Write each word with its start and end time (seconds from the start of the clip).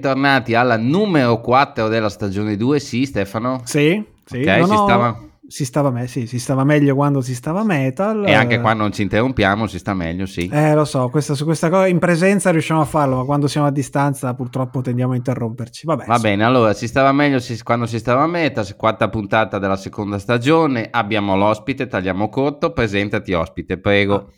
Bentornati 0.00 0.54
alla 0.54 0.78
numero 0.78 1.42
4 1.42 1.88
della 1.88 2.08
stagione 2.08 2.56
2, 2.56 2.80
sì 2.80 3.04
Stefano? 3.04 3.60
Sì, 3.66 4.02
sì. 4.24 4.38
Ok, 4.38 4.54
si 4.64 4.72
ho... 4.72 4.76
stava... 4.76 5.24
Si 5.46 5.64
stava, 5.66 5.90
me- 5.90 6.06
sì, 6.06 6.26
si 6.26 6.38
stava 6.38 6.64
meglio 6.64 6.94
quando 6.94 7.20
si 7.20 7.34
stava 7.34 7.62
metal. 7.64 8.26
E 8.26 8.32
anche 8.32 8.60
quando 8.60 8.84
non 8.84 8.92
ci 8.92 9.02
interrompiamo 9.02 9.66
si 9.66 9.78
sta 9.78 9.92
meglio, 9.92 10.24
sì. 10.24 10.48
Eh, 10.50 10.72
lo 10.74 10.86
so, 10.86 11.10
questa, 11.10 11.34
su 11.34 11.44
questa 11.44 11.68
cosa 11.68 11.86
in 11.86 11.98
presenza 11.98 12.50
riusciamo 12.50 12.80
a 12.80 12.86
farlo, 12.86 13.16
ma 13.16 13.24
quando 13.24 13.46
siamo 13.46 13.66
a 13.66 13.70
distanza 13.70 14.32
purtroppo 14.32 14.80
tendiamo 14.80 15.12
a 15.12 15.16
interromperci. 15.16 15.84
Vabbè, 15.84 16.06
Va 16.06 16.16
sì. 16.16 16.22
bene, 16.22 16.44
allora 16.44 16.72
si 16.72 16.86
stava 16.86 17.12
meglio 17.12 17.38
si- 17.38 17.62
quando 17.62 17.84
si 17.84 17.98
stava 17.98 18.22
a 18.22 18.26
meta, 18.26 18.64
quarta 18.76 19.10
puntata 19.10 19.58
della 19.58 19.76
seconda 19.76 20.18
stagione, 20.18 20.88
abbiamo 20.90 21.36
l'ospite, 21.36 21.88
tagliamo 21.88 22.30
corto, 22.30 22.72
presentati 22.72 23.34
ospite, 23.34 23.76
prego. 23.78 24.32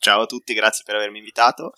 Ciao 0.00 0.22
a 0.22 0.26
tutti, 0.26 0.54
grazie 0.54 0.84
per 0.86 0.94
avermi 0.94 1.18
invitato. 1.18 1.72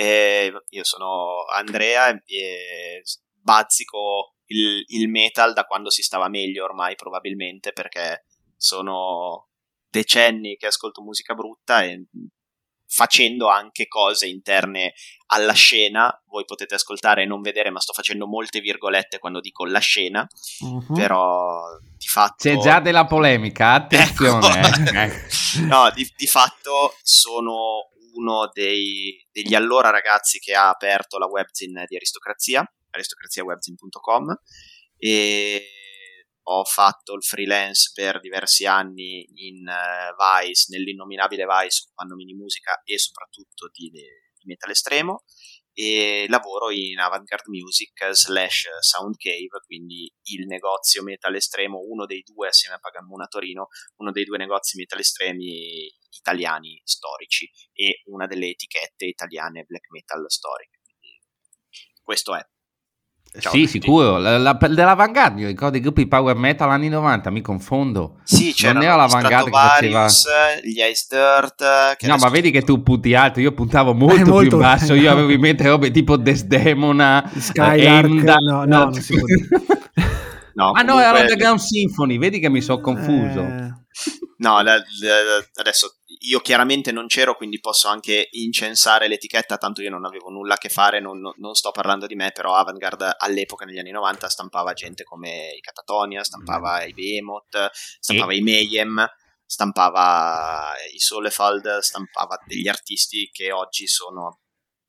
Eh, 0.00 0.52
io 0.68 0.84
sono 0.84 1.44
Andrea 1.52 2.10
e 2.24 3.02
bazzico 3.42 4.36
il, 4.44 4.84
il, 4.86 5.08
metal 5.08 5.52
da 5.52 5.64
quando 5.64 5.90
si 5.90 6.02
stava 6.02 6.28
meglio 6.28 6.62
ormai 6.62 6.94
probabilmente 6.94 7.72
perché 7.72 8.26
sono 8.56 9.48
decenni 9.90 10.56
che 10.56 10.66
ascolto 10.66 11.02
musica 11.02 11.34
brutta 11.34 11.82
e 11.82 12.06
facendo 12.86 13.48
anche 13.48 13.88
cose 13.88 14.28
interne 14.28 14.92
alla 15.30 15.52
scena 15.52 16.16
voi 16.28 16.44
potete 16.44 16.76
ascoltare 16.76 17.24
e 17.24 17.26
non 17.26 17.40
vedere 17.40 17.70
ma 17.70 17.80
sto 17.80 17.92
facendo 17.92 18.28
molte 18.28 18.60
virgolette 18.60 19.18
quando 19.18 19.40
dico 19.40 19.66
la 19.66 19.80
scena 19.80 20.24
uh-huh. 20.60 20.94
però 20.94 21.76
di 21.96 22.06
fatto 22.06 22.48
c'è 22.48 22.56
già 22.56 22.78
della 22.78 23.04
polemica 23.04 23.72
attenzione 23.82 24.60
ecco. 24.60 24.96
eh. 24.96 25.60
no 25.66 25.90
di, 25.90 26.08
di 26.16 26.26
fatto 26.28 26.94
sono 27.02 27.88
uno 28.18 28.50
dei, 28.52 29.24
degli 29.30 29.54
allora 29.54 29.90
ragazzi 29.90 30.38
che 30.38 30.54
ha 30.54 30.68
aperto 30.68 31.18
la 31.18 31.26
webzine 31.26 31.84
di 31.86 31.96
Aristocrazia, 31.96 32.64
aristocraziawebzine.com, 32.90 34.34
e 34.96 35.62
ho 36.50 36.64
fatto 36.64 37.14
il 37.14 37.22
freelance 37.22 37.92
per 37.94 38.20
diversi 38.20 38.66
anni 38.66 39.26
in 39.34 39.66
uh, 39.66 40.42
Vice, 40.42 40.66
nell'innominabile 40.70 41.44
Vice, 41.44 41.84
occupandomi 41.84 42.24
di 42.24 42.34
musica 42.34 42.80
e 42.84 42.98
soprattutto 42.98 43.68
di, 43.72 43.90
di 43.90 44.44
metal 44.44 44.70
estremo 44.70 45.24
e 45.80 46.26
lavoro 46.28 46.72
in 46.72 46.98
Avantgarde 46.98 47.50
Music 47.50 48.10
slash 48.10 48.66
Soundcave, 48.80 49.62
quindi 49.64 50.12
il 50.24 50.44
negozio 50.46 51.04
metal 51.04 51.36
estremo, 51.36 51.78
uno 51.78 52.04
dei 52.04 52.24
due 52.24 52.48
assieme 52.48 52.74
a 52.74 52.78
Pagamuna 52.80 53.26
Torino, 53.26 53.68
uno 53.98 54.10
dei 54.10 54.24
due 54.24 54.38
negozi 54.38 54.76
metal 54.76 54.98
estremi 54.98 55.86
italiani 56.10 56.80
storici 56.82 57.48
e 57.72 58.02
una 58.06 58.26
delle 58.26 58.48
etichette 58.48 59.04
italiane 59.04 59.62
black 59.62 59.88
metal 59.90 60.24
storiche. 60.28 60.80
Questo 62.02 62.34
è. 62.34 62.44
Ciao 63.40 63.52
sì, 63.52 63.66
sicuro. 63.66 64.18
La, 64.18 64.36
la, 64.36 64.52
dell'avanguardia, 64.52 65.46
ricordo 65.46 65.76
i 65.76 65.80
gruppi 65.80 66.06
power 66.06 66.36
metal 66.36 66.70
anni 66.70 66.88
90, 66.88 67.30
mi 67.30 67.40
confondo. 67.40 68.16
Sì, 68.24 68.52
c'era 68.52 68.72
non 68.72 68.82
era 68.82 68.96
l'avanguardia 68.96 69.44
che 69.44 69.50
faceva 69.50 70.06
gli 70.62 70.80
Ice 70.80 71.06
Dirt. 71.08 71.96
Che 71.96 72.06
no, 72.06 72.16
ma 72.16 72.28
vedi 72.28 72.50
che 72.50 72.62
tu 72.62 72.82
punti 72.82 73.14
alto, 73.14 73.40
io 73.40 73.52
puntavo 73.52 73.94
molto, 73.94 74.30
molto 74.30 74.48
più 74.48 74.58
basso. 74.58 74.94
Io 74.94 75.10
avevo 75.10 75.30
in 75.30 75.40
mente 75.40 75.66
robe 75.68 75.90
tipo 75.90 76.16
Desdemona, 76.16 77.30
Skylark. 77.36 78.08
No, 78.08 78.34
no, 78.38 78.64
no, 78.64 78.84
non 78.84 78.94
si 78.94 79.16
può 79.16 79.26
dire. 79.26 79.48
no, 80.54 80.72
ah, 80.72 80.82
no, 80.82 80.98
era 80.98 81.20
Underground 81.20 81.60
Symphony. 81.60 82.18
Vedi 82.18 82.40
che 82.40 82.48
mi 82.48 82.60
sono 82.60 82.80
confuso. 82.80 83.40
Eh... 83.40 83.72
No, 84.38 84.62
la, 84.62 84.74
la, 84.74 84.82
adesso 85.56 85.97
io 86.20 86.40
chiaramente 86.40 86.92
non 86.92 87.06
c'ero, 87.06 87.36
quindi 87.36 87.60
posso 87.60 87.88
anche 87.88 88.28
incensare 88.32 89.08
l'etichetta, 89.08 89.56
tanto 89.56 89.82
io 89.82 89.90
non 89.90 90.04
avevo 90.04 90.30
nulla 90.30 90.54
a 90.54 90.58
che 90.58 90.68
fare, 90.68 91.00
non, 91.00 91.20
non 91.36 91.54
sto 91.54 91.70
parlando 91.70 92.06
di 92.06 92.14
me, 92.14 92.30
però 92.32 92.54
Avantgarde 92.54 93.14
all'epoca 93.16 93.64
negli 93.64 93.78
anni 93.78 93.90
90 93.90 94.28
stampava 94.28 94.72
gente 94.72 95.04
come 95.04 95.52
i 95.56 95.60
Catatonia, 95.60 96.24
stampava 96.24 96.84
i 96.84 96.92
Behemoth, 96.92 97.70
stampava 97.72 98.32
e... 98.32 98.36
i 98.36 98.40
Mayhem, 98.40 99.06
stampava 99.44 100.74
i 100.92 100.98
Solefald, 100.98 101.78
stampava 101.78 102.38
degli 102.46 102.68
artisti 102.68 103.28
che 103.32 103.52
oggi 103.52 103.86
sono 103.86 104.40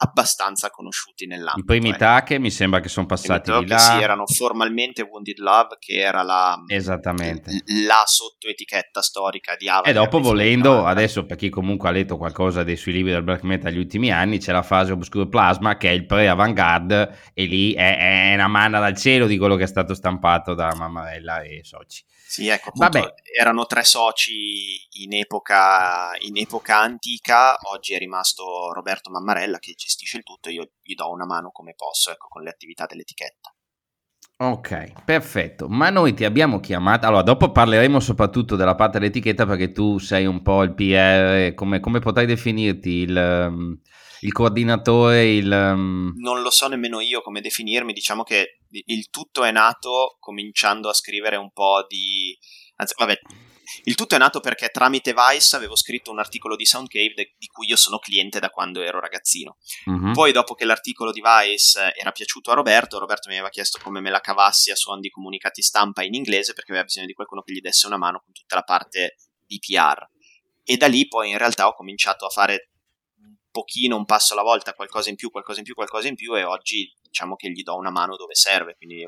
abbastanza 0.02 0.70
conosciuti 0.70 1.26
nell'ambito. 1.26 1.60
I 1.60 1.80
primi 1.80 1.96
Take 1.96 2.40
mi 2.40 2.52
sembra 2.52 2.80
che 2.80 2.88
sono 2.90 3.06
passati 3.06 3.52
di 3.52 3.68
là. 3.68 3.78
Sì, 3.78 4.02
erano 4.02 4.26
formalmente 4.26 5.02
Wounded 5.02 5.40
Love, 5.40 5.78
che 5.80 5.98
era 5.98 6.22
la, 6.22 6.58
Esattamente. 6.68 7.64
la 7.86 8.04
sottoetichetta 8.06 9.02
storica 9.02 9.56
di 9.58 9.68
Avantgarde. 9.68 10.00
E 10.00 10.02
dopo 10.02 10.20
volendo, 10.20 10.86
adesso 10.86 11.26
per 11.26 11.38
chi 11.38 11.50
comunque 11.50 11.90
ha 11.90 11.92
letto 11.92 12.18
qualcosa 12.18 12.64
dei 12.64 12.78
suoi 12.78 12.94
libri 12.96 13.12
del 13.12 13.24
black 13.24 13.44
metal 13.44 13.72
negli 13.72 13.82
ultimi 13.82 14.12
anni, 14.12 14.40
c'è 14.40 14.54
la 14.54 14.64
fase 14.64 14.94
Obscure 14.94 15.28
Plasma 15.28 15.76
che 15.78 15.90
è 15.90 15.94
il 15.94 16.06
pre-avant-garde 16.06 17.32
e 17.34 17.46
lì 17.46 17.74
è, 17.74 18.32
è 18.32 18.34
una 18.36 18.48
manna 18.48 18.80
dal 18.80 18.98
cielo 18.98 19.28
di 19.28 19.38
quello 19.38 19.56
che 19.56 19.64
è 19.64 19.68
stato 19.68 19.94
stampato 19.94 20.54
da 20.54 20.74
Mammarella 20.76 21.42
e 21.42 21.62
Soci. 21.64 22.04
Sì, 22.30 22.48
ecco, 22.48 22.70
appunto, 22.70 23.00
Vabbè. 23.00 23.14
erano 23.36 23.66
tre 23.66 23.84
soci 23.84 24.88
in 25.02 25.16
epoca, 25.16 26.12
in 26.20 26.38
epoca 26.38 26.78
antica, 26.78 27.58
oggi 27.72 27.96
è 27.96 27.98
rimasto 27.98 28.72
Roberto 28.72 29.10
Mammarella 29.10 29.58
che 29.58 29.74
gestisce 29.90 30.18
il 30.18 30.24
tutto 30.24 30.50
e 30.50 30.54
io 30.54 30.72
gli 30.82 30.94
do 30.94 31.10
una 31.10 31.26
mano 31.26 31.50
come 31.52 31.74
posso, 31.76 32.12
ecco, 32.12 32.28
con 32.28 32.44
le 32.44 32.52
attività 32.52 32.86
dell'etichetta. 32.86 33.54
Ok, 34.42 35.04
perfetto. 35.04 35.68
Ma 35.68 35.90
noi 35.90 36.14
ti 36.14 36.24
abbiamo 36.24 36.62
chiamato. 36.62 37.08
Allora, 37.08 37.24
dopo 37.24 37.52
parleremo 37.52 38.00
soprattutto 38.00 38.56
della 38.56 38.76
parte 38.76 38.98
dell'etichetta 38.98 39.46
perché 39.46 39.74
tu 39.74 39.98
sei 39.98 40.26
un 40.26 40.42
po' 40.42 40.64
il 40.64 40.74
PR. 40.74 41.54
Come, 41.56 41.82
come 41.82 42.00
potrai 42.00 42.26
definirti? 42.26 42.90
Il, 42.90 43.18
um, 43.18 43.78
il 44.22 44.32
coordinatore? 44.32 45.30
Il, 45.30 45.52
um... 45.52 46.14
Non 46.16 46.42
lo 46.42 46.52
so 46.52 46.70
nemmeno 46.70 47.02
io 47.02 47.22
come 47.22 47.42
definirmi. 47.42 47.92
Diciamo 47.92 48.24
che 48.24 48.60
il 48.70 49.10
tutto 49.10 49.44
è 49.44 49.52
nato 49.52 50.16
cominciando 50.20 50.88
a 50.88 50.94
scrivere 50.94 51.36
un 51.36 51.52
po' 51.52 51.86
di... 51.86 52.38
Anzi, 52.78 52.94
vabbè, 52.98 53.20
il 53.84 53.96
tutto 53.96 54.16
è 54.16 54.18
nato 54.18 54.40
perché 54.40 54.70
tramite 54.70 55.14
Vice 55.14 55.56
avevo 55.56 55.76
scritto 55.76 56.12
un 56.12 56.20
articolo 56.20 56.56
di 56.56 56.66
Soundcave 56.66 57.14
de- 57.14 57.36
di 57.38 57.48
cui 57.48 57.68
io 57.68 57.76
sono 57.76 58.00
cliente 58.00 58.40
da 58.40 58.50
quando 58.50 58.82
ero 58.82 59.00
ragazzino. 59.00 59.58
Uh-huh. 59.86 60.12
Poi, 60.12 60.32
dopo 60.32 60.54
che 60.54 60.66
l'articolo 60.66 61.12
di 61.12 61.22
Vice 61.22 61.94
era 61.96 62.12
piaciuto 62.12 62.52
a 62.52 62.56
Roberto, 62.56 63.00
Roberto 63.00 63.30
mi 63.30 63.36
aveva 63.36 63.50
chiesto 63.50 63.80
come 63.82 64.00
me 64.00 64.10
la 64.10 64.22
cavassi 64.22 64.72
a 64.72 64.76
suon 64.76 65.00
di 65.00 65.10
comunicati 65.10 65.62
stampa 65.62 66.04
in 66.04 66.14
inglese 66.14 66.54
perché 66.54 66.72
aveva 66.72 66.86
bisogno 66.86 67.06
di 67.06 67.14
qualcuno 67.14 67.42
che 67.42 67.54
gli 67.54 67.62
desse 67.62 67.88
una 67.88 67.98
mano 67.98 68.22
con 68.24 68.34
tutta 68.34 68.56
la 68.56 68.64
parte 68.64 69.18
di 69.46 69.60
PR. 69.60 70.08
E 70.64 70.78
da 70.78 70.88
lì 70.88 71.08
poi 71.08 71.32
in 71.32 71.38
realtà 71.38 71.68
ho 71.68 71.74
cominciato 71.74 72.26
a 72.26 72.30
fare 72.30 72.70
un 73.22 73.36
pochino, 73.52 73.96
un 73.96 74.06
passo 74.06 74.34
alla 74.34 74.44
volta, 74.44 74.74
qualcosa 74.74 75.10
in 75.10 75.16
più, 75.16 75.32
qualcosa 75.32 75.60
in 75.60 75.66
più, 75.66 75.74
qualcosa 75.74 76.08
in 76.08 76.16
più 76.16 76.38
e 76.38 76.44
oggi 76.44 76.94
diciamo 77.02 77.36
che 77.36 77.50
gli 77.50 77.64
do 77.64 77.76
una 77.76 77.90
mano 77.90 78.16
dove 78.16 78.36
serve, 78.36 78.76
quindi 78.76 79.04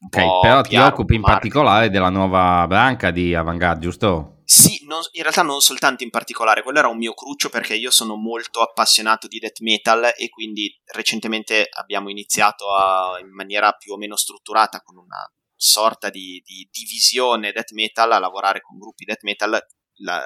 Ok, 0.00 0.40
però 0.40 0.60
ti 0.62 0.76
occupi 0.76 1.14
in 1.14 1.22
particolare 1.22 1.90
della 1.90 2.10
nuova 2.10 2.66
branca 2.66 3.10
di 3.10 3.34
Avantgarde, 3.34 3.80
giusto? 3.80 4.34
Sì, 4.44 4.84
non, 4.86 5.00
in 5.12 5.22
realtà 5.22 5.42
non 5.42 5.60
soltanto 5.60 6.04
in 6.04 6.10
particolare, 6.10 6.62
quello 6.62 6.78
era 6.78 6.88
un 6.88 6.98
mio 6.98 7.14
cruccio 7.14 7.48
perché 7.48 7.74
io 7.74 7.90
sono 7.90 8.16
molto 8.16 8.60
appassionato 8.60 9.26
di 9.26 9.38
death 9.38 9.60
metal 9.60 10.12
e 10.16 10.28
quindi 10.28 10.78
recentemente 10.92 11.66
abbiamo 11.70 12.10
iniziato 12.10 12.70
a, 12.74 13.18
in 13.20 13.32
maniera 13.32 13.72
più 13.72 13.94
o 13.94 13.96
meno 13.96 14.16
strutturata 14.16 14.82
con 14.82 14.98
una 14.98 15.26
sorta 15.56 16.10
di, 16.10 16.42
di 16.44 16.68
divisione 16.70 17.52
death 17.52 17.72
metal 17.72 18.12
a 18.12 18.18
lavorare 18.18 18.60
con 18.60 18.78
gruppi 18.78 19.04
death 19.04 19.22
metal. 19.22 19.58
La, 19.98 20.22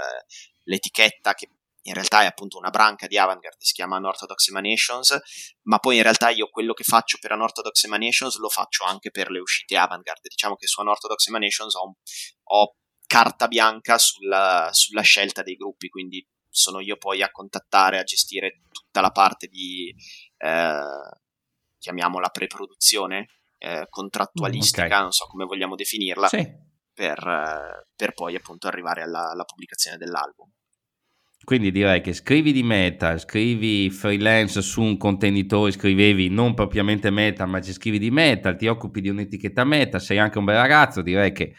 l'etichetta 0.64 1.35
che 1.35 1.49
in 1.88 1.94
realtà 1.94 2.23
è 2.23 2.26
appunto 2.26 2.58
una 2.58 2.70
branca 2.70 3.06
di 3.06 3.19
Avantgarde, 3.19 3.64
si 3.64 3.73
chiama 3.73 3.96
Unorthodox 3.96 4.49
Emanations, 4.49 5.19
ma 5.62 5.79
poi 5.79 5.96
in 5.96 6.02
realtà 6.02 6.29
io 6.29 6.49
quello 6.49 6.73
che 6.75 6.85
faccio 6.85 7.19
per 7.20 7.32
Unorthodox 7.32 7.85
Emanations 7.85 8.37
lo 8.38 8.49
faccio 8.49 8.85
anche 8.85 9.11
per 9.11 9.31
le 9.31 9.40
uscite 9.40 9.76
Avantgarde. 9.76 10.29
Diciamo 10.29 10.55
che 10.55 10.67
su 10.67 10.81
Unorthodox 10.81 11.26
Emanations 11.26 11.75
ho, 11.75 11.96
ho 12.44 12.76
carta 13.06 13.49
bianca 13.49 13.99
sulla, 13.99 14.69
sulla, 14.73 15.00
scelta 15.00 15.43
dei 15.43 15.56
gruppi, 15.56 15.88
quindi 15.88 16.26
sono 16.50 16.81
io 16.81 16.96
poi 16.96 17.23
a 17.23 17.31
contattare, 17.31 17.99
a 17.99 18.05
gestire 18.05 18.61
tutta 18.70 19.00
la 19.00 19.11
parte 19.11 19.46
di, 19.46 19.94
eh, 20.37 20.81
chiamiamola 21.79 22.29
pre-produzione, 22.29 23.29
eh, 23.56 23.87
contrattualistica, 23.88 24.87
okay. 24.87 25.00
non 25.00 25.12
so 25.12 25.26
come 25.26 25.46
vogliamo 25.46 25.75
definirla, 25.75 26.29
sì. 26.29 26.46
per, 26.93 27.87
per, 27.96 28.12
poi 28.12 28.35
appunto 28.35 28.67
arrivare 28.67 29.02
alla, 29.02 29.31
alla 29.31 29.44
pubblicazione 29.44 29.96
dell'album. 29.96 30.50
Quindi 31.49 31.71
direi 31.71 32.03
che 32.03 32.12
scrivi 32.12 32.53
di 32.53 32.62
meta, 32.62 33.17
scrivi 33.17 33.89
freelance 33.89 34.61
su 34.61 34.83
un 34.83 34.99
contenitore, 34.99 35.71
scrivevi 35.71 36.29
non 36.29 36.53
propriamente 36.53 37.09
meta, 37.09 37.47
ma 37.47 37.62
ci 37.62 37.73
scrivi 37.73 37.99
di 37.99 38.11
metal, 38.11 38.55
ti 38.55 38.67
occupi 38.67 39.00
di 39.00 39.09
un'etichetta 39.09 39.65
meta, 39.65 39.99
sei 39.99 40.19
anche 40.19 40.37
un 40.37 40.45
bel 40.45 40.56
ragazzo, 40.56 41.00
direi 41.00 41.33
che 41.33 41.55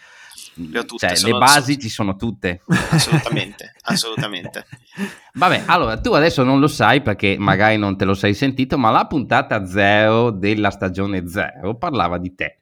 le, 0.53 0.85
tutte, 0.85 1.15
cioè, 1.15 1.31
le 1.31 1.39
basi 1.39 1.71
sono... 1.71 1.81
ci 1.81 1.89
sono 1.89 2.15
tutte. 2.17 2.61
Assolutamente, 2.67 3.73
assolutamente. 3.81 4.65
Vabbè, 5.33 5.63
allora 5.65 5.99
tu 5.99 6.11
adesso 6.11 6.43
non 6.43 6.59
lo 6.59 6.67
sai 6.67 7.01
perché 7.01 7.37
magari 7.39 7.77
non 7.77 7.97
te 7.97 8.05
lo 8.05 8.13
sei 8.13 8.35
sentito, 8.35 8.77
ma 8.77 8.91
la 8.91 9.07
puntata 9.07 9.65
zero 9.65 10.29
della 10.29 10.69
stagione 10.69 11.27
zero 11.27 11.75
parlava 11.79 12.19
di 12.19 12.35
te 12.35 12.58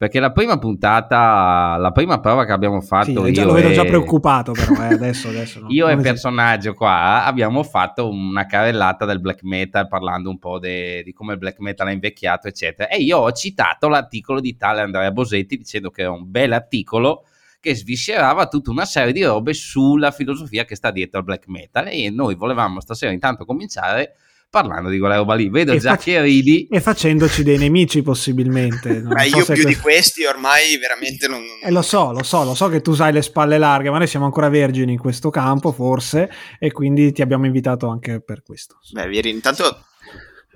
perché 0.00 0.18
la 0.18 0.32
prima 0.32 0.58
puntata, 0.58 1.76
la 1.76 1.92
prima 1.92 2.20
prova 2.20 2.46
che 2.46 2.52
abbiamo 2.52 2.80
fatto. 2.80 3.26
Sì, 3.26 3.32
già, 3.34 3.44
lo 3.44 3.52
vedo 3.52 3.68
e... 3.68 3.74
già 3.74 3.84
preoccupato, 3.84 4.52
però 4.52 4.72
eh, 4.82 4.94
adesso, 4.94 5.28
adesso 5.28 5.60
no. 5.60 5.66
Io 5.68 5.88
e 5.88 5.92
il 5.92 6.00
personaggio 6.00 6.72
qua 6.72 7.26
abbiamo 7.26 7.62
fatto 7.62 8.08
una 8.08 8.46
carrellata 8.46 9.04
del 9.04 9.20
black 9.20 9.42
metal 9.42 9.88
parlando 9.88 10.30
un 10.30 10.38
po' 10.38 10.58
de, 10.58 11.02
di 11.02 11.12
come 11.12 11.34
il 11.34 11.38
black 11.38 11.58
metal 11.58 11.88
è 11.88 11.92
invecchiato, 11.92 12.48
eccetera. 12.48 12.88
E 12.88 12.96
io 12.96 13.18
ho 13.18 13.30
citato 13.32 13.88
l'articolo 13.88 14.40
di 14.40 14.56
tale 14.56 14.80
Andrea 14.80 15.10
Bosetti 15.10 15.58
dicendo 15.58 15.90
che 15.90 16.04
è 16.04 16.08
un 16.08 16.30
bel 16.30 16.52
articolo 16.52 17.26
che 17.60 17.74
sviscerava 17.74 18.46
tutta 18.46 18.70
una 18.70 18.86
serie 18.86 19.12
di 19.12 19.22
robe 19.22 19.52
sulla 19.52 20.12
filosofia 20.12 20.64
che 20.64 20.76
sta 20.76 20.90
dietro 20.90 21.18
al 21.18 21.26
black 21.26 21.46
metal. 21.46 21.88
E 21.88 22.08
noi 22.08 22.36
volevamo 22.36 22.80
stasera 22.80 23.12
intanto 23.12 23.44
cominciare 23.44 24.14
parlando 24.50 24.90
di 24.90 24.98
quella 24.98 25.16
roba 25.16 25.34
lì. 25.34 25.48
Vedo 25.48 25.72
e 25.72 25.78
già 25.78 25.90
fac- 25.90 26.02
che 26.02 26.20
ridi. 26.20 26.66
E 26.68 26.80
facendoci 26.80 27.42
dei 27.42 27.56
nemici 27.56 28.02
possibilmente. 28.02 29.00
Beh, 29.00 29.28
so 29.28 29.38
io 29.38 29.44
più 29.44 29.54
que- 29.54 29.64
di 29.64 29.76
questi 29.76 30.24
ormai 30.24 30.76
veramente 30.76 31.28
non... 31.28 31.42
Eh, 31.62 31.70
lo 31.70 31.82
so, 31.82 32.12
lo 32.12 32.22
so, 32.22 32.44
lo 32.44 32.54
so 32.54 32.68
che 32.68 32.82
tu 32.82 32.92
sai 32.92 33.12
le 33.12 33.22
spalle 33.22 33.56
larghe, 33.56 33.90
ma 33.90 33.98
noi 33.98 34.08
siamo 34.08 34.26
ancora 34.26 34.48
vergini 34.48 34.92
in 34.92 34.98
questo 34.98 35.30
campo 35.30 35.72
forse 35.72 36.30
e 36.58 36.72
quindi 36.72 37.12
ti 37.12 37.22
abbiamo 37.22 37.46
invitato 37.46 37.88
anche 37.88 38.20
per 38.20 38.42
questo. 38.42 38.78
Beh, 38.92 39.06
vi, 39.06 39.28
intanto 39.30 39.84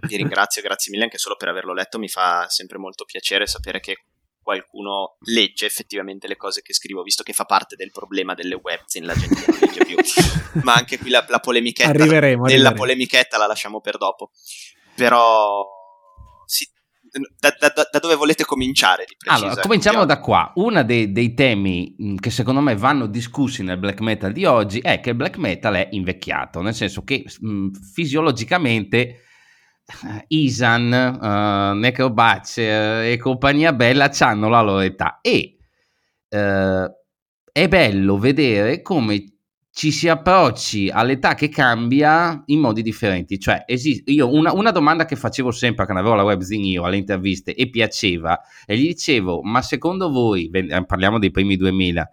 vi 0.09 0.17
ringrazio, 0.17 0.61
grazie 0.61 0.91
mille 0.91 1.05
anche 1.05 1.19
solo 1.19 1.37
per 1.37 1.49
averlo 1.49 1.73
letto, 1.73 1.99
mi 1.99 2.09
fa 2.09 2.47
sempre 2.49 2.79
molto 2.79 3.05
piacere 3.05 3.47
sapere 3.47 3.81
che 3.81 4.05
qualcuno 4.45 5.17
legge 5.25 5.67
effettivamente 5.67 6.29
le 6.29 6.37
cose 6.37 6.63
che 6.63 6.73
scrivo, 6.73 7.03
visto 7.03 7.25
che 7.25 7.33
fa 7.33 7.45
parte 7.45 7.75
del 7.75 7.91
problema 7.91 8.35
delle 8.35 8.55
webzine, 8.55 9.07
la 9.07 9.15
gente 9.15 9.43
non 9.45 9.59
legge 9.59 9.85
più. 9.85 9.97
Ma 10.63 10.75
anche 10.75 10.99
qui 10.99 11.11
la, 11.11 11.25
la 11.29 11.41
polemichetta 11.41 11.89
arriveremo, 11.89 12.45
della 12.45 12.69
arriveremo. 12.69 12.77
polemichetta 12.77 13.39
la 13.39 13.47
lasciamo 13.47 13.81
per 13.81 13.97
dopo. 13.97 14.31
Però 14.95 15.67
sì, 16.47 16.69
da, 17.39 17.55
da, 17.59 17.89
da, 17.91 17.99
dove 17.99 18.15
volete 18.15 18.45
cominciare? 18.45 19.05
Di 19.07 19.17
preciso, 19.17 19.47
allora, 19.47 19.63
cominciamo 19.63 20.05
da 20.05 20.21
qua. 20.21 20.53
Uno 20.57 20.85
dei, 20.85 21.13
dei, 21.13 21.35
temi 21.35 21.97
mm, 22.01 22.17
che 22.17 22.31
secondo 22.31 22.61
me 22.61 22.77
vanno 22.77 23.07
discussi 23.07 23.63
nel 23.63 23.79
black 23.79 24.01
metal 24.01 24.33
di 24.33 24.45
oggi 24.45 24.81
è 24.81 25.01
che 25.01 25.11
il 25.11 25.17
black 25.17 25.39
metal 25.39 25.75
è 25.75 25.89
invecchiato, 25.93 26.61
nel 26.61 26.75
senso 26.75 27.03
che 27.03 27.25
mh, 27.25 27.49
mm, 27.49 27.71
fisiologicamente 27.93 29.24
Isan, 30.29 30.91
uh, 30.93 31.77
Necrobatcher 31.77 33.05
e 33.05 33.19
compagnia 33.19 33.73
bella 33.73 34.11
hanno 34.19 34.49
la 34.49 34.63
loro 34.63 34.81
età 34.81 35.19
e 35.21 35.57
uh, 36.31 36.91
è 37.53 37.69
bello 37.69 38.19
vedere 38.19 38.81
come 38.81 39.35
ci 39.71 39.91
si 39.91 40.09
approcci 40.09 40.89
all'età 40.89 41.35
che 41.35 41.49
cambia 41.49 42.43
in 42.47 42.61
modi 42.61 42.81
differenti. 42.81 43.41
Cioè, 43.41 43.65
esiste, 43.67 44.11
io 44.13 44.33
una, 44.33 44.53
una, 44.53 44.71
domanda 44.71 45.05
che 45.05 45.17
facevo 45.17 45.51
sempre 45.51 45.85
quando 45.85 46.01
avevo 46.01 46.15
la 46.15 46.23
webzine 46.23 46.67
io 46.67 46.85
alle 46.85 46.97
interviste 46.97 47.55
e 47.55 47.69
piaceva, 47.69 48.41
e 48.67 48.79
gli 48.79 48.87
dicevo, 48.87 49.43
ma 49.43 49.63
secondo 49.63 50.11
voi, 50.11 50.49
parliamo 50.87 51.19
dei 51.19 51.33
primi 51.33 51.57
2000, 51.57 52.09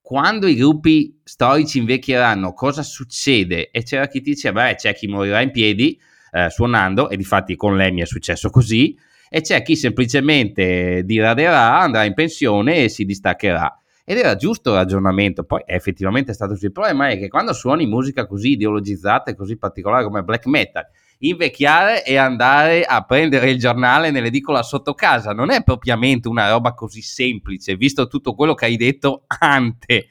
quando 0.00 0.46
i 0.46 0.56
gruppi 0.56 1.20
storici 1.22 1.78
invecchieranno, 1.78 2.54
cosa 2.54 2.82
succede? 2.82 3.70
E 3.70 3.82
c'era 3.82 4.08
chi 4.08 4.20
diceva, 4.22 4.64
beh, 4.64 4.76
c'è 4.76 4.94
chi 4.94 5.06
morirà 5.06 5.42
in 5.42 5.50
piedi, 5.50 6.00
eh, 6.32 6.50
suonando 6.50 7.08
e 7.08 7.16
difatti 7.16 7.54
con 7.54 7.76
lei 7.76 7.92
mi 7.92 8.00
è 8.00 8.06
successo 8.06 8.50
così 8.50 8.98
e 9.28 9.40
c'è 9.40 9.62
chi 9.62 9.76
semplicemente 9.76 11.04
diraderà, 11.04 11.78
andrà 11.80 12.04
in 12.04 12.14
pensione 12.14 12.84
e 12.84 12.88
si 12.88 13.04
distaccherà. 13.04 13.78
Ed 14.04 14.18
era 14.18 14.34
giusto 14.34 14.70
il 14.70 14.76
ragionamento, 14.76 15.44
poi 15.44 15.62
è 15.64 15.74
effettivamente 15.74 16.32
stato 16.32 16.52
così. 16.52 16.66
Il 16.66 16.72
problema 16.72 17.08
è 17.08 17.18
che 17.18 17.28
quando 17.28 17.52
suoni 17.52 17.86
musica 17.86 18.26
così 18.26 18.50
ideologizzata 18.50 19.30
e 19.30 19.34
così 19.34 19.56
particolare 19.56 20.04
come 20.04 20.22
black 20.22 20.46
metal, 20.46 20.84
invecchiare 21.18 22.04
e 22.04 22.16
andare 22.16 22.82
a 22.82 23.04
prendere 23.04 23.50
il 23.50 23.58
giornale 23.58 24.10
nell'edicola 24.10 24.62
sotto 24.62 24.92
casa 24.94 25.32
non 25.32 25.50
è 25.50 25.62
propriamente 25.62 26.28
una 26.28 26.50
roba 26.50 26.74
così 26.74 27.00
semplice, 27.00 27.76
visto 27.76 28.08
tutto 28.08 28.34
quello 28.34 28.54
che 28.54 28.64
hai 28.66 28.76
detto 28.76 29.24
ante. 29.38 30.08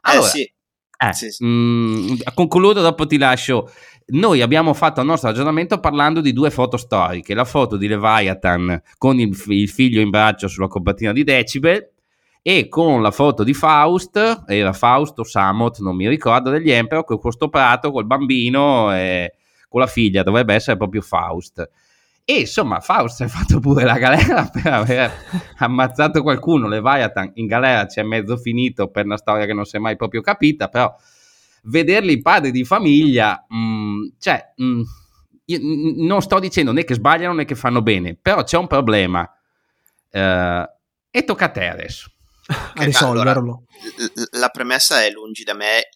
Allora, 0.00 0.26
eh 0.26 0.30
sì. 0.30 0.52
Eh, 0.96 1.12
sì, 1.12 1.30
sì. 1.30 1.44
Mh, 1.44 1.48
mm, 1.48 2.14
concludo, 2.34 2.80
dopo 2.80 3.06
ti 3.06 3.18
lascio 3.18 3.70
noi 4.06 4.42
abbiamo 4.42 4.74
fatto 4.74 5.00
il 5.00 5.06
nostro 5.06 5.30
ragionamento 5.30 5.80
parlando 5.80 6.20
di 6.20 6.32
due 6.32 6.50
foto 6.50 6.76
storiche, 6.76 7.34
la 7.34 7.44
foto 7.44 7.76
di 7.76 7.88
Leviathan 7.88 8.82
con 8.98 9.18
il, 9.18 9.34
il 9.46 9.68
figlio 9.68 10.00
in 10.00 10.10
braccio 10.10 10.46
sulla 10.46 10.68
copertina 10.68 11.12
di 11.12 11.24
Decibel 11.24 11.90
e 12.42 12.68
con 12.68 13.00
la 13.00 13.10
foto 13.10 13.42
di 13.42 13.54
Faust, 13.54 14.44
era 14.46 14.74
Faust 14.74 15.18
o 15.18 15.24
Samot, 15.24 15.78
non 15.78 15.96
mi 15.96 16.06
ricordo, 16.06 16.50
degli 16.50 16.70
Emperor, 16.70 17.04
con 17.04 17.18
questo 17.18 17.48
prato, 17.48 17.90
col 17.90 18.04
bambino 18.04 18.94
e 18.94 19.32
con 19.66 19.80
la 19.80 19.86
figlia, 19.86 20.22
dovrebbe 20.22 20.52
essere 20.52 20.76
proprio 20.76 21.00
Faust. 21.00 21.66
E 22.22 22.40
insomma, 22.40 22.80
Faust 22.80 23.22
ha 23.22 23.28
fatto 23.28 23.60
pure 23.60 23.84
la 23.84 23.96
galera 23.96 24.44
per 24.52 24.66
aver 24.66 25.10
ammazzato 25.56 26.22
qualcuno. 26.22 26.68
Leviathan 26.68 27.30
in 27.36 27.46
galera 27.46 27.86
ci 27.86 28.00
è 28.00 28.02
mezzo 28.02 28.36
finito 28.36 28.88
per 28.88 29.06
una 29.06 29.16
storia 29.16 29.46
che 29.46 29.54
non 29.54 29.64
si 29.64 29.76
è 29.76 29.78
mai 29.78 29.96
proprio 29.96 30.20
capita, 30.20 30.68
però 30.68 30.94
vederli 31.64 32.20
padri 32.20 32.50
di 32.50 32.64
famiglia, 32.64 33.44
mh, 33.48 33.56
mm, 33.56 34.06
cioè, 34.18 34.52
mh, 34.56 34.64
mm, 34.64 34.82
io 35.46 35.58
non 36.06 36.22
sto 36.22 36.38
dicendo 36.38 36.72
né 36.72 36.84
che 36.84 36.94
sbagliano 36.94 37.34
né 37.34 37.44
che 37.44 37.54
fanno 37.54 37.82
bene, 37.82 38.16
però 38.16 38.42
c'è 38.44 38.56
un 38.56 38.66
problema 38.66 39.28
eh, 40.10 40.68
e 41.10 41.24
tocca 41.24 41.46
a 41.46 41.50
te 41.50 41.68
adesso. 41.68 42.10
a 42.46 42.84
risolverlo. 42.84 43.64
Allora, 44.02 44.28
la 44.32 44.48
premessa 44.50 45.02
è 45.02 45.10
lungi 45.10 45.44
da 45.44 45.54
me 45.54 45.88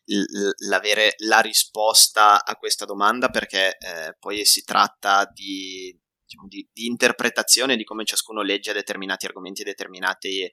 l'avere 0.67 1.15
la 1.19 1.41
risposta 1.41 2.43
a 2.43 2.57
questa 2.57 2.87
domanda 2.87 3.29
perché 3.29 3.77
eh, 3.77 4.17
poi 4.19 4.47
si 4.47 4.65
tratta 4.65 5.31
di, 5.31 5.95
diciamo, 6.25 6.49
di, 6.49 6.67
di, 6.73 6.87
interpretazione 6.87 7.77
di 7.77 7.85
come 7.85 8.05
ciascuno 8.05 8.41
legge 8.41 8.73
determinati 8.73 9.27
argomenti 9.27 9.61
e 9.61 9.65
determinati 9.67 10.51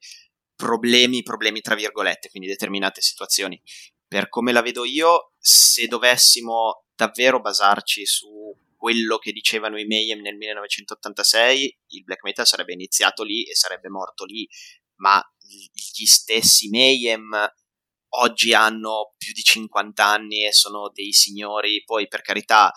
problemi, 0.53 1.23
problemi 1.23 1.61
tra 1.61 1.75
virgolette, 1.75 2.29
quindi 2.29 2.49
determinate 2.49 2.99
situazioni 3.01 3.61
per 4.07 4.29
come 4.29 4.51
la 4.51 4.61
vedo 4.61 4.85
io, 4.85 5.31
se 5.37 5.87
dovessimo 5.87 6.85
davvero 6.95 7.41
basarci 7.41 8.05
su 8.05 8.53
quello 8.77 9.17
che 9.17 9.31
dicevano 9.31 9.79
i 9.79 9.85
Mayhem 9.85 10.21
nel 10.21 10.35
1986, 10.35 11.79
il 11.87 12.03
black 12.03 12.23
metal 12.23 12.45
sarebbe 12.45 12.73
iniziato 12.73 13.23
lì 13.23 13.43
e 13.43 13.55
sarebbe 13.55 13.89
morto 13.89 14.25
lì, 14.25 14.47
ma 14.97 15.21
gli 15.39 16.05
stessi 16.05 16.69
Mayhem 16.69 17.51
oggi 18.09 18.53
hanno 18.53 19.13
più 19.17 19.33
di 19.33 19.41
50 19.41 20.05
anni 20.05 20.45
e 20.45 20.53
sono 20.53 20.89
dei 20.93 21.11
signori, 21.11 21.83
poi 21.83 22.07
per 22.07 22.21
carità 22.21 22.71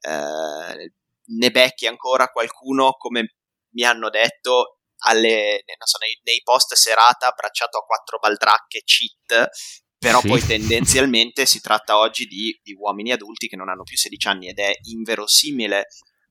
eh, 0.00 0.92
ne 1.26 1.50
becchi 1.50 1.86
ancora 1.86 2.28
qualcuno 2.28 2.92
come 2.92 3.36
mi 3.70 3.82
hanno 3.84 4.10
detto 4.10 4.78
alle, 5.06 5.64
so, 5.84 5.98
nei, 5.98 6.18
nei, 6.24 6.40
post 6.42 6.74
serata 6.74 7.28
abbracciato 7.28 7.78
a 7.78 7.84
quattro 7.84 8.18
baldracche 8.18 8.82
cheat 8.84 9.48
però 10.04 10.20
sì. 10.20 10.28
poi 10.28 10.40
tendenzialmente 10.44 11.46
si 11.46 11.60
tratta 11.60 11.98
oggi 11.98 12.26
di, 12.26 12.58
di, 12.62 12.74
uomini 12.74 13.10
adulti 13.10 13.48
che 13.48 13.56
non 13.56 13.70
hanno 13.70 13.84
più 13.84 13.96
16 13.96 14.28
anni 14.28 14.48
ed 14.48 14.58
è 14.58 14.76
inverosimile 14.82 15.86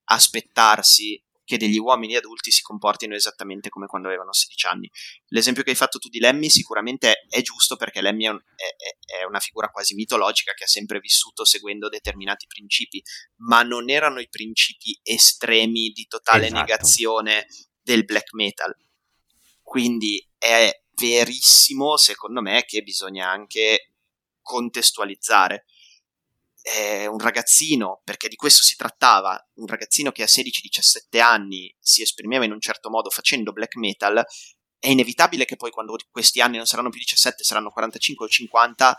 aspettarsi 0.05 1.21
che 1.45 1.57
degli 1.57 1.77
uomini 1.77 2.15
adulti 2.15 2.51
si 2.51 2.61
comportino 2.61 3.15
esattamente 3.15 3.69
come 3.69 3.87
quando 3.87 4.07
avevano 4.07 4.31
16 4.31 4.67
anni. 4.67 4.89
L'esempio 5.29 5.63
che 5.63 5.71
hai 5.71 5.75
fatto 5.75 5.97
tu 5.97 6.07
di 6.07 6.19
Lemmy 6.19 6.49
sicuramente 6.49 7.25
è 7.27 7.41
giusto 7.41 7.75
perché 7.75 7.99
Lemmy 7.99 8.25
è, 8.25 8.29
un, 8.29 8.39
è, 8.55 9.21
è 9.21 9.25
una 9.25 9.39
figura 9.39 9.69
quasi 9.69 9.93
mitologica 9.95 10.53
che 10.53 10.63
ha 10.63 10.67
sempre 10.67 10.99
vissuto 10.99 11.43
seguendo 11.43 11.89
determinati 11.89 12.45
principi, 12.47 13.03
ma 13.37 13.63
non 13.63 13.89
erano 13.89 14.19
i 14.19 14.29
principi 14.29 14.97
estremi 15.03 15.89
di 15.89 16.05
totale 16.07 16.45
esatto. 16.45 16.59
negazione 16.59 17.47
del 17.81 18.05
black 18.05 18.33
metal. 18.33 18.73
Quindi 19.61 20.25
è 20.37 20.82
verissimo, 20.95 21.97
secondo 21.97 22.41
me, 22.41 22.63
che 22.65 22.81
bisogna 22.81 23.29
anche 23.29 23.93
contestualizzare. 24.41 25.65
È 26.61 27.05
un 27.05 27.19
ragazzino, 27.19 28.01
perché 28.03 28.29
di 28.29 28.35
questo 28.35 28.63
si 28.63 28.75
trattava, 28.75 29.37
un 29.55 29.67
ragazzino 29.67 30.11
che 30.11 30.23
a 30.23 30.27
16-17 30.27 31.19
anni 31.19 31.75
si 31.79 32.01
esprimeva 32.01 32.45
in 32.45 32.51
un 32.51 32.61
certo 32.61 32.89
modo 32.89 33.09
facendo 33.09 33.51
black 33.51 33.75
metal, 33.75 34.23
è 34.79 34.89
inevitabile 34.89 35.45
che 35.45 35.55
poi 35.55 35.71
quando 35.71 35.95
questi 36.11 36.41
anni 36.41 36.57
non 36.57 36.65
saranno 36.65 36.89
più 36.89 36.99
17, 36.99 37.43
saranno 37.43 37.69
45 37.69 38.25
o 38.25 38.29
50, 38.29 38.97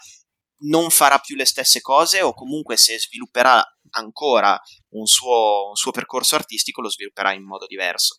non 0.65 0.91
farà 0.91 1.19
più 1.19 1.37
le 1.37 1.45
stesse 1.45 1.81
cose 1.81 2.23
o 2.23 2.33
comunque 2.33 2.77
se 2.77 2.99
svilupperà 2.99 3.63
ancora 3.91 4.59
un 4.91 5.07
suo, 5.07 5.69
un 5.69 5.77
suo 5.77 5.91
percorso 5.91 6.37
artistico 6.37 6.81
lo 6.81 6.91
svilupperà 6.91 7.33
in 7.33 7.45
modo 7.45 7.67
diverso 7.67 8.19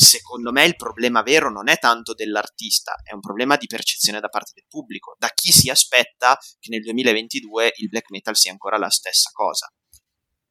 secondo 0.00 0.52
me 0.52 0.64
il 0.64 0.76
problema 0.76 1.22
vero 1.22 1.50
non 1.50 1.68
è 1.68 1.76
tanto 1.76 2.14
dell'artista, 2.14 2.94
è 3.02 3.12
un 3.12 3.20
problema 3.20 3.56
di 3.56 3.66
percezione 3.66 4.20
da 4.20 4.28
parte 4.28 4.52
del 4.54 4.66
pubblico, 4.68 5.16
da 5.18 5.28
chi 5.34 5.50
si 5.50 5.70
aspetta 5.70 6.38
che 6.60 6.70
nel 6.70 6.82
2022 6.82 7.72
il 7.78 7.88
black 7.88 8.10
metal 8.10 8.36
sia 8.36 8.52
ancora 8.52 8.78
la 8.78 8.90
stessa 8.90 9.30
cosa. 9.32 9.66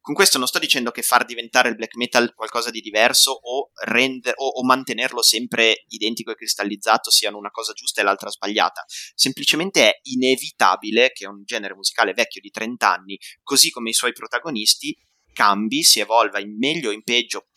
Con 0.01 0.16
questo 0.16 0.38
non 0.38 0.48
sto 0.48 0.60
dicendo 0.60 0.92
che 0.92 1.01
far 1.01 1.24
diventare 1.24 1.70
il 1.70 1.75
black 1.75 1.96
metal 1.96 2.34
qualcosa 2.34 2.72
di 2.72 2.82
diverso 2.82 3.32
o, 3.32 3.72
render, 3.86 4.34
o, 4.36 4.48
o 4.48 4.66
mantenerlo 4.66 5.22
sempre 5.22 5.86
identico 5.88 6.32
e 6.32 6.36
cristallizzato 6.36 7.10
siano 7.10 7.38
una 7.38 7.51
cosa 7.51 7.72
giusta 7.72 8.01
e 8.01 8.04
l'altra 8.04 8.30
sbagliata. 8.30 8.84
Semplicemente 9.16 9.89
è 9.89 10.00
inevitabile 10.04 11.12
che 11.12 11.25
un 11.25 11.44
genere 11.46 11.74
musicale 11.74 12.12
vecchio 12.13 12.42
di 12.42 12.50
30 12.50 12.89
anni, 12.89 13.18
così 13.44 13.70
come 13.70 13.92
i 13.92 13.94
suoi 13.94 14.12
protagonisti, 14.12 14.94
cambi, 15.32 15.84
si 15.84 16.01
evolva 16.01 16.39
in 16.39 16.58
meglio 16.58 16.89
o 16.89 16.94
in 16.94 17.04
peggio 17.04 17.48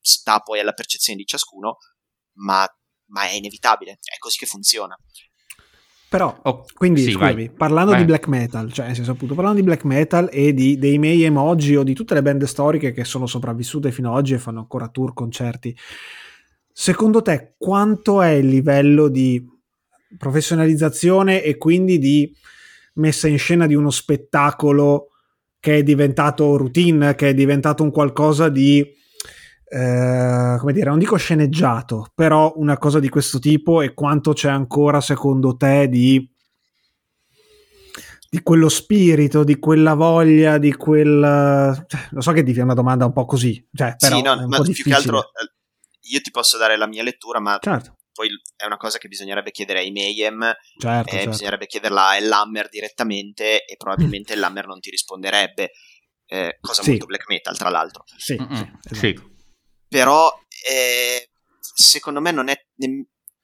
sta 0.00 0.40
poi 0.40 0.60
alla 0.60 0.72
percezione 0.72 1.18
di 1.18 1.26
ciascuno, 1.26 1.78
ma 2.38 2.66
ma 3.10 3.22
è 3.28 3.34
inevitabile, 3.34 3.92
è 3.92 4.18
così 4.18 4.38
che 4.38 4.46
funziona. 4.46 4.96
Però, 6.08 6.40
oh, 6.42 6.64
quindi, 6.74 7.02
sì, 7.02 7.12
scusami, 7.12 7.46
vai. 7.46 7.50
parlando 7.50 7.92
vai. 7.92 8.00
di 8.00 8.06
black 8.06 8.26
metal, 8.26 8.72
cioè 8.72 8.86
nel 8.86 8.96
senso 8.96 9.12
appunto, 9.12 9.34
parlando 9.34 9.60
di 9.60 9.64
black 9.64 9.84
metal 9.84 10.28
e 10.32 10.52
di, 10.52 10.76
dei 10.76 10.98
Mayhem 10.98 11.36
oggi 11.36 11.76
o 11.76 11.84
di 11.84 11.94
tutte 11.94 12.14
le 12.14 12.22
band 12.22 12.42
storiche 12.44 12.90
che 12.90 13.04
sono 13.04 13.26
sopravvissute 13.26 13.92
fino 13.92 14.10
ad 14.10 14.16
oggi 14.16 14.34
e 14.34 14.38
fanno 14.38 14.58
ancora 14.58 14.88
tour, 14.88 15.12
concerti, 15.12 15.76
secondo 16.72 17.22
te 17.22 17.54
quanto 17.56 18.22
è 18.22 18.30
il 18.30 18.48
livello 18.48 19.08
di 19.08 19.40
professionalizzazione 20.18 21.42
e 21.44 21.56
quindi 21.56 22.00
di 22.00 22.34
messa 22.94 23.28
in 23.28 23.38
scena 23.38 23.68
di 23.68 23.74
uno 23.74 23.90
spettacolo 23.90 25.10
che 25.60 25.76
è 25.76 25.82
diventato 25.84 26.56
routine, 26.56 27.14
che 27.14 27.28
è 27.28 27.34
diventato 27.34 27.84
un 27.84 27.92
qualcosa 27.92 28.48
di 28.48 28.98
eh, 29.72 30.56
come 30.58 30.72
dire, 30.72 30.90
non 30.90 30.98
dico 30.98 31.16
sceneggiato, 31.16 32.10
però 32.12 32.54
una 32.56 32.76
cosa 32.76 32.98
di 32.98 33.08
questo 33.08 33.38
tipo 33.38 33.82
e 33.82 33.94
quanto 33.94 34.32
c'è 34.32 34.50
ancora 34.50 35.00
secondo 35.00 35.56
te 35.56 35.88
di, 35.88 36.28
di 38.28 38.42
quello 38.42 38.68
spirito, 38.68 39.44
di 39.44 39.60
quella 39.60 39.94
voglia, 39.94 40.58
di 40.58 40.74
quel... 40.74 41.84
Cioè, 41.86 42.08
lo 42.10 42.20
so 42.20 42.32
che 42.32 42.42
ti 42.42 42.52
è 42.52 42.62
una 42.62 42.74
domanda 42.74 43.04
un 43.04 43.12
po' 43.12 43.24
così, 43.24 43.64
cioè, 43.72 43.94
però 43.96 44.16
sì, 44.16 44.22
no, 44.22 44.32
è 44.32 44.42
un 44.42 44.48
ma 44.48 44.56
po' 44.56 44.62
più 44.64 44.72
difficile. 44.72 44.94
che 44.96 45.00
altro 45.00 45.20
eh, 45.20 45.52
io 46.00 46.20
ti 46.20 46.32
posso 46.32 46.58
dare 46.58 46.76
la 46.76 46.88
mia 46.88 47.04
lettura, 47.04 47.38
ma 47.38 47.56
certo. 47.62 47.98
poi 48.12 48.28
è 48.56 48.64
una 48.64 48.76
cosa 48.76 48.98
che 48.98 49.06
bisognerebbe 49.06 49.52
chiedere 49.52 49.78
ai 49.78 49.92
Mayhem, 49.92 50.52
certo, 50.78 51.10
eh, 51.10 51.12
certo. 51.12 51.30
bisognerebbe 51.30 51.66
chiederla 51.66 52.08
a 52.08 52.20
Lammer 52.20 52.68
direttamente 52.68 53.64
e 53.64 53.76
probabilmente 53.76 54.34
mm. 54.34 54.40
Lammer 54.40 54.66
non 54.66 54.80
ti 54.80 54.90
risponderebbe. 54.90 55.70
Eh, 56.26 56.58
cosa 56.60 56.82
sì. 56.82 56.90
molto 56.90 57.06
black 57.06 57.28
metal, 57.28 57.56
tra 57.56 57.70
l'altro. 57.70 58.04
Sì, 58.16 58.36
sì, 58.36 58.46
esatto. 58.52 58.94
sì 58.94 59.29
però 59.90 60.32
eh, 60.70 61.30
secondo 61.74 62.20
me 62.20 62.30
non 62.30 62.48
è, 62.48 62.56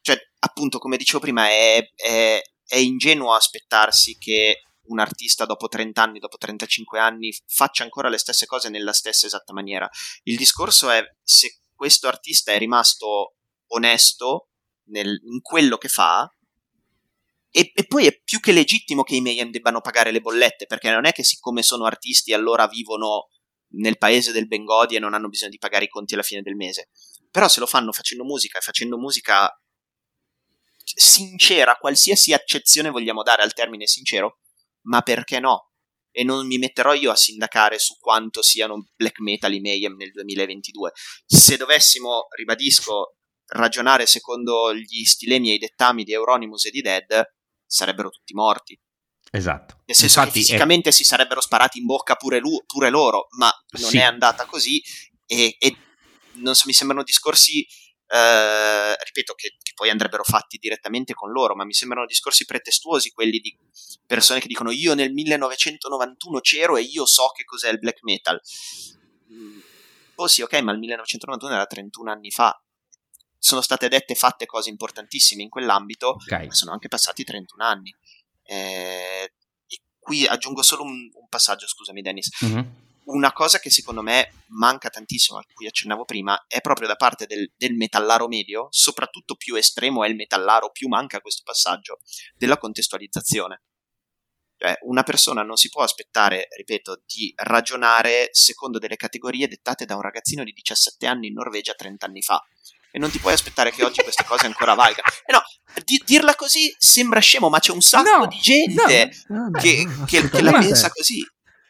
cioè 0.01 0.17
appunto 0.39 0.79
come 0.79 0.97
dicevo 0.97 1.19
prima, 1.19 1.49
è, 1.49 1.85
è, 1.97 2.41
è 2.65 2.77
ingenuo 2.77 3.35
aspettarsi 3.35 4.17
che 4.17 4.61
un 4.85 5.01
artista 5.01 5.45
dopo 5.45 5.67
30 5.67 6.01
anni, 6.01 6.19
dopo 6.21 6.37
35 6.37 7.01
anni 7.01 7.37
faccia 7.49 7.83
ancora 7.83 8.09
le 8.09 8.19
stesse 8.19 8.47
cose 8.47 8.69
nella 8.69 8.93
stessa 8.93 9.27
esatta 9.27 9.53
maniera. 9.53 9.91
Il 10.23 10.37
discorso 10.37 10.89
è 10.89 11.03
se 11.21 11.59
questo 11.75 12.07
artista 12.07 12.53
è 12.53 12.59
rimasto 12.59 13.35
onesto 13.73 14.51
nel, 14.91 15.21
in 15.25 15.41
quello 15.41 15.79
che 15.79 15.89
fa. 15.89 16.31
E, 17.51 17.73
e, 17.75 17.87
poi 17.87 18.07
è 18.07 18.21
più 18.23 18.39
che 18.39 18.53
legittimo 18.53 19.03
che 19.03 19.17
i 19.17 19.21
Mayhem 19.21 19.51
debbano 19.51 19.81
pagare 19.81 20.13
le 20.13 20.21
bollette, 20.21 20.67
perché 20.67 20.93
non 20.93 21.07
è 21.07 21.13
che 21.13 21.25
siccome 21.25 21.65
sono 21.65 21.87
artisti 21.87 22.33
allora 22.33 22.69
vivono 22.69 23.31
nel 23.79 23.99
paese 23.99 24.33
del 24.33 24.47
Bengodi 24.47 24.97
e 24.97 24.99
non 24.99 25.15
hanno 25.15 25.29
bisogno 25.29 25.51
di 25.51 25.59
pagare 25.59 25.85
i 25.85 25.89
conti 25.89 26.15
alla 26.15 26.23
fine 26.23 26.43
del 26.43 26.55
mese. 26.55 26.89
Però 27.31 27.49
se 27.49 27.61
lo 27.61 27.67
fanno 27.67 27.93
facendo 27.93 28.25
musica 28.25 28.59
e 28.59 28.63
facendo 28.63 28.99
musica 28.99 29.51
sincera, 30.95 31.77
qualsiasi 31.77 32.33
accezione 32.33 32.91
vogliamo 32.91 33.23
dare 33.23 33.43
al 33.43 33.53
termine 33.53 33.87
sincero, 33.87 34.39
ma 34.83 35.03
perché 35.03 35.41
no? 35.41 35.73
E 36.11 36.25
non 36.25 36.47
mi 36.47 36.59
metterò 36.59 36.95
io 36.95 37.11
a 37.11 37.17
sindacare 37.17 37.79
su 37.79 37.99
quanto 37.99 38.43
siano 38.43 38.89
black 38.97 39.19
metal 39.21 39.53
i 39.53 39.61
Mayhem 39.61 39.97
nel 39.97 40.13
2022. 40.13 40.93
Se 41.27 41.57
dovessimo, 41.57 42.29
ribadisco, 42.37 43.17
ragionare 43.49 44.07
secondo 44.07 44.75
gli 44.75 45.05
stilemi 45.05 45.51
e 45.51 45.55
i 45.55 45.59
dettami 45.59 46.05
di 46.05 46.13
Euronymous 46.13 46.65
e 46.67 46.71
di 46.71 46.81
Dead, 46.81 47.23
sarebbero 47.67 48.09
tutti 48.09 48.33
morti. 48.33 48.81
Esatto. 49.37 49.83
Nel 49.85 49.97
senso 49.97 50.21
Infatti 50.21 50.41
che 50.41 50.45
fisicamente 50.47 50.89
è... 50.89 50.93
si 50.93 51.05
sarebbero 51.05 51.41
sparati 51.41 51.79
in 51.79 51.85
bocca 51.85 52.17
pure, 52.17 52.39
lui, 52.39 52.63
pure 52.67 52.89
loro, 52.89 53.29
ma 53.39 53.53
non 53.79 53.91
sì. 53.91 53.99
è 53.99 54.03
andata 54.03 54.47
così 54.47 54.83
e, 55.27 55.57
e 55.59 55.77
non 56.37 56.55
so, 56.55 56.65
mi 56.67 56.73
sembrano 56.73 57.03
discorsi, 57.03 57.67
eh, 58.09 58.97
ripeto, 58.97 59.35
che, 59.35 59.57
che, 59.63 59.73
poi 59.75 59.91
andrebbero 59.91 60.25
fatti 60.25 60.57
direttamente 60.59 61.13
con 61.13 61.31
loro, 61.31 61.55
ma 61.55 61.65
mi 61.65 61.75
sembrano 61.75 62.07
discorsi 62.07 62.45
pretestuosi 62.45 63.11
quelli 63.11 63.39
di 63.39 63.57
persone 64.07 64.41
che 64.41 64.49
dicono 64.49 64.71
io 64.71 64.95
nel 64.95 65.13
1991 65.13 66.41
c'ero 66.41 66.77
e 66.77 66.83
io 66.83 67.05
so 67.05 67.31
che 67.35 67.45
cos'è 67.45 67.71
il 67.71 67.79
black 67.79 68.03
metal. 68.03 68.41
Mm, 69.33 69.59
oh 70.17 70.27
sì, 70.27 70.43
ok, 70.43 70.61
ma 70.61 70.73
il 70.73 70.79
1991 70.79 71.55
era 71.55 71.67
31 71.67 72.11
anni 72.11 72.31
fa. 72.31 72.59
Sono 73.39 73.61
state 73.61 73.89
dette 73.89 74.15
fatte 74.15 74.47
cose 74.47 74.71
importantissime 74.71 75.43
in 75.43 75.51
quell'ambito, 75.51 76.15
okay. 76.15 76.47
ma 76.47 76.55
sono 76.55 76.73
anche 76.73 76.89
passati 76.89 77.23
31 77.23 77.65
anni. 77.65 77.95
Eh, 78.43 78.55
e 78.55 79.06
qui 80.07 80.25
aggiungo 80.25 80.63
solo 80.63 80.85
un, 80.85 81.11
un 81.13 81.29
passaggio, 81.29 81.67
scusami 81.67 82.01
Dennis. 82.01 82.31
Mm-hmm. 82.45 82.69
Una 83.07 83.33
cosa 83.33 83.59
che 83.59 83.71
secondo 83.71 84.03
me 84.03 84.45
manca 84.49 84.89
tantissimo, 84.89 85.39
a 85.39 85.45
cui 85.53 85.67
accennavo 85.67 86.05
prima, 86.05 86.45
è 86.47 86.61
proprio 86.61 86.87
da 86.87 86.95
parte 86.95 87.27
del, 87.27 87.53
del 87.57 87.75
metallaro 87.75 88.29
medio, 88.29 88.69
soprattutto 88.71 89.35
più 89.35 89.57
estremo 89.57 90.05
è 90.05 90.09
il 90.09 90.15
metallaro, 90.15 90.71
più 90.71 90.87
manca 90.87 91.21
questo 91.21 91.43
passaggio, 91.45 91.99
della 92.37 92.57
contestualizzazione. 92.57 93.63
Cioè, 94.59 94.79
una 94.83 95.03
persona 95.03 95.43
non 95.43 95.57
si 95.57 95.69
può 95.69 95.83
aspettare, 95.83 96.47
ripeto, 96.57 97.03
di 97.05 97.33
ragionare 97.37 98.29
secondo 98.31 98.79
delle 98.79 98.97
categorie 98.97 99.49
dettate 99.49 99.85
da 99.85 99.97
un 99.97 100.03
ragazzino 100.03 100.45
di 100.45 100.53
17 100.53 101.07
anni 101.07 101.27
in 101.27 101.35
Norvegia 101.35 101.75
30 101.75 102.07
anni 102.07 102.23
fa 102.23 102.41
e 102.97 102.99
non 102.99 103.11
ti 103.11 103.19
puoi 103.19 103.35
aspettare 103.35 103.73
che 103.73 103.85
oggi 103.85 104.03
queste 104.03 104.25
cose 104.25 104.47
ancora 104.47 104.73
valgano. 104.73 105.07
E 105.27 105.31
no, 105.31 105.43
di, 105.85 106.03
dirla 106.07 106.35
così 106.35 106.75
sembra 106.79 107.21
scemo, 107.21 107.51
ma 107.51 107.59
c'è 107.59 107.71
un 107.71 107.83
sacco 107.83 108.21
no, 108.21 108.27
di 108.27 108.39
gente 108.39 109.11
no, 109.29 109.51
no, 109.51 109.61
che, 109.61 109.87
che, 110.07 110.31
che 110.31 110.41
la 110.41 110.53
pensa 110.53 110.89
così. 110.89 111.23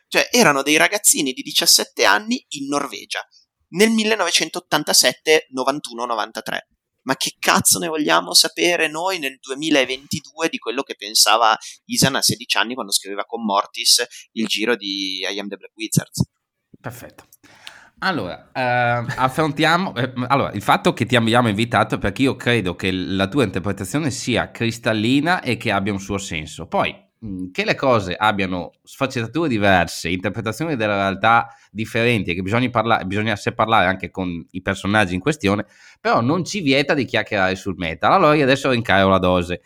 Cioè, 0.06 0.28
erano 0.30 0.62
dei 0.62 0.76
ragazzini 0.76 1.32
di 1.32 1.42
17 1.42 2.04
anni 2.04 2.44
in 2.50 2.68
Norvegia 2.68 3.26
nel 3.70 3.90
1987, 3.90 5.48
91, 5.50 6.04
93. 6.04 6.68
Ma 7.02 7.16
che 7.16 7.34
cazzo 7.40 7.80
ne 7.80 7.88
vogliamo 7.88 8.32
sapere 8.32 8.86
noi 8.86 9.18
nel 9.18 9.36
2022 9.40 10.48
di 10.48 10.58
quello 10.58 10.84
che 10.84 10.94
pensava 10.94 11.56
Isan 11.86 12.14
a 12.14 12.22
16 12.22 12.56
anni 12.56 12.74
quando 12.74 12.92
scriveva 12.92 13.24
con 13.24 13.44
Mortis 13.44 14.06
il 14.32 14.46
giro 14.46 14.76
di 14.76 15.26
I 15.28 15.38
Am 15.40 15.48
the 15.48 15.56
Black 15.56 15.74
Wizards? 15.74 16.22
Perfetto. 16.80 17.26
Allora, 18.00 18.50
eh, 18.52 18.60
affrontiamo 19.16 19.94
eh, 19.94 20.12
allora, 20.26 20.52
il 20.52 20.60
fatto 20.60 20.92
che 20.92 21.06
ti 21.06 21.16
abbiamo 21.16 21.48
invitato 21.48 21.96
perché 21.96 22.22
io 22.22 22.36
credo 22.36 22.76
che 22.76 22.92
la 22.92 23.26
tua 23.26 23.44
interpretazione 23.44 24.10
sia 24.10 24.50
cristallina 24.50 25.40
e 25.40 25.56
che 25.56 25.72
abbia 25.72 25.94
un 25.94 25.98
suo 25.98 26.18
senso. 26.18 26.66
Poi, 26.66 26.94
mm, 27.24 27.52
che 27.52 27.64
le 27.64 27.74
cose 27.74 28.14
abbiano 28.14 28.72
sfaccettature 28.82 29.48
diverse, 29.48 30.10
interpretazioni 30.10 30.76
della 30.76 30.96
realtà 30.96 31.48
differenti 31.70 32.32
e 32.32 32.34
che 32.34 32.42
bisogna 32.42 32.68
parlare, 32.68 33.06
bisognasse 33.06 33.52
parlare 33.54 33.86
anche 33.86 34.10
con 34.10 34.46
i 34.50 34.60
personaggi 34.60 35.14
in 35.14 35.20
questione, 35.20 35.64
però 35.98 36.20
non 36.20 36.44
ci 36.44 36.60
vieta 36.60 36.92
di 36.92 37.06
chiacchierare 37.06 37.54
sul 37.54 37.76
metal. 37.78 38.12
Allora 38.12 38.34
io 38.34 38.42
adesso 38.44 38.70
rincaro 38.70 39.08
la 39.08 39.18
dose. 39.18 39.62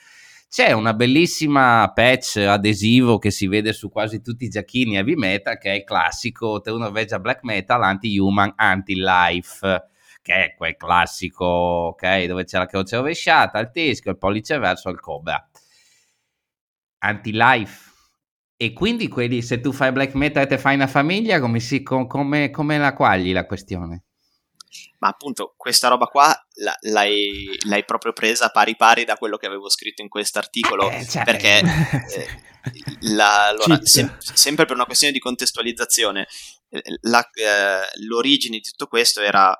C'è 0.50 0.72
una 0.72 0.94
bellissima 0.94 1.92
patch 1.94 2.38
adesivo 2.38 3.18
che 3.18 3.30
si 3.30 3.46
vede 3.46 3.72
su 3.72 3.88
quasi 3.88 4.20
tutti 4.20 4.46
i 4.46 4.48
giacchini 4.48 4.96
heavy 4.96 5.14
metal, 5.14 5.56
che 5.56 5.70
è 5.70 5.76
il 5.76 5.84
classico 5.84 6.60
True 6.60 6.76
Norvegia 6.76 7.20
Black 7.20 7.44
Metal 7.44 7.80
Anti-Human, 7.80 8.54
Anti-Life, 8.56 9.84
che 10.20 10.34
è 10.34 10.54
quel 10.56 10.74
classico, 10.74 11.44
ok, 11.44 12.24
dove 12.24 12.42
c'è 12.42 12.58
la 12.58 12.66
croce 12.66 12.96
rovesciata, 12.96 13.60
il 13.60 13.70
teschio, 13.70 14.10
il 14.10 14.18
pollice 14.18 14.58
verso, 14.58 14.88
il 14.88 14.98
cobra. 14.98 15.48
Anti-Life. 16.98 17.90
E 18.56 18.72
quindi 18.72 19.06
quelli, 19.06 19.42
se 19.42 19.60
tu 19.60 19.70
fai 19.70 19.92
black 19.92 20.14
metal 20.14 20.42
e 20.42 20.46
te 20.48 20.58
fai 20.58 20.74
una 20.74 20.88
famiglia, 20.88 21.38
come, 21.38 21.60
si, 21.60 21.84
come, 21.84 22.50
come 22.50 22.76
la 22.76 22.92
quagli 22.92 23.32
la 23.32 23.46
questione? 23.46 24.02
Ma 24.98 25.08
appunto 25.08 25.54
questa 25.56 25.88
roba 25.88 26.06
qua 26.06 26.34
l'hai, 26.82 27.58
l'hai, 27.66 27.84
proprio 27.84 28.12
presa 28.12 28.48
pari 28.50 28.76
pari 28.76 29.04
da 29.04 29.16
quello 29.16 29.36
che 29.36 29.46
avevo 29.46 29.68
scritto 29.68 30.02
in 30.02 30.08
quest'articolo 30.08 30.90
eh, 30.90 31.06
cioè, 31.06 31.24
perché 31.24 31.58
eh, 31.58 32.26
la, 33.12 33.48
allora, 33.48 33.78
sem- 33.82 34.16
sempre 34.18 34.64
per 34.64 34.76
una 34.76 34.86
questione 34.86 35.12
di 35.12 35.18
contestualizzazione 35.18 36.26
eh, 36.68 36.82
la, 37.02 37.20
eh, 37.20 37.88
l'origine 38.06 38.58
di 38.58 38.62
tutto 38.62 38.86
questo 38.86 39.20
era 39.20 39.54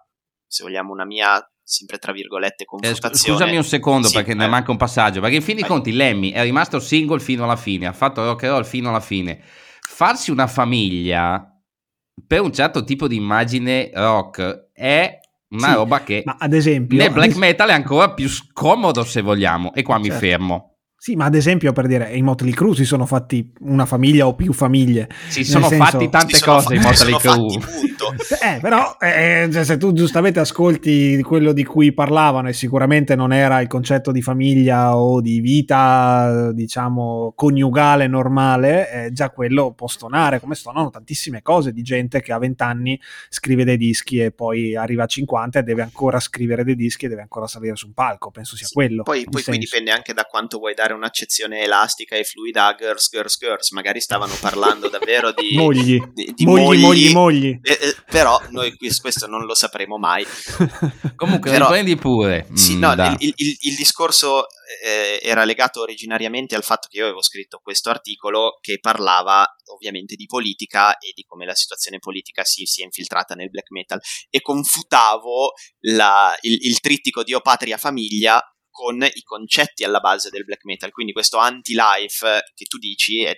se 0.47 0.63
vogliamo 0.63 0.93
una 0.93 1.05
mia 1.05 1.45
sempre 1.63 1.99
tra 1.99 2.13
virgolette 2.13 2.65
confutazione 2.65 3.39
scusami 3.39 3.57
un 3.57 3.65
secondo 3.65 4.09
sì, 4.09 4.15
perché 4.15 4.35
ne 4.35 4.49
manca 4.49 4.73
un 4.73 4.77
passaggio 4.77 5.21
perché 5.21 5.37
in 5.37 5.43
fin 5.43 5.57
dei 5.57 5.65
conti 5.65 5.93
Lemmy 5.93 6.33
è 6.33 6.43
rimasto 6.43 6.81
single 6.81 7.21
fino 7.21 7.45
alla 7.45 7.57
fine 7.57 7.87
ha 7.87 7.93
fatto 7.93 8.25
rock 8.25 8.45
and 8.45 8.53
roll 8.53 8.65
fino 8.65 8.89
alla 8.89 9.01
fine. 9.01 9.43
Farsi 9.81 10.31
una 10.31 10.47
famiglia 10.47 11.45
per 12.27 12.41
un 12.41 12.53
certo 12.53 12.85
tipo 12.85 13.09
di 13.09 13.17
immagine 13.17 13.91
rock 13.95 14.69
è 14.73 15.19
una 15.49 15.69
sì, 15.69 15.75
roba 15.75 16.03
che 16.03 16.23
ma 16.25 16.37
ad 16.39 16.53
esempio 16.53 16.97
nel 16.97 17.13
black 17.13 17.37
metal 17.37 17.71
è 17.71 17.73
ancora 17.73 18.13
più 18.13 18.29
scomodo 18.29 19.03
se 19.05 19.21
vogliamo 19.21 19.73
e 19.75 19.83
qua 19.83 19.97
certo. 19.97 20.13
mi 20.13 20.19
fermo 20.19 20.70
Sì, 21.03 21.17
ma 21.17 21.25
ad 21.25 21.35
esempio 21.35 21.73
per 21.73 21.87
dire, 21.87 22.15
i 22.15 22.21
Motley 22.21 22.53
Crue 22.53 22.75
si 22.75 22.85
sono 22.85 23.07
fatti 23.07 23.51
una 23.61 23.87
famiglia 23.87 24.27
o 24.27 24.35
più 24.35 24.53
famiglie. 24.53 25.09
Si 25.29 25.45
sono 25.45 25.67
senso, 25.67 25.83
fatti 25.83 26.11
tante 26.11 26.39
cose 26.41 26.75
i 26.75 26.79
Motley 26.79 27.17
Crue. 27.17 27.59
eh, 28.43 28.61
però 28.61 28.97
eh, 29.01 29.49
cioè, 29.51 29.65
se 29.65 29.77
tu 29.79 29.93
giustamente 29.93 30.41
ascolti 30.41 31.23
quello 31.23 31.53
di 31.53 31.65
cui 31.65 31.93
parlavano 31.93 32.49
e 32.49 32.53
sicuramente 32.53 33.15
non 33.15 33.33
era 33.33 33.61
il 33.61 33.69
concetto 33.69 34.13
di 34.13 34.21
famiglia 34.21 34.97
o 34.97 35.23
di 35.23 35.41
vita, 35.41 36.53
diciamo, 36.53 37.33
coniugale 37.35 38.07
normale, 38.07 39.07
eh, 39.07 39.13
già 39.13 39.31
quello 39.31 39.73
può 39.73 39.87
stonare, 39.87 40.39
come 40.39 40.55
stonano 40.55 40.91
tantissime 40.91 41.41
cose 41.41 41.73
di 41.73 41.81
gente 41.81 42.21
che 42.21 42.33
a 42.33 42.39
20 42.39 42.63
anni 42.63 43.01
scrive 43.31 43.65
dei 43.65 43.79
dischi 43.79 44.19
e 44.21 44.33
poi 44.33 44.77
arriva 44.77 45.05
a 45.05 45.07
50 45.07 45.61
e 45.61 45.63
deve 45.63 45.81
ancora 45.81 46.21
scrivere 46.21 46.63
dei 46.63 46.77
dischi 46.77 47.07
e 47.07 47.09
deve 47.09 47.23
ancora 47.23 47.47
salire 47.47 47.77
su 47.77 47.87
un 47.87 47.95
palco, 47.95 48.31
penso 48.31 48.55
sia 48.55 48.67
sì, 48.67 48.75
quello. 48.75 49.03
Poi, 49.03 49.27
poi 49.31 49.43
qui 49.43 49.59
dipende 49.59 49.91
anche 49.93 50.13
da 50.13 50.25
quanto 50.25 50.59
vuoi 50.59 50.75
dare 50.75 50.90
dare 50.91 50.95
un'accezione 50.95 51.63
elastica 51.63 52.17
e 52.17 52.25
fluida 52.25 52.67
a 52.67 52.75
girls, 52.75 53.09
girls, 53.11 53.39
girls. 53.39 53.71
Magari 53.71 54.01
stavano 54.01 54.35
parlando 54.41 54.89
davvero 54.89 55.33
di 55.33 55.55
mogli, 55.57 56.01
di, 56.13 56.33
di 56.35 56.45
mogli, 56.45 56.63
mogli, 56.63 56.81
mogli, 56.83 57.13
mogli. 57.13 57.61
Eh, 57.63 57.79
eh, 57.81 57.97
però 58.11 58.41
noi 58.51 58.77
questo 58.77 59.27
non 59.27 59.45
lo 59.45 59.55
sapremo 59.55 59.97
mai. 59.99 60.25
Comunque, 61.17 61.51
però, 61.51 61.69
prendi 61.69 61.97
pure. 61.97 62.49
Sì, 62.55 62.77
mm, 62.77 62.79
no, 62.81 62.93
il, 62.93 63.33
il, 63.37 63.57
il, 63.61 63.77
discorso 63.77 64.47
eh, 64.85 65.21
era 65.23 65.45
legato 65.45 65.81
originariamente 65.81 66.55
al 66.55 66.65
fatto 66.65 66.89
che 66.91 66.99
io 66.99 67.05
avevo 67.05 67.23
scritto 67.23 67.61
questo 67.63 67.91
articolo 67.91 68.59
che 68.61 68.79
parlava 68.81 69.47
ovviamente 69.73 70.17
di 70.17 70.27
politica 70.27 70.97
e 70.99 71.13
di 71.15 71.23
come 71.23 71.45
la 71.45 71.55
situazione 71.55 71.99
politica 71.99 72.45
si 72.45 72.65
sia 72.65 72.85
infiltrata 72.85 73.35
nel 73.35 73.51
black 73.51 73.71
metal 73.71 74.01
e 74.29 74.41
confutavo 74.41 75.53
la, 75.81 76.37
il, 76.41 76.59
il 76.63 76.81
trittico 76.81 77.23
Dio, 77.23 77.41
Patria, 77.41 77.77
Famiglia 77.77 78.43
con 78.71 79.03
i 79.03 79.23
concetti 79.23 79.85
alla 79.85 80.01
base 80.01 80.31
del 80.31 80.45
black 80.45 80.65
metal. 80.65 80.91
Quindi 80.91 81.13
questo 81.13 81.39
anti-life 81.39 82.45
che 82.55 82.65
tu 82.65 82.79
dici 82.79 83.23
è, 83.23 83.35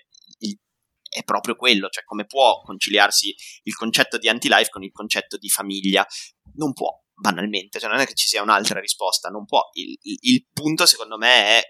è 1.08 1.24
proprio 1.24 1.56
quello, 1.56 1.88
cioè 1.88 2.04
come 2.04 2.24
può 2.24 2.60
conciliarsi 2.62 3.34
il 3.64 3.74
concetto 3.74 4.18
di 4.18 4.28
anti-life 4.28 4.70
con 4.70 4.82
il 4.82 4.92
concetto 4.92 5.36
di 5.36 5.48
famiglia? 5.48 6.06
Non 6.54 6.72
può, 6.72 6.88
banalmente, 7.14 7.78
cioè 7.78 7.90
non 7.90 8.00
è 8.00 8.06
che 8.06 8.14
ci 8.14 8.26
sia 8.26 8.42
un'altra 8.42 8.80
risposta, 8.80 9.28
non 9.28 9.44
può. 9.44 9.68
Il, 9.72 9.98
il, 10.02 10.18
il 10.20 10.46
punto 10.52 10.86
secondo 10.86 11.18
me 11.18 11.58
è 11.58 11.62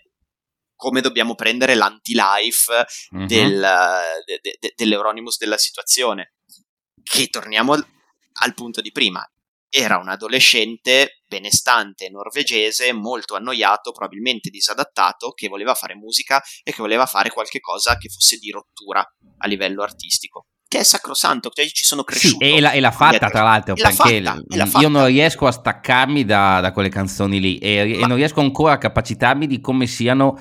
come 0.77 1.01
dobbiamo 1.01 1.35
prendere 1.35 1.75
l'anti-life 1.75 2.87
mm-hmm. 3.15 3.27
del, 3.27 3.61
de, 4.27 4.39
de, 4.43 4.57
de, 4.59 4.73
dell'Euronymous 4.77 5.39
della 5.39 5.59
situazione. 5.59 6.35
Che 7.03 7.29
torniamo 7.29 7.73
al 7.75 8.55
punto 8.55 8.81
di 8.81 8.93
prima 8.93 9.29
era 9.75 9.97
un 9.97 10.11
adolescente 10.11 11.23
benestante 11.27 12.11
norvegese, 12.11 12.93
molto 12.93 13.37
annoiato, 13.37 13.93
probabilmente 13.93 14.51
disadattato, 14.51 15.31
che 15.31 15.49
voleva 15.49 15.73
fare 15.73 15.95
musica 15.95 16.43
e 16.63 16.73
che 16.73 16.83
voleva 16.83 17.07
fare 17.07 17.31
qualche 17.31 17.59
cosa 17.59 17.97
che 17.97 18.11
fosse 18.11 18.37
di 18.37 18.51
rottura 18.51 19.03
a 19.39 19.47
livello 19.47 19.83
artistico. 19.83 20.49
Che 20.69 20.81
è 20.81 20.83
sacrosanto, 20.83 21.49
cioè 21.49 21.67
ci 21.69 21.85
sono 21.85 22.05
cresciuto. 22.05 22.45
Sì, 22.45 22.53
e, 22.53 22.61
la, 22.61 22.73
e 22.73 22.81
l'ha 22.81 22.91
fatta 22.91 23.31
tra 23.31 23.43
l'altro, 23.43 23.75
perché 23.75 23.95
fatta, 23.95 24.79
io 24.79 24.89
non 24.89 25.07
riesco 25.07 25.47
a 25.47 25.53
staccarmi 25.53 26.27
da, 26.27 26.61
da 26.61 26.73
quelle 26.73 26.91
canzoni 26.91 27.41
lì 27.41 27.57
e, 27.57 28.01
e 28.01 28.07
non 28.07 28.17
riesco 28.17 28.41
ancora 28.41 28.73
a 28.73 28.79
capacitarmi 28.79 29.47
di 29.47 29.59
come 29.61 29.87
siano 29.87 30.39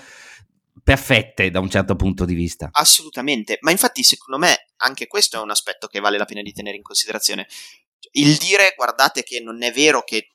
perfette 0.83 1.51
da 1.51 1.59
un 1.59 1.69
certo 1.69 1.95
punto 1.95 2.25
di 2.25 2.33
vista. 2.33 2.69
Assolutamente, 2.71 3.59
ma 3.61 3.71
infatti 3.71 4.03
secondo 4.03 4.45
me 4.45 4.67
anche 4.77 5.07
questo 5.07 5.37
è 5.37 5.41
un 5.41 5.51
aspetto 5.51 5.87
che 5.87 5.99
vale 5.99 6.17
la 6.17 6.25
pena 6.25 6.41
di 6.41 6.51
tenere 6.51 6.75
in 6.75 6.81
considerazione 6.81 7.47
il 8.11 8.37
dire 8.37 8.73
guardate 8.75 9.23
che 9.23 9.39
non 9.39 9.61
è 9.63 9.71
vero 9.71 10.03
che, 10.03 10.31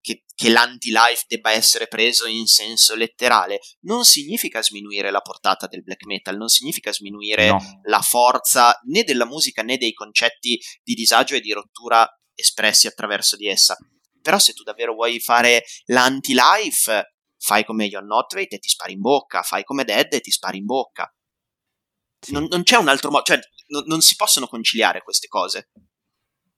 che, 0.00 0.24
che 0.34 0.48
l'anti-life 0.50 1.24
debba 1.26 1.50
essere 1.50 1.88
preso 1.88 2.26
in 2.26 2.46
senso 2.46 2.94
letterale 2.94 3.60
non 3.80 4.04
significa 4.04 4.62
sminuire 4.62 5.10
la 5.10 5.20
portata 5.20 5.66
del 5.66 5.82
black 5.82 6.04
metal, 6.04 6.36
non 6.36 6.48
significa 6.48 6.92
sminuire 6.92 7.48
no. 7.48 7.80
la 7.84 8.00
forza 8.00 8.78
né 8.84 9.02
della 9.02 9.24
musica 9.24 9.62
né 9.62 9.78
dei 9.78 9.92
concetti 9.92 10.60
di 10.82 10.94
disagio 10.94 11.34
e 11.34 11.40
di 11.40 11.52
rottura 11.52 12.08
espressi 12.34 12.86
attraverso 12.86 13.36
di 13.36 13.48
essa. 13.48 13.76
Però 14.20 14.38
se 14.38 14.52
tu 14.52 14.62
davvero 14.62 14.94
vuoi 14.94 15.20
fare 15.20 15.64
l'anti-life, 15.86 17.14
fai 17.38 17.64
come 17.64 17.88
John 17.88 18.06
Notrate 18.06 18.56
e 18.56 18.58
ti 18.58 18.68
spari 18.68 18.92
in 18.92 19.00
bocca, 19.00 19.42
fai 19.42 19.64
come 19.64 19.84
Dead 19.84 20.12
e 20.12 20.20
ti 20.20 20.30
spari 20.30 20.58
in 20.58 20.64
bocca. 20.64 21.08
Sì. 22.18 22.32
Non, 22.32 22.46
non, 22.50 22.64
c'è 22.64 22.76
un 22.76 22.88
altro 22.88 23.10
modo, 23.10 23.24
cioè 23.24 23.38
non, 23.68 23.84
non 23.86 24.00
si 24.00 24.16
possono 24.16 24.48
conciliare 24.48 25.02
queste 25.02 25.28
cose 25.28 25.70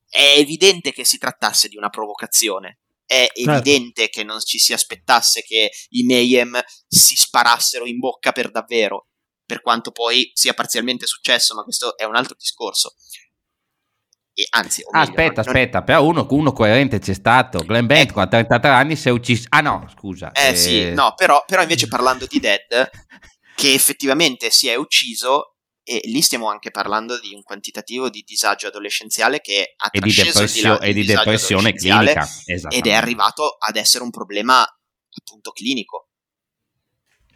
è 0.09 0.35
evidente 0.37 0.93
che 0.93 1.05
si 1.05 1.19
trattasse 1.19 1.69
di 1.69 1.77
una 1.77 1.91
provocazione. 1.91 2.81
È 3.05 3.31
certo. 3.35 3.51
evidente 3.51 4.09
che 4.09 4.23
non 4.23 4.41
ci 4.41 4.59
si 4.59 4.73
aspettasse 4.73 5.43
che 5.43 5.71
i 5.91 6.03
Mayhem 6.05 6.61
si 6.87 7.17
sparassero 7.17 7.87
in 7.87 7.99
bocca 7.99 8.33
per 8.33 8.51
davvero, 8.51 9.09
per 9.47 9.63
quanto 9.63 9.93
poi 9.93 10.31
sia 10.35 10.53
parzialmente 10.53 11.07
successo, 11.07 11.55
ma 11.55 11.63
questo 11.63 11.97
è 11.97 12.05
un 12.05 12.17
altro 12.17 12.35
discorso. 12.39 12.95
E 14.35 14.47
anzi, 14.51 14.85
meglio, 14.93 15.05
aspetta, 15.05 15.43
non... 15.43 15.47
aspetta, 15.47 15.83
però 15.83 16.05
uno, 16.05 16.27
uno, 16.31 16.53
coerente 16.53 17.01
c'è 17.01 17.15
stato. 17.15 17.59
Glenn 17.65 17.87
Bent 17.87 18.17
eh, 18.17 18.21
a 18.21 18.27
33 18.29 18.71
anni 18.71 18.95
si 18.95 19.09
è 19.09 19.11
ucciso. 19.11 19.47
Ah 19.49 19.61
no, 19.63 19.91
scusa. 19.97 20.31
Eh, 20.31 20.51
eh... 20.51 20.57
sì, 20.57 20.93
no, 20.93 21.15
però, 21.17 21.43
però 21.45 21.63
invece 21.63 21.89
parlando 21.89 22.25
di 22.27 22.39
Dead, 22.39 22.91
che 23.57 23.73
effettivamente 23.73 24.51
si 24.51 24.69
è 24.69 24.77
ucciso, 24.77 25.57
e 25.89 26.03
lì 26.05 26.21
stiamo 26.21 26.51
anche 26.51 26.71
parlando 26.71 27.19
di 27.19 27.33
un 27.33 27.43
quantitativo 27.43 28.11
di 28.11 28.23
disagio 28.23 28.67
adolescenziale 28.67 29.41
che 29.41 29.73
ha 29.75 29.89
e 29.91 30.01
di, 30.01 30.13
depressio- 30.13 30.79
e 30.81 30.93
di 30.93 31.03
depressione 31.03 31.73
clinica 31.73 32.29
ed 32.45 32.87
è 32.87 32.93
arrivato 32.93 33.57
ad 33.59 33.77
essere 33.77 34.05
un 34.05 34.11
problema 34.11 34.61
appunto 34.61 35.51
clinico. 35.51 36.11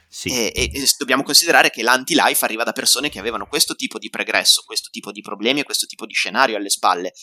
Sì. 0.07 0.29
E, 0.29 0.53
e, 0.55 0.71
e, 0.71 0.87
dobbiamo 0.99 1.23
considerare 1.23 1.71
che 1.71 1.83
l'anti-life 1.83 2.45
arriva 2.45 2.63
da 2.63 2.73
persone 2.73 3.09
che 3.09 3.19
avevano 3.19 3.47
questo 3.47 3.75
tipo 3.75 3.99
di 3.99 4.11
pregresso, 4.11 4.63
questo 4.67 4.91
tipo 4.91 5.11
di 5.11 5.23
problemi 5.23 5.61
e 5.61 5.65
questo 5.65 5.87
tipo 5.87 6.05
di 6.05 6.13
scenario 6.13 6.59
alle 6.59 6.69
spalle. 6.69 7.15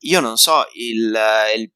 Io 0.00 0.18
non 0.18 0.36
so, 0.38 0.66
il, 0.74 1.16
il 1.56 1.72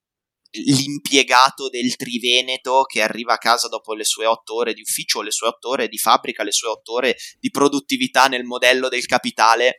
l'impiegato 0.65 1.69
del 1.69 1.97
Triveneto 1.97 2.83
che 2.85 3.03
arriva 3.03 3.35
a 3.35 3.39
casa 3.39 3.69
dopo 3.69 3.95
le 3.95 4.05
sue 4.05 4.27
otto 4.27 4.55
ore 4.55 4.75
di 4.75 4.81
ufficio, 4.81 5.23
le 5.23 5.31
sue 5.31 5.49
otto 5.49 5.71
ore 5.71 5.89
di 5.89 5.99
fabbrica, 5.99 6.43
le 6.43 6.53
sue 6.53 6.69
otto 6.69 6.95
ore 6.95 7.17
di 7.39 7.51
produttività 7.51 8.27
nel 8.27 8.45
modello 8.45 8.89
del 8.89 9.07
capitale, 9.07 9.77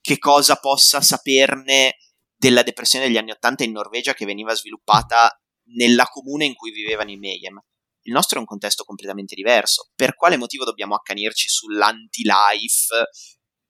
che 0.00 0.18
cosa 0.18 0.56
possa 0.56 1.00
saperne 1.00 1.96
della 2.36 2.62
depressione 2.62 3.06
degli 3.06 3.18
anni 3.18 3.32
Ottanta 3.32 3.64
in 3.64 3.72
Norvegia 3.72 4.14
che 4.14 4.24
veniva 4.24 4.54
sviluppata 4.54 5.30
nella 5.74 6.04
comune 6.06 6.46
in 6.46 6.54
cui 6.54 6.70
vivevano 6.70 7.10
i 7.10 7.18
Mayhem. 7.18 7.60
Il 8.02 8.12
nostro 8.12 8.38
è 8.38 8.40
un 8.40 8.46
contesto 8.46 8.84
completamente 8.84 9.34
diverso. 9.34 9.90
Per 9.94 10.14
quale 10.14 10.38
motivo 10.38 10.64
dobbiamo 10.64 10.94
accanirci 10.94 11.48
sull'anti-life 11.48 12.94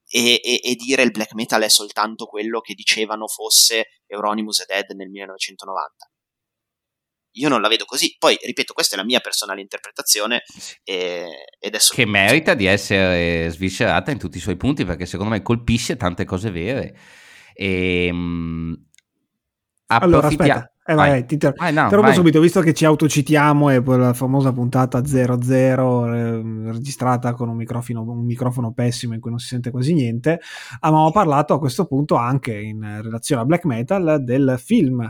e, 0.07 0.41
e, 0.43 0.61
e, 0.63 0.75
dire 0.75 1.03
il 1.03 1.11
black 1.11 1.33
metal 1.33 1.61
è 1.61 1.69
soltanto 1.69 2.25
quello 2.25 2.59
che 2.61 2.73
dicevano 2.73 3.27
fosse 3.27 4.01
Euronymous 4.07 4.61
e 4.61 4.65
Dead 4.67 4.89
nel 4.91 5.09
1990? 5.09 6.10
Io 7.33 7.49
non 7.49 7.61
la 7.61 7.67
vedo 7.67 7.85
così. 7.85 8.15
Poi, 8.17 8.37
ripeto, 8.41 8.73
questa 8.73 8.95
è 8.95 8.97
la 8.97 9.05
mia 9.05 9.19
personale 9.19 9.61
interpretazione 9.61 10.43
e, 10.83 11.25
ed 11.59 11.75
è 11.75 11.77
Che 11.77 12.05
merita 12.05 12.53
di 12.53 12.65
essere 12.65 13.49
sviscerata 13.49 14.11
in 14.11 14.17
tutti 14.17 14.37
i 14.37 14.41
suoi 14.41 14.57
punti 14.57 14.85
perché 14.85 15.05
secondo 15.05 15.31
me 15.31 15.41
colpisce 15.41 15.95
tante 15.95 16.25
cose 16.25 16.51
vere. 16.51 16.97
E, 17.53 18.09
um, 18.11 18.75
allora, 19.87 20.27
aspetta. 20.27 20.65
Eh, 20.83 20.95
vai, 20.95 21.09
vai, 21.09 21.25
ti 21.25 21.37
ter- 21.37 21.55
vai, 21.55 21.71
no, 21.71 21.83
interrompo 21.83 22.11
subito, 22.11 22.39
visto 22.39 22.59
che 22.61 22.73
ci 22.73 22.85
autocitiamo 22.85 23.69
e 23.69 23.83
quella 23.83 24.13
famosa 24.13 24.51
puntata 24.51 25.05
00 25.05 26.13
eh, 26.13 26.41
registrata 26.71 27.33
con 27.33 27.49
un 27.49 27.55
microfono, 27.55 28.01
un 28.01 28.25
microfono, 28.25 28.73
pessimo 28.73 29.13
in 29.13 29.19
cui 29.19 29.29
non 29.29 29.37
si 29.37 29.47
sente 29.47 29.69
quasi 29.69 29.93
niente, 29.93 30.41
avevamo 30.79 31.11
parlato 31.11 31.53
a 31.53 31.59
questo 31.59 31.85
punto 31.85 32.15
anche 32.15 32.59
in 32.59 32.99
relazione 33.03 33.43
a 33.43 33.45
black 33.45 33.65
metal 33.65 34.23
del 34.23 34.55
film 34.57 35.07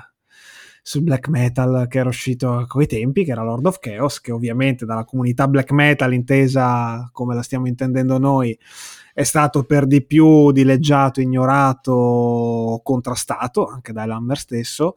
sul 0.82 1.04
black 1.04 1.28
metal 1.28 1.86
che 1.88 2.00
era 2.00 2.10
uscito 2.10 2.54
a 2.54 2.66
quei 2.66 2.88
tempi, 2.88 3.24
che 3.24 3.32
era 3.32 3.44
Lord 3.44 3.66
of 3.68 3.80
Chaos, 3.80 4.20
che 4.20 4.32
ovviamente 4.32 4.86
dalla 4.86 5.06
comunità 5.06 5.48
black 5.48 5.72
metal 5.72 6.14
intesa 6.14 7.10
come 7.12 7.36
la 7.36 7.44
stiamo 7.44 7.68
intendendo 7.68 8.18
noi, 8.18 8.58
è 9.14 9.24
stato 9.24 9.64
per 9.64 9.86
di 9.86 10.04
più 10.04 10.52
dileggiato, 10.52 11.22
ignorato, 11.22 12.80
contrastato 12.84 13.68
anche 13.68 13.92
da 13.92 14.06
Lammer 14.06 14.38
stesso. 14.38 14.96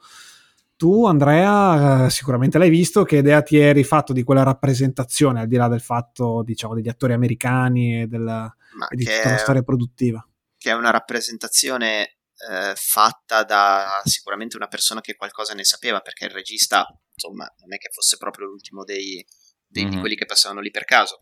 Tu, 0.77 1.07
Andrea, 1.07 2.09
sicuramente 2.11 2.59
l'hai 2.59 2.70
visto. 2.70 3.05
Che 3.05 3.18
idea 3.18 3.42
ti 3.42 3.57
eri 3.57 3.85
fatto 3.85 4.12
di 4.12 4.23
quella 4.23 4.42
rappresentazione, 4.42 5.40
al 5.40 5.47
di 5.47 5.57
là 5.57 5.68
del 5.68 5.81
fatto, 5.81 6.42
diciamo, 6.44 6.75
degli 6.75 6.88
attori 6.88 7.12
americani 7.12 8.03
e, 8.03 8.07
della, 8.07 8.53
e 8.90 8.97
di 8.97 9.05
tutta 9.05 9.31
la 9.31 9.37
storia 9.37 9.62
produttiva? 9.62 10.27
Che 10.57 10.70
è 10.70 10.75
una 10.75 10.90
rappresentazione 10.90 12.13
eh, 12.50 12.74
fatta 12.76 13.42
da 13.44 14.00
sicuramente 14.04 14.57
una 14.57 14.68
persona 14.68 15.00
che 15.00 15.14
qualcosa 15.14 15.54
ne 15.54 15.64
sapeva, 15.64 16.00
perché 16.00 16.26
il 16.26 16.30
regista, 16.30 16.87
insomma, 17.14 17.46
non 17.61 17.72
è 17.72 17.78
che 17.78 17.88
fosse 17.90 18.16
proprio 18.16 18.46
l'ultimo 18.46 18.85
dei, 18.85 19.24
dei, 19.66 19.85
mm-hmm. 19.85 19.92
di 19.92 20.00
quelli 20.00 20.16
che 20.16 20.26
passavano 20.26 20.61
lì 20.61 20.70
per 20.70 20.85
caso. 20.85 21.20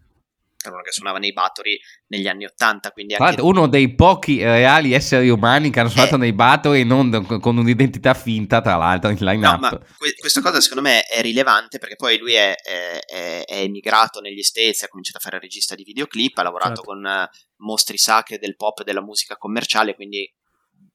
era 0.65 0.75
uno 0.75 0.83
che 0.83 0.93
suonava 0.93 1.19
nei 1.19 1.33
Battery 1.33 1.79
negli 2.09 2.27
anni 2.27 2.45
Ottanta. 2.45 2.91
Quindi 2.91 3.15
anche... 3.15 3.41
Uno 3.41 3.69
dei 3.69 3.95
pochi 3.95 4.43
reali 4.43 4.93
esseri 4.93 5.29
umani 5.29 5.71
che 5.71 5.81
hanno 5.81 5.91
suonato 5.91 6.17
eh. 6.17 6.19
nei 6.19 6.33
Battery 6.33 6.85
non 6.85 7.41
con 7.41 7.57
un'identità 7.57 8.15
finta, 8.15 8.61
tra 8.61 8.77
l'altro, 8.77 9.11
in 9.11 9.17
line-up. 9.19 9.61
No, 9.61 9.69
ma 9.71 9.79
que- 9.97 10.15
questa 10.19 10.41
cosa 10.41 10.61
secondo 10.61 10.83
me 10.83 11.03
è 11.05 11.21
rilevante 11.21 11.79
perché 11.79 11.97
poi 11.97 12.19
lui 12.19 12.35
è, 12.35 12.55
è, 12.57 12.99
è, 12.99 13.45
è, 13.45 13.57
emigrato 13.59 14.21
negli 14.21 14.43
States, 14.43 14.83
ha 14.83 14.89
cominciato 14.89 15.19
a 15.19 15.21
fare 15.21 15.37
il 15.37 15.43
regista 15.43 15.75
di 15.75 15.85
videoclip, 15.85 16.37
ha 16.39 16.43
lavorato 16.43 16.77
certo. 16.77 16.83
con 16.83 17.29
mostri 17.59 17.97
sacri 17.97 18.39
del 18.39 18.57
pop 18.57 18.81
e 18.81 18.85
della 18.85 19.03
musica 19.03 19.37
commerciale, 19.37 19.95
quindi 19.95 20.29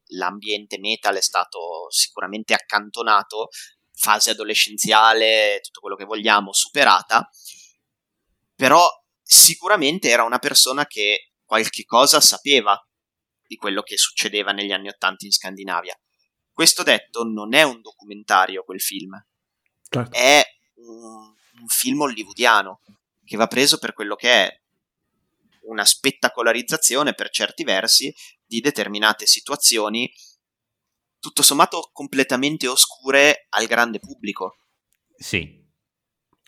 l'ambiente 0.09 0.79
metal 0.79 1.15
è 1.15 1.21
stato 1.21 1.87
sicuramente 1.89 2.53
accantonato, 2.53 3.49
fase 3.93 4.31
adolescenziale, 4.31 5.59
tutto 5.61 5.79
quello 5.79 5.95
che 5.95 6.05
vogliamo, 6.05 6.53
superata, 6.53 7.29
però 8.55 8.87
sicuramente 9.21 10.09
era 10.09 10.23
una 10.23 10.39
persona 10.39 10.85
che 10.85 11.31
qualche 11.43 11.83
cosa 11.83 12.21
sapeva 12.21 12.79
di 13.45 13.55
quello 13.55 13.81
che 13.81 13.97
succedeva 13.97 14.51
negli 14.51 14.71
anni 14.71 14.89
Ottanta 14.89 15.25
in 15.25 15.31
Scandinavia. 15.31 15.97
Questo 16.51 16.83
detto, 16.83 17.23
non 17.23 17.53
è 17.53 17.63
un 17.63 17.81
documentario 17.81 18.63
quel 18.63 18.81
film, 18.81 19.11
certo. 19.87 20.15
è 20.15 20.43
un, 20.75 21.33
un 21.61 21.67
film 21.67 22.01
hollywoodiano 22.01 22.81
che 23.23 23.37
va 23.37 23.47
preso 23.47 23.77
per 23.77 23.93
quello 23.93 24.15
che 24.15 24.31
è 24.31 24.61
una 25.67 25.85
spettacolarizzazione 25.85 27.13
per 27.13 27.29
certi 27.29 27.63
versi 27.63 28.13
di 28.45 28.59
determinate 28.59 29.25
situazioni, 29.25 30.11
tutto 31.19 31.41
sommato 31.41 31.89
completamente 31.91 32.67
oscure 32.67 33.47
al 33.49 33.65
grande 33.65 33.99
pubblico. 33.99 34.57
Sì, 35.15 35.65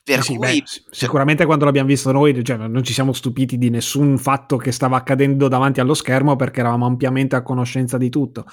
per 0.04 0.24
sì, 0.24 0.36
cui... 0.36 0.48
beh, 0.48 0.64
sicuramente 0.90 1.46
quando 1.46 1.66
l'abbiamo 1.66 1.88
visto 1.88 2.12
noi 2.12 2.44
cioè, 2.44 2.58
non 2.58 2.84
ci 2.84 2.94
siamo 2.94 3.14
stupiti 3.14 3.58
di 3.58 3.70
nessun 3.70 4.18
fatto 4.18 4.58
che 4.58 4.72
stava 4.72 4.98
accadendo 4.98 5.48
davanti 5.48 5.80
allo 5.80 5.94
schermo 5.94 6.36
perché 6.36 6.62
eravamo 6.62 6.88
ampiamente 6.88 7.36
a 7.36 7.44
conoscenza 7.44 7.98
di 7.98 8.10
tutto. 8.10 8.46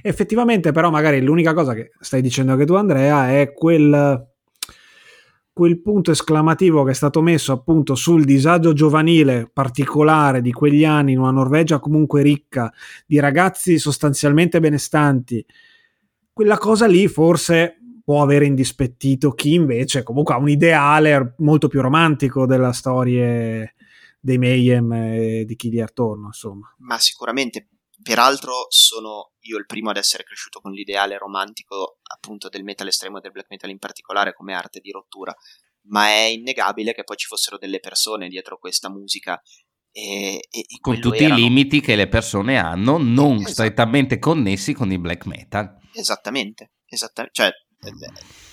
Effettivamente 0.00 0.72
però 0.72 0.90
magari 0.90 1.20
l'unica 1.20 1.52
cosa 1.52 1.74
che 1.74 1.90
stai 2.00 2.22
dicendo 2.22 2.52
anche 2.52 2.64
tu 2.64 2.74
Andrea 2.74 3.30
è 3.30 3.52
quel, 3.52 4.31
quel 5.52 5.80
punto 5.82 6.10
esclamativo 6.10 6.82
che 6.82 6.92
è 6.92 6.94
stato 6.94 7.20
messo 7.20 7.52
appunto 7.52 7.94
sul 7.94 8.24
disagio 8.24 8.72
giovanile 8.72 9.50
particolare 9.52 10.40
di 10.40 10.50
quegli 10.50 10.84
anni 10.84 11.12
in 11.12 11.18
una 11.18 11.30
Norvegia 11.30 11.78
comunque 11.78 12.22
ricca, 12.22 12.72
di 13.06 13.20
ragazzi 13.20 13.78
sostanzialmente 13.78 14.60
benestanti. 14.60 15.44
Quella 16.32 16.56
cosa 16.56 16.86
lì 16.86 17.06
forse 17.06 17.76
può 18.02 18.22
avere 18.22 18.46
indispettito 18.46 19.32
chi 19.32 19.54
invece 19.54 20.02
comunque 20.02 20.34
ha 20.34 20.38
un 20.38 20.48
ideale 20.48 21.34
molto 21.38 21.68
più 21.68 21.80
romantico 21.80 22.46
della 22.46 22.72
storia 22.72 23.70
dei 24.18 24.38
Mayhem 24.38 24.92
e 24.92 25.44
di 25.46 25.56
chi 25.56 25.70
gli 25.70 25.78
è 25.78 25.82
attorno, 25.82 26.26
insomma. 26.26 26.74
Ma 26.78 26.98
sicuramente, 26.98 27.66
peraltro 28.02 28.66
sono 28.68 29.32
io 29.40 29.58
il 29.58 29.66
primo 29.66 29.90
ad 29.90 29.96
essere 29.96 30.24
cresciuto 30.24 30.60
con 30.60 30.72
l'ideale 30.72 31.18
romantico 31.18 31.98
appunto 32.02 32.48
del 32.48 32.64
metal 32.64 32.88
estremo 32.88 33.18
e 33.18 33.20
del 33.20 33.32
black 33.32 33.48
metal 33.50 33.70
in 33.70 33.78
particolare 33.78 34.34
come 34.34 34.54
arte 34.54 34.80
di 34.80 34.90
rottura, 34.90 35.34
ma 35.88 36.08
è 36.08 36.24
innegabile 36.24 36.94
che 36.94 37.04
poi 37.04 37.16
ci 37.16 37.26
fossero 37.26 37.58
delle 37.58 37.80
persone 37.80 38.28
dietro 38.28 38.58
questa 38.58 38.90
musica 38.90 39.40
e, 39.94 40.48
e 40.50 40.64
con 40.80 40.98
tutti 41.00 41.24
erano... 41.24 41.38
i 41.38 41.42
limiti 41.42 41.80
che 41.80 41.96
le 41.96 42.08
persone 42.08 42.58
hanno, 42.58 42.96
non 42.98 43.36
esatto. 43.36 43.52
strettamente 43.52 44.18
connessi 44.18 44.72
con 44.72 44.90
il 44.90 44.98
black 44.98 45.26
metal. 45.26 45.78
Esattamente, 45.92 46.72
esattamente. 46.86 47.34
Cioè, 47.34 47.52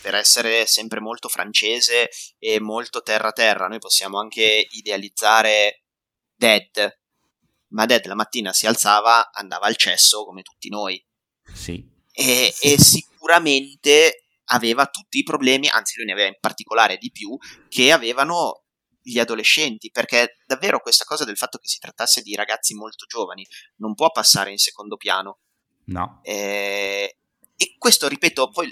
per 0.02 0.16
essere 0.16 0.66
sempre 0.66 1.00
molto 1.00 1.30
francese 1.30 2.10
e 2.38 2.60
molto 2.60 3.02
terra-terra, 3.02 3.68
noi 3.68 3.80
possiamo 3.80 4.20
anche 4.20 4.68
idealizzare 4.72 5.84
Dead, 6.36 7.00
ma 7.70 7.86
Dead 7.86 8.06
la 8.06 8.16
mattina 8.16 8.54
si 8.54 8.68
alzava, 8.68 9.32
andava 9.32 9.66
al 9.66 9.76
cesso 9.76 10.26
come 10.26 10.42
tutti 10.42 10.70
noi. 10.70 11.04
Sì. 11.54 11.86
E, 12.12 12.52
sì. 12.54 12.74
e 12.74 12.78
sicuramente 12.80 14.24
aveva 14.52 14.88
tutti 14.88 15.20
i 15.20 15.24
problemi, 15.24 15.68
anzi 15.68 15.98
lui 15.98 16.06
ne 16.06 16.14
aveva 16.14 16.28
in 16.28 16.38
particolare 16.40 16.98
di 16.98 17.12
più, 17.12 17.38
che 17.68 17.92
avevano 17.92 18.64
gli 19.02 19.20
adolescenti, 19.20 19.90
perché 19.92 20.38
davvero 20.46 20.80
questa 20.80 21.06
cosa 21.06 21.24
del 21.24 21.38
fatto 21.38 21.58
che 21.58 21.68
si 21.68 21.80
trattasse 21.80 22.22
di 22.22 22.36
ragazzi 22.36 22.74
molto 22.76 23.06
giovani 23.06 23.46
non 23.78 23.94
può 23.94 24.10
passare 24.12 24.52
in 24.52 24.58
secondo 24.58 24.98
piano. 24.98 25.40
No. 25.86 26.20
Eh, 26.24 27.18
e 27.56 27.76
questo, 27.78 28.08
ripeto, 28.08 28.50
poi 28.50 28.70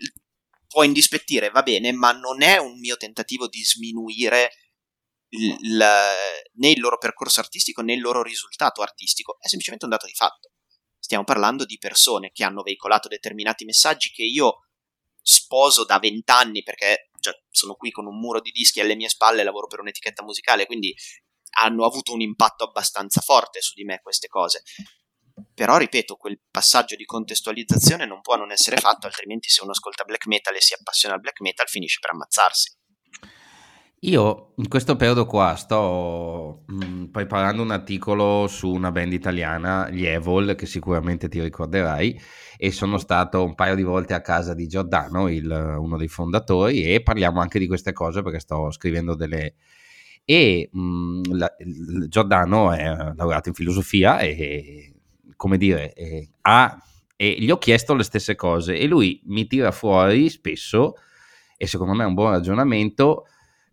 può 0.67 0.83
indispettire, 0.83 1.49
va 1.49 1.63
bene, 1.63 1.91
ma 1.91 2.11
non 2.11 2.41
è 2.41 2.57
un 2.57 2.77
mio 2.79 2.97
tentativo 2.97 3.47
di 3.47 3.63
sminuire 3.63 4.51
il, 5.29 5.77
né 6.53 6.69
il 6.69 6.79
loro 6.79 6.97
percorso 6.97 7.39
artistico 7.39 7.81
né 7.81 7.93
il 7.93 8.01
loro 8.01 8.23
risultato 8.23 8.81
artistico, 8.81 9.37
è 9.39 9.47
semplicemente 9.47 9.85
un 9.85 9.91
dato 9.91 10.05
di 10.05 10.13
fatto. 10.13 10.51
Stiamo 10.99 11.23
parlando 11.23 11.65
di 11.65 11.77
persone 11.77 12.31
che 12.31 12.43
hanno 12.43 12.63
veicolato 12.63 13.07
determinati 13.07 13.65
messaggi 13.65 14.11
che 14.11 14.23
io 14.23 14.67
sposo 15.21 15.85
da 15.85 15.99
vent'anni 15.99 16.63
perché 16.63 17.09
cioè, 17.19 17.33
sono 17.49 17.75
qui 17.75 17.91
con 17.91 18.05
un 18.05 18.17
muro 18.17 18.39
di 18.39 18.51
dischi 18.51 18.79
alle 18.79 18.95
mie 18.95 19.09
spalle, 19.09 19.43
lavoro 19.43 19.67
per 19.67 19.79
un'etichetta 19.79 20.23
musicale, 20.23 20.65
quindi 20.65 20.95
hanno 21.59 21.85
avuto 21.85 22.13
un 22.13 22.21
impatto 22.21 22.63
abbastanza 22.63 23.21
forte 23.21 23.61
su 23.61 23.73
di 23.73 23.83
me 23.83 23.99
queste 24.01 24.27
cose. 24.27 24.63
Però, 25.53 25.77
ripeto, 25.77 26.15
quel 26.15 26.39
passaggio 26.49 26.95
di 26.95 27.05
contestualizzazione 27.05 28.05
non 28.05 28.21
può 28.21 28.35
non 28.37 28.51
essere 28.51 28.77
fatto, 28.77 29.05
altrimenti 29.05 29.49
se 29.49 29.61
uno 29.61 29.71
ascolta 29.71 30.03
black 30.03 30.25
metal 30.25 30.55
e 30.55 30.61
si 30.61 30.73
appassiona 30.73 31.15
al 31.15 31.21
black 31.21 31.41
metal 31.41 31.67
finisce 31.67 31.99
per 31.99 32.11
ammazzarsi. 32.11 32.75
Io 34.01 34.53
in 34.57 34.67
questo 34.67 34.95
periodo 34.95 35.25
qua 35.25 35.55
sto 35.55 36.63
mh, 36.67 36.85
mm, 36.85 37.03
preparando 37.05 37.63
un 37.63 37.71
articolo 37.71 38.45
su 38.47 38.71
una 38.71 38.91
band 38.91 39.11
italiana, 39.11 39.89
gli 39.89 40.05
Evol, 40.05 40.53
che 40.55 40.67
sicuramente 40.67 41.27
ti 41.29 41.41
ricorderai, 41.41 42.19
e 42.57 42.71
sono 42.71 42.99
stato 42.99 43.43
un 43.43 43.55
paio 43.55 43.73
di 43.73 43.81
volte 43.81 44.13
a 44.13 44.21
casa 44.21 44.53
di 44.53 44.67
Giordano, 44.67 45.29
il, 45.29 45.49
uno 45.49 45.97
dei 45.97 46.07
fondatori, 46.07 46.83
e 46.83 47.01
parliamo 47.01 47.39
anche 47.41 47.57
di 47.57 47.65
queste 47.65 47.91
cose 47.91 48.21
perché 48.21 48.39
sto 48.39 48.69
scrivendo 48.71 49.15
delle... 49.15 49.55
E 50.23 50.69
mh, 50.71 50.79
mm, 50.79 51.21
la, 51.31 51.55
Giordano 52.07 52.73
è 52.73 52.85
laureato 53.15 53.49
in 53.49 53.55
filosofia 53.55 54.19
e 54.19 54.93
come 55.35 55.57
dire, 55.57 55.93
eh, 55.93 56.29
ha, 56.41 56.77
e 57.15 57.35
gli 57.39 57.49
ho 57.49 57.57
chiesto 57.57 57.95
le 57.95 58.03
stesse 58.03 58.35
cose 58.35 58.77
e 58.77 58.85
lui 58.85 59.21
mi 59.25 59.47
tira 59.47 59.71
fuori 59.71 60.29
spesso, 60.29 60.95
e 61.57 61.65
secondo 61.65 61.93
me 61.93 62.03
è 62.03 62.07
un 62.07 62.13
buon 62.13 62.31
ragionamento, 62.31 63.25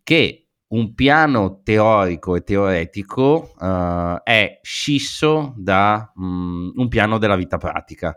che 0.04 0.50
un 0.66 0.94
piano 0.94 1.62
teorico 1.62 2.36
e 2.36 2.42
teoretico 2.42 3.54
uh, 3.58 4.20
è 4.22 4.60
scisso 4.62 5.54
da 5.56 6.12
um, 6.16 6.72
un 6.74 6.88
piano 6.88 7.18
della 7.18 7.36
vita 7.36 7.56
pratica. 7.56 8.16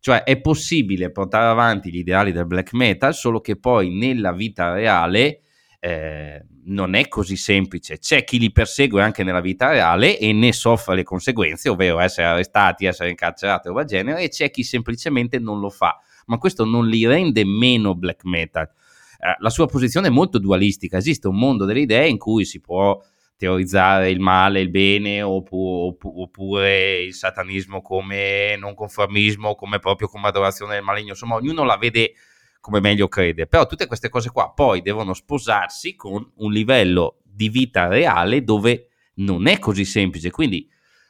Cioè 0.00 0.22
è 0.22 0.40
possibile 0.40 1.10
portare 1.10 1.46
avanti 1.46 1.90
gli 1.90 1.98
ideali 1.98 2.32
del 2.32 2.46
black 2.46 2.72
metal, 2.72 3.14
solo 3.14 3.40
che 3.40 3.56
poi 3.58 3.90
nella 3.90 4.32
vita 4.32 4.72
reale 4.72 5.40
eh, 5.80 6.44
non 6.66 6.94
è 6.94 7.08
così 7.08 7.36
semplice. 7.36 7.98
C'è 7.98 8.24
chi 8.24 8.38
li 8.38 8.52
persegue 8.52 9.02
anche 9.02 9.24
nella 9.24 9.40
vita 9.40 9.70
reale 9.70 10.18
e 10.18 10.32
ne 10.32 10.52
soffre 10.52 10.94
le 10.94 11.02
conseguenze, 11.02 11.68
ovvero 11.68 11.98
essere 11.98 12.28
arrestati, 12.28 12.86
essere 12.86 13.10
incarcerati 13.10 13.66
o 13.66 13.70
roba 13.70 13.84
genere, 13.84 14.22
e 14.22 14.28
c'è 14.28 14.50
chi 14.50 14.62
semplicemente 14.62 15.38
non 15.38 15.58
lo 15.60 15.68
fa. 15.68 15.98
Ma 16.26 16.38
questo 16.38 16.64
non 16.64 16.86
li 16.86 17.06
rende 17.06 17.44
meno 17.44 17.94
black 17.94 18.24
metal. 18.24 18.70
Eh, 19.18 19.36
la 19.38 19.50
sua 19.50 19.66
posizione 19.66 20.06
è 20.06 20.10
molto 20.10 20.38
dualistica. 20.38 20.96
Esiste 20.96 21.28
un 21.28 21.36
mondo 21.36 21.64
delle 21.64 21.80
idee 21.80 22.08
in 22.08 22.18
cui 22.18 22.44
si 22.44 22.60
può 22.60 23.00
teorizzare 23.36 24.10
il 24.10 24.20
male, 24.20 24.60
il 24.60 24.70
bene, 24.70 25.22
oppure, 25.22 27.02
il 27.02 27.14
satanismo 27.14 27.82
come 27.82 28.56
non 28.56 28.74
conformismo, 28.74 29.54
come 29.54 29.78
proprio 29.78 30.08
come 30.08 30.28
adorazione 30.28 30.74
del 30.74 30.82
maligno. 30.82 31.10
Insomma, 31.10 31.36
ognuno 31.36 31.64
la 31.64 31.76
vede 31.76 32.12
come 32.60 32.80
meglio 32.80 33.08
crede. 33.08 33.46
Però 33.46 33.66
tutte 33.66 33.86
queste 33.86 34.08
cose 34.08 34.30
qua 34.30 34.52
poi 34.54 34.82
devono 34.82 35.14
sposarsi 35.14 35.94
con 35.94 36.32
un 36.36 36.52
livello 36.52 37.18
di 37.24 37.48
vita 37.48 37.86
reale 37.86 38.42
dove 38.42 38.88
non 39.16 39.46
è 39.46 39.58
così 39.58 39.84
semplice. 39.84 40.30
Quindi 40.30 40.68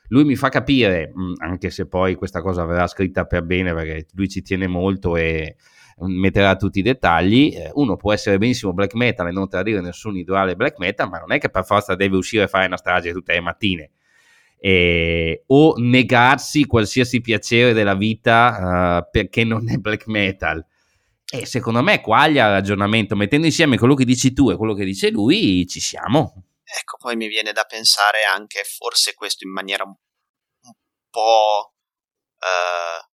lui 0.09 0.25
mi 0.25 0.37
fa 0.37 0.49
capire, 0.49 1.13
anche 1.39 1.71
se 1.71 1.87
poi 1.87 2.15
questa 2.15 2.41
cosa 2.41 2.65
verrà 2.65 2.87
scritta 2.87 3.25
per 3.25 3.43
bene 3.43 3.75
perché 3.75 4.07
lui 4.15 4.29
ci 4.29 4.43
tiene 4.43 4.67
molto 4.67 5.17
e 5.17 5.57
metterà 6.01 6.57
tutti 6.57 6.79
i 6.79 6.83
dettagli, 6.83 7.53
eh, 7.55 7.71
uno 7.75 7.97
può 7.97 8.13
essere 8.13 8.39
benissimo 8.39 8.73
black 8.73 8.95
metal 8.95 9.29
e 9.29 9.33
non 9.33 9.49
tradire 9.49 9.81
nessun 9.81 10.17
ideale 10.17 10.57
black 10.57 10.79
metal, 10.79 11.09
ma 11.09 11.19
non 11.19 11.33
è 11.33 11.39
che 11.39 11.51
per 11.51 11.65
forza 11.65 11.95
deve 11.95 12.17
uscire 12.17 12.45
a 12.45 12.49
fare 12.49 12.67
una 12.67 12.77
strage 12.77 13.13
tutte 13.13 13.33
le 13.33 13.41
mattine. 13.41 13.91
Eh, 14.61 15.45
o 15.47 15.75
negarsi 15.77 16.67
qualsiasi 16.67 17.21
piacere 17.21 17.73
della 17.73 17.95
vita 17.95 19.05
uh, 19.07 19.09
perché 19.09 19.45
non 19.45 19.71
è 19.71 19.77
black 19.77 20.09
metal 20.09 20.67
e 21.31 21.45
secondo 21.45 21.83
me 21.83 22.01
qua 22.01 22.27
il 22.27 22.37
ragionamento, 22.37 23.15
mettendo 23.15 23.45
insieme 23.45 23.77
quello 23.77 23.95
che 23.95 24.07
dici 24.07 24.33
tu 24.33 24.49
e 24.49 24.57
quello 24.57 24.73
che 24.73 24.87
dice 24.87 25.11
lui, 25.11 25.67
ci 25.67 25.79
siamo. 25.79 26.45
Ecco, 26.65 26.97
poi 26.99 27.17
mi 27.17 27.29
viene 27.29 27.53
da 27.53 27.65
pensare 27.65 28.25
anche, 28.25 28.63
forse 28.65 29.13
questo 29.13 29.45
in 29.45 29.53
maniera 29.53 29.85
un, 29.85 29.91
un 29.91 30.73
po', 31.11 31.75
eh, 32.39 33.08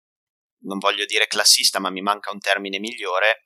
non 0.65 0.77
voglio 0.77 1.05
dire 1.05 1.27
classista, 1.27 1.79
ma 1.79 1.89
mi 1.89 2.01
manca 2.01 2.31
un 2.31 2.39
termine 2.39 2.79
migliore, 2.79 3.45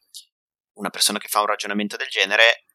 una 0.73 0.89
persona 0.89 1.19
che 1.19 1.27
fa 1.27 1.39
un 1.39 1.45
ragionamento 1.45 1.95
del 1.95 2.07
genere 2.07 2.65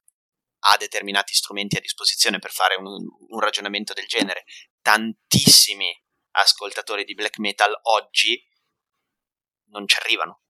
ha 0.67 0.77
determinati 0.77 1.35
strumenti 1.35 1.77
a 1.77 1.81
disposizione 1.81 2.39
per 2.39 2.51
fare 2.51 2.77
un, 2.77 2.87
un 2.87 3.41
ragionamento 3.41 3.93
del 3.93 4.07
genere. 4.07 4.45
Tantissimi 4.81 5.93
ascoltatori 6.33 7.05
di 7.05 7.15
black 7.15 7.39
metal 7.39 7.79
oggi 7.83 8.43
non 9.71 9.87
ci 9.87 9.97
arrivano. 9.97 10.43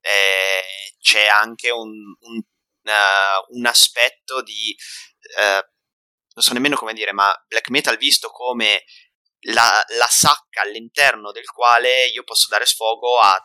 Eh, 0.00 0.94
c'è 1.00 1.26
anche 1.26 1.70
un, 1.70 1.90
un, 2.20 2.36
uh, 2.38 3.56
un 3.56 3.66
aspetto 3.66 4.42
di 4.42 4.74
uh, 5.38 5.68
non 6.32 6.44
so 6.44 6.52
nemmeno 6.52 6.76
come 6.76 6.94
dire, 6.94 7.12
ma 7.12 7.32
black 7.48 7.68
metal 7.70 7.96
visto 7.96 8.30
come 8.30 8.84
la, 9.44 9.82
la, 9.96 10.06
sacca 10.06 10.62
all'interno 10.62 11.32
del 11.32 11.48
quale 11.50 12.06
io 12.06 12.24
posso 12.24 12.48
dare 12.48 12.66
sfogo 12.66 13.18
a 13.18 13.38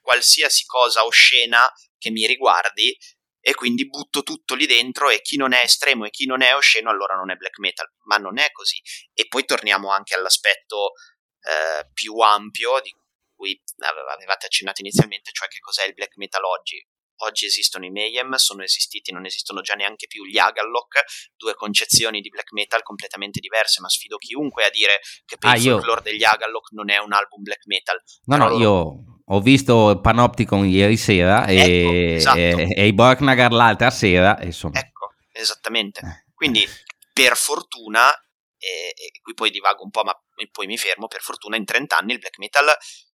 qualsiasi 0.00 0.64
cosa 0.64 1.04
oscena 1.04 1.70
che 1.98 2.10
mi 2.10 2.26
riguardi 2.26 2.96
e 3.40 3.54
quindi 3.54 3.88
butto 3.88 4.22
tutto 4.22 4.54
lì 4.54 4.66
dentro 4.66 5.08
e 5.08 5.20
chi 5.20 5.36
non 5.36 5.52
è 5.52 5.62
estremo 5.62 6.04
e 6.04 6.10
chi 6.10 6.26
non 6.26 6.42
è 6.42 6.54
osceno 6.54 6.90
allora 6.90 7.14
non 7.14 7.30
è 7.30 7.36
black 7.36 7.58
metal, 7.58 7.88
ma 8.06 8.16
non 8.16 8.38
è 8.38 8.50
così. 8.50 8.80
E 9.12 9.28
poi 9.28 9.44
torniamo 9.44 9.92
anche 9.92 10.14
all'aspetto 10.14 10.94
eh, 11.42 11.88
più 11.92 12.18
ampio 12.18 12.80
di 12.80 12.92
cui 13.36 13.62
avevate 13.78 14.46
accennato 14.46 14.80
inizialmente, 14.80 15.30
cioè 15.30 15.46
che 15.46 15.60
cos'è 15.60 15.84
il 15.84 15.94
black 15.94 16.16
metal 16.16 16.42
oggi. 16.42 16.84
Oggi 17.18 17.46
esistono 17.46 17.86
i 17.86 17.90
Mayhem, 17.90 18.34
sono 18.34 18.62
esistiti, 18.62 19.12
non 19.12 19.24
esistono 19.24 19.60
già 19.60 19.74
neanche 19.74 20.06
più 20.06 20.24
gli 20.24 20.38
Agalloch, 20.38 21.02
due 21.36 21.54
concezioni 21.54 22.20
di 22.20 22.28
black 22.28 22.52
metal 22.52 22.82
completamente 22.82 23.40
diverse, 23.40 23.80
ma 23.80 23.88
sfido 23.88 24.16
chiunque 24.18 24.64
a 24.64 24.70
dire 24.70 25.00
che 25.24 25.38
per 25.38 25.50
ah, 25.50 25.56
il 25.56 25.62
folklore 25.62 26.02
degli 26.02 26.24
Agalloch 26.24 26.72
non 26.72 26.90
è 26.90 26.98
un 26.98 27.12
album 27.12 27.42
black 27.42 27.66
metal. 27.66 28.00
No, 28.24 28.36
Però 28.36 28.48
no, 28.48 28.58
loro... 28.58 28.62
io 28.62 29.16
ho 29.28 29.40
visto 29.40 29.98
Panopticon 30.00 30.66
ieri 30.66 30.96
sera 30.96 31.46
e, 31.46 31.56
ecco, 31.56 31.92
esatto. 31.92 32.38
e, 32.38 32.74
e 32.76 32.86
i 32.86 32.92
Borknagar 32.92 33.52
l'altra 33.52 33.90
sera. 33.90 34.38
Insomma. 34.42 34.78
Ecco, 34.78 35.14
esattamente. 35.32 36.00
Eh. 36.00 36.32
Quindi, 36.34 36.66
per 37.12 37.36
fortuna, 37.36 38.12
e, 38.58 38.92
e, 38.94 39.20
qui 39.22 39.34
poi 39.34 39.50
divago 39.50 39.82
un 39.82 39.90
po', 39.90 40.04
ma 40.04 40.14
poi 40.50 40.66
mi 40.66 40.76
fermo, 40.76 41.06
per 41.06 41.20
fortuna 41.20 41.56
in 41.56 41.64
30 41.64 41.96
anni 41.96 42.12
il 42.12 42.18
black 42.18 42.38
metal, 42.38 42.66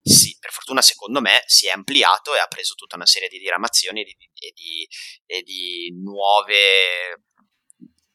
sì, 0.02 0.36
per 0.40 0.52
fortuna 0.52 0.82
secondo 0.82 1.22
me, 1.22 1.44
si 1.46 1.68
è 1.68 1.72
ampliato 1.72 2.36
e 2.36 2.40
ha 2.40 2.48
preso 2.48 2.74
tutta 2.76 2.96
una 2.96 3.06
serie 3.06 3.30
di 3.30 3.38
diramazioni 3.38 4.02
e 4.02 4.04
di, 4.04 4.16
e 4.34 4.52
di, 4.56 4.88
e 5.26 5.42
di 5.44 5.96
nuove, 6.02 7.24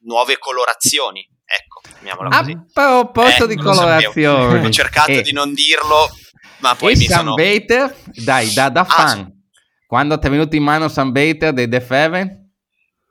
nuove 0.03 0.37
colorazioni. 0.37 1.27
Ecco, 1.45 1.81
chiamiamola 1.81 2.39
così. 2.39 2.51
A 2.51 2.65
proposito 2.73 3.45
eh, 3.45 3.47
di 3.47 3.55
colorazioni. 3.55 4.65
Ho 4.65 4.69
cercato 4.69 5.11
eh. 5.11 5.21
di 5.21 5.31
non 5.31 5.53
dirlo, 5.53 6.09
ma 6.59 6.75
poi 6.75 6.93
e 6.93 6.97
mi 6.97 7.05
Sam 7.05 7.19
sono... 7.19 7.35
Bater, 7.35 7.95
dai, 8.23 8.51
da, 8.53 8.69
da 8.69 8.81
ah, 8.81 8.85
fan. 8.85 9.25
Sì. 9.25 9.35
Quando 9.85 10.19
ti 10.19 10.27
è 10.27 10.29
venuto 10.29 10.57
in 10.57 10.63
mano 10.63 10.89
Sam 10.89 11.11
Bater 11.11 11.53
dei 11.53 11.69
The 11.69 11.85
Heaven? 11.89 12.46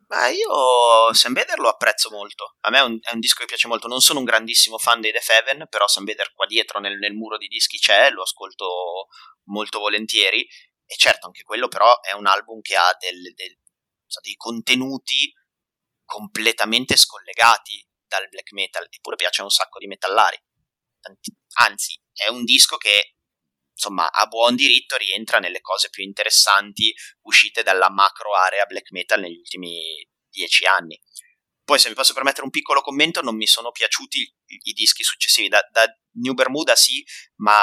Ma 0.08 0.28
io 0.28 1.12
Sam 1.12 1.32
Bader 1.32 1.58
lo 1.58 1.68
apprezzo 1.68 2.10
molto. 2.10 2.56
A 2.60 2.70
me 2.70 2.78
è 2.78 2.82
un, 2.82 2.98
è 3.00 3.12
un, 3.12 3.20
disco 3.20 3.40
che 3.40 3.46
piace 3.46 3.66
molto. 3.66 3.88
Non 3.88 4.00
sono 4.00 4.20
un 4.20 4.24
grandissimo 4.24 4.78
fan 4.78 5.00
dei 5.00 5.12
The 5.12 5.20
Heaven, 5.32 5.66
però 5.68 5.88
Sam 5.88 6.04
Bader 6.04 6.32
qua 6.32 6.46
dietro 6.46 6.78
nel, 6.78 6.98
nel, 6.98 7.12
muro 7.12 7.36
di 7.36 7.48
dischi 7.48 7.78
c'è, 7.78 8.10
lo 8.10 8.22
ascolto 8.22 9.08
molto 9.46 9.80
volentieri. 9.80 10.46
E 10.84 10.94
certo, 10.96 11.26
anche 11.26 11.42
quello 11.42 11.66
però 11.66 12.00
è 12.00 12.12
un 12.12 12.26
album 12.26 12.60
che 12.60 12.76
ha 12.76 12.94
del, 12.98 13.34
del, 13.34 13.58
dei 14.22 14.36
contenuti 14.36 15.32
completamente 16.04 16.96
scollegati 16.96 17.84
dal 18.06 18.28
black 18.28 18.52
metal, 18.52 18.86
eppure 18.88 19.16
piace 19.16 19.42
un 19.42 19.50
sacco 19.50 19.78
di 19.80 19.88
metallari. 19.88 20.40
Anzi, 21.58 22.00
è 22.12 22.28
un 22.28 22.44
disco 22.44 22.76
che 22.76 23.15
insomma, 23.76 24.10
a 24.10 24.26
buon 24.26 24.56
diritto 24.56 24.96
rientra 24.96 25.38
nelle 25.38 25.60
cose 25.60 25.90
più 25.90 26.02
interessanti 26.02 26.94
uscite 27.22 27.62
dalla 27.62 27.90
macro 27.90 28.34
area 28.34 28.64
black 28.64 28.90
metal 28.90 29.20
negli 29.20 29.36
ultimi 29.36 30.06
dieci 30.30 30.64
anni. 30.64 30.98
Poi, 31.62 31.78
se 31.78 31.88
mi 31.88 31.94
posso 31.94 32.14
permettere 32.14 32.44
un 32.44 32.50
piccolo 32.50 32.80
commento, 32.80 33.20
non 33.20 33.36
mi 33.36 33.46
sono 33.46 33.72
piaciuti 33.72 34.18
i, 34.20 34.58
i 34.62 34.72
dischi 34.72 35.02
successivi. 35.02 35.48
Da, 35.48 35.60
da, 35.70 35.84
New 36.18 36.32
Bermuda 36.32 36.74
sì, 36.74 37.04
ma 37.42 37.58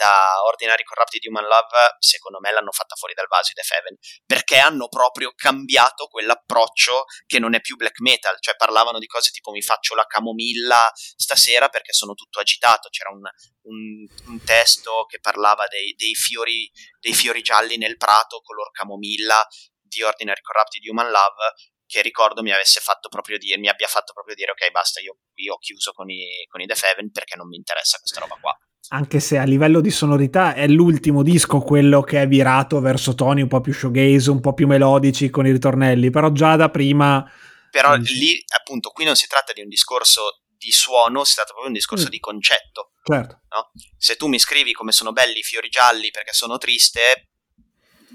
da 0.00 0.42
Ordinary 0.46 0.82
Corrupted 0.82 1.22
Human 1.26 1.44
Love, 1.44 1.96
secondo 1.98 2.40
me 2.40 2.50
l'hanno 2.50 2.72
fatta 2.72 2.96
fuori 2.96 3.12
dal 3.12 3.26
vaso 3.28 3.52
di 3.52 3.60
The 3.60 3.74
Heaven, 3.74 3.96
perché 4.24 4.56
hanno 4.56 4.88
proprio 4.88 5.32
cambiato 5.36 6.06
quell'approccio 6.06 7.04
che 7.26 7.38
non 7.38 7.54
è 7.54 7.60
più 7.60 7.76
black 7.76 8.00
metal. 8.00 8.40
Cioè, 8.40 8.56
parlavano 8.56 8.98
di 8.98 9.06
cose 9.06 9.30
tipo 9.30 9.50
mi 9.50 9.60
faccio 9.60 9.94
la 9.94 10.06
camomilla 10.06 10.90
stasera 10.94 11.68
perché 11.68 11.92
sono 11.92 12.14
tutto 12.14 12.40
agitato. 12.40 12.88
C'era 12.88 13.10
un, 13.10 13.20
un, 13.64 14.06
un 14.32 14.44
testo 14.44 15.04
che 15.04 15.20
parlava 15.20 15.66
dei, 15.68 15.92
dei, 15.94 16.14
fiori, 16.14 16.70
dei 16.98 17.12
fiori 17.12 17.42
gialli 17.42 17.76
nel 17.76 17.98
prato, 17.98 18.40
color 18.40 18.70
camomilla 18.70 19.46
di 19.82 20.02
Ordinary 20.02 20.40
Corrupted 20.40 20.86
Human 20.88 21.10
Love 21.10 21.52
che 21.90 22.02
ricordo 22.02 22.42
mi 22.42 22.52
avesse 22.52 22.78
fatto 22.78 23.08
proprio 23.08 23.36
dire, 23.36 23.58
mi 23.58 23.68
abbia 23.68 23.88
fatto 23.88 24.12
proprio 24.12 24.36
dire 24.36 24.52
ok 24.52 24.70
basta 24.70 25.00
io, 25.00 25.18
io 25.34 25.54
ho 25.54 25.58
chiuso 25.58 25.90
con 25.92 26.08
i, 26.08 26.46
con 26.48 26.60
i 26.60 26.66
The 26.66 26.76
Feven 26.76 27.10
perché 27.10 27.36
non 27.36 27.48
mi 27.48 27.56
interessa 27.56 27.98
questa 27.98 28.20
roba 28.20 28.36
qua 28.40 28.56
anche 28.92 29.20
se 29.20 29.38
a 29.38 29.44
livello 29.44 29.80
di 29.80 29.90
sonorità 29.90 30.54
è 30.54 30.66
l'ultimo 30.66 31.22
disco 31.22 31.60
quello 31.60 32.02
che 32.02 32.22
è 32.22 32.26
virato 32.26 32.80
verso 32.80 33.14
toni 33.14 33.42
un 33.42 33.48
po' 33.48 33.60
più 33.60 33.72
showgaze, 33.72 34.30
un 34.30 34.40
po' 34.40 34.52
più 34.52 34.66
melodici 34.66 35.30
con 35.30 35.46
i 35.46 35.52
ritornelli, 35.52 36.10
però 36.10 36.32
già 36.32 36.56
da 36.56 36.70
prima... 36.70 37.24
Però 37.70 37.94
lì, 37.94 38.42
appunto, 38.56 38.90
qui 38.90 39.04
non 39.04 39.14
si 39.14 39.28
tratta 39.28 39.52
di 39.52 39.60
un 39.60 39.68
discorso 39.68 40.42
di 40.56 40.72
suono, 40.72 41.22
si 41.22 41.34
tratta 41.34 41.52
proprio 41.52 41.70
di 41.70 41.76
un 41.76 41.78
discorso 41.78 42.06
mm. 42.06 42.10
di 42.10 42.18
concetto. 42.18 42.92
Certo. 43.04 43.42
No? 43.54 43.70
Se 43.96 44.16
tu 44.16 44.26
mi 44.26 44.40
scrivi 44.40 44.72
come 44.72 44.90
sono 44.90 45.12
belli 45.12 45.38
i 45.38 45.44
fiori 45.44 45.68
gialli 45.68 46.10
perché 46.10 46.32
sono 46.32 46.58
triste, 46.58 47.30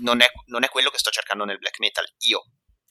non 0.01 0.19
è, 0.19 0.27
non 0.47 0.65
è 0.65 0.67
quello 0.67 0.89
che 0.89 0.97
sto 0.97 1.09
cercando 1.09 1.45
nel 1.45 1.57
black 1.57 1.79
metal, 1.79 2.05
io. 2.27 2.43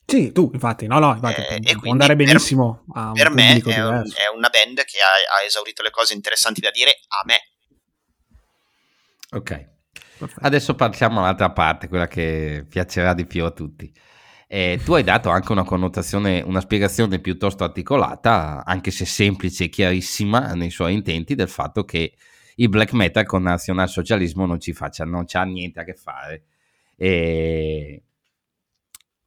Sì, 0.07 0.33
tu 0.33 0.51
infatti, 0.53 0.87
no, 0.87 0.99
no, 0.99 1.15
infatti, 1.15 1.41
eh, 1.41 1.79
può 1.81 1.91
andare 1.91 2.15
benissimo 2.15 2.85
per, 2.93 3.03
a 3.03 3.07
un 3.09 3.15
per 3.15 3.31
me 3.31 3.59
è, 3.59 3.83
un, 3.83 4.03
è, 4.03 4.29
una 4.35 4.51
band 4.51 4.85
che 4.85 4.99
ha, 4.99 5.39
ha, 5.39 5.45
esaurito 5.47 5.83
le 5.83 5.91
cose 5.91 6.13
interessanti 6.13 6.61
da 6.61 6.71
dire 6.71 6.91
a 7.09 7.23
me. 7.25 7.37
Ok, 9.31 9.69
Perfetto. 10.19 10.47
adesso 10.47 10.75
partiamo 10.75 11.21
all'altra 11.21 11.51
parte, 11.53 11.89
quella 11.89 12.07
che 12.07 12.67
piacerà 12.69 13.15
di 13.15 13.27
più 13.27 13.45
a 13.45 13.51
tutti. 13.51 13.93
Eh, 14.47 14.79
tu 14.85 14.93
hai 14.93 15.03
dato 15.03 15.31
anche 15.31 15.53
una 15.53 15.65
connotazione, 15.65 16.43
una 16.43 16.61
spiegazione 16.61 17.19
piuttosto 17.19 17.65
articolata, 17.65 18.63
anche 18.65 18.91
se 18.91 19.07
semplice 19.07 19.65
e 19.65 19.69
chiarissima 19.71 20.53
nei 20.53 20.71
suoi 20.71 20.93
intenti, 20.93 21.35
del 21.35 21.49
fatto 21.49 21.85
che 21.85 22.15
il 22.57 22.69
black 22.69 22.93
metal 22.93 23.25
con 23.25 23.43
nazionalsocialismo 23.43 24.45
non 24.45 24.61
ci 24.61 24.75
faccia, 24.75 25.05
non 25.05 25.25
c'ha 25.27 25.43
niente 25.45 25.81
a 25.81 25.85
che 25.85 25.95
fare. 25.95 26.45
E 26.95 28.03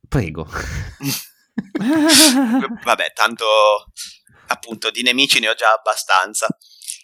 Prego. 0.08 0.48
Vabbè, 2.84 3.14
tanto 3.14 3.46
appunto 4.48 4.90
di 4.92 5.02
nemici 5.02 5.40
ne 5.40 5.50
ho 5.50 5.54
già 5.54 5.74
abbastanza, 5.74 6.48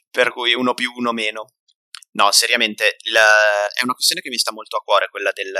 per 0.09 0.31
cui 0.31 0.53
uno 0.53 0.73
più 0.73 0.91
uno 0.95 1.11
meno. 1.11 1.55
No, 2.15 2.31
seriamente, 2.31 2.97
il, 3.05 3.15
è 3.15 3.81
una 3.81 3.93
questione 3.93 4.21
che 4.21 4.29
mi 4.29 4.37
sta 4.37 4.51
molto 4.51 4.77
a 4.77 4.81
cuore, 4.81 5.09
quella 5.09 5.31
del, 5.31 5.51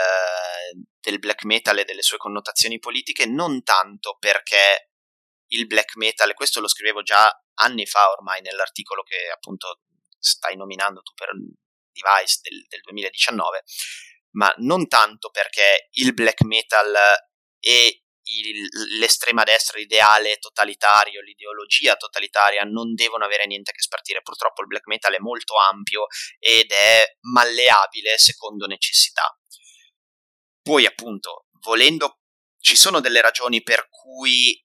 del, 1.00 1.18
black 1.18 1.46
metal 1.46 1.80
e 1.80 1.84
delle 1.84 2.04
sue 2.04 2.18
connotazioni 2.18 2.78
politiche, 2.78 3.26
non 3.26 3.64
tanto 3.64 4.18
perché 4.20 4.92
il 5.48 5.66
black 5.66 5.96
metal, 5.96 6.32
questo 6.36 6.62
lo 6.62 6.68
scrivevo 6.68 7.02
già 7.02 7.28
anni 7.56 7.88
fa 7.88 8.12
ormai 8.12 8.42
nell'articolo 8.42 9.02
che 9.02 9.32
appunto 9.34 9.80
stai 10.20 10.56
nominando 10.56 11.02
tu 11.02 11.14
per 11.14 11.30
Device 11.92 12.40
del, 12.42 12.66
del 12.68 12.82
2019, 12.82 13.64
ma 14.32 14.54
non 14.58 14.88
tanto 14.88 15.30
perché 15.30 15.88
il 15.94 16.14
black 16.14 16.44
metal 16.44 16.96
e 17.66 18.04
il, 18.26 18.98
l'estrema 19.00 19.44
destra 19.44 19.80
ideale 19.80 20.38
totalitario, 20.38 21.22
l'ideologia 21.22 21.96
totalitaria 21.96 22.64
non 22.64 22.94
devono 22.94 23.24
avere 23.24 23.46
niente 23.46 23.72
a 23.72 23.74
che 23.74 23.82
spartire. 23.82 24.22
Purtroppo 24.22 24.62
il 24.62 24.68
black 24.68 24.88
metal 24.88 25.14
è 25.14 25.20
molto 25.20 25.56
ampio 25.58 26.08
ed 26.40 26.72
è 26.72 27.04
malleabile 27.22 28.18
secondo 28.18 28.66
necessità. 28.66 29.38
Poi 30.62 30.86
appunto, 30.86 31.48
volendo, 31.62 32.20
ci 32.60 32.76
sono 32.76 33.00
delle 33.00 33.22
ragioni 33.22 33.62
per 33.62 33.88
cui 33.90 34.62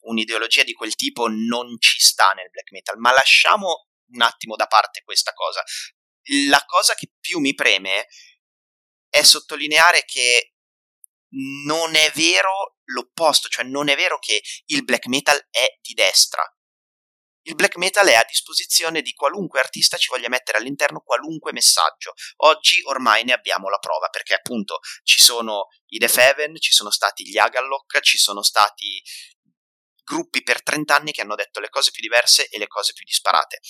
un'ideologia 0.00 0.64
di 0.64 0.72
quel 0.72 0.94
tipo 0.94 1.28
non 1.28 1.76
ci 1.78 2.00
sta 2.00 2.32
nel 2.32 2.50
black 2.50 2.72
metal, 2.72 2.98
ma 2.98 3.12
lasciamo 3.12 3.88
un 4.12 4.22
attimo 4.22 4.56
da 4.56 4.66
parte 4.66 5.02
questa 5.04 5.32
cosa. 5.32 5.62
La 6.48 6.64
cosa 6.64 6.94
che 6.94 7.12
più 7.20 7.38
mi 7.38 7.54
preme 7.54 8.06
è 9.08 9.22
sottolineare 9.22 10.04
che 10.04 10.54
non 11.32 11.94
è 11.94 12.10
vero 12.14 12.78
l'opposto, 12.84 13.48
cioè 13.48 13.64
non 13.64 13.88
è 13.88 13.96
vero 13.96 14.18
che 14.18 14.42
il 14.66 14.84
black 14.84 15.06
metal 15.06 15.38
è 15.50 15.78
di 15.80 15.94
destra. 15.94 16.42
Il 17.42 17.54
black 17.54 17.76
metal 17.76 18.06
è 18.06 18.14
a 18.14 18.24
disposizione 18.28 19.00
di 19.00 19.12
qualunque 19.12 19.60
artista 19.60 19.96
ci 19.96 20.08
voglia 20.10 20.28
mettere 20.28 20.58
all'interno 20.58 21.00
qualunque 21.00 21.52
messaggio. 21.52 22.12
Oggi 22.38 22.82
ormai 22.84 23.24
ne 23.24 23.32
abbiamo 23.32 23.70
la 23.70 23.78
prova, 23.78 24.08
perché 24.08 24.34
appunto 24.34 24.80
ci 25.04 25.18
sono 25.18 25.68
i 25.86 25.98
The 25.98 26.08
Feven, 26.08 26.56
ci 26.56 26.72
sono 26.72 26.90
stati 26.90 27.26
gli 27.26 27.38
Agalloch, 27.38 28.00
ci 28.00 28.18
sono 28.18 28.42
stati 28.42 29.02
gruppi 30.04 30.42
per 30.42 30.62
30 30.62 30.94
anni 30.94 31.12
che 31.12 31.22
hanno 31.22 31.34
detto 31.34 31.60
le 31.60 31.70
cose 31.70 31.92
più 31.92 32.02
diverse 32.02 32.48
e 32.48 32.58
le 32.58 32.66
cose 32.66 32.92
più 32.92 33.04
disparate. 33.04 33.60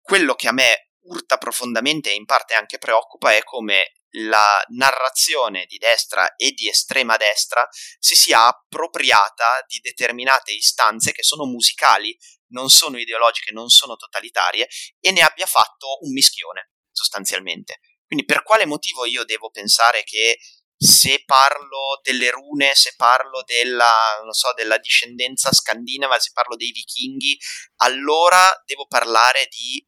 Quello 0.00 0.34
che 0.34 0.48
a 0.48 0.52
me 0.52 0.90
urta 1.02 1.38
profondamente 1.38 2.10
e 2.10 2.14
in 2.14 2.24
parte 2.24 2.54
anche 2.54 2.78
preoccupa 2.78 3.34
è 3.34 3.42
come 3.44 3.92
la 4.12 4.64
narrazione 4.68 5.66
di 5.66 5.76
destra 5.78 6.34
e 6.36 6.52
di 6.52 6.68
estrema 6.68 7.16
destra 7.16 7.66
si 7.98 8.14
sia 8.14 8.46
appropriata 8.46 9.64
di 9.66 9.78
determinate 9.80 10.52
istanze 10.52 11.12
che 11.12 11.22
sono 11.22 11.44
musicali, 11.44 12.16
non 12.48 12.70
sono 12.70 12.98
ideologiche, 12.98 13.52
non 13.52 13.68
sono 13.68 13.96
totalitarie 13.96 14.68
e 15.00 15.10
ne 15.10 15.20
abbia 15.20 15.46
fatto 15.46 15.98
un 16.02 16.12
mischione 16.12 16.70
sostanzialmente. 16.90 17.80
Quindi 18.06 18.24
per 18.24 18.42
quale 18.42 18.64
motivo 18.64 19.04
io 19.04 19.24
devo 19.24 19.50
pensare 19.50 20.02
che 20.02 20.38
se 20.80 21.24
parlo 21.24 22.00
delle 22.02 22.30
rune, 22.30 22.74
se 22.74 22.94
parlo 22.96 23.42
della, 23.44 24.22
so, 24.30 24.52
della 24.54 24.78
discendenza 24.78 25.52
scandinava, 25.52 26.18
se 26.20 26.30
parlo 26.32 26.54
dei 26.54 26.70
vichinghi, 26.70 27.36
allora 27.82 28.40
devo 28.64 28.86
parlare 28.86 29.48
di 29.50 29.84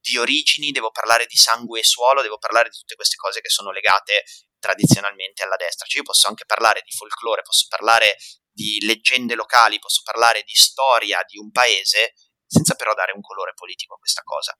di 0.00 0.16
origini, 0.16 0.72
devo 0.72 0.90
parlare 0.90 1.26
di 1.26 1.36
sangue 1.36 1.80
e 1.80 1.84
suolo, 1.84 2.22
devo 2.22 2.38
parlare 2.38 2.70
di 2.70 2.76
tutte 2.76 2.94
queste 2.94 3.16
cose 3.16 3.40
che 3.40 3.50
sono 3.50 3.70
legate 3.70 4.24
tradizionalmente 4.58 5.42
alla 5.42 5.56
destra. 5.56 5.86
Cioè 5.86 5.98
io 5.98 6.04
posso 6.04 6.28
anche 6.28 6.44
parlare 6.44 6.82
di 6.84 6.90
folklore, 6.90 7.42
posso 7.42 7.66
parlare 7.68 8.16
di 8.50 8.84
leggende 8.84 9.34
locali, 9.34 9.78
posso 9.78 10.02
parlare 10.04 10.42
di 10.42 10.54
storia 10.54 11.22
di 11.26 11.38
un 11.38 11.50
paese, 11.50 12.14
senza 12.46 12.74
però 12.74 12.94
dare 12.94 13.12
un 13.12 13.20
colore 13.20 13.52
politico 13.54 13.94
a 13.94 13.98
questa 13.98 14.22
cosa. 14.22 14.56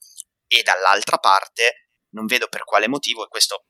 E 0.47 0.63
dall'altra 0.63 1.19
parte 1.19 1.91
non 2.13 2.27
vedo 2.27 2.49
per 2.49 2.65
quale 2.65 2.89
motivo, 2.89 3.25
e 3.25 3.29
questo 3.29 3.67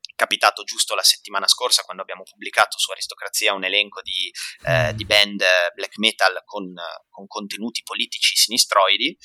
è 0.00 0.14
capitato 0.14 0.64
giusto 0.64 0.94
la 0.94 1.02
settimana 1.02 1.46
scorsa 1.46 1.82
quando 1.82 2.02
abbiamo 2.02 2.22
pubblicato 2.22 2.78
su 2.78 2.90
Aristocrazia 2.90 3.52
un 3.52 3.64
elenco 3.64 4.00
di, 4.02 4.32
eh, 4.64 4.94
di 4.94 5.04
band 5.04 5.44
black 5.74 5.98
metal 5.98 6.42
con, 6.44 6.72
con 7.08 7.26
contenuti 7.26 7.82
politici 7.82 8.36
sinistroidi, 8.36 9.16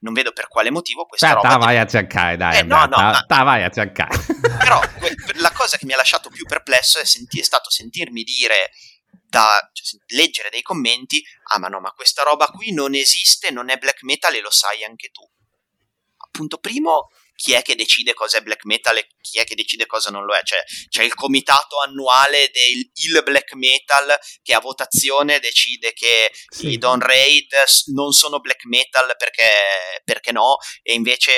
non 0.00 0.12
vedo 0.12 0.32
per 0.32 0.48
quale 0.48 0.70
motivo 0.70 1.06
questa 1.06 1.28
Beh, 1.28 1.34
roba. 1.34 1.48
Ta 1.48 1.56
vai 1.56 1.78
a 1.78 1.86
cercare, 1.86 2.36
dai. 2.36 2.58
Eh, 2.58 2.62
no, 2.62 2.80
no, 2.86 2.88
ta, 2.88 3.24
ta 3.26 3.42
vai 3.42 3.62
a 3.62 3.70
cercare. 3.70 4.16
Però 4.58 4.80
la 5.34 5.52
cosa 5.52 5.76
che 5.76 5.86
mi 5.86 5.92
ha 5.92 5.96
lasciato 5.96 6.30
più 6.30 6.44
perplesso 6.44 6.98
è, 6.98 7.04
senti- 7.04 7.40
è 7.40 7.44
stato 7.44 7.70
sentirmi 7.70 8.22
dire 8.22 8.70
da 9.28 9.68
cioè, 9.72 10.00
leggere 10.08 10.48
dei 10.50 10.62
commenti: 10.62 11.22
ah, 11.52 11.58
ma 11.58 11.68
no, 11.68 11.80
ma 11.80 11.92
questa 11.92 12.22
roba 12.22 12.46
qui 12.46 12.72
non 12.72 12.94
esiste, 12.94 13.50
non 13.50 13.70
è 13.70 13.76
black 13.76 14.02
metal 14.02 14.34
e 14.34 14.40
lo 14.40 14.50
sai 14.50 14.84
anche 14.84 15.10
tu. 15.10 15.28
Appunto, 16.16 16.58
primo, 16.58 17.10
chi 17.40 17.54
è 17.54 17.62
che 17.62 17.74
decide 17.74 18.12
cosa 18.12 18.36
è 18.36 18.42
black 18.42 18.66
metal 18.66 18.98
e 18.98 19.06
chi 19.18 19.38
è 19.38 19.44
che 19.44 19.54
decide 19.54 19.86
cosa 19.86 20.10
non 20.10 20.26
lo 20.26 20.34
è. 20.34 20.42
Cioè, 20.44 20.58
c'è 20.90 21.04
il 21.04 21.14
comitato 21.14 21.80
annuale 21.80 22.50
del 22.52 23.22
black 23.22 23.54
metal 23.54 24.14
che 24.42 24.52
a 24.52 24.60
votazione 24.60 25.40
decide 25.40 25.94
che 25.94 26.30
sì. 26.50 26.68
i 26.68 26.76
Don 26.76 27.00
Raid 27.00 27.48
non 27.94 28.12
sono 28.12 28.40
black 28.40 28.66
metal 28.66 29.14
perché, 29.16 29.48
perché 30.04 30.32
no, 30.32 30.58
e 30.82 30.92
invece 30.92 31.32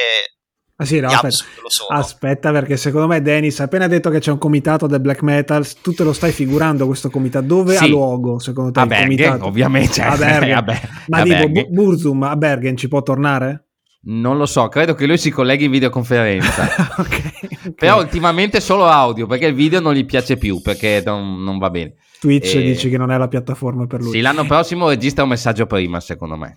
Ah 0.75 0.85
sì, 0.85 0.99
no, 0.99 1.09
aspetta. 1.09 1.45
aspetta. 1.91 2.51
perché 2.51 2.77
secondo 2.77 3.07
me 3.07 3.23
Dennis 3.23 3.61
ha 3.61 3.65
appena 3.65 3.87
detto 3.87 4.11
che 4.11 4.19
c'è 4.19 4.33
un 4.33 4.39
comitato 4.39 4.89
del 4.89 5.01
black 5.01 5.23
metal, 5.23 5.65
tu 5.81 5.93
te 5.93 6.03
lo 6.03 6.13
stai 6.13 6.33
figurando 6.33 6.87
questo 6.87 7.11
comitato, 7.11 7.47
dove 7.47 7.77
sì. 7.77 7.85
ha 7.85 7.87
luogo 7.87 8.41
secondo 8.41 8.73
te? 8.73 8.81
A 8.81 8.87
Bergen, 8.87 9.43
ovviamente. 9.43 10.03
A 10.03 10.17
Bergen. 10.17 10.55
a 10.59 10.63
Ber- 10.63 11.05
Ma 11.07 11.19
a 11.19 11.23
dico, 11.23 11.49
Bergen. 11.49 11.73
Burzum 11.73 12.23
a 12.25 12.35
Bergen 12.35 12.77
ci 12.77 12.89
può 12.89 13.01
tornare? 13.03 13.69
Non 14.05 14.37
lo 14.37 14.47
so, 14.47 14.69
credo 14.69 14.95
che 14.95 15.07
lui 15.07 15.17
si 15.17 15.31
colleghi 15.31 15.67
in 15.67 15.71
videoconferenza. 15.71 16.65
okay, 16.99 17.33
okay. 17.43 17.73
Però 17.73 18.01
ultimamente 18.01 18.61
solo 18.61 18.87
audio, 18.87 19.27
perché 19.27 19.47
il 19.47 19.55
video 19.55 19.81
non 19.81 19.95
gli 19.95 20.05
piace 20.05 20.37
più, 20.37 20.61
perché 20.61 21.03
non, 21.05 21.43
non 21.43 21.59
va 21.59 21.71
bene. 21.71 21.95
Twitch 22.19 22.57
e... 22.57 22.63
dici 22.63 22.89
che 22.89 22.97
non 22.97 23.13
è 23.13 23.17
la 23.17 23.29
piattaforma 23.29 23.87
per 23.87 24.01
lui. 24.01 24.11
Sì, 24.11 24.21
l'anno 24.21 24.45
prossimo 24.45 24.89
registra 24.89 25.23
un 25.23 25.29
messaggio 25.29 25.67
prima, 25.67 26.01
secondo 26.01 26.37
me. 26.37 26.57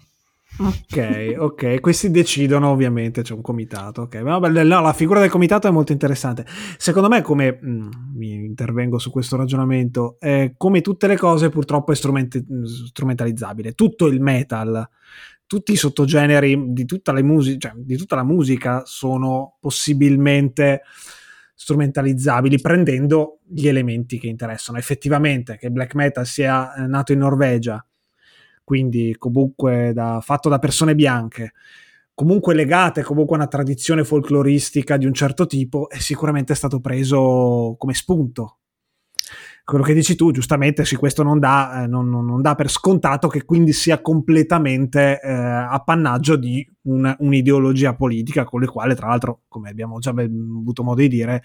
Ok, 0.57 1.35
ok, 1.37 1.81
questi 1.81 2.09
decidono 2.09 2.69
ovviamente, 2.69 3.21
c'è 3.21 3.33
un 3.33 3.41
comitato, 3.41 4.03
ok, 4.03 4.21
vabbè, 4.21 4.63
no, 4.63 4.81
la 4.81 4.93
figura 4.93 5.19
del 5.19 5.29
comitato 5.29 5.67
è 5.67 5.71
molto 5.71 5.91
interessante. 5.91 6.45
Secondo 6.77 7.09
me, 7.09 7.21
come 7.21 7.59
mh, 7.61 7.69
mm, 7.69 7.89
mi 8.15 8.33
intervengo 8.33 8.97
su 8.97 9.11
questo 9.11 9.35
ragionamento, 9.35 10.15
eh, 10.19 10.53
come 10.55 10.79
tutte 10.79 11.07
le 11.07 11.17
cose 11.17 11.49
purtroppo 11.49 11.91
è 11.91 11.95
strument- 11.95 12.41
strumentalizzabile. 12.63 13.73
Tutto 13.73 14.07
il 14.07 14.21
metal 14.21 14.87
tutti 15.47 15.71
i 15.71 15.75
sottogeneri 15.77 16.73
di 16.73 16.85
tutta, 16.85 17.13
music- 17.21 17.61
cioè, 17.61 17.73
di 17.75 17.97
tutta 17.97 18.15
la 18.15 18.23
musica 18.23 18.83
sono 18.85 19.57
possibilmente 19.59 20.81
strumentalizzabili 21.53 22.59
prendendo 22.59 23.39
gli 23.47 23.67
elementi 23.67 24.19
che 24.19 24.27
interessano. 24.27 24.77
Effettivamente 24.77 25.57
che 25.57 25.69
black 25.69 25.95
metal 25.95 26.25
sia 26.25 26.73
eh, 26.73 26.87
nato 26.87 27.13
in 27.13 27.19
Norvegia, 27.19 27.85
quindi 28.63 29.15
comunque 29.17 29.91
da, 29.93 30.19
fatto 30.21 30.49
da 30.49 30.59
persone 30.59 30.95
bianche, 30.95 31.53
comunque 32.13 32.53
legate 32.53 33.03
comunque 33.03 33.35
a 33.35 33.39
una 33.39 33.47
tradizione 33.47 34.03
folcloristica 34.03 34.97
di 34.97 35.05
un 35.05 35.13
certo 35.13 35.45
tipo, 35.45 35.89
è 35.89 35.99
sicuramente 35.99 36.55
stato 36.55 36.79
preso 36.79 37.75
come 37.77 37.93
spunto 37.93 38.59
quello 39.65 39.83
che 39.83 39.95
dici 39.95 40.15
tu, 40.15 40.29
giustamente, 40.29 40.85
sì, 40.85 40.95
questo 40.95 41.23
non 41.23 41.39
dà, 41.39 41.83
eh, 41.83 41.87
non, 41.87 42.07
non 42.07 42.39
dà, 42.43 42.53
per 42.53 42.69
scontato 42.69 43.27
che 43.27 43.45
quindi 43.45 43.73
sia 43.73 43.99
completamente 43.99 45.19
eh, 45.19 45.31
appannaggio 45.31 46.35
di 46.35 46.63
un, 46.83 47.13
un'ideologia 47.17 47.95
politica 47.95 48.43
con 48.45 48.61
le 48.61 48.67
quali, 48.67 48.93
tra 48.93 49.07
l'altro, 49.07 49.41
come 49.47 49.71
abbiamo 49.71 49.97
già 49.97 50.11
avuto 50.11 50.83
modo 50.83 51.01
di 51.01 51.07
dire, 51.07 51.43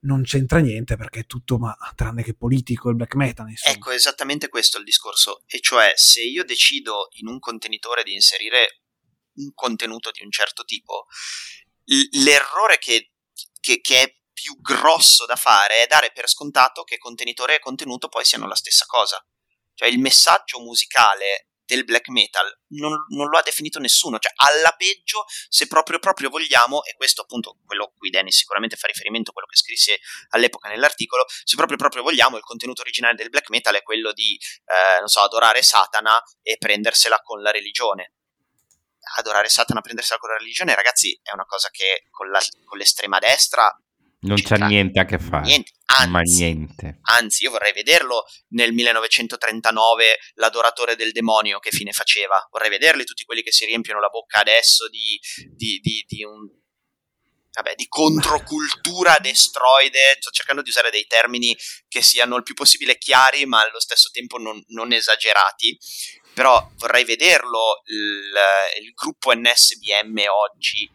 non 0.00 0.22
c'entra 0.22 0.58
niente 0.58 0.96
perché 0.96 1.20
è 1.20 1.26
tutto 1.26 1.58
ma 1.58 1.72
tranne 1.94 2.24
che 2.24 2.34
politico 2.34 2.88
il 2.88 2.96
black 2.96 3.14
metal. 3.14 3.48
Insomma. 3.48 3.76
Ecco, 3.76 3.92
esattamente 3.92 4.48
questo 4.48 4.78
è 4.78 4.80
il 4.80 4.86
discorso. 4.86 5.44
E 5.46 5.60
cioè, 5.60 5.92
se 5.94 6.22
io 6.22 6.42
decido 6.42 7.06
in 7.20 7.28
un 7.28 7.38
contenitore 7.38 8.02
di 8.02 8.14
inserire 8.14 8.80
un 9.34 9.52
contenuto 9.54 10.10
di 10.10 10.24
un 10.24 10.30
certo 10.32 10.64
tipo, 10.64 11.06
l'errore 11.84 12.78
che, 12.80 13.12
che, 13.60 13.80
che 13.80 14.02
è 14.02 14.14
più 14.34 14.60
grosso 14.60 15.24
da 15.24 15.36
fare 15.36 15.82
è 15.82 15.86
dare 15.86 16.12
per 16.12 16.28
scontato 16.28 16.82
che 16.82 16.98
contenitore 16.98 17.54
e 17.54 17.60
contenuto 17.60 18.08
poi 18.08 18.24
siano 18.24 18.46
la 18.46 18.56
stessa 18.56 18.84
cosa. 18.86 19.24
Cioè 19.72 19.88
il 19.88 19.98
messaggio 19.98 20.60
musicale 20.60 21.48
del 21.64 21.84
black 21.84 22.08
metal 22.08 22.46
non, 22.74 22.92
non, 23.08 23.28
lo 23.28 23.38
ha 23.38 23.42
definito 23.42 23.78
nessuno, 23.78 24.18
cioè 24.18 24.32
alla 24.36 24.74
peggio 24.76 25.24
se 25.48 25.66
proprio, 25.66 25.98
proprio 25.98 26.28
vogliamo, 26.28 26.84
e 26.84 26.94
questo 26.94 27.22
appunto 27.22 27.58
quello 27.64 27.92
qui 27.96 28.10
Dennis 28.10 28.36
sicuramente 28.36 28.76
fa 28.76 28.86
riferimento 28.86 29.30
a 29.30 29.32
quello 29.32 29.48
che 29.48 29.56
scrisse 29.56 29.98
all'epoca 30.30 30.68
nell'articolo, 30.68 31.24
se 31.26 31.56
proprio 31.56 31.78
proprio 31.78 32.02
vogliamo 32.02 32.36
il 32.36 32.42
contenuto 32.42 32.82
originale 32.82 33.14
del 33.14 33.30
black 33.30 33.48
metal 33.48 33.74
è 33.74 33.82
quello 33.82 34.12
di, 34.12 34.36
eh, 34.36 34.98
non 34.98 35.08
so, 35.08 35.20
adorare 35.20 35.62
Satana 35.62 36.22
e 36.42 36.56
prendersela 36.58 37.20
con 37.20 37.40
la 37.40 37.50
religione. 37.50 38.12
Adorare 39.16 39.48
Satana 39.48 39.80
prendersela 39.80 40.18
con 40.18 40.30
la 40.30 40.38
religione, 40.38 40.74
ragazzi, 40.74 41.18
è 41.22 41.32
una 41.32 41.44
cosa 41.44 41.68
che 41.70 42.04
con, 42.10 42.30
la, 42.30 42.40
con 42.64 42.78
l'estrema 42.78 43.18
destra 43.18 43.70
non 44.24 44.36
c'è 44.36 44.56
niente 44.58 45.00
a 45.00 45.04
che 45.04 45.18
fare. 45.18 45.46
Niente. 45.46 45.72
Anzi, 45.86 46.10
ma 46.10 46.20
niente. 46.20 46.98
Anzi, 47.02 47.44
io 47.44 47.50
vorrei 47.50 47.72
vederlo 47.72 48.24
nel 48.48 48.72
1939, 48.72 50.18
l'adoratore 50.34 50.96
del 50.96 51.12
demonio, 51.12 51.58
che 51.58 51.70
fine 51.70 51.92
faceva. 51.92 52.46
Vorrei 52.50 52.70
vederli 52.70 53.04
tutti 53.04 53.24
quelli 53.24 53.42
che 53.42 53.52
si 53.52 53.64
riempiono 53.64 54.00
la 54.00 54.08
bocca 54.08 54.40
adesso 54.40 54.88
di, 54.88 55.20
di, 55.54 55.78
di, 55.80 56.04
di 56.06 56.24
un 56.24 56.48
vabbè, 57.52 57.74
di 57.76 57.86
controcultura 57.86 59.16
destroide. 59.20 60.16
Sto 60.18 60.30
cercando 60.30 60.62
di 60.62 60.70
usare 60.70 60.90
dei 60.90 61.06
termini 61.06 61.56
che 61.86 62.02
siano 62.02 62.36
il 62.36 62.42
più 62.42 62.54
possibile 62.54 62.98
chiari, 62.98 63.46
ma 63.46 63.60
allo 63.60 63.80
stesso 63.80 64.10
tempo 64.10 64.38
non, 64.38 64.62
non 64.68 64.92
esagerati. 64.92 65.78
Però 66.32 66.72
vorrei 66.76 67.04
vederlo 67.04 67.82
il, 67.84 68.32
il 68.82 68.92
gruppo 68.94 69.32
NSBM 69.32 70.24
oggi 70.28 70.90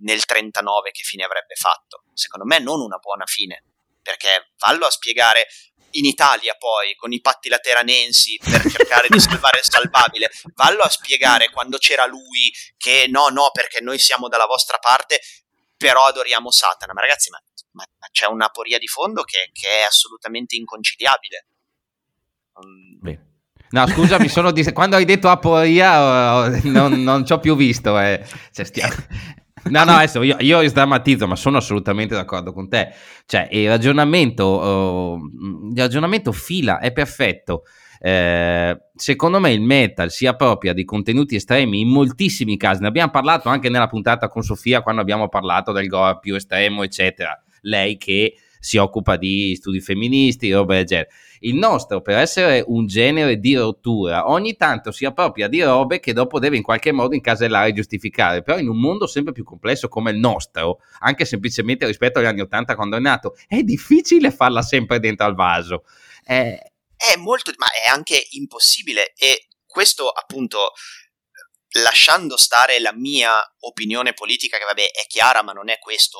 nel 0.00 0.24
39 0.24 0.90
che 0.90 1.02
fine 1.02 1.24
avrebbe 1.24 1.54
fatto. 1.54 2.02
Secondo 2.16 2.46
me 2.46 2.58
non 2.58 2.80
una 2.80 2.96
buona 2.96 3.26
fine, 3.26 3.62
perché 4.00 4.52
vallo 4.58 4.86
a 4.86 4.90
spiegare 4.90 5.46
in 5.90 6.04
Italia 6.04 6.54
poi 6.54 6.94
con 6.94 7.12
i 7.12 7.20
patti 7.20 7.48
lateranensi 7.48 8.38
per 8.42 8.62
cercare 8.70 9.08
di 9.08 9.18
salvare 9.20 9.58
il 9.58 9.64
salvabile, 9.64 10.30
vallo 10.54 10.82
a 10.82 10.88
spiegare 10.88 11.50
quando 11.50 11.78
c'era 11.78 12.06
lui 12.06 12.52
che 12.76 13.06
no, 13.08 13.28
no, 13.28 13.50
perché 13.52 13.80
noi 13.80 13.98
siamo 13.98 14.28
dalla 14.28 14.46
vostra 14.46 14.78
parte, 14.78 15.20
però 15.76 16.06
adoriamo 16.06 16.50
Satana. 16.50 16.92
Ma 16.92 17.00
ragazzi, 17.00 17.30
ma, 17.30 17.38
ma, 17.72 17.84
ma 17.98 18.06
c'è 18.10 18.26
una 18.26 18.48
poria 18.48 18.78
di 18.78 18.86
fondo 18.86 19.22
che, 19.22 19.50
che 19.52 19.80
è 19.80 19.82
assolutamente 19.82 20.56
inconciliabile. 20.56 21.46
Um, 22.54 22.98
Beh. 23.00 23.20
No, 23.68 23.86
scusa, 23.88 24.18
mi 24.18 24.28
sono 24.28 24.52
dis- 24.52 24.72
quando 24.72 24.96
hai 24.96 25.04
detto 25.04 25.28
aporia 25.28 26.48
non, 26.62 27.02
non 27.02 27.26
ci 27.26 27.32
ho 27.32 27.40
più 27.40 27.56
visto. 27.56 27.98
Eh. 27.98 28.24
Cioè, 28.52 28.64
stiamo... 28.64 28.94
No, 29.68 29.84
no, 29.84 29.92
adesso 29.92 30.22
io, 30.22 30.36
io 30.40 30.66
sdrammatizzo, 30.66 31.26
ma 31.26 31.36
sono 31.36 31.58
assolutamente 31.58 32.14
d'accordo 32.14 32.52
con 32.52 32.68
te. 32.68 32.88
Cioè, 33.26 33.48
il 33.50 33.68
ragionamento, 33.68 34.46
uh, 34.46 35.70
il 35.72 35.78
ragionamento 35.78 36.32
fila 36.32 36.78
è 36.78 36.92
perfetto. 36.92 37.62
Eh, 37.98 38.78
secondo 38.94 39.40
me 39.40 39.52
il 39.52 39.62
metal 39.62 40.10
si 40.10 40.26
appropria 40.26 40.72
di 40.72 40.84
contenuti 40.84 41.34
estremi 41.34 41.80
in 41.80 41.88
moltissimi 41.88 42.56
casi. 42.56 42.82
Ne 42.82 42.88
abbiamo 42.88 43.10
parlato 43.10 43.48
anche 43.48 43.68
nella 43.68 43.88
puntata 43.88 44.28
con 44.28 44.42
Sofia 44.42 44.82
quando 44.82 45.00
abbiamo 45.00 45.28
parlato 45.28 45.72
del 45.72 45.88
gore 45.88 46.18
più 46.20 46.34
estremo, 46.34 46.82
eccetera. 46.82 47.40
Lei 47.62 47.96
che 47.96 48.34
si 48.66 48.78
occupa 48.78 49.16
di 49.16 49.54
studi 49.54 49.80
femministi, 49.80 50.50
roba 50.50 50.74
del 50.74 50.86
genere. 50.86 51.10
Il 51.40 51.54
nostro, 51.54 52.00
per 52.00 52.18
essere 52.18 52.64
un 52.66 52.88
genere 52.88 53.38
di 53.38 53.54
rottura, 53.54 54.28
ogni 54.28 54.56
tanto 54.56 54.90
si 54.90 55.04
appropria 55.04 55.46
di 55.46 55.62
robe 55.62 56.00
che 56.00 56.12
dopo 56.12 56.40
deve 56.40 56.56
in 56.56 56.64
qualche 56.64 56.90
modo 56.90 57.14
incasellare 57.14 57.68
e 57.68 57.72
giustificare. 57.74 58.42
Però 58.42 58.58
in 58.58 58.68
un 58.68 58.80
mondo 58.80 59.06
sempre 59.06 59.32
più 59.32 59.44
complesso 59.44 59.86
come 59.86 60.10
il 60.10 60.18
nostro, 60.18 60.80
anche 60.98 61.24
semplicemente 61.24 61.86
rispetto 61.86 62.18
agli 62.18 62.24
anni 62.24 62.40
Ottanta 62.40 62.74
quando 62.74 62.96
è 62.96 63.00
nato, 63.00 63.36
è 63.46 63.62
difficile 63.62 64.32
farla 64.32 64.62
sempre 64.62 64.98
dentro 64.98 65.26
al 65.26 65.36
vaso. 65.36 65.84
È, 66.24 66.58
è 66.96 67.16
molto, 67.18 67.52
ma 67.58 67.66
è 67.66 67.88
anche 67.88 68.20
impossibile. 68.30 69.12
E 69.16 69.46
questo 69.64 70.08
appunto 70.08 70.72
lasciando 71.84 72.36
stare 72.36 72.80
la 72.80 72.92
mia 72.92 73.30
opinione 73.60 74.12
politica, 74.12 74.58
che 74.58 74.64
vabbè 74.64 74.90
è 74.90 75.06
chiara, 75.06 75.44
ma 75.44 75.52
non 75.52 75.68
è 75.68 75.78
questo 75.78 76.18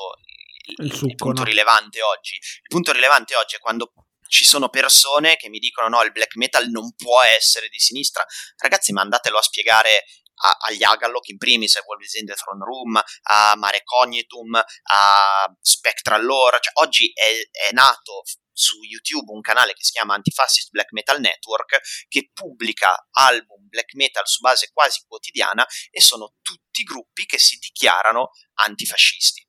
il, 0.67 0.85
il, 0.85 0.93
succo, 0.93 1.07
il 1.07 1.15
punto 1.15 1.41
no? 1.41 1.47
rilevante 1.47 2.01
oggi. 2.01 2.35
Il 2.35 2.67
punto 2.67 2.91
rilevante 2.91 3.35
oggi 3.35 3.55
è 3.55 3.59
quando 3.59 3.93
ci 4.27 4.43
sono 4.43 4.69
persone 4.69 5.37
che 5.37 5.49
mi 5.49 5.59
dicono 5.59 5.87
no, 5.87 6.03
il 6.03 6.11
black 6.11 6.35
metal 6.35 6.69
non 6.69 6.93
può 6.95 7.21
essere 7.21 7.67
di 7.69 7.79
sinistra. 7.79 8.25
Ragazzi, 8.57 8.91
ma 8.91 9.01
andatelo 9.01 9.37
a 9.37 9.41
spiegare 9.41 10.05
a, 10.43 10.57
agli 10.67 10.83
Agalloch 10.83 11.27
in 11.29 11.37
primis, 11.37 11.75
a 11.75 11.83
Wolves 11.85 12.13
in 12.15 12.25
the 12.25 12.33
Throne 12.33 12.63
Room, 12.63 13.01
a 13.23 13.55
Mare 13.55 13.81
Cognitum, 13.83 14.55
a 14.55 15.55
Spectral 15.61 16.23
Lore. 16.23 16.59
Cioè, 16.61 16.83
oggi 16.83 17.11
è, 17.13 17.69
è 17.69 17.71
nato 17.73 18.23
su 18.51 18.81
YouTube 18.81 19.31
un 19.31 19.41
canale 19.41 19.73
che 19.73 19.83
si 19.83 19.91
chiama 19.91 20.15
Antifascist 20.15 20.71
Black 20.71 20.91
Metal 20.91 21.19
Network 21.19 21.79
che 22.07 22.31
pubblica 22.33 23.07
album 23.11 23.67
black 23.67 23.93
metal 23.93 24.27
su 24.27 24.39
base 24.41 24.71
quasi 24.73 25.03
quotidiana 25.07 25.63
e 25.91 26.01
sono 26.01 26.33
tutti 26.41 26.81
gruppi 26.81 27.25
che 27.25 27.37
si 27.37 27.57
dichiarano 27.57 28.31
antifascisti. 28.55 29.45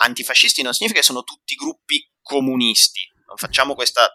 Antifascisti 0.00 0.62
non 0.62 0.72
significa 0.72 1.00
che 1.00 1.06
sono 1.06 1.22
tutti 1.22 1.54
gruppi 1.54 2.10
comunisti, 2.20 3.00
non 3.26 3.36
facciamo 3.36 3.74
questa, 3.74 4.08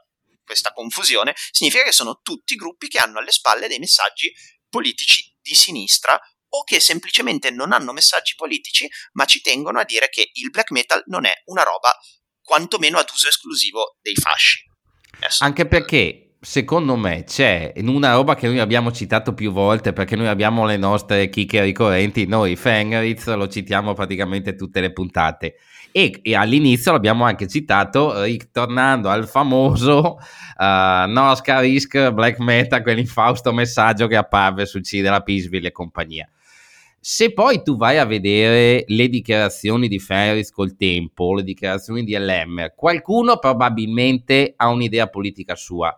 questa 0.43 0.73
confusione, 0.73 1.33
significa 1.51 1.83
che 1.83 1.91
sono 1.91 2.19
tutti 2.21 2.55
gruppi 2.55 2.87
che 2.87 2.99
hanno 2.99 3.19
alle 3.19 3.31
spalle 3.31 3.67
dei 3.67 3.79
messaggi 3.79 4.33
politici 4.69 5.35
di 5.41 5.55
sinistra 5.55 6.19
o 6.49 6.63
che 6.63 6.79
semplicemente 6.79 7.51
non 7.51 7.73
hanno 7.73 7.91
messaggi 7.91 8.35
politici, 8.35 8.89
ma 9.13 9.25
ci 9.25 9.41
tengono 9.41 9.79
a 9.79 9.83
dire 9.83 10.09
che 10.09 10.29
il 10.33 10.49
black 10.49 10.71
metal 10.71 11.03
non 11.07 11.25
è 11.25 11.33
una 11.45 11.63
roba 11.63 11.95
quantomeno 12.41 12.97
ad 12.97 13.09
uso 13.13 13.27
esclusivo 13.27 13.97
dei 14.01 14.15
fasci. 14.15 14.63
Adesso, 15.17 15.43
Anche 15.43 15.67
perché 15.67 16.26
secondo 16.39 16.95
me 16.95 17.23
c'è 17.23 17.73
una 17.77 18.13
roba 18.13 18.35
che 18.35 18.47
noi 18.47 18.59
abbiamo 18.59 18.91
citato 18.91 19.33
più 19.33 19.51
volte 19.51 19.93
perché 19.93 20.15
noi 20.15 20.27
abbiamo 20.27 20.65
le 20.65 20.77
nostre 20.77 21.29
chicche 21.29 21.63
ricorrenti, 21.63 22.25
noi 22.25 22.55
Fenritz 22.55 23.33
lo 23.35 23.47
citiamo 23.47 23.93
praticamente 23.93 24.55
tutte 24.55 24.79
le 24.79 24.93
puntate 24.93 25.55
e, 25.91 26.19
e 26.21 26.35
all'inizio 26.35 26.91
l'abbiamo 26.91 27.23
anche 27.23 27.47
citato 27.47 28.23
ritornando 28.23 29.09
al 29.09 29.27
famoso 29.27 30.17
uh, 30.57 31.09
No 31.09 31.33
Risk 31.43 32.11
Black 32.11 32.39
Meta, 32.39 32.81
quell'infausto 32.81 33.51
messaggio 33.51 34.07
che 34.07 34.15
apparve 34.15 34.65
sul 34.65 34.81
C 34.81 35.01
della 35.01 35.21
Peaceville 35.21 35.69
e 35.69 35.71
compagnia. 35.71 36.29
Se 36.99 37.33
poi 37.33 37.63
tu 37.63 37.77
vai 37.77 37.97
a 37.97 38.05
vedere 38.05 38.83
le 38.85 39.07
dichiarazioni 39.07 39.87
di 39.87 39.97
Ferris 39.97 40.51
col 40.51 40.75
tempo, 40.75 41.33
le 41.35 41.43
dichiarazioni 41.43 42.03
di 42.03 42.17
LM, 42.17 42.73
qualcuno 42.75 43.37
probabilmente 43.37 44.53
ha 44.55 44.67
un'idea 44.67 45.07
politica 45.07 45.55
sua. 45.55 45.97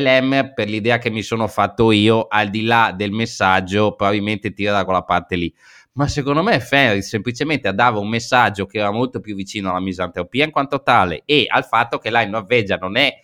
LM, 0.00 0.52
per 0.54 0.68
l'idea 0.68 0.98
che 0.98 1.10
mi 1.10 1.22
sono 1.22 1.46
fatto 1.46 1.90
io, 1.90 2.26
al 2.28 2.50
di 2.50 2.62
là 2.62 2.92
del 2.96 3.12
messaggio, 3.12 3.94
probabilmente 3.94 4.52
tira 4.52 4.72
da 4.72 4.84
quella 4.84 5.02
parte 5.02 5.36
lì. 5.36 5.54
Ma 5.92 6.08
secondo 6.08 6.42
me 6.42 6.58
Ferris 6.58 7.08
semplicemente 7.08 7.72
dava 7.72 8.00
un 8.00 8.08
messaggio 8.08 8.66
che 8.66 8.78
era 8.78 8.90
molto 8.90 9.20
più 9.20 9.36
vicino 9.36 9.70
alla 9.70 9.80
misantropia 9.80 10.44
in 10.44 10.50
quanto 10.50 10.82
tale 10.82 11.22
e 11.24 11.46
al 11.48 11.64
fatto 11.64 11.98
che 11.98 12.10
là 12.10 12.22
in 12.22 12.30
Norvegia 12.30 12.76
non 12.76 12.96
è 12.96 13.14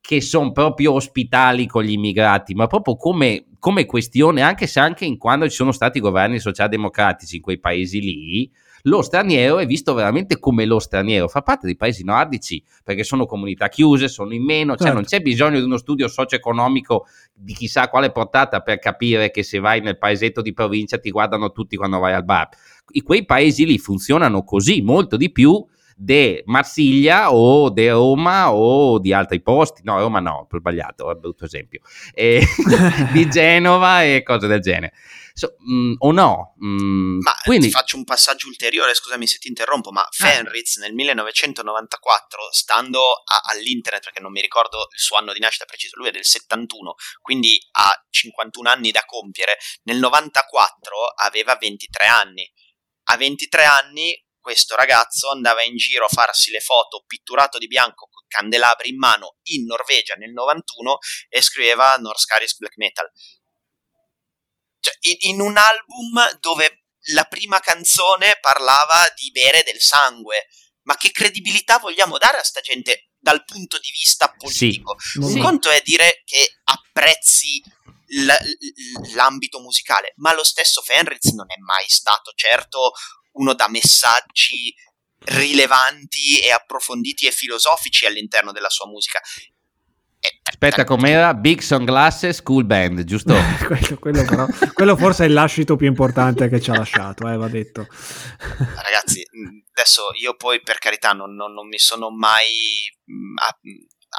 che 0.00 0.20
sono 0.20 0.52
proprio 0.52 0.92
ospitali 0.92 1.66
con 1.66 1.82
gli 1.82 1.92
immigrati, 1.92 2.54
ma 2.54 2.66
proprio 2.66 2.94
come, 2.94 3.46
come 3.58 3.86
questione, 3.86 4.42
anche 4.42 4.66
se 4.66 4.78
anche 4.78 5.06
in 5.06 5.16
quando 5.16 5.48
ci 5.48 5.56
sono 5.56 5.72
stati 5.72 5.98
governi 5.98 6.38
socialdemocratici 6.38 7.36
in 7.36 7.42
quei 7.42 7.58
paesi 7.58 8.00
lì, 8.00 8.50
lo 8.86 9.02
straniero 9.02 9.58
è 9.58 9.66
visto 9.66 9.94
veramente 9.94 10.38
come 10.38 10.64
lo 10.66 10.78
straniero, 10.78 11.28
fa 11.28 11.42
parte 11.42 11.66
dei 11.66 11.76
paesi 11.76 12.04
nordici 12.04 12.62
perché 12.82 13.02
sono 13.02 13.24
comunità 13.24 13.68
chiuse, 13.68 14.08
sono 14.08 14.34
in 14.34 14.44
meno, 14.44 14.72
cioè 14.72 14.88
certo. 14.88 14.94
non 14.94 15.04
c'è 15.04 15.20
bisogno 15.20 15.58
di 15.58 15.64
uno 15.64 15.78
studio 15.78 16.08
socio-economico 16.08 17.06
di 17.32 17.54
chissà 17.54 17.88
quale 17.88 18.10
portata 18.10 18.60
per 18.60 18.78
capire 18.78 19.30
che 19.30 19.42
se 19.42 19.58
vai 19.58 19.80
nel 19.80 19.96
paesetto 19.96 20.42
di 20.42 20.52
provincia 20.52 20.98
ti 20.98 21.10
guardano 21.10 21.50
tutti 21.50 21.76
quando 21.76 21.98
vai 21.98 22.12
al 22.12 22.24
bar. 22.24 22.48
I, 22.92 23.00
quei 23.00 23.24
paesi 23.24 23.64
lì 23.64 23.78
funzionano 23.78 24.44
così, 24.44 24.82
molto 24.82 25.16
di 25.16 25.32
più 25.32 25.64
di 25.96 26.42
Marsiglia 26.46 27.32
o 27.32 27.70
di 27.70 27.88
Roma 27.88 28.52
o 28.52 28.98
di 28.98 29.12
altri 29.12 29.40
posti, 29.40 29.82
no 29.84 29.98
Roma 29.98 30.20
no, 30.20 30.46
ho 30.50 30.58
sbagliato, 30.58 31.10
è 31.10 31.14
un 31.14 31.20
brutto 31.20 31.44
esempio, 31.44 31.80
e, 32.12 32.44
di 33.12 33.28
Genova 33.28 34.04
e 34.04 34.22
cose 34.22 34.46
del 34.46 34.60
genere. 34.60 34.92
So, 35.36 35.56
mh, 35.58 35.74
mm, 35.74 35.94
o 35.98 36.12
no? 36.12 36.54
Mh, 36.58 36.66
mm, 36.66 37.18
ma 37.22 37.34
quindi... 37.42 37.66
ti 37.66 37.72
faccio 37.72 37.96
un 37.96 38.04
passaggio 38.04 38.46
ulteriore, 38.46 38.94
scusami 38.94 39.26
se 39.26 39.38
ti 39.38 39.48
interrompo, 39.48 39.90
ma 39.90 40.02
ah. 40.02 40.08
Fenritz 40.10 40.76
nel 40.76 40.94
1994, 40.94 42.52
stando 42.52 43.00
a, 43.00 43.40
all'internet, 43.50 44.04
perché 44.04 44.20
non 44.20 44.30
mi 44.30 44.40
ricordo 44.40 44.86
il 44.92 45.00
suo 45.00 45.16
anno 45.16 45.32
di 45.32 45.40
nascita 45.40 45.64
preciso, 45.64 45.96
lui 45.96 46.08
è 46.08 46.12
del 46.12 46.24
71, 46.24 46.94
quindi 47.20 47.58
ha 47.72 47.90
51 48.10 48.68
anni 48.70 48.92
da 48.92 49.04
compiere, 49.04 49.58
nel 49.84 49.98
94 49.98 50.96
aveva 51.16 51.56
23 51.60 52.06
anni. 52.06 52.48
A 53.08 53.16
23 53.16 53.64
anni 53.64 54.23
questo 54.44 54.76
ragazzo 54.76 55.30
andava 55.30 55.62
in 55.62 55.74
giro 55.76 56.04
a 56.04 56.08
farsi 56.08 56.50
le 56.50 56.60
foto 56.60 57.02
pitturato 57.06 57.56
di 57.56 57.66
bianco 57.66 58.08
con 58.10 58.26
candelabri 58.28 58.90
in 58.90 58.98
mano 58.98 59.38
in 59.44 59.64
Norvegia 59.64 60.16
nel 60.16 60.32
91 60.32 60.98
e 61.30 61.40
scriveva 61.40 61.94
Norskaris 61.94 62.58
Black 62.58 62.76
Metal. 62.76 63.10
Cioè, 64.80 64.94
in, 65.00 65.30
in 65.30 65.40
un 65.40 65.56
album 65.56 66.38
dove 66.40 66.84
la 67.12 67.24
prima 67.24 67.58
canzone 67.60 68.36
parlava 68.42 69.10
di 69.16 69.30
bere 69.30 69.62
del 69.62 69.80
sangue. 69.80 70.48
Ma 70.82 70.94
che 70.96 71.10
credibilità 71.10 71.78
vogliamo 71.78 72.18
dare 72.18 72.36
a 72.36 72.42
sta 72.42 72.60
gente 72.60 73.12
dal 73.18 73.46
punto 73.46 73.78
di 73.78 73.90
vista 73.92 74.28
politico? 74.28 74.94
Sì. 74.98 75.18
Un 75.20 75.30
sì. 75.30 75.38
conto 75.38 75.70
è 75.70 75.80
dire 75.82 76.20
che 76.26 76.58
apprezzi 76.64 77.62
l- 78.08 79.14
l'ambito 79.14 79.58
musicale, 79.60 80.12
ma 80.16 80.34
lo 80.34 80.44
stesso 80.44 80.82
Fenriz 80.82 81.32
non 81.32 81.50
è 81.50 81.58
mai 81.60 81.88
stato 81.88 82.32
certo 82.34 82.92
uno 83.34 83.54
da 83.54 83.68
messaggi 83.68 84.74
rilevanti 85.26 86.40
e 86.40 86.50
approfonditi 86.50 87.26
e 87.26 87.30
filosofici 87.30 88.06
all'interno 88.06 88.52
della 88.52 88.68
sua 88.68 88.88
musica. 88.88 89.20
Aspetta, 90.42 90.84
com'era? 90.84 91.34
Big 91.34 91.60
Sunglasses 91.60 92.42
Cool 92.42 92.64
Band, 92.64 93.04
giusto? 93.04 93.34
quello, 93.66 93.98
quello, 93.98 94.24
però, 94.24 94.46
quello, 94.72 94.96
forse 94.96 95.24
è 95.24 95.26
il 95.26 95.34
lascito 95.34 95.76
più 95.76 95.86
importante 95.86 96.48
che 96.48 96.60
ci 96.60 96.70
ha 96.70 96.76
lasciato, 96.76 97.28
eh, 97.28 97.36
va 97.36 97.48
detto. 97.48 97.86
Ragazzi, 98.82 99.22
adesso 99.72 100.12
io 100.20 100.34
poi 100.36 100.62
per 100.62 100.78
carità 100.78 101.12
non, 101.12 101.34
non, 101.34 101.52
non 101.52 101.66
mi 101.66 101.78
sono 101.78 102.10
mai 102.10 102.90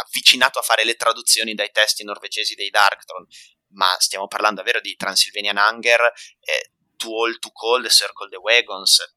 avvicinato 0.04 0.60
a 0.60 0.62
fare 0.62 0.84
le 0.84 0.96
traduzioni 0.96 1.54
dai 1.54 1.72
testi 1.72 2.04
norvegesi 2.04 2.54
dei 2.54 2.70
Darkthrone, 2.70 3.26
ma 3.70 3.88
stiamo 3.98 4.28
parlando 4.28 4.58
davvero 4.58 4.82
di 4.82 4.96
Transylvanian 4.96 5.58
Hunger, 5.58 6.02
eh, 6.02 6.72
Too 6.96 7.14
Old 7.14 7.40
to 7.40 7.52
Call, 7.52 7.88
Circle 7.88 8.30
the 8.30 8.38
Wagons. 8.38 9.16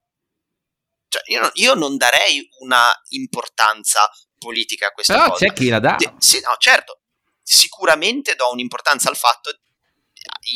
Cioè, 1.09 1.22
io, 1.26 1.41
non, 1.41 1.51
io 1.55 1.74
non 1.74 1.97
darei 1.97 2.47
una 2.61 2.91
importanza 3.09 4.09
politica 4.37 4.89
a 4.89 4.91
questa 4.93 5.14
Però 5.14 5.31
cosa. 5.31 5.47
c'è 5.47 5.53
chi 5.53 5.68
la 5.68 5.81
dà. 5.81 5.97
De- 5.97 6.14
sì, 6.18 6.41
no, 6.41 6.55
certo. 6.59 7.03
Sicuramente 7.43 8.35
do 8.35 8.51
un'importanza 8.51 9.09
al 9.09 9.16
fatto 9.16 9.51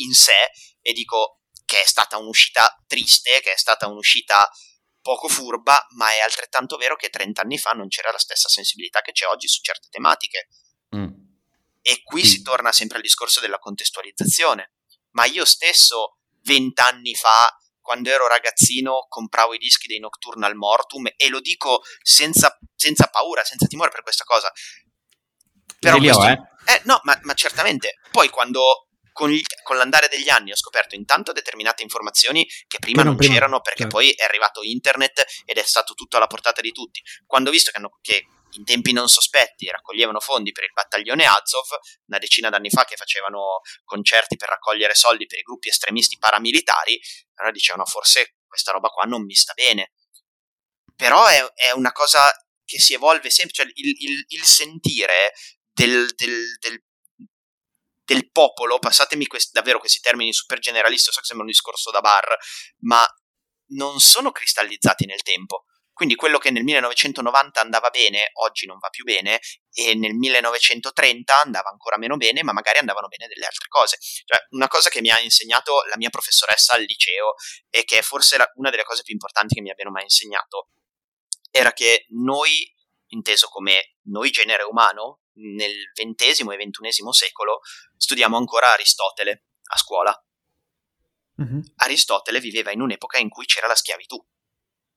in 0.01 0.13
sé 0.13 0.51
e 0.81 0.93
dico 0.93 1.41
che 1.65 1.81
è 1.81 1.85
stata 1.85 2.17
un'uscita 2.17 2.83
triste, 2.87 3.39
che 3.41 3.53
è 3.53 3.57
stata 3.57 3.87
un'uscita 3.87 4.49
poco 5.01 5.27
furba, 5.27 5.85
ma 5.95 6.11
è 6.11 6.19
altrettanto 6.19 6.77
vero 6.77 6.95
che 6.95 7.09
30 7.09 7.41
anni 7.41 7.57
fa 7.57 7.71
non 7.71 7.87
c'era 7.87 8.11
la 8.11 8.17
stessa 8.17 8.47
sensibilità 8.47 9.01
che 9.01 9.11
c'è 9.11 9.25
oggi 9.25 9.47
su 9.47 9.61
certe 9.61 9.87
tematiche. 9.89 10.47
Mm. 10.95 11.11
E 11.81 12.01
qui 12.03 12.21
sì. 12.21 12.29
si 12.29 12.41
torna 12.41 12.71
sempre 12.71 12.97
al 12.97 13.03
discorso 13.03 13.39
della 13.41 13.59
contestualizzazione. 13.59 14.73
Ma 15.11 15.25
io 15.25 15.45
stesso, 15.45 16.19
vent'anni 16.43 17.15
fa, 17.15 17.47
quando 17.81 18.09
ero 18.09 18.27
ragazzino 18.27 19.05
compravo 19.09 19.53
i 19.53 19.57
dischi 19.57 19.87
dei 19.87 19.99
Nocturnal 19.99 20.55
Mortum 20.55 21.07
e 21.15 21.29
lo 21.29 21.39
dico 21.41 21.81
senza, 22.01 22.57
senza 22.75 23.07
paura, 23.07 23.43
senza 23.43 23.67
timore 23.67 23.91
per 23.91 24.03
questa 24.03 24.23
cosa. 24.23 24.51
Però 25.79 25.97
questo, 25.97 26.21
ho, 26.21 26.27
eh? 26.27 26.39
eh? 26.65 26.81
no, 26.85 27.01
ma, 27.03 27.19
ma, 27.23 27.33
certamente. 27.33 27.95
Poi 28.09 28.29
quando 28.29 28.87
con, 29.11 29.31
il, 29.31 29.43
con, 29.63 29.75
l'andare 29.75 30.07
degli 30.07 30.29
anni 30.29 30.51
ho 30.51 30.55
scoperto 30.55 30.95
intanto 30.95 31.33
determinate 31.33 31.83
informazioni 31.83 32.47
che 32.67 32.79
prima 32.79 33.01
che 33.01 33.07
non, 33.09 33.17
prima, 33.17 33.33
c'erano 33.33 33.59
perché 33.59 33.81
certo. 33.81 33.97
poi 33.97 34.11
è 34.11 34.23
arrivato 34.23 34.63
internet 34.63 35.25
ed 35.45 35.57
è 35.57 35.63
stato 35.63 35.93
tutto 35.93 36.15
alla 36.15 36.27
portata 36.27 36.61
di 36.61 36.71
tutti. 36.71 37.01
Quando 37.25 37.49
ho 37.49 37.51
visto 37.51 37.69
che, 37.71 37.77
hanno, 37.77 37.97
che 38.01 38.25
in 38.55 38.63
tempi 38.63 38.91
non 38.91 39.07
sospetti 39.07 39.69
raccoglievano 39.69 40.19
fondi 40.19 40.51
per 40.51 40.63
il 40.63 40.71
battaglione 40.73 41.25
Azov, 41.25 41.67
una 42.07 42.19
decina 42.19 42.49
d'anni 42.49 42.69
fa 42.69 42.85
che 42.85 42.95
facevano 42.95 43.61
concerti 43.83 44.35
per 44.35 44.49
raccogliere 44.49 44.95
soldi 44.95 45.25
per 45.25 45.39
i 45.39 45.43
gruppi 45.43 45.69
estremisti 45.69 46.17
paramilitari, 46.17 46.99
allora 47.35 47.53
dicevano 47.53 47.85
forse 47.85 48.35
questa 48.45 48.71
roba 48.71 48.89
qua 48.89 49.05
non 49.05 49.25
mi 49.25 49.33
sta 49.33 49.53
bene. 49.53 49.93
Però 50.95 51.25
è, 51.25 51.43
è 51.53 51.71
una 51.71 51.91
cosa 51.91 52.31
che 52.63 52.79
si 52.79 52.93
evolve 52.93 53.29
sempre, 53.29 53.53
cioè 53.53 53.65
il, 53.73 53.95
il, 53.99 54.25
il 54.27 54.43
sentire 54.43 55.33
del, 55.71 56.11
del, 56.15 56.57
del, 56.59 56.83
del, 58.05 58.31
popolo, 58.31 58.79
passatemi 58.79 59.25
quest, 59.25 59.51
davvero 59.51 59.79
questi 59.79 59.99
termini 59.99 60.31
super 60.33 60.59
generalisti, 60.59 61.11
so 61.11 61.19
che 61.19 61.25
sembra 61.25 61.45
un 61.45 61.51
discorso 61.51 61.89
da 61.91 62.01
bar, 62.01 62.37
ma 62.81 63.05
non 63.73 63.99
sono 63.99 64.31
cristallizzati 64.31 65.05
nel 65.05 65.23
tempo. 65.23 65.65
Quindi 65.93 66.15
quello 66.15 66.39
che 66.39 66.49
nel 66.49 66.63
1990 66.63 67.61
andava 67.61 67.91
bene, 67.91 68.31
oggi 68.41 68.65
non 68.65 68.79
va 68.79 68.89
più 68.89 69.03
bene, 69.03 69.39
e 69.71 69.93
nel 69.93 70.15
1930 70.15 71.41
andava 71.41 71.69
ancora 71.69 71.97
meno 71.97 72.17
bene, 72.17 72.41
ma 72.41 72.51
magari 72.51 72.79
andavano 72.79 73.07
bene 73.07 73.27
delle 73.27 73.45
altre 73.45 73.67
cose. 73.67 73.97
Cioè, 73.99 74.47
una 74.49 74.67
cosa 74.67 74.89
che 74.89 75.01
mi 75.01 75.11
ha 75.11 75.19
insegnato 75.19 75.83
la 75.87 75.95
mia 75.97 76.09
professoressa 76.09 76.73
al 76.73 76.81
liceo, 76.81 77.35
e 77.69 77.83
che 77.83 77.99
è 77.99 78.01
forse 78.01 78.37
una 78.55 78.71
delle 78.71 78.83
cose 78.83 79.03
più 79.03 79.13
importanti 79.13 79.53
che 79.53 79.61
mi 79.61 79.69
abbiano 79.69 79.91
mai 79.91 80.03
insegnato, 80.03 80.69
era 81.51 81.71
che 81.73 82.05
noi, 82.09 82.73
inteso 83.09 83.47
come 83.49 83.97
noi 84.05 84.31
genere 84.31 84.63
umano, 84.63 85.21
nel 85.35 85.91
XX 85.93 86.39
e 86.39 86.57
XXI 86.57 87.11
secolo, 87.11 87.59
studiamo 87.95 88.35
ancora 88.35 88.73
Aristotele 88.73 89.45
a 89.71 89.77
scuola. 89.77 90.25
Mm-hmm. 91.39 91.59
Aristotele 91.77 92.39
viveva 92.39 92.71
in 92.71 92.81
un'epoca 92.81 93.19
in 93.19 93.29
cui 93.29 93.45
c'era 93.45 93.67
la 93.67 93.75
schiavitù 93.75 94.23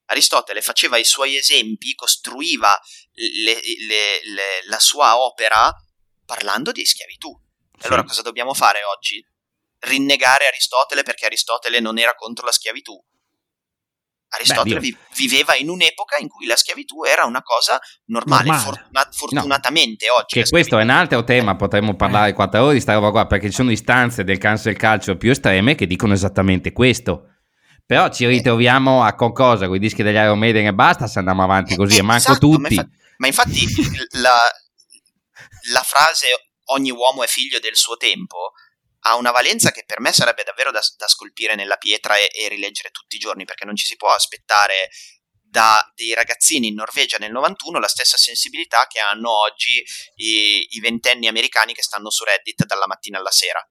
Aristotele 0.06 0.62
faceva 0.62 0.96
i 0.98 1.04
suoi 1.04 1.36
esempi, 1.36 1.94
costruiva 1.94 2.78
le, 3.12 3.54
le, 3.86 4.20
le, 4.32 4.66
la 4.68 4.78
sua 4.78 5.18
opera 5.18 5.72
parlando 6.24 6.72
di 6.72 6.84
schiavitù. 6.84 7.30
Sì. 7.78 7.86
Allora 7.86 8.04
cosa 8.04 8.22
dobbiamo 8.22 8.54
fare 8.54 8.80
oggi? 8.84 9.24
Rinnegare 9.80 10.46
Aristotele 10.46 11.02
perché 11.02 11.26
Aristotele 11.26 11.80
non 11.80 11.98
era 11.98 12.14
contro 12.14 12.46
la 12.46 12.52
schiavitù? 12.52 12.98
Aristotele 14.28 14.80
Beh, 14.80 14.96
viveva 15.14 15.54
in 15.56 15.68
un'epoca 15.68 16.16
in 16.18 16.28
cui 16.28 16.46
la 16.46 16.56
schiavitù 16.56 17.04
era 17.04 17.24
una 17.24 17.42
cosa 17.42 17.80
normale. 18.06 18.52
Fortuna- 18.52 19.08
fortunatamente 19.10 20.06
no. 20.06 20.14
oggi. 20.14 20.40
Che 20.40 20.48
questo 20.48 20.78
è 20.78 20.82
un 20.82 20.90
altro 20.90 21.24
tema, 21.24 21.56
potremmo 21.56 21.94
parlare 21.94 22.32
quattro 22.32 22.60
ore 22.60 22.74
di 22.74 22.82
questa 22.82 22.94
roba 22.94 23.10
qua, 23.10 23.26
perché 23.26 23.48
ci 23.48 23.54
sono 23.54 23.70
istanze 23.70 24.24
del 24.24 24.38
cancel 24.38 24.76
calcio 24.76 25.16
più 25.16 25.30
estreme 25.30 25.74
che 25.74 25.86
dicono 25.86 26.12
esattamente 26.12 26.72
questo 26.72 27.35
però 27.86 28.10
ci 28.10 28.26
ritroviamo 28.26 29.04
a 29.04 29.14
qualcosa 29.14 29.68
con 29.68 29.76
i 29.76 29.78
dischi 29.78 30.02
degli 30.02 30.16
Iron 30.16 30.38
Maiden 30.38 30.66
e 30.66 30.74
basta 30.74 31.06
se 31.06 31.20
andiamo 31.20 31.44
avanti 31.44 31.76
così, 31.76 31.96
eh, 31.96 31.98
e 32.00 32.02
manco 32.02 32.32
esatto, 32.32 32.38
tutti. 32.38 32.60
Ma, 32.60 32.68
infa- 32.68 32.88
ma 33.18 33.26
infatti 33.28 33.64
la, 34.20 34.38
la, 35.72 35.82
frase 35.82 36.26
ogni 36.64 36.90
uomo 36.90 37.22
è 37.22 37.28
figlio 37.28 37.60
del 37.60 37.76
suo 37.76 37.96
tempo 37.96 38.52
ha 39.06 39.14
una 39.14 39.30
valenza 39.30 39.70
che 39.70 39.84
per 39.86 40.00
me 40.00 40.12
sarebbe 40.12 40.42
davvero 40.42 40.72
da, 40.72 40.80
da 40.96 41.06
scolpire 41.06 41.54
nella 41.54 41.76
pietra 41.76 42.16
e, 42.16 42.28
e 42.32 42.48
rileggere 42.48 42.90
tutti 42.90 43.14
i 43.14 43.20
giorni, 43.20 43.44
perché 43.44 43.64
non 43.64 43.76
ci 43.76 43.84
si 43.84 43.94
può 43.94 44.10
aspettare 44.10 44.90
da 45.48 45.80
dei 45.94 46.12
ragazzini 46.12 46.66
in 46.66 46.74
Norvegia 46.74 47.16
nel 47.18 47.30
91 47.30 47.78
la 47.78 47.88
stessa 47.88 48.16
sensibilità 48.16 48.86
che 48.88 48.98
hanno 48.98 49.30
oggi 49.30 49.82
i, 50.16 50.66
i 50.70 50.80
ventenni 50.80 51.28
americani 51.28 51.72
che 51.72 51.82
stanno 51.82 52.10
su 52.10 52.24
Reddit 52.24 52.66
dalla 52.66 52.88
mattina 52.88 53.18
alla 53.18 53.30
sera. 53.30 53.64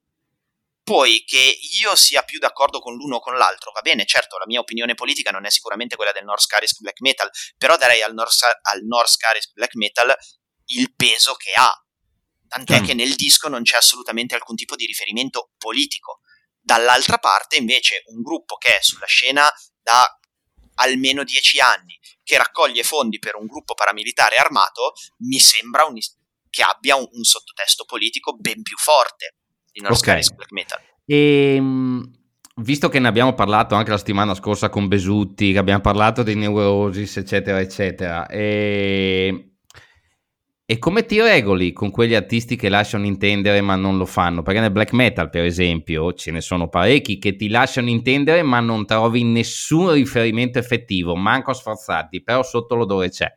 Poi 0.86 1.24
che 1.26 1.58
io 1.82 1.96
sia 1.96 2.22
più 2.22 2.38
d'accordo 2.38 2.78
con 2.78 2.94
l'uno 2.94 3.16
o 3.16 3.20
con 3.20 3.36
l'altro, 3.36 3.72
va 3.72 3.82
bene, 3.82 4.06
certo, 4.06 4.38
la 4.38 4.46
mia 4.46 4.60
opinione 4.60 4.94
politica 4.94 5.32
non 5.32 5.44
è 5.44 5.50
sicuramente 5.50 5.96
quella 5.96 6.12
del 6.12 6.26
North 6.26 6.44
Scarisk 6.44 6.80
Black 6.82 7.02
Metal, 7.02 7.28
però 7.58 7.76
darei 7.76 8.04
al 8.04 8.14
North, 8.14 8.36
al 8.62 8.84
North 8.84 9.10
Scarisk 9.10 9.54
Black 9.54 9.74
Metal 9.74 10.16
il 10.66 10.94
peso 10.96 11.34
che 11.34 11.54
ha. 11.56 11.74
Tant'è 12.48 12.82
mm. 12.82 12.86
che 12.86 12.94
nel 12.94 13.16
disco 13.16 13.48
non 13.48 13.64
c'è 13.64 13.78
assolutamente 13.78 14.36
alcun 14.36 14.56
tipo 14.56 14.76
di 14.76 14.86
riferimento 14.86 15.54
politico. 15.58 16.20
Dall'altra 16.62 17.18
parte, 17.18 17.56
invece, 17.56 18.04
un 18.10 18.22
gruppo 18.22 18.58
che 18.58 18.78
è 18.78 18.82
sulla 18.84 19.08
scena 19.08 19.52
da 19.82 20.06
almeno 20.76 21.24
dieci 21.24 21.60
anni, 21.60 22.00
che 22.22 22.38
raccoglie 22.38 22.84
fondi 22.84 23.18
per 23.18 23.34
un 23.34 23.48
gruppo 23.48 23.74
paramilitare 23.74 24.36
armato, 24.36 24.94
mi 25.26 25.40
sembra 25.40 25.86
un, 25.86 25.96
che 26.48 26.62
abbia 26.62 26.96
un, 26.96 27.08
un 27.10 27.24
sottotesto 27.24 27.86
politico 27.86 28.36
ben 28.38 28.62
più 28.62 28.78
forte 28.78 29.38
North 29.82 30.00
okay. 30.00 30.22
Metal. 30.52 30.80
E, 31.06 31.56
ehm, 31.56 32.12
visto 32.58 32.90
che 32.90 33.00
ne 33.00 33.08
abbiamo 33.08 33.34
parlato 33.34 33.76
anche 33.76 33.92
la 33.92 33.98
settimana 33.98 34.34
scorsa 34.34 34.70
con 34.70 34.88
Besutti, 34.88 35.52
che 35.52 35.58
abbiamo 35.58 35.82
parlato 35.82 36.24
di 36.24 36.36
Neurosis, 36.36 37.18
eccetera, 37.18 37.60
eccetera, 37.60 38.28
e, 38.28 39.56
e 40.66 40.80
come 40.80 41.06
ti 41.06 41.22
regoli 41.22 41.74
con 41.74 41.92
quegli 41.92 42.16
artisti 42.16 42.56
che 42.56 42.70
lasciano 42.70 43.06
intendere 43.06 43.62
ma 43.62 43.76
non 43.76 43.98
lo 43.98 44.06
fanno? 44.06 44.42
Perché 44.42 44.62
nel 44.62 44.72
black 44.72 44.94
metal, 44.94 45.30
per 45.30 45.44
esempio, 45.44 46.14
ce 46.14 46.32
ne 46.32 46.42
sono 46.42 46.70
parecchi 46.70 47.20
che 47.20 47.36
ti 47.36 47.50
lasciano 47.50 47.90
intendere 47.90 48.42
ma 48.42 48.60
non 48.62 48.86
trovi 48.86 49.24
nessun 49.24 49.92
riferimento 49.94 50.58
effettivo, 50.58 51.16
manco 51.16 51.54
sforzati, 51.54 52.24
però 52.24 52.42
sotto 52.42 52.76
l'odore 52.76 53.10
c'è. 53.10 53.32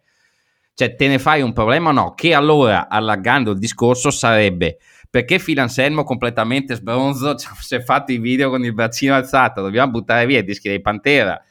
Cioè, 0.72 0.94
te 0.94 1.08
ne 1.08 1.18
fai 1.18 1.42
un 1.42 1.52
problema 1.52 1.90
o 1.90 1.92
no? 1.92 2.14
Che 2.14 2.32
allora, 2.32 2.88
allargando 2.88 3.50
il 3.50 3.58
discorso, 3.58 4.12
sarebbe 4.12 4.78
perché 5.10 5.38
Phil 5.38 5.58
Anselmo 5.58 6.04
completamente 6.04 6.74
sbronzo 6.74 7.36
si 7.60 7.74
è 7.74 7.82
fatto 7.82 8.12
i 8.12 8.18
video 8.18 8.50
con 8.50 8.64
il 8.64 8.74
bacino 8.74 9.14
alzato, 9.14 9.62
dobbiamo 9.62 9.90
buttare 9.90 10.26
via 10.26 10.40
i 10.40 10.44
dischi 10.44 10.68
dei 10.68 10.80
Pantera. 10.80 11.42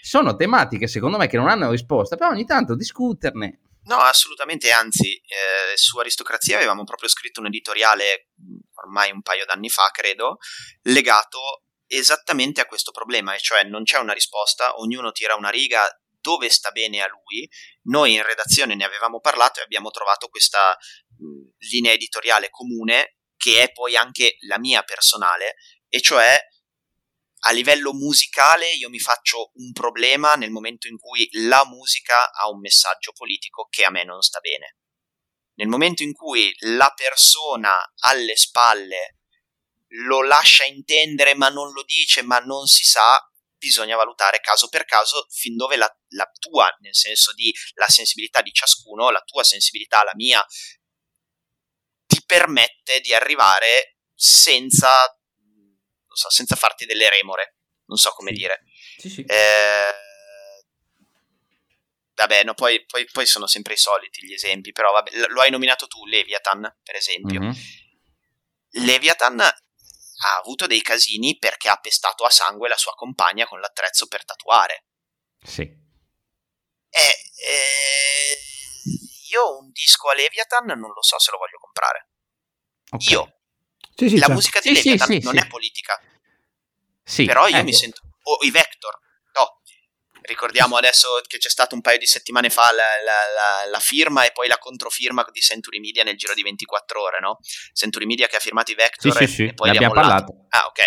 Sono 0.00 0.36
tematiche 0.36 0.86
secondo 0.86 1.18
me 1.18 1.26
che 1.26 1.36
non 1.36 1.48
hanno 1.48 1.70
risposta, 1.70 2.16
però 2.16 2.30
ogni 2.30 2.44
tanto 2.44 2.74
discuterne. 2.74 3.60
No, 3.84 3.96
assolutamente, 3.96 4.70
anzi, 4.70 5.14
eh, 5.14 5.76
su 5.76 5.98
Aristocrazia 5.98 6.56
avevamo 6.56 6.84
proprio 6.84 7.08
scritto 7.08 7.40
un 7.40 7.46
editoriale 7.46 8.28
ormai 8.84 9.10
un 9.10 9.22
paio 9.22 9.44
d'anni 9.46 9.70
fa, 9.70 9.88
credo, 9.92 10.38
legato 10.82 11.64
esattamente 11.86 12.60
a 12.60 12.66
questo 12.66 12.90
problema, 12.90 13.34
e 13.34 13.38
cioè 13.38 13.64
non 13.64 13.84
c'è 13.84 13.98
una 13.98 14.12
risposta, 14.12 14.76
ognuno 14.76 15.10
tira 15.10 15.34
una 15.34 15.48
riga 15.48 15.88
dove 16.28 16.50
sta 16.50 16.70
bene 16.72 17.00
a 17.00 17.08
lui. 17.08 17.48
Noi 17.84 18.12
in 18.12 18.22
redazione 18.22 18.74
ne 18.74 18.84
avevamo 18.84 19.18
parlato 19.18 19.60
e 19.60 19.62
abbiamo 19.62 19.90
trovato 19.90 20.28
questa 20.28 20.76
linea 21.70 21.92
editoriale 21.92 22.50
comune 22.50 23.16
che 23.34 23.62
è 23.62 23.72
poi 23.72 23.96
anche 23.96 24.36
la 24.40 24.58
mia 24.58 24.82
personale, 24.82 25.54
e 25.88 26.02
cioè 26.02 26.38
a 27.42 27.50
livello 27.52 27.94
musicale 27.94 28.72
io 28.72 28.90
mi 28.90 28.98
faccio 28.98 29.52
un 29.54 29.72
problema 29.72 30.34
nel 30.34 30.50
momento 30.50 30.86
in 30.86 30.98
cui 30.98 31.26
la 31.46 31.64
musica 31.64 32.32
ha 32.32 32.50
un 32.50 32.60
messaggio 32.60 33.12
politico 33.12 33.68
che 33.70 33.84
a 33.84 33.90
me 33.90 34.04
non 34.04 34.20
sta 34.20 34.40
bene. 34.40 34.76
Nel 35.54 35.68
momento 35.68 36.02
in 36.02 36.12
cui 36.12 36.52
la 36.58 36.92
persona 36.94 37.72
alle 38.00 38.36
spalle 38.36 39.20
lo 40.04 40.22
lascia 40.22 40.64
intendere 40.64 41.34
ma 41.34 41.48
non 41.48 41.72
lo 41.72 41.84
dice, 41.84 42.22
ma 42.22 42.38
non 42.40 42.66
si 42.66 42.84
sa, 42.84 43.18
bisogna 43.58 43.96
valutare 43.96 44.40
caso 44.40 44.68
per 44.68 44.84
caso 44.84 45.26
fin 45.30 45.56
dove 45.56 45.76
la, 45.76 45.92
la 46.10 46.30
tua, 46.38 46.74
nel 46.80 46.94
senso 46.94 47.32
di 47.34 47.54
la 47.74 47.88
sensibilità 47.88 48.40
di 48.40 48.52
ciascuno, 48.52 49.10
la 49.10 49.22
tua 49.24 49.44
sensibilità, 49.44 50.02
la 50.04 50.14
mia, 50.14 50.44
ti 52.06 52.22
permette 52.24 53.00
di 53.00 53.12
arrivare 53.12 53.98
senza, 54.14 54.88
so, 56.12 56.30
senza 56.30 56.56
farti 56.56 56.86
delle 56.86 57.10
remore. 57.10 57.56
Non 57.86 57.98
so 57.98 58.10
come 58.10 58.32
sì. 58.32 58.36
dire. 58.36 58.62
Sì, 58.98 59.08
sì. 59.08 59.20
Eh, 59.22 59.94
vabbè, 62.14 62.44
no, 62.44 62.54
poi, 62.54 62.84
poi, 62.86 63.06
poi, 63.10 63.26
sono 63.26 63.46
sempre 63.46 63.74
i 63.74 63.78
soliti 63.78 64.26
gli 64.26 64.32
esempi, 64.32 64.72
però 64.72 64.92
vabbè, 64.92 65.28
lo 65.28 65.40
hai 65.40 65.50
nominato 65.50 65.86
tu, 65.86 66.04
Leviathan, 66.06 66.76
per 66.82 66.96
esempio. 66.96 67.40
Mm-hmm. 67.40 67.52
Leviathan 68.84 69.48
ha 70.20 70.38
avuto 70.38 70.66
dei 70.66 70.82
casini 70.82 71.38
perché 71.38 71.68
ha 71.68 71.76
pestato 71.76 72.24
a 72.24 72.30
sangue 72.30 72.68
la 72.68 72.76
sua 72.76 72.94
compagna 72.94 73.46
con 73.46 73.60
l'attrezzo 73.60 74.06
per 74.06 74.24
tatuare. 74.24 74.84
Sì. 75.40 75.62
E, 75.62 77.00
eh, 77.46 78.38
io 79.30 79.58
un 79.58 79.70
disco 79.70 80.08
a 80.08 80.14
Leviathan 80.14 80.66
non 80.66 80.90
lo 80.92 81.02
so 81.02 81.18
se 81.18 81.30
lo 81.30 81.38
voglio 81.38 81.58
comprare. 81.58 82.08
Okay. 82.90 83.12
Io. 83.12 83.40
Sì, 83.94 84.08
sì, 84.08 84.14
la 84.14 84.20
certo. 84.20 84.32
musica 84.32 84.60
di 84.60 84.68
sì, 84.68 84.74
Leviathan 84.74 85.18
non 85.22 85.38
è 85.38 85.46
politica. 85.46 86.00
Però 87.14 87.46
io 87.46 87.56
ecco. 87.56 87.64
mi 87.64 87.72
sento... 87.72 88.00
O 88.22 88.32
oh, 88.32 88.44
i 88.44 88.50
Vector. 88.50 88.98
Ricordiamo 90.28 90.76
adesso 90.76 91.08
che 91.26 91.38
c'è 91.38 91.48
stato 91.48 91.74
un 91.74 91.80
paio 91.80 91.96
di 91.96 92.06
settimane 92.06 92.50
fa 92.50 92.70
la, 92.72 92.84
la, 93.02 93.62
la, 93.64 93.70
la, 93.70 93.80
firma 93.80 94.26
e 94.26 94.32
poi 94.32 94.46
la 94.46 94.58
controfirma 94.58 95.26
di 95.32 95.40
Century 95.40 95.80
Media 95.80 96.04
nel 96.04 96.18
giro 96.18 96.34
di 96.34 96.42
24 96.42 97.00
ore, 97.00 97.18
no? 97.18 97.38
Century 97.72 98.04
Media 98.04 98.26
che 98.26 98.36
ha 98.36 98.40
firmato 98.40 98.70
i 98.70 98.74
Vector 98.74 99.22
e, 99.22 99.24
e, 99.24 99.54
poi 99.54 99.70
li 99.70 99.82
ha 99.82 99.90
parlato. 99.90 100.46
Ah, 100.50 100.66
ok. 100.66 100.82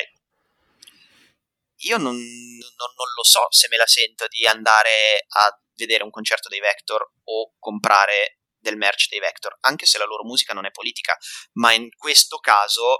Io 1.86 1.98
non, 1.98 2.14
non, 2.14 2.92
non 2.96 3.08
lo 3.16 3.24
so 3.24 3.48
se 3.50 3.68
me 3.72 3.78
la 3.78 3.88
sento 3.88 4.28
di 4.28 4.46
andare 4.46 5.26
a 5.28 5.60
vedere 5.74 6.04
un 6.04 6.12
concerto 6.12 6.48
dei 6.48 6.60
Vector 6.60 7.14
o 7.24 7.56
comprare 7.58 8.42
del 8.60 8.78
merch 8.78 9.08
dei 9.10 9.20
Vector, 9.20 9.58
anche 9.62 9.88
se 9.88 9.98
la 9.98 10.06
loro 10.06 10.24
musica 10.24 10.54
non 10.54 10.68
è 10.68 10.72
politica, 10.72 11.18
ma 11.54 11.74
in 11.74 11.89
questo 11.96 12.38
caso 12.38 13.00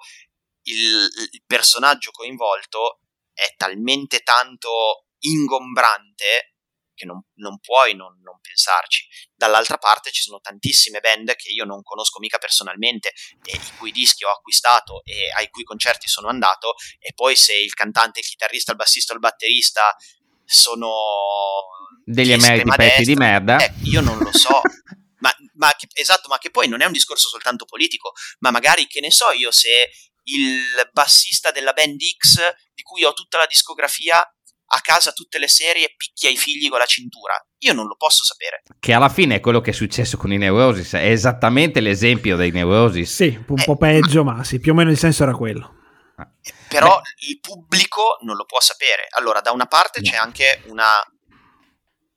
il, 0.64 1.08
il 1.34 1.44
personaggio 1.46 2.10
coinvolto 2.10 3.02
è 3.32 3.54
talmente 3.58 4.22
tanto 4.22 5.06
ingombrante 5.22 6.56
che 7.02 7.06
non, 7.06 7.24
non 7.36 7.60
puoi 7.60 7.96
non, 7.96 8.20
non, 8.22 8.40
pensarci. 8.40 9.08
Dall'altra 9.34 9.78
parte 9.78 10.12
ci 10.12 10.22
sono 10.22 10.40
tantissime 10.40 11.00
band 11.00 11.36
che 11.36 11.50
io 11.50 11.66
non 11.66 11.82
conosco 11.82 12.20
mica 12.20 12.38
personalmente 12.38 13.14
e 13.44 13.56
i 13.56 13.78
cui 13.78 13.92
dischi 13.92 14.24
ho 14.24 14.30
acquistato 14.30 15.04
e 15.04 15.32
ai 15.36 15.50
cui 15.50 15.64
concerti 15.64 16.08
sono 16.08 16.28
andato 16.28 16.76
e 17.00 17.14
poi 17.14 17.36
se 17.36 17.58
il 17.58 17.74
cantante, 17.74 18.20
il 18.20 18.26
chitarrista, 18.26 18.72
il 18.72 18.78
bassista 18.78 19.14
o 19.14 19.16
il 19.16 19.22
batterista 19.22 19.96
sono 20.46 20.92
degli 22.06 22.34
emeriti 22.34 22.70
pezzi 22.76 23.04
di 23.04 23.16
merda. 23.16 23.58
Eh, 23.58 23.74
io 23.84 24.02
non 24.02 24.18
lo 24.20 24.32
so. 24.38 24.62
ma, 25.20 25.34
ma 25.56 25.74
che, 25.76 25.88
esatto, 25.94 26.28
ma 26.28 26.38
che 26.38 26.52
poi 26.52 26.68
non 26.68 26.82
è 26.82 26.86
un 26.86 26.92
discorso 26.92 27.30
soltanto 27.30 27.66
politico, 27.66 28.12
ma 28.40 28.52
magari 28.52 28.86
che 28.88 29.00
ne 29.00 29.12
so 29.12 29.32
io 29.32 29.52
se 29.52 29.90
il 30.24 30.90
bassista 30.92 31.52
della 31.52 31.74
band 31.74 32.00
X, 32.00 32.40
di 32.74 32.84
cui 32.84 33.04
ho 33.04 33.14
tutta 33.14 33.38
la 33.38 33.46
discografia, 33.48 34.24
a 34.74 34.80
casa 34.82 35.12
tutte 35.12 35.38
le 35.38 35.48
serie 35.48 35.94
picchia 35.96 36.30
i 36.30 36.38
figli 36.38 36.70
con 36.70 36.80
la 36.80 36.86
cintura. 36.86 37.34
Io 37.60 37.74
non 37.74 37.88
lo 37.88 37.96
posso 37.96 38.24
sapere. 38.24 38.64
Che 38.80 38.94
alla 38.94 39.10
fine 39.10 39.36
è 39.36 39.40
quello 39.40 39.62
che 39.62 39.72
è 39.72 39.74
successo 39.74 40.18
con 40.18 40.32
i 40.32 40.38
Neurosis, 40.38 40.94
è 40.94 41.10
esattamente 41.10 41.80
l'esempio 41.82 42.36
dei 42.36 42.52
Neurosis. 42.52 43.14
Sì, 43.14 43.44
un 43.48 43.64
po' 43.64 43.74
eh, 43.74 43.78
peggio, 43.78 44.24
ma... 44.24 44.36
ma 44.36 44.44
sì, 44.44 44.60
più 44.60 44.72
o 44.72 44.76
meno 44.76 44.90
il 44.90 44.98
senso 44.98 45.24
era 45.24 45.36
quello. 45.36 45.80
Però 46.70 47.02
Beh. 47.02 47.28
il 47.28 47.40
pubblico 47.40 48.18
non 48.22 48.36
lo 48.36 48.46
può 48.46 48.62
sapere. 48.62 49.08
Allora, 49.12 49.42
da 49.42 49.52
una 49.52 49.66
parte 49.66 50.02
c'è 50.02 50.16
anche 50.16 50.64
una, 50.68 50.94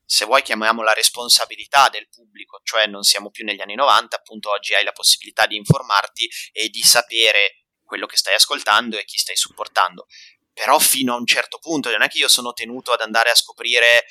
se 0.04 0.24
vuoi 0.24 0.42
chiamiamola 0.42 0.92
responsabilità 0.92 1.88
del 1.88 2.08
pubblico, 2.08 2.60
cioè 2.62 2.86
non 2.86 3.02
siamo 3.02 3.30
più 3.30 3.44
negli 3.44 3.60
anni 3.60 3.74
90, 3.74 4.16
appunto 4.16 4.50
oggi 4.50 4.74
hai 4.74 4.84
la 4.84 4.92
possibilità 4.92 5.46
di 5.46 5.56
informarti 5.56 6.30
e 6.52 6.68
di 6.68 6.82
sapere 6.82 7.64
quello 7.82 8.06
che 8.06 8.16
stai 8.16 8.34
ascoltando 8.34 8.96
e 8.96 9.04
chi 9.04 9.18
stai 9.18 9.36
supportando. 9.36 10.06
Però 10.54 10.78
fino 10.78 11.12
a 11.12 11.16
un 11.16 11.26
certo 11.26 11.58
punto 11.58 11.90
non 11.90 12.02
è 12.02 12.08
che 12.08 12.18
io 12.18 12.28
sono 12.28 12.52
tenuto 12.52 12.92
ad 12.92 13.00
andare 13.00 13.30
a 13.30 13.34
scoprire 13.34 14.04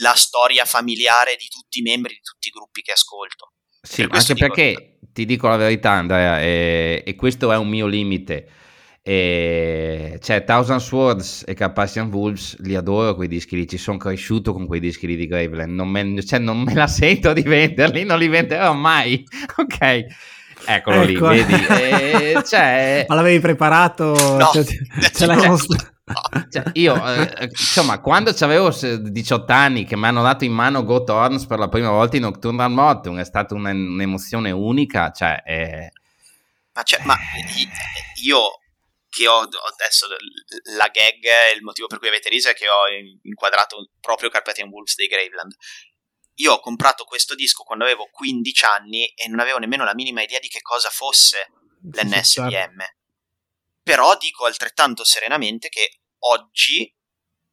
la 0.00 0.14
storia 0.14 0.64
familiare 0.64 1.36
di 1.36 1.46
tutti 1.48 1.78
i 1.78 1.82
membri 1.82 2.14
di 2.14 2.20
tutti 2.20 2.48
i 2.48 2.50
gruppi 2.50 2.82
che 2.82 2.92
ascolto. 2.92 3.52
Sì, 3.80 4.06
per 4.06 4.18
anche 4.18 4.34
dico... 4.34 4.46
perché 4.46 4.98
ti 5.12 5.24
dico 5.24 5.48
la 5.48 5.56
verità 5.56 5.92
Andrea, 5.92 6.42
e, 6.42 7.02
e 7.06 7.14
questo 7.14 7.52
è 7.52 7.56
un 7.56 7.68
mio 7.68 7.86
limite 7.86 8.50
e 9.08 10.18
cioè, 10.20 10.42
Thousand 10.42 10.80
Swords 10.80 11.44
e 11.46 11.54
Carpassian 11.54 12.10
Wolves 12.10 12.58
li 12.62 12.74
adoro 12.74 13.14
quei 13.14 13.28
dischi 13.28 13.54
lì. 13.54 13.68
Ci 13.68 13.78
sono 13.78 13.98
cresciuto 13.98 14.52
con 14.52 14.66
quei 14.66 14.80
dischi 14.80 15.06
lì 15.06 15.14
di 15.14 15.28
Graveland. 15.28 15.72
Non 15.72 15.88
me, 15.88 16.20
cioè, 16.24 16.40
non 16.40 16.62
me 16.62 16.74
la 16.74 16.88
sento 16.88 17.32
di 17.32 17.42
venderli, 17.46 18.02
non 18.02 18.18
li 18.18 18.26
venderò 18.26 18.72
mai. 18.72 19.24
ok. 19.58 20.06
Eccolo 20.64 21.02
ecco. 21.02 21.30
lì, 21.30 21.42
vedi? 21.42 21.66
E, 22.36 22.42
cioè... 22.44 23.04
Ma 23.08 23.14
l'avevi 23.14 23.40
preparato? 23.40 24.36
No, 24.36 24.50
cioè, 24.52 24.64
ce 25.12 25.26
l'hai 25.26 25.48
mostrato? 25.48 25.94
Cioè, 26.50 26.70
io, 26.74 26.94
eh, 27.14 27.48
insomma, 27.50 28.00
quando 28.00 28.30
avevo 28.38 28.70
18 28.70 29.52
anni 29.52 29.84
che 29.84 29.96
mi 29.96 30.06
hanno 30.06 30.22
dato 30.22 30.44
in 30.44 30.52
mano 30.52 30.84
Go 30.84 31.04
Horns 31.06 31.46
per 31.46 31.58
la 31.58 31.68
prima 31.68 31.90
volta 31.90 32.16
in 32.16 32.22
Nocturnal 32.22 32.70
Motum, 32.70 33.18
è 33.18 33.24
stata 33.24 33.54
un'emozione 33.54 34.52
unica. 34.52 35.10
Cioè, 35.10 35.42
eh... 35.44 35.90
ma, 36.72 36.82
cioè, 36.84 37.00
ma 37.04 37.16
io 38.22 38.60
che 39.16 39.26
ho 39.26 39.40
adesso 39.40 40.06
la 40.76 40.88
gag, 40.92 41.56
il 41.56 41.62
motivo 41.62 41.86
per 41.86 41.98
cui 41.98 42.08
avete 42.08 42.28
riso 42.28 42.50
è 42.50 42.54
che 42.54 42.68
ho 42.68 42.84
inquadrato 43.22 43.88
proprio 43.98 44.28
Carpathian 44.28 44.68
Wolves 44.68 44.94
dei 44.94 45.06
Graveland. 45.06 45.54
Io 46.36 46.52
ho 46.52 46.60
comprato 46.60 47.04
questo 47.04 47.34
disco 47.34 47.62
quando 47.62 47.84
avevo 47.84 48.08
15 48.10 48.64
anni 48.64 49.06
e 49.06 49.28
non 49.28 49.40
avevo 49.40 49.58
nemmeno 49.58 49.84
la 49.84 49.94
minima 49.94 50.22
idea 50.22 50.38
di 50.38 50.48
che 50.48 50.60
cosa 50.60 50.90
fosse 50.90 51.50
l'NSBM. 51.82 52.82
Però 53.82 54.16
dico 54.16 54.44
altrettanto 54.44 55.04
serenamente 55.04 55.68
che 55.68 56.00
oggi 56.20 56.92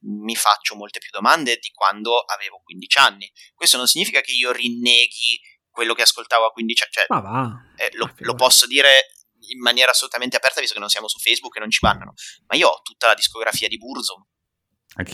mi 0.06 0.36
faccio 0.36 0.76
molte 0.76 1.00
più 1.00 1.10
domande 1.12 1.58
di 1.58 1.72
quando 1.72 2.20
avevo 2.20 2.60
15 2.64 2.98
anni. 2.98 3.32
Questo 3.54 3.78
non 3.78 3.88
significa 3.88 4.22
che 4.22 4.32
io 4.32 4.52
rinneghi 4.52 5.40
quello 5.70 5.94
che 5.94 6.02
ascoltavo 6.02 6.46
a 6.46 6.52
15 6.52 6.84
anni. 6.84 6.92
Cioè, 6.92 7.06
Ma 7.10 7.20
va. 7.20 7.52
Eh, 7.78 7.90
lo, 7.94 8.14
lo, 8.18 8.36
posso 8.36 8.68
dire 8.68 9.12
in 9.50 9.60
maniera 9.60 9.92
assolutamente 9.92 10.36
aperta, 10.36 10.60
visto 10.60 10.74
che 10.74 10.80
non 10.80 10.90
siamo 10.90 11.08
su 11.08 11.20
Facebook 11.20 11.56
e 11.56 11.60
non 11.60 11.70
ci 11.70 11.80
bannano. 11.80 12.14
Ma 12.48 12.56
io 12.56 12.68
ho 12.68 12.82
tutta 12.82 13.08
la 13.08 13.14
discografia 13.14 13.68
di 13.68 13.78
Burzum. 13.78 14.26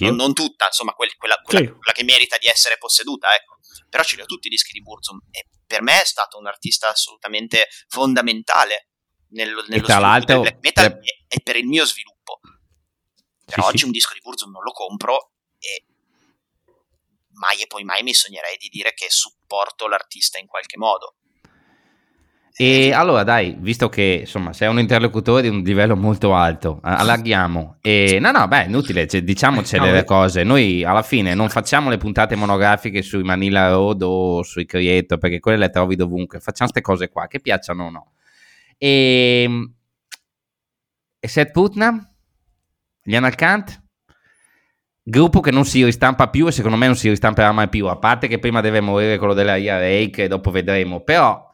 Non, 0.05 0.15
non, 0.15 0.33
tutta, 0.33 0.65
insomma, 0.65 0.91
quel, 0.93 1.15
quella, 1.15 1.37
quella, 1.41 1.65
sì. 1.65 1.71
quella, 1.71 1.93
che 1.93 2.03
merita 2.03 2.37
di 2.37 2.47
essere 2.47 2.77
posseduta, 2.77 3.33
ecco. 3.33 3.58
Però 3.89 4.03
ce 4.03 4.15
li 4.15 4.21
ho 4.21 4.25
tutti 4.25 4.47
i 4.47 4.49
dischi 4.49 4.73
di 4.73 4.81
Burzum 4.81 5.19
e 5.31 5.47
per 5.65 5.81
me 5.81 6.01
è 6.01 6.05
stato 6.05 6.37
un 6.37 6.47
artista 6.47 6.89
assolutamente 6.89 7.67
fondamentale 7.87 8.89
nello, 9.29 9.63
nello 9.67 9.85
tra 9.85 9.99
l'altro, 9.99 10.41
black 10.41 10.59
metal 10.61 10.91
per... 10.93 11.01
e, 11.27 11.41
per 11.41 11.55
il 11.55 11.67
mio 11.67 11.85
sviluppo. 11.85 12.39
Però 13.45 13.63
sì, 13.63 13.67
oggi 13.67 13.77
sì. 13.79 13.85
un 13.85 13.91
disco 13.91 14.13
di 14.13 14.19
Burzum 14.21 14.51
non 14.51 14.63
lo 14.63 14.71
compro 14.71 15.33
e 15.57 15.85
mai 17.33 17.61
e 17.61 17.67
poi 17.67 17.83
mai 17.83 18.03
mi 18.03 18.13
sognerei 18.13 18.57
di 18.57 18.67
dire 18.69 18.93
che 18.93 19.07
supporto 19.09 19.87
l'artista 19.87 20.37
in 20.37 20.47
qualche 20.47 20.77
modo. 20.77 21.15
E 22.61 22.91
allora 22.91 23.23
dai, 23.23 23.55
visto 23.57 23.87
che 23.87 24.17
insomma 24.19 24.51
sei 24.51 24.67
un 24.67 24.79
interlocutore 24.79 25.43
di 25.43 25.47
un 25.47 25.61
livello 25.61 25.95
molto 25.95 26.35
alto, 26.35 26.81
allarghiamo. 26.83 27.77
E 27.79 28.17
no, 28.19 28.31
no, 28.31 28.49
beh, 28.49 28.65
inutile, 28.65 29.07
cioè, 29.07 29.21
diciamocele 29.21 29.89
le 29.93 30.03
cose. 30.03 30.43
Noi 30.43 30.83
alla 30.83 31.01
fine 31.01 31.33
non 31.33 31.47
facciamo 31.47 31.89
le 31.89 31.95
puntate 31.95 32.35
monografiche 32.35 33.01
sui 33.01 33.23
Manila 33.23 33.69
Road 33.69 34.01
o 34.01 34.43
sui 34.43 34.65
Creator, 34.65 35.17
perché 35.17 35.39
quelle 35.39 35.57
le 35.57 35.69
trovi 35.69 35.95
dovunque. 35.95 36.41
Facciamo 36.41 36.69
queste 36.69 36.81
cose 36.81 37.07
qua, 37.07 37.27
che 37.27 37.39
piacciono 37.39 37.85
o 37.85 37.89
no. 37.89 38.11
E, 38.77 39.69
e 41.17 41.27
Seth 41.29 41.51
Putnam? 41.51 42.05
Gli 43.01 43.15
Analcant? 43.15 43.83
Gruppo 45.01 45.39
che 45.39 45.51
non 45.51 45.63
si 45.63 45.81
ristampa 45.85 46.27
più 46.27 46.45
e 46.47 46.51
secondo 46.51 46.75
me 46.75 46.87
non 46.87 46.97
si 46.97 47.07
ristamperà 47.07 47.53
mai 47.53 47.69
più, 47.69 47.87
a 47.87 47.95
parte 47.95 48.27
che 48.27 48.37
prima 48.37 48.59
deve 48.59 48.81
morire 48.81 49.17
quello 49.17 49.33
della 49.33 49.55
IRA 49.55 50.09
che 50.09 50.27
dopo 50.27 50.51
vedremo, 50.51 50.99
però 50.99 51.47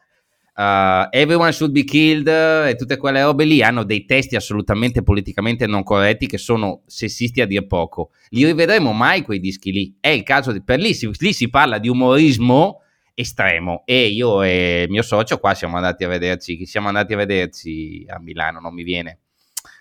uh, 0.56 1.08
Everyone 1.10 1.52
Should 1.52 1.72
Be 1.72 1.84
Killed 1.84 2.26
e 2.28 2.74
tutte 2.76 2.96
quelle 2.96 3.22
robe 3.22 3.44
lì 3.44 3.62
hanno 3.62 3.84
dei 3.84 4.04
testi 4.04 4.36
assolutamente 4.36 5.02
politicamente 5.02 5.66
non 5.66 5.82
corretti 5.82 6.26
che 6.26 6.38
sono 6.38 6.82
sessisti 6.86 7.40
a 7.40 7.46
dir 7.46 7.66
poco. 7.66 8.10
Li 8.30 8.44
rivedremo 8.44 8.92
mai 8.92 9.22
quei 9.22 9.38
dischi 9.38 9.72
lì? 9.72 9.96
È 10.00 10.08
il 10.08 10.22
caso 10.22 10.52
di... 10.52 10.62
Per 10.62 10.78
lì 10.78 10.94
si, 10.94 11.10
lì 11.18 11.32
si 11.32 11.48
parla 11.48 11.78
di 11.78 11.88
umorismo 11.88 12.80
estremo 13.18 13.82
e 13.86 14.08
io 14.08 14.42
e 14.42 14.82
il 14.82 14.90
mio 14.90 15.00
socio 15.00 15.38
qua 15.38 15.54
siamo 15.54 15.76
andati 15.76 16.04
a 16.04 16.08
vederci, 16.08 16.66
siamo 16.66 16.88
andati 16.88 17.14
a 17.14 17.16
vederci 17.16 18.04
a 18.08 18.20
Milano, 18.20 18.60
non 18.60 18.74
mi 18.74 18.82
viene. 18.82 19.20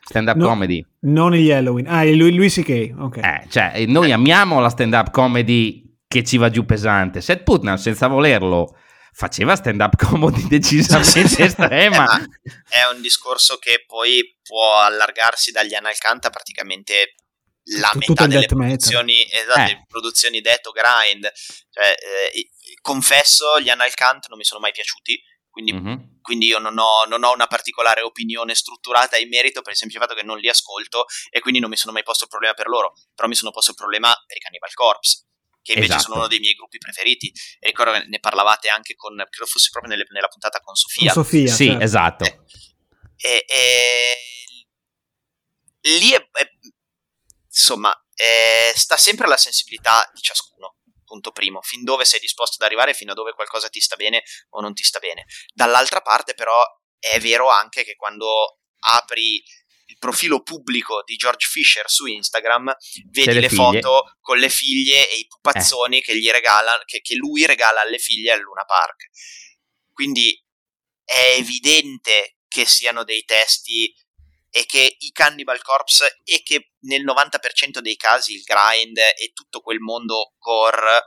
Stand 0.08 0.28
up 0.28 0.36
no, 0.36 0.48
comedy. 0.48 0.86
Non 1.02 1.34
gli 1.34 1.52
Halloween. 1.52 1.88
Ah, 1.88 2.04
lui, 2.06 2.34
lui 2.34 2.50
che. 2.50 2.94
Ok. 2.96 3.18
Eh, 3.18 3.46
cioè, 3.50 3.86
noi 3.88 4.12
amiamo 4.12 4.60
la 4.60 4.70
stand 4.70 4.94
up 4.94 5.10
comedy 5.10 5.98
che 6.08 6.24
ci 6.24 6.38
va 6.38 6.50
giù 6.50 6.64
pesante. 6.64 7.22
Seth 7.22 7.44
Putnam, 7.44 7.76
senza 7.76 8.08
volerlo, 8.08 8.76
faceva 9.16 9.56
stand 9.56 9.80
up 9.80 9.96
comedy 10.04 10.48
decisamente 10.48 11.44
estrema. 11.46 12.22
Eh, 12.22 12.82
è 12.82 12.94
un 12.94 13.02
discorso 13.02 13.58
che 13.58 13.86
poi 13.88 14.38
può 14.44 14.80
allargarsi 14.82 15.52
dagli 15.52 15.74
Analcanta 15.74 16.30
praticamente 16.30 17.16
la 17.80 17.90
Tutto 17.92 18.12
metà 18.12 18.28
delle 18.28 18.46
produzioni, 18.46 19.26
esatto, 19.32 19.72
eh. 19.72 19.86
produzioni 19.88 20.42
death 20.42 20.68
o 20.68 20.72
grind. 20.72 21.32
Cioè, 21.72 21.96
eh, 22.34 22.50
confesso, 22.82 23.60
gli 23.60 23.70
Analcant 23.70 24.28
non 24.28 24.38
mi 24.38 24.44
sono 24.44 24.60
mai 24.60 24.72
piaciuti. 24.72 25.20
Quindi, 25.50 25.72
mm-hmm. 25.72 25.96
quindi 26.22 26.48
io 26.48 26.60
non 26.60 26.78
ho, 26.78 27.06
non 27.06 27.24
ho, 27.24 27.32
una 27.34 27.48
particolare 27.48 28.02
opinione 28.02 28.54
strutturata 28.54 29.16
in 29.16 29.30
merito 29.30 29.62
per 29.62 29.72
il 29.72 29.78
semplice 29.78 30.04
fatto 30.04 30.14
che 30.14 30.22
non 30.22 30.38
li 30.38 30.50
ascolto 30.50 31.06
e 31.30 31.40
quindi 31.40 31.62
non 31.62 31.70
mi 31.70 31.78
sono 31.78 31.94
mai 31.94 32.04
posto 32.04 32.26
il 32.26 32.30
problema 32.30 32.54
per 32.54 32.68
loro. 32.68 32.94
Però 33.16 33.26
mi 33.30 33.36
sono 33.36 33.52
posto 33.52 33.72
il 33.72 33.78
problema 33.78 34.14
per 34.28 34.36
i 34.36 34.42
Cannibal 34.42 34.74
Corpse 34.74 35.28
che 35.66 35.74
invece 35.74 35.94
esatto. 35.94 36.04
sono 36.04 36.18
uno 36.20 36.28
dei 36.28 36.38
miei 36.40 36.54
gruppi 36.54 36.78
preferiti. 36.78 37.34
E 37.60 37.68
ricordo 37.68 37.94
che 37.94 38.06
ne 38.06 38.20
parlavate 38.20 38.70
anche 38.70 38.94
con, 38.94 39.16
credo 39.16 39.50
fosse 39.50 39.70
proprio 39.72 39.92
nelle, 39.92 40.06
nella 40.12 40.28
puntata 40.28 40.60
con 40.60 40.76
Sofia. 40.76 41.12
Con 41.12 41.24
Sofia, 41.24 41.52
sì, 41.52 41.66
certo. 41.66 41.84
esatto. 41.84 42.24
E, 43.18 43.46
e, 43.48 44.18
e, 45.82 45.98
lì 45.98 46.12
è, 46.12 46.18
è 46.18 46.50
insomma, 47.48 47.92
sta 48.76 48.98
sempre 48.98 49.26
alla 49.26 49.38
sensibilità 49.38 50.08
di 50.14 50.22
ciascuno. 50.22 50.78
Punto 51.04 51.32
primo, 51.32 51.62
fin 51.62 51.84
dove 51.84 52.06
sei 52.06 52.20
disposto 52.20 52.58
ad 52.58 52.68
arrivare, 52.70 52.94
fino 52.94 53.12
a 53.12 53.16
dove 53.16 53.34
qualcosa 53.34 53.70
ti 53.70 53.80
sta 53.80 53.96
bene 53.96 54.24
o 54.50 54.62
non 54.62 54.74
ti 54.74 54.84
sta 54.84 55.00
bene. 55.00 55.26
Dall'altra 55.52 56.02
parte, 56.02 56.36
però, 56.36 56.62
è 57.00 57.20
vero 57.20 57.50
anche 57.50 57.84
che 57.84 57.96
quando 57.96 58.60
apri 58.80 59.44
il 59.96 59.98
profilo 59.98 60.42
pubblico 60.42 61.04
di 61.06 61.16
George 61.16 61.48
Fisher 61.48 61.90
su 61.90 62.06
Instagram, 62.06 62.76
vedi 63.10 63.34
le, 63.34 63.40
le 63.40 63.50
foto 63.50 64.16
con 64.20 64.38
le 64.38 64.50
figlie 64.50 65.10
e 65.10 65.16
i 65.20 65.28
pupazzoni 65.28 66.00
eh. 66.00 66.02
che, 66.02 66.18
gli 66.18 66.30
regala, 66.30 66.78
che, 66.86 67.00
che 67.02 67.16
lui 67.16 67.46
regala 67.46 67.82
alle 67.82 67.98
figlie 67.98 68.34
al 68.34 68.42
Luna 68.42 68.66
Park. 68.66 69.10
Quindi 69.94 70.38
è 71.04 71.36
evidente 71.38 72.38
che 72.48 72.66
siano 72.66 73.04
dei 73.04 73.24
testi 73.24 73.94
e 74.50 74.66
che 74.66 74.96
i 75.00 75.12
Cannibal 75.12 75.62
Corpse 75.62 76.20
e 76.24 76.42
che 76.44 76.72
nel 76.82 77.04
90% 77.04 77.80
dei 77.80 77.96
casi 77.96 78.34
il 78.34 78.44
grind 78.44 78.98
e 78.98 79.32
tutto 79.34 79.62
quel 79.62 79.80
mondo 79.80 80.34
core 80.38 81.04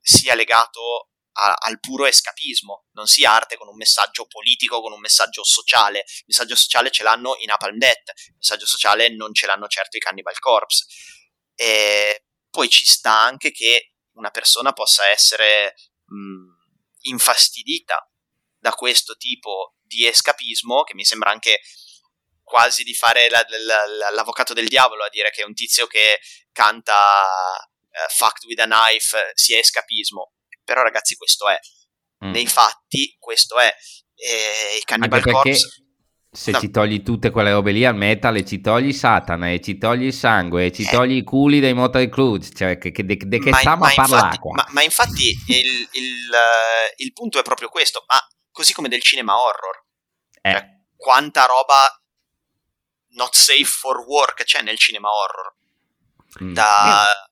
sia 0.00 0.34
legato 0.34 1.09
a, 1.32 1.54
al 1.54 1.80
puro 1.80 2.06
escapismo, 2.06 2.86
non 2.92 3.06
sia 3.06 3.32
arte 3.32 3.56
con 3.56 3.68
un 3.68 3.76
messaggio 3.76 4.26
politico, 4.26 4.80
con 4.80 4.92
un 4.92 5.00
messaggio 5.00 5.44
sociale. 5.44 6.00
Il 6.00 6.24
messaggio 6.26 6.56
sociale 6.56 6.90
ce 6.90 7.02
l'hanno 7.02 7.36
in 7.38 7.46
Napalm 7.46 7.78
Death, 7.78 8.12
il 8.28 8.34
messaggio 8.36 8.66
sociale 8.66 9.14
non 9.14 9.34
ce 9.34 9.46
l'hanno 9.46 9.68
certo 9.68 9.96
i 9.96 10.00
Cannibal 10.00 10.38
Corpse. 10.38 10.86
E 11.54 12.24
poi 12.50 12.68
ci 12.68 12.84
sta 12.84 13.18
anche 13.18 13.52
che 13.52 13.92
una 14.14 14.30
persona 14.30 14.72
possa 14.72 15.08
essere 15.08 15.74
mh, 16.06 17.08
infastidita 17.08 18.10
da 18.58 18.74
questo 18.74 19.16
tipo 19.16 19.76
di 19.80 20.06
escapismo, 20.06 20.82
che 20.82 20.94
mi 20.94 21.04
sembra 21.04 21.30
anche 21.30 21.60
quasi 22.42 22.82
di 22.82 22.94
fare 22.94 23.30
la, 23.30 23.44
la, 23.48 23.86
la, 23.86 24.10
l'avvocato 24.10 24.52
del 24.52 24.68
diavolo 24.68 25.04
a 25.04 25.08
dire 25.08 25.30
che 25.30 25.44
un 25.44 25.54
tizio 25.54 25.86
che 25.86 26.18
canta 26.52 27.14
uh, 27.78 28.12
fucked 28.12 28.44
with 28.44 28.58
a 28.58 28.66
knife 28.66 29.30
sia 29.34 29.58
escapismo. 29.58 30.32
Però 30.70 30.84
ragazzi 30.84 31.16
questo 31.16 31.48
è. 31.48 31.58
Mm. 32.24 32.30
Nei 32.30 32.46
fatti 32.46 33.16
questo 33.18 33.58
è. 33.58 33.74
E 34.14 34.78
i 34.78 34.84
Cannibal 34.84 35.20
Corpse 35.20 35.66
se 36.32 36.52
no. 36.52 36.60
ci 36.60 36.70
togli 36.70 37.02
tutte 37.02 37.30
quelle 37.30 37.50
robe 37.50 37.72
lì 37.72 37.84
al 37.84 37.96
metal 37.96 38.36
e 38.36 38.44
ci 38.44 38.60
togli 38.60 38.92
Satana 38.92 39.50
e 39.50 39.60
ci 39.60 39.78
togli 39.78 40.04
il 40.04 40.12
sangue 40.14 40.66
e 40.66 40.72
ci 40.72 40.82
eh. 40.82 40.88
togli 40.88 41.16
i 41.16 41.24
culi 41.24 41.58
dei 41.58 41.74
Motor 41.74 42.08
Club, 42.08 42.40
cioè 42.54 42.78
che, 42.78 42.92
che, 42.92 43.04
de, 43.04 43.16
de 43.16 43.40
che 43.40 43.52
stiamo 43.52 43.84
a 43.84 43.92
parlare? 43.92 44.38
Ma, 44.54 44.64
ma 44.68 44.82
infatti 44.84 45.30
il, 45.48 45.88
il, 45.90 46.30
uh, 46.30 46.94
il, 46.98 47.12
punto 47.12 47.40
è 47.40 47.42
proprio 47.42 47.68
questo, 47.68 48.04
ma 48.06 48.16
così 48.52 48.72
come 48.72 48.88
del 48.88 49.02
cinema 49.02 49.40
horror. 49.40 49.84
Eh. 50.40 50.52
Cioè, 50.52 50.66
quanta 50.94 51.46
roba 51.46 52.00
not 53.14 53.34
safe 53.34 53.64
for 53.64 53.98
work 54.06 54.44
c'è 54.44 54.62
nel 54.62 54.78
cinema 54.78 55.08
horror. 55.08 55.54
Mm. 56.44 56.52
Da... 56.52 57.06
Eh 57.06 57.29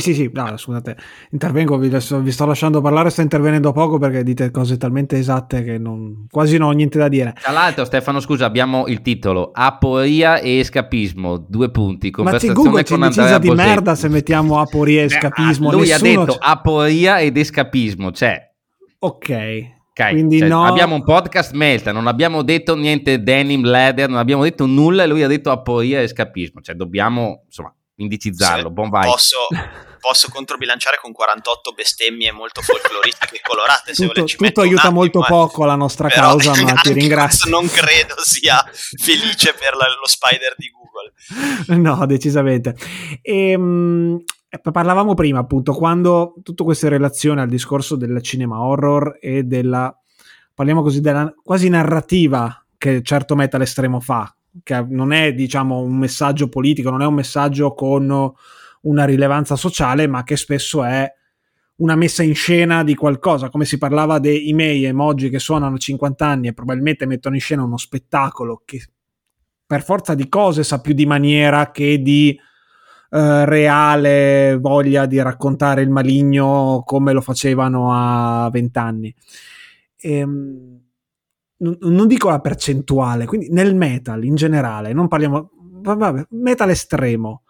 sì, 0.00 0.12
sì, 0.12 0.14
sì, 0.14 0.30
no, 0.32 0.56
scusate, 0.56 0.96
intervengo, 1.30 1.78
vi, 1.78 1.86
adesso, 1.86 2.18
vi, 2.18 2.32
sto 2.32 2.46
lasciando 2.46 2.80
parlare, 2.80 3.10
sto 3.10 3.20
intervenendo 3.20 3.70
poco 3.70 3.98
perché 3.98 4.24
dite 4.24 4.50
cose 4.50 4.76
talmente 4.76 5.16
esatte 5.16 5.62
che 5.62 5.78
non, 5.78 6.26
quasi 6.28 6.56
non 6.56 6.70
ho 6.70 6.72
niente 6.72 6.98
da 6.98 7.06
dire. 7.06 7.32
Tra 7.40 7.52
l'altro, 7.52 7.84
Stefano, 7.84 8.18
scusa, 8.18 8.44
abbiamo 8.44 8.88
il 8.88 9.02
titolo 9.02 9.50
Aporia 9.52 10.38
e 10.38 10.58
escapismo, 10.58 11.36
due 11.48 11.70
punti, 11.70 12.10
conversazione 12.10 12.54
Ma 12.54 12.60
Google 12.60 12.84
con 12.84 13.02
Andrea 13.04 13.38
di 13.38 13.50
merda 13.50 13.94
se 13.94 14.08
mettiamo 14.08 14.58
aporia 14.58 15.02
e 15.02 15.04
escapismo. 15.04 15.70
Lui 15.70 15.86
Nessuno 15.86 16.22
ha 16.22 16.24
detto 16.24 16.38
aporia 16.40 17.20
ed 17.20 17.36
escapismo, 17.36 18.10
cioè... 18.10 18.52
Ok. 18.98 19.72
Okay, 19.96 20.12
Quindi 20.12 20.38
cioè, 20.38 20.48
no... 20.48 20.64
Abbiamo 20.64 20.96
un 20.96 21.04
podcast 21.04 21.52
Melta, 21.52 21.92
non 21.92 22.08
abbiamo 22.08 22.42
detto 22.42 22.74
niente 22.74 23.22
denim, 23.22 23.64
leather, 23.64 24.08
non 24.08 24.18
abbiamo 24.18 24.42
detto 24.42 24.66
nulla 24.66 25.04
e 25.04 25.06
lui 25.06 25.22
ha 25.22 25.28
detto 25.28 25.52
aporia 25.52 26.00
e 26.00 26.02
escapismo. 26.02 26.60
Cioè 26.60 26.74
dobbiamo, 26.74 27.42
insomma, 27.46 27.72
indicizzarlo. 27.96 28.70
Buon 28.70 28.90
vai. 28.90 29.04
Posso, 29.04 29.46
posso 30.00 30.28
controbilanciare 30.30 30.98
con 31.00 31.12
48 31.12 31.72
bestemmie 31.72 32.32
molto 32.32 32.62
folcloristiche 32.62 33.36
e 33.36 33.40
colorate. 33.42 33.92
tutto, 33.92 34.24
tutto 34.24 34.60
aiuta 34.60 34.82
attimo, 34.82 35.00
molto 35.00 35.22
eh. 35.22 35.26
poco 35.26 35.64
la 35.64 35.76
nostra 35.76 36.08
Però, 36.08 36.36
causa, 36.36 36.52
ma 36.62 36.72
ti 36.74 36.92
ringrazio. 36.92 37.50
Non 37.50 37.68
credo 37.68 38.14
sia 38.22 38.64
felice 38.72 39.54
per 39.54 39.76
la, 39.76 39.86
lo 39.98 40.06
spider 40.06 40.54
di 40.56 40.70
Google. 40.70 41.80
No, 41.80 42.06
decisamente. 42.06 42.76
Ehm, 43.22 44.22
parlavamo 44.60 45.14
prima, 45.14 45.40
appunto, 45.40 45.72
quando 45.72 46.34
tutte 46.42 46.64
queste 46.64 46.88
relazioni 46.88 47.40
al 47.40 47.48
discorso 47.48 47.96
del 47.96 48.22
cinema 48.22 48.60
horror 48.60 49.18
e 49.20 49.42
della, 49.42 49.96
parliamo 50.54 50.82
così, 50.82 51.00
della 51.00 51.32
quasi 51.42 51.68
narrativa 51.68 52.64
che 52.76 53.02
certo 53.02 53.34
metal 53.34 53.62
estremo 53.62 54.00
fa, 54.00 54.34
che 54.62 54.84
non 54.88 55.12
è 55.12 55.34
diciamo 55.34 55.80
un 55.80 55.96
messaggio 55.96 56.48
politico, 56.48 56.90
non 56.90 57.02
è 57.02 57.06
un 57.06 57.14
messaggio 57.14 57.74
con 57.74 58.32
una 58.82 59.04
rilevanza 59.04 59.56
sociale, 59.56 60.06
ma 60.06 60.22
che 60.22 60.36
spesso 60.36 60.84
è 60.84 61.10
una 61.76 61.96
messa 61.96 62.22
in 62.22 62.34
scena 62.34 62.84
di 62.84 62.94
qualcosa, 62.94 63.48
come 63.48 63.64
si 63.64 63.78
parlava 63.78 64.18
dei 64.18 64.48
email 64.48 64.86
emoji 64.86 65.28
che 65.28 65.38
suonano 65.38 65.76
50 65.76 66.26
anni 66.26 66.48
e 66.48 66.54
probabilmente 66.54 67.06
mettono 67.06 67.34
in 67.34 67.40
scena 67.40 67.64
uno 67.64 67.76
spettacolo 67.76 68.62
che 68.64 68.84
per 69.66 69.82
forza 69.82 70.14
di 70.14 70.28
cose 70.28 70.62
sa 70.62 70.80
più 70.80 70.94
di 70.94 71.06
maniera 71.06 71.70
che 71.70 72.00
di 72.00 72.38
eh, 73.10 73.44
reale 73.44 74.56
voglia 74.60 75.06
di 75.06 75.20
raccontare 75.20 75.82
il 75.82 75.90
maligno 75.90 76.82
come 76.84 77.12
lo 77.12 77.20
facevano 77.20 77.92
a 77.92 78.48
20 78.50 78.78
anni. 78.78 79.14
Ehm, 79.98 80.73
non, 81.80 82.06
dico 82.06 82.28
la 82.28 82.40
percentuale, 82.40 83.26
quindi 83.26 83.50
nel 83.50 83.74
metal 83.74 84.24
in 84.24 84.34
generale, 84.34 84.92
non 84.92 85.08
parliamo, 85.08 85.50
vabbè, 85.82 86.26
metal 86.30 86.70
estremo, 86.70 87.42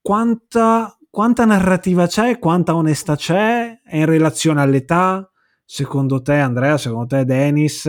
quanta, 0.00 0.96
quanta 1.10 1.44
narrativa 1.44 2.06
c'è, 2.06 2.38
quanta 2.38 2.74
onestà 2.74 3.16
c'è 3.16 3.80
in 3.90 4.06
relazione 4.06 4.60
all'età, 4.60 5.28
secondo 5.64 6.22
te 6.22 6.34
Andrea, 6.34 6.76
secondo 6.78 7.06
te 7.06 7.24
Dennis? 7.24 7.88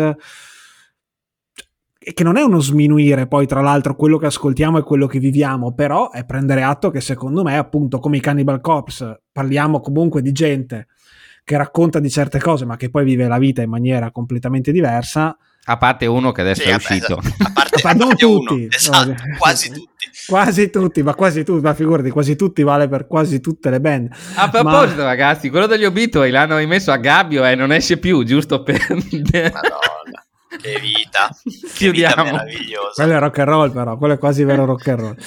che 2.13 2.23
non 2.23 2.37
è 2.37 2.43
uno 2.43 2.59
sminuire 2.59 3.25
poi 3.25 3.47
tra 3.47 3.61
l'altro 3.61 3.95
quello 3.95 4.17
che 4.17 4.27
ascoltiamo 4.27 4.77
e 4.77 4.83
quello 4.83 5.07
che 5.07 5.17
viviamo, 5.17 5.73
però 5.73 6.11
è 6.11 6.23
prendere 6.23 6.61
atto 6.61 6.91
che 6.91 7.01
secondo 7.01 7.41
me 7.41 7.57
appunto 7.57 7.97
come 7.99 8.17
i 8.17 8.19
Cannibal 8.19 8.61
Corpse 8.61 9.23
parliamo 9.31 9.79
comunque 9.79 10.21
di 10.21 10.31
gente 10.31 10.87
che 11.45 11.55
racconta 11.57 11.99
di 11.99 12.09
certe 12.09 12.39
cose, 12.39 12.65
ma 12.65 12.75
che 12.75 12.89
poi 12.89 13.05
vive 13.05 13.27
la 13.27 13.37
vita 13.37 13.61
in 13.61 13.69
maniera 13.69 14.09
completamente 14.09 14.71
diversa. 14.71 15.37
A 15.65 15.77
parte 15.77 16.07
uno 16.07 16.31
che 16.31 16.41
adesso 16.41 16.63
sì, 16.63 16.69
è 16.69 16.73
uscito. 16.73 17.17
A 17.17 17.51
parte, 17.53 17.81
a 17.87 17.93
non 17.93 18.15
tutti, 18.15 18.53
uno, 18.53 18.67
esatto, 18.69 19.13
quasi 19.37 19.69
tutti. 19.69 19.93
Quasi 20.27 20.69
tutti, 20.71 21.03
ma 21.03 21.13
quasi 21.13 21.43
tutti, 21.43 21.61
ma 21.61 21.75
figurati, 21.75 22.09
quasi 22.09 22.35
tutti 22.35 22.63
vale 22.63 22.87
per 22.87 23.05
quasi 23.05 23.41
tutte 23.41 23.69
le 23.69 23.79
band. 23.79 24.09
A 24.35 24.49
proposito, 24.49 25.01
ma... 25.01 25.07
ragazzi, 25.07 25.49
quello 25.51 25.67
degli 25.67 25.85
Obituary 25.85 26.31
l'hanno 26.31 26.57
rimesso 26.57 26.91
a 26.91 26.97
Gabbio 26.97 27.45
e 27.45 27.53
non 27.53 27.71
esce 27.71 27.97
più, 27.97 28.23
giusto 28.23 28.63
per... 28.63 28.81
Madonna. 28.89 30.25
Che 30.59 30.79
vita, 30.79 31.29
che 31.75 31.91
vita 31.91 32.23
meravigliosa. 32.23 33.03
Quello 33.03 33.17
è 33.17 33.19
rock 33.19 33.39
and 33.39 33.47
roll, 33.49 33.71
però, 33.71 33.97
quello 33.97 34.13
è 34.15 34.17
quasi 34.17 34.43
vero 34.43 34.65
rock 34.65 34.87
and 34.87 34.99
roll. 34.99 35.17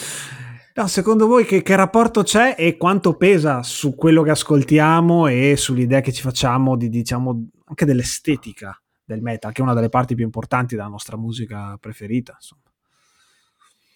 No, 0.79 0.87
secondo 0.87 1.27
voi 1.27 1.45
che, 1.45 1.63
che, 1.63 1.75
rapporto 1.75 2.23
c'è 2.23 2.55
e 2.57 2.77
quanto 2.77 3.17
pesa 3.17 3.65
su 3.65 3.97
quello 3.97 4.23
che 4.23 4.31
ascoltiamo 4.31 5.27
e 5.27 5.57
sull'idea 5.57 6.01
che 6.01 6.13
ci 6.13 6.23
facciamo 6.23 6.77
di, 6.77 6.89
diciamo, 6.89 7.49
anche 7.65 7.85
dell'estetica 7.85 8.81
del 9.05 9.21
metal, 9.21 9.51
che 9.51 9.61
è 9.61 9.65
una 9.65 9.75
delle 9.75 9.89
parti 9.89 10.15
più 10.15 10.23
importanti 10.23 10.77
della 10.77 10.87
nostra 10.87 11.17
musica 11.17 11.77
preferita, 11.81 12.35
insomma. 12.35 12.63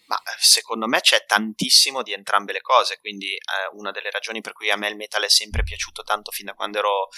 Ma 0.06 0.20
secondo 0.40 0.88
me 0.88 0.98
c'è 0.98 1.24
tantissimo 1.24 2.02
di 2.02 2.14
entrambe 2.14 2.52
le 2.52 2.62
cose, 2.62 2.98
quindi 2.98 3.26
eh, 3.26 3.38
una 3.74 3.92
delle 3.92 4.10
ragioni 4.10 4.40
per 4.40 4.52
cui 4.52 4.68
a 4.68 4.76
me 4.76 4.88
il 4.88 4.96
metal 4.96 5.22
è 5.22 5.28
sempre 5.28 5.62
piaciuto 5.62 6.02
tanto 6.02 6.32
fin 6.32 6.46
da 6.46 6.54
quando 6.54 6.78
ero, 6.78 7.08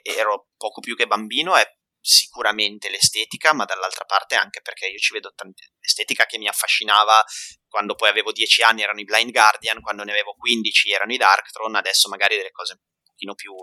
ero 0.00 0.46
poco 0.56 0.80
più 0.80 0.94
che 0.94 1.08
bambino 1.08 1.56
è 1.56 1.77
sicuramente 2.08 2.88
l'estetica, 2.88 3.52
ma 3.52 3.66
dall'altra 3.66 4.06
parte 4.06 4.34
anche 4.34 4.62
perché 4.62 4.86
io 4.86 4.98
ci 4.98 5.12
vedo 5.12 5.32
tante 5.34 5.72
estetica 5.78 6.24
che 6.24 6.38
mi 6.38 6.48
affascinava 6.48 7.22
quando 7.68 7.94
poi 7.94 8.08
avevo 8.08 8.32
10 8.32 8.62
anni 8.62 8.82
erano 8.82 9.00
i 9.00 9.04
Blind 9.04 9.30
Guardian, 9.30 9.82
quando 9.82 10.04
ne 10.04 10.12
avevo 10.12 10.34
15 10.34 10.90
erano 10.90 11.12
i 11.12 11.18
Darktron, 11.18 11.74
adesso 11.74 12.08
magari 12.08 12.36
delle 12.36 12.50
cose 12.50 12.72
un 12.72 12.80
pochino 13.04 13.34
più 13.34 13.54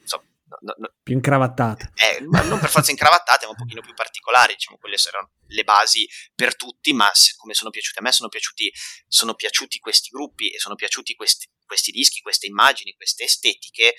insomma, 0.00 0.28
No, 0.60 0.74
no, 0.76 0.94
più 1.02 1.14
incravattate. 1.14 1.92
Eh, 1.94 2.20
non 2.20 2.58
per 2.58 2.68
forza 2.68 2.90
incravattate, 2.90 3.46
ma 3.46 3.52
un 3.52 3.56
pochino 3.56 3.80
più 3.80 3.94
particolari, 3.94 4.52
diciamo, 4.52 4.76
quelle 4.76 4.96
erano 5.08 5.30
le 5.46 5.64
basi 5.64 6.06
per 6.34 6.56
tutti, 6.56 6.92
ma 6.92 7.10
se, 7.14 7.32
come 7.38 7.54
sono 7.54 7.70
piaciute 7.70 8.00
a 8.00 8.02
me, 8.02 8.12
sono 8.12 8.28
piaciuti, 8.28 8.70
sono 9.08 9.34
piaciuti 9.34 9.78
questi 9.78 10.10
gruppi 10.10 10.50
e 10.50 10.58
sono 10.58 10.74
piaciuti 10.74 11.14
questi, 11.14 11.48
questi 11.64 11.90
dischi, 11.90 12.20
queste 12.20 12.48
immagini, 12.48 12.92
queste 12.92 13.24
estetiche 13.24 13.94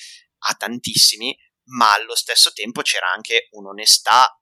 a 0.45 0.53
tantissimi, 0.53 1.35
ma 1.65 1.93
allo 1.93 2.15
stesso 2.15 2.51
tempo 2.51 2.81
c'era 2.81 3.11
anche 3.11 3.47
un'onestà 3.51 4.37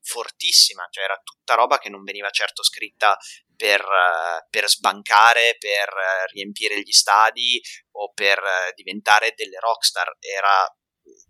fortissima, 0.00 0.86
cioè 0.90 1.04
era 1.04 1.20
tutta 1.22 1.54
roba 1.54 1.78
che 1.78 1.88
non 1.88 2.02
veniva 2.02 2.30
certo 2.30 2.62
scritta 2.62 3.16
per, 3.56 3.80
uh, 3.80 4.46
per 4.50 4.68
sbancare, 4.68 5.56
per 5.58 5.88
uh, 5.88 6.32
riempire 6.32 6.80
gli 6.80 6.92
stadi 6.92 7.60
o 7.92 8.12
per 8.12 8.38
uh, 8.38 8.72
diventare 8.74 9.32
delle 9.36 9.58
rockstar, 9.60 10.16
era 10.18 10.66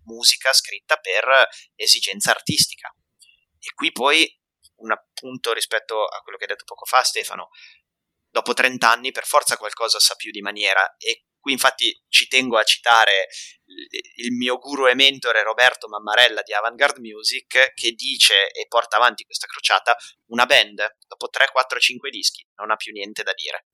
musica 0.04 0.52
scritta 0.52 0.96
per 0.96 1.48
esigenza 1.74 2.30
artistica. 2.30 2.94
E 3.58 3.72
qui 3.74 3.92
poi 3.92 4.40
un 4.76 4.90
appunto 4.90 5.52
rispetto 5.52 6.04
a 6.04 6.20
quello 6.22 6.38
che 6.38 6.44
hai 6.44 6.50
detto 6.50 6.64
poco 6.64 6.84
fa 6.84 7.02
Stefano, 7.02 7.50
dopo 8.28 8.54
30 8.54 8.90
anni 8.90 9.12
per 9.12 9.26
forza 9.26 9.56
qualcosa 9.56 10.00
sa 10.00 10.14
più 10.14 10.30
di 10.30 10.40
maniera 10.40 10.96
e 10.96 11.26
Qui 11.42 11.50
infatti 11.50 12.00
ci 12.08 12.28
tengo 12.28 12.56
a 12.56 12.62
citare 12.62 13.26
il 14.14 14.30
mio 14.30 14.58
guru 14.58 14.86
e 14.86 14.94
mentore 14.94 15.42
Roberto 15.42 15.88
Mammarella 15.88 16.42
di 16.42 16.52
Avantgarde 16.52 17.00
Music 17.00 17.72
che 17.74 17.90
dice 17.96 18.48
e 18.52 18.68
porta 18.68 18.94
avanti 18.94 19.24
questa 19.24 19.48
crociata, 19.48 19.96
una 20.26 20.46
band 20.46 20.98
dopo 21.04 21.28
3, 21.28 21.48
4, 21.50 21.80
5 21.80 22.10
dischi 22.10 22.46
non 22.58 22.70
ha 22.70 22.76
più 22.76 22.92
niente 22.92 23.24
da 23.24 23.32
dire. 23.32 23.66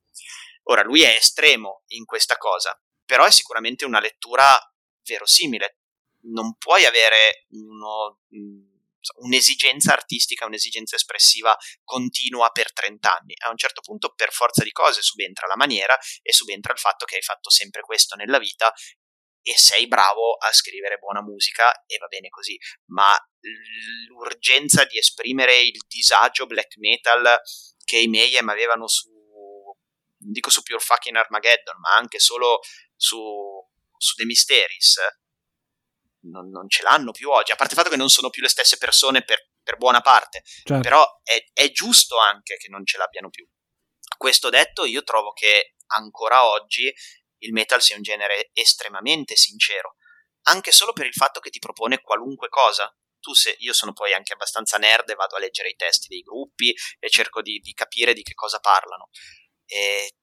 Ora 0.71 0.83
lui 0.83 1.03
è 1.03 1.11
estremo 1.11 1.83
in 1.89 2.07
questa 2.07 2.39
cosa, 2.39 2.75
però 3.05 3.27
è 3.27 3.31
sicuramente 3.31 3.85
una 3.85 4.01
lettura 4.01 4.59
verosimile. 5.05 5.81
Non 6.23 6.57
puoi 6.57 6.87
avere 6.87 7.45
uno 7.51 8.21
un'esigenza 9.17 9.93
artistica, 9.93 10.47
un'esigenza 10.47 10.97
espressiva 10.97 11.57
continua 11.85 12.51
per 12.51 12.73
30 12.73 13.19
anni. 13.19 13.35
A 13.45 13.51
un 13.51 13.57
certo 13.57 13.81
punto, 13.81 14.13
per 14.15 14.33
forza 14.33 14.63
di 14.63 14.73
cose, 14.73 15.03
subentra 15.03 15.47
la 15.47 15.57
maniera 15.57 15.97
e 16.23 16.33
subentra 16.33 16.73
il 16.73 16.79
fatto 16.79 17.05
che 17.05 17.17
hai 17.17 17.23
fatto 17.23 17.51
sempre 17.51 17.83
questo 17.83 18.15
nella 18.17 18.39
vita 18.39 18.73
e 19.41 19.57
sei 19.57 19.87
bravo 19.87 20.35
a 20.35 20.53
scrivere 20.53 20.99
buona 20.99 21.23
musica 21.23 21.85
e 21.87 21.97
va 21.99 22.07
bene 22.07 22.29
così, 22.29 22.59
ma 22.91 23.15
l'urgenza 24.09 24.85
di 24.85 24.99
esprimere 24.99 25.61
il 25.61 25.81
disagio 25.87 26.47
black 26.47 26.77
metal 26.77 27.41
che 27.85 27.99
i 27.99 28.09
Mayhem 28.09 28.49
avevano 28.49 28.87
su 28.89 29.17
non 30.21 30.33
dico 30.33 30.51
su 30.51 30.63
Pure 30.63 30.81
Fucking 30.81 31.17
Armageddon, 31.17 31.79
ma 31.79 31.95
anche 31.95 32.19
solo 32.19 32.61
su, 32.97 33.19
su 33.97 34.15
The 34.17 34.25
Mysteries, 34.25 34.99
non, 36.31 36.49
non, 36.51 36.69
ce 36.69 36.83
l'hanno 36.83 37.13
più 37.13 37.31
oggi, 37.31 37.53
a 37.53 37.57
parte 37.57 37.75
il 37.75 37.79
fatto 37.79 37.91
che 37.91 37.97
non 37.97 38.09
sono 38.09 38.31
più 38.31 38.43
le 38.43 38.49
stesse 38.49 38.77
persone 38.77 39.23
per, 39.23 39.51
per 39.63 39.77
buona 39.77 40.01
parte, 40.01 40.43
certo. 40.45 40.81
però 40.83 41.05
è, 41.23 41.43
è 41.53 41.71
giusto 41.71 42.19
anche 42.19 42.57
che 42.57 42.69
non 42.69 42.85
ce 42.85 42.99
l'abbiano 42.99 43.31
più. 43.31 43.47
Questo 44.17 44.49
detto, 44.49 44.85
io 44.85 45.03
trovo 45.03 45.33
che 45.33 45.75
ancora 45.89 46.47
oggi 46.47 46.93
il 47.39 47.53
metal 47.53 47.81
sia 47.81 47.97
un 47.97 48.03
genere 48.03 48.51
estremamente 48.53 49.37
sincero, 49.37 49.97
anche 50.43 50.73
solo 50.73 50.93
per 50.93 51.07
il 51.07 51.13
fatto 51.13 51.41
che 51.41 51.51
ti 51.51 51.59
propone 51.59 52.01
qualunque 52.01 52.49
cosa. 52.49 52.93
Tu 53.21 53.35
se, 53.35 53.57
io 53.59 53.73
sono 53.73 53.93
poi 53.93 54.13
anche 54.13 54.33
abbastanza 54.33 54.77
nerd 54.77 55.11
e 55.11 55.15
vado 55.15 55.37
a 55.37 55.41
leggere 55.41 55.71
i 55.71 55.77
testi 55.77 56.09
dei 56.09 56.21
gruppi 56.21 56.75
e 56.99 57.11
cerco 57.11 57.43
di, 57.43 57.59
di 57.59 57.73
capire 57.73 58.15
di 58.15 58.23
che 58.23 58.35
cosa 58.35 58.59
parlano. 58.59 59.11
E 59.67 60.15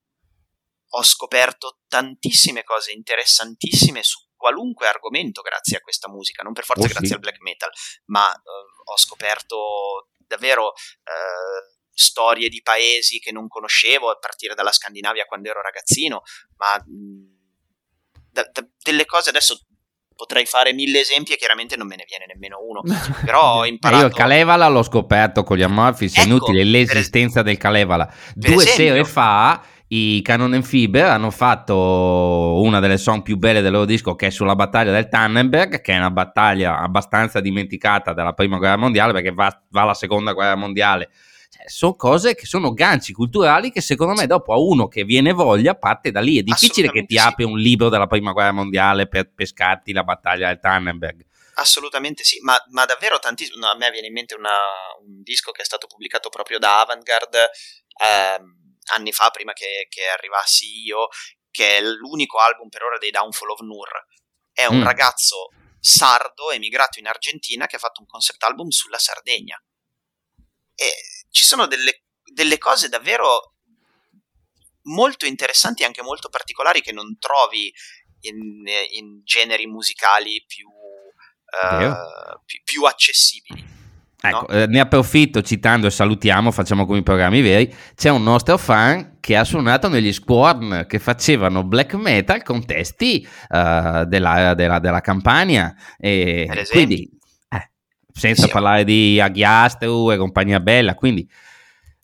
ho 0.90 1.04
scoperto 1.04 1.82
tantissime 1.88 2.64
cose 2.64 2.92
interessantissime 2.94 4.02
su 4.02 4.25
qualunque 4.36 4.88
argomento 4.88 5.42
grazie 5.42 5.78
a 5.78 5.82
questa 5.82 6.10
musica, 6.10 6.44
non 6.44 6.54
per 6.54 6.66
forza 6.66 6.86
oh, 6.86 6.90
grazie 6.90 7.08
sì. 7.08 7.14
al 7.14 7.20
black 7.20 7.42
metal, 7.42 7.70
ma 8.06 8.28
uh, 8.28 8.92
ho 8.92 8.98
scoperto 8.98 10.10
davvero 10.18 10.68
uh, 10.68 11.76
storie 11.92 12.50
di 12.50 12.62
paesi 12.62 13.20
che 13.20 13.32
non 13.32 13.48
conoscevo 13.48 14.10
a 14.10 14.18
partire 14.18 14.54
dalla 14.54 14.72
Scandinavia 14.72 15.26
quando 15.26 15.50
ero 15.50 15.62
ragazzino, 15.62 16.22
ma 16.58 16.84
da, 18.32 18.50
da, 18.52 18.68
delle 18.84 19.06
cose 19.06 19.30
adesso 19.30 19.60
potrei 20.16 20.46
fare 20.46 20.74
mille 20.74 21.02
esempi 21.02 21.34
e 21.34 21.38
chiaramente 21.38 21.76
non 21.76 21.88
me 21.88 21.96
ne 21.96 22.06
viene 22.08 22.26
nemmeno 22.28 22.58
uno. 22.62 22.82
Però 23.26 23.60
ho 23.60 23.66
imparato. 23.66 24.02
io 24.02 24.08
il 24.08 24.14
Kalevala 24.14 24.68
l'ho 24.68 24.84
scoperto 24.84 25.44
con 25.44 25.58
gli 25.58 25.64
Amalfis, 25.64 26.14
ecco, 26.14 26.22
è 26.22 26.26
inutile 26.26 26.64
l'esistenza 26.64 27.40
es- 27.40 27.46
del 27.46 27.58
Kalevala. 27.58 28.12
Due 28.34 28.56
esempio, 28.56 28.74
sere 28.74 29.04
fa 29.04 29.64
i 29.96 30.22
Canon 30.22 30.62
Fiber 30.62 31.06
hanno 31.06 31.32
fatto 31.32 32.60
una 32.62 32.80
delle 32.80 32.98
song 32.98 33.22
più 33.22 33.38
belle 33.38 33.62
del 33.62 33.72
loro 33.72 33.86
disco 33.86 34.16
che 34.16 34.28
è 34.28 34.30
sulla 34.30 34.56
battaglia 34.56 34.92
del 34.92 35.08
Tannenberg, 35.08 35.80
che 35.82 35.94
è 35.94 35.98
una 35.98 36.12
battaglia 36.12 36.80
abbastanza 36.80 37.40
dimenticata 37.40 38.14
della 38.14 38.34
prima 38.34 38.58
guerra 38.58 38.76
mondiale 38.76 39.14
perché 39.14 39.32
va, 39.32 39.62
va 39.70 39.82
alla 39.82 39.94
seconda 39.94 40.34
guerra 40.34 40.56
mondiale. 40.56 41.10
Cioè, 41.50 41.70
sono 41.70 41.96
cose 41.96 42.36
che 42.36 42.46
sono 42.46 42.74
ganci 42.74 43.14
culturali 43.14 43.72
che 43.72 43.80
secondo 43.80 44.14
me 44.14 44.28
dopo 44.28 44.52
a 44.52 44.58
uno 44.58 44.88
che 44.88 45.06
viene 45.06 45.32
voglia 45.32 45.76
parte 45.76 46.12
da 46.12 46.20
lì. 46.20 46.40
È 46.40 46.44
difficile 46.44 46.92
che 46.92 47.06
ti 47.06 47.16
sì. 47.16 47.22
apri 47.22 47.46
un 47.46 47.58
libro 47.58 47.88
della 47.88 48.08
prima 48.08 48.34
guerra 48.34 48.52
mondiale 48.52 49.08
per 49.08 49.32
pescarti 49.34 49.94
la 49.94 50.04
battaglia 50.04 50.48
del 50.48 50.60
Tannenberg. 50.60 51.26
Assolutamente 51.58 52.26
sì, 52.26 52.40
ma, 52.42 52.58
ma 52.72 52.84
davvero 52.84 53.18
tantissimo. 53.18 53.60
No, 53.60 53.72
a 53.72 53.78
me 53.78 53.90
viene 53.92 54.08
in 54.08 54.14
mente 54.14 54.36
una, 54.36 54.58
un 55.06 55.22
disco 55.22 55.52
che 55.52 55.62
è 55.62 55.66
stato 55.66 55.88
pubblicato 55.88 56.28
proprio 56.28 56.60
da 56.60 56.82
Avantgarde. 56.82 57.50
Ehm, 58.04 58.65
anni 58.94 59.12
fa, 59.12 59.30
prima 59.30 59.54
che, 59.54 59.88
che, 59.90 60.08
arrivassi 60.08 60.84
io, 60.84 61.08
che 61.52 61.78
è 61.78 61.82
l'unico 61.82 62.40
album 62.40 62.70
per 62.70 62.84
ora 62.84 62.98
dei 62.98 63.12
Downfall 63.12 63.50
of 63.50 63.60
Nur. 63.62 63.90
È 64.52 64.66
un 64.66 64.80
mm. 64.80 64.84
ragazzo 64.84 65.50
sardo 65.80 66.52
emigrato 66.52 67.00
in 67.00 67.08
Argentina 67.08 67.68
che 67.68 67.76
ha 67.76 67.80
fatto 67.80 68.02
un 68.02 68.08
concept 68.08 68.44
album 68.44 68.70
sulla 68.70 69.00
Sardegna. 69.00 69.62
E 70.74 70.92
ci 71.30 71.46
sono 71.46 71.68
delle, 71.68 72.06
delle 72.24 72.58
cose 72.58 72.90
davvero 72.90 73.54
molto 74.84 75.26
interessanti 75.26 75.84
e 75.84 75.86
anche 75.86 76.02
molto 76.02 76.30
particolari 76.30 76.82
che 76.82 76.92
non 76.92 77.18
trovi 77.20 77.74
in, 78.22 78.66
in 78.92 79.22
generi 79.24 79.68
musicali 79.68 80.44
più, 80.46 80.68
uh, 80.68 82.42
più, 82.46 82.62
più 82.64 82.84
accessibili. 82.84 83.64
Ecco, 84.30 84.46
no? 84.48 84.48
eh, 84.48 84.68
ne 84.68 84.80
approfitto 84.80 85.42
citando 85.42 85.88
e 85.88 85.92
salutiamo, 85.92 86.52
facciamo 86.52 86.86
come 86.86 87.00
i 87.00 87.04
programmi 87.04 87.42
veri, 87.42 87.74
c'è 87.96 88.10
un 88.10 88.24
nostro 88.24 88.58
fan 88.58 89.18
che 89.20 89.36
ha 89.36 89.44
suonato 89.44 89.90
negli 89.90 90.14
Squorn 90.14 90.86
che 90.88 91.00
facevano 91.00 91.64
black 91.64 91.94
metal 91.96 92.44
con 92.44 92.66
testi 92.66 93.28
uh, 93.50 94.06
della, 94.06 94.54
della, 94.54 94.80
della, 94.80 95.02
campagna 95.02 95.76
e 95.98 96.66
quindi 96.70 97.10
eh, 97.50 97.72
senza 98.12 98.46
sì, 98.46 98.52
parlare 98.52 98.84
di 98.84 99.20
Aghiastru 99.20 100.12
e 100.12 100.18
compagnia 100.18 100.60
bella, 100.60 100.94
quindi 100.94 101.28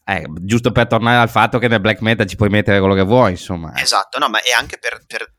eh, 0.04 0.26
giusto 0.42 0.72
per 0.72 0.88
tornare 0.88 1.18
al 1.22 1.30
fatto 1.30 1.60
che 1.60 1.68
nel 1.68 1.80
black 1.80 2.02
metal 2.02 2.26
ci 2.26 2.36
puoi 2.36 2.50
mettere 2.50 2.80
quello 2.80 2.96
che 2.96 3.04
vuoi, 3.04 3.32
insomma. 3.32 3.74
Esatto, 3.80 4.18
no, 4.18 4.28
ma 4.30 4.42
è 4.42 4.52
anche 4.52 4.78
per, 4.78 5.04
per 5.06 5.34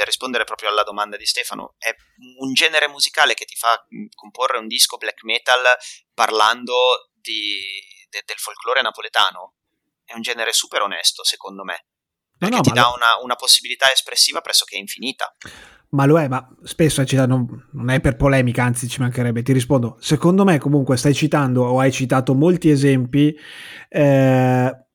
per 0.00 0.08
rispondere 0.08 0.44
proprio 0.44 0.70
alla 0.70 0.82
domanda 0.82 1.18
di 1.18 1.26
Stefano, 1.26 1.74
è 1.76 1.94
un 2.38 2.54
genere 2.54 2.88
musicale 2.88 3.34
che 3.34 3.44
ti 3.44 3.54
fa 3.54 3.86
mm, 3.94 4.06
comporre 4.14 4.56
un 4.56 4.66
disco 4.66 4.96
black 4.96 5.24
metal 5.24 5.62
parlando 6.14 7.10
di, 7.12 7.60
de, 8.08 8.22
del 8.24 8.38
folklore 8.38 8.80
napoletano. 8.80 9.56
È 10.02 10.14
un 10.14 10.22
genere 10.22 10.54
super 10.54 10.80
onesto, 10.80 11.22
secondo 11.22 11.64
me, 11.64 11.84
perché 12.38 12.54
no, 12.54 12.62
no, 12.62 12.66
ti 12.66 12.72
dà 12.72 12.88
lo... 12.88 12.94
una, 12.94 13.22
una, 13.22 13.34
possibilità 13.36 13.92
espressiva 13.92 14.40
pressoché 14.40 14.78
infinita. 14.78 15.36
Ma 15.90 16.06
lo 16.06 16.18
è, 16.18 16.28
ma 16.28 16.48
spesso 16.62 17.04
citato, 17.04 17.28
non, 17.28 17.68
non, 17.72 17.90
è 17.90 18.00
per 18.00 18.16
polemica, 18.16 18.64
anzi 18.64 18.88
ci 18.88 19.00
mancherebbe, 19.00 19.42
ti 19.42 19.52
rispondo. 19.52 19.98
Secondo 20.00 20.44
me 20.44 20.58
comunque 20.58 20.96
stai 20.96 21.12
citando 21.12 21.62
o 21.62 21.78
hai 21.78 21.92
citato 21.92 22.32
molti 22.34 22.70
esempi 22.70 23.38
eh, 23.90 24.86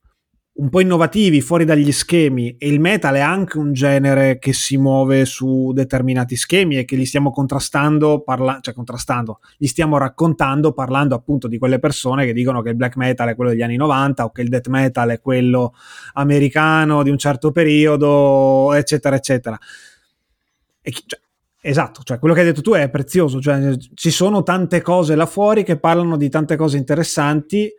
un 0.58 0.70
po' 0.70 0.80
innovativi, 0.80 1.42
fuori 1.42 1.66
dagli 1.66 1.92
schemi 1.92 2.56
e 2.58 2.70
il 2.70 2.80
metal 2.80 3.16
è 3.16 3.20
anche 3.20 3.58
un 3.58 3.74
genere 3.74 4.40
che 4.40 4.54
si 4.54 4.78
muove 4.78 5.26
su 5.26 5.74
determinati 5.74 6.38
schemi 6.38 6.78
e 6.78 6.86
che 6.86 6.96
li 6.96 7.06
stiamo 7.06 7.30
contrastando, 7.32 8.22
parla- 8.22 8.60
cioè 8.62 8.74
contrastando, 8.74 9.40
li 9.58 9.68
stiamo 9.68 9.98
raccontando 9.98 10.72
parlando 10.72 11.14
appunto 11.14 11.50
di 11.50 11.58
quelle 11.58 11.80
persone 11.80 12.26
che 12.26 12.32
dicono 12.32 12.62
che 12.62 12.70
il 12.70 12.76
black 12.78 12.96
metal 12.96 13.28
è 13.28 13.36
quello 13.36 13.50
degli 13.50 13.64
anni 13.64 13.76
90 13.76 14.24
o 14.24 14.32
che 14.32 14.44
il 14.44 14.50
death 14.50 14.68
metal 14.70 15.10
è 15.10 15.20
quello 15.20 15.74
americano 16.14 17.04
di 17.04 17.10
un 17.10 17.18
certo 17.18 17.52
periodo, 17.52 18.72
eccetera, 18.74 19.18
eccetera. 19.18 19.60
E, 20.82 20.92
cioè, 20.92 21.20
esatto, 21.60 22.02
cioè 22.04 22.18
quello 22.18 22.34
che 22.34 22.40
hai 22.40 22.46
detto 22.46 22.62
tu 22.62 22.72
è 22.72 22.90
prezioso, 22.90 23.42
cioè 23.42 23.76
ci 23.94 24.10
sono 24.10 24.42
tante 24.42 24.82
cose 24.82 25.16
là 25.16 25.26
fuori 25.26 25.64
che 25.66 25.78
parlano 25.78 26.16
di 26.16 26.30
tante 26.30 26.56
cose 26.56 26.78
interessanti 26.78 27.70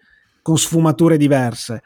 con 0.42 0.58
sfumature 0.58 1.16
diverse 1.16 1.82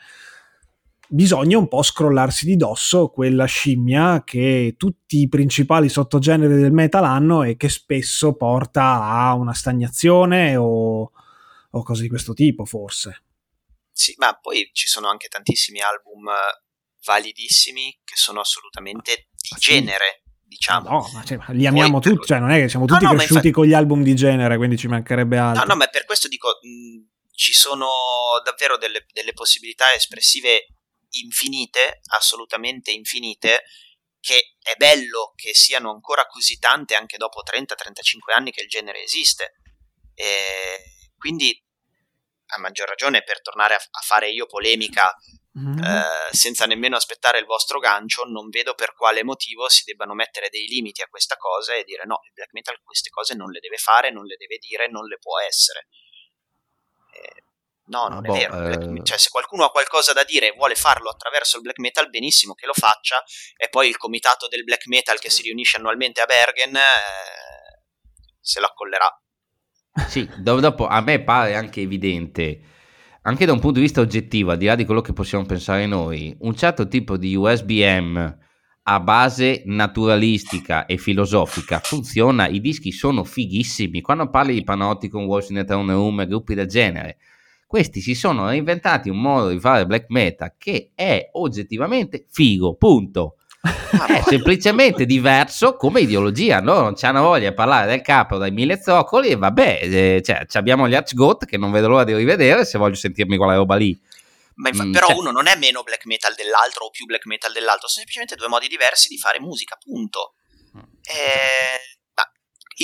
bisogna 1.10 1.58
un 1.58 1.66
po' 1.66 1.82
scrollarsi 1.82 2.46
di 2.46 2.56
dosso 2.56 3.08
quella 3.08 3.44
scimmia 3.44 4.22
che 4.24 4.74
tutti 4.78 5.18
i 5.18 5.28
principali 5.28 5.88
sottogeneri 5.88 6.54
del 6.54 6.72
metal 6.72 7.04
hanno 7.04 7.42
e 7.42 7.56
che 7.56 7.68
spesso 7.68 8.34
porta 8.36 9.02
a 9.02 9.34
una 9.34 9.52
stagnazione 9.52 10.56
o, 10.56 11.10
o 11.70 11.82
cose 11.82 12.02
di 12.02 12.08
questo 12.08 12.32
tipo, 12.32 12.64
forse. 12.64 13.24
Sì, 13.92 14.14
ma 14.18 14.38
poi 14.40 14.70
ci 14.72 14.86
sono 14.86 15.08
anche 15.08 15.28
tantissimi 15.28 15.80
album 15.80 16.30
validissimi 17.04 18.00
che 18.04 18.14
sono 18.16 18.40
assolutamente 18.40 19.28
di 19.34 19.58
genere. 19.58 20.22
Diciamo. 20.50 20.88
No, 20.88 21.10
ma 21.12 21.22
cioè, 21.22 21.38
li 21.50 21.64
amiamo 21.64 22.00
tutti, 22.00 22.26
cioè 22.26 22.40
non 22.40 22.50
è 22.50 22.58
che 22.58 22.68
siamo 22.68 22.84
tutti 22.84 23.04
no, 23.04 23.10
no, 23.10 23.16
cresciuti 23.16 23.46
infatti... 23.46 23.54
con 23.54 23.66
gli 23.66 23.72
album 23.72 24.02
di 24.02 24.16
genere, 24.16 24.56
quindi 24.56 24.76
ci 24.76 24.88
mancherebbe 24.88 25.38
altro. 25.38 25.62
No, 25.62 25.72
no, 25.72 25.76
ma 25.76 25.86
per 25.86 26.04
questo 26.04 26.26
dico, 26.26 26.58
mh, 26.60 27.30
ci 27.30 27.52
sono 27.52 27.86
davvero 28.44 28.76
delle, 28.76 29.06
delle 29.12 29.32
possibilità 29.32 29.94
espressive 29.94 30.66
infinite, 31.10 32.00
assolutamente 32.14 32.90
infinite, 32.90 33.64
che 34.20 34.56
è 34.62 34.74
bello 34.76 35.32
che 35.34 35.54
siano 35.54 35.90
ancora 35.90 36.26
così 36.26 36.58
tante 36.58 36.94
anche 36.94 37.16
dopo 37.16 37.42
30-35 37.42 38.32
anni 38.34 38.50
che 38.52 38.62
il 38.62 38.68
genere 38.68 39.02
esiste. 39.02 39.54
E 40.14 41.10
quindi, 41.16 41.58
a 42.54 42.58
maggior 42.58 42.88
ragione, 42.88 43.22
per 43.22 43.40
tornare 43.40 43.74
a, 43.74 43.78
a 43.78 44.00
fare 44.02 44.30
io 44.30 44.46
polemica 44.46 45.14
mm-hmm. 45.58 45.82
eh, 45.82 46.28
senza 46.32 46.66
nemmeno 46.66 46.96
aspettare 46.96 47.38
il 47.38 47.46
vostro 47.46 47.78
gancio, 47.78 48.24
non 48.24 48.48
vedo 48.48 48.74
per 48.74 48.94
quale 48.94 49.24
motivo 49.24 49.68
si 49.68 49.84
debbano 49.84 50.14
mettere 50.14 50.48
dei 50.50 50.66
limiti 50.66 51.02
a 51.02 51.08
questa 51.08 51.36
cosa 51.36 51.74
e 51.74 51.84
dire 51.84 52.04
no, 52.04 52.20
il 52.26 52.32
black 52.32 52.52
metal 52.52 52.80
queste 52.82 53.10
cose 53.10 53.34
non 53.34 53.50
le 53.50 53.60
deve 53.60 53.76
fare, 53.76 54.10
non 54.10 54.24
le 54.24 54.36
deve 54.36 54.58
dire, 54.58 54.88
non 54.88 55.06
le 55.06 55.18
può 55.18 55.38
essere. 55.40 55.88
Eh, 57.12 57.44
No, 57.90 58.06
non 58.06 58.22
boh, 58.22 58.34
è 58.34 58.48
vero. 58.48 58.94
Eh... 58.94 59.04
Cioè, 59.04 59.18
se 59.18 59.28
qualcuno 59.30 59.64
ha 59.64 59.70
qualcosa 59.70 60.12
da 60.12 60.24
dire 60.24 60.48
e 60.48 60.54
vuole 60.56 60.74
farlo 60.74 61.10
attraverso 61.10 61.56
il 61.56 61.62
black 61.62 61.78
metal, 61.78 62.08
benissimo 62.08 62.54
che 62.54 62.66
lo 62.66 62.72
faccia. 62.72 63.22
E 63.56 63.68
poi 63.68 63.88
il 63.88 63.96
comitato 63.96 64.46
del 64.48 64.64
black 64.64 64.86
metal 64.86 65.18
che 65.18 65.28
si 65.28 65.42
riunisce 65.42 65.76
annualmente 65.76 66.20
a 66.20 66.26
Bergen 66.26 66.76
eh, 66.76 66.80
se 68.40 68.60
lo 68.60 68.66
accollerà. 68.66 69.08
Sì, 70.08 70.28
dopo 70.38 70.86
a 70.86 71.00
me 71.00 71.22
pare 71.22 71.56
anche 71.56 71.80
evidente, 71.80 72.60
anche 73.22 73.44
da 73.44 73.52
un 73.52 73.58
punto 73.58 73.80
di 73.80 73.84
vista 73.84 74.00
oggettivo, 74.00 74.52
al 74.52 74.56
di 74.56 74.66
là 74.66 74.76
di 74.76 74.84
quello 74.84 75.00
che 75.00 75.12
possiamo 75.12 75.44
pensare 75.44 75.86
noi, 75.86 76.34
un 76.40 76.56
certo 76.56 76.86
tipo 76.86 77.16
di 77.16 77.34
USBM 77.34 78.38
a 78.82 79.00
base 79.00 79.62
naturalistica 79.66 80.86
e 80.86 80.96
filosofica 80.96 81.80
funziona, 81.80 82.46
i 82.46 82.60
dischi 82.60 82.92
sono 82.92 83.24
fighissimi. 83.24 84.00
Quando 84.00 84.30
parli 84.30 84.54
di 84.54 84.64
Panopticon, 84.64 85.24
Wolves 85.24 85.50
in 85.50 85.58
Eternum 85.58 85.90
Room 85.90 86.20
e 86.20 86.26
gruppi 86.26 86.54
del 86.54 86.66
genere, 86.66 87.18
questi 87.70 88.00
si 88.00 88.16
sono 88.16 88.52
inventati 88.52 89.08
un 89.08 89.20
modo 89.20 89.50
di 89.50 89.60
fare 89.60 89.86
black 89.86 90.06
metal 90.08 90.54
che 90.58 90.90
è 90.92 91.28
oggettivamente 91.34 92.26
figo, 92.28 92.74
punto. 92.74 93.36
è 93.62 94.22
semplicemente 94.26 95.06
diverso 95.06 95.76
come 95.76 96.00
ideologia, 96.00 96.58
no? 96.58 96.80
non 96.80 96.94
c'hanno 96.96 97.22
voglia 97.22 97.50
di 97.50 97.54
parlare 97.54 97.86
del 97.86 98.00
capo 98.00 98.38
dai 98.38 98.50
mille 98.50 98.82
zoccoli 98.82 99.28
e 99.28 99.36
vabbè, 99.36 99.78
eh, 99.82 100.20
cioè, 100.24 100.46
abbiamo 100.54 100.88
gli 100.88 100.96
Archgoat 100.96 101.44
che 101.44 101.58
non 101.58 101.70
vedo 101.70 101.86
l'ora 101.86 102.02
di 102.02 102.12
rivedere 102.12 102.64
se 102.64 102.76
voglio 102.76 102.96
sentirmi 102.96 103.36
quella 103.36 103.54
roba 103.54 103.76
lì. 103.76 103.96
Ma 104.56 104.70
infa- 104.70 104.86
mm, 104.86 104.90
però 104.92 105.06
cioè... 105.06 105.16
uno 105.18 105.30
non 105.30 105.46
è 105.46 105.56
meno 105.56 105.84
black 105.84 106.06
metal 106.06 106.34
dell'altro 106.34 106.86
o 106.86 106.90
più 106.90 107.06
black 107.06 107.26
metal 107.26 107.52
dell'altro, 107.52 107.86
sono 107.86 108.04
semplicemente 108.04 108.34
due 108.34 108.48
modi 108.48 108.66
diversi 108.66 109.06
di 109.06 109.16
fare 109.16 109.38
musica, 109.38 109.78
punto. 109.80 110.34
Mm. 110.76 110.80
E... 111.02 111.99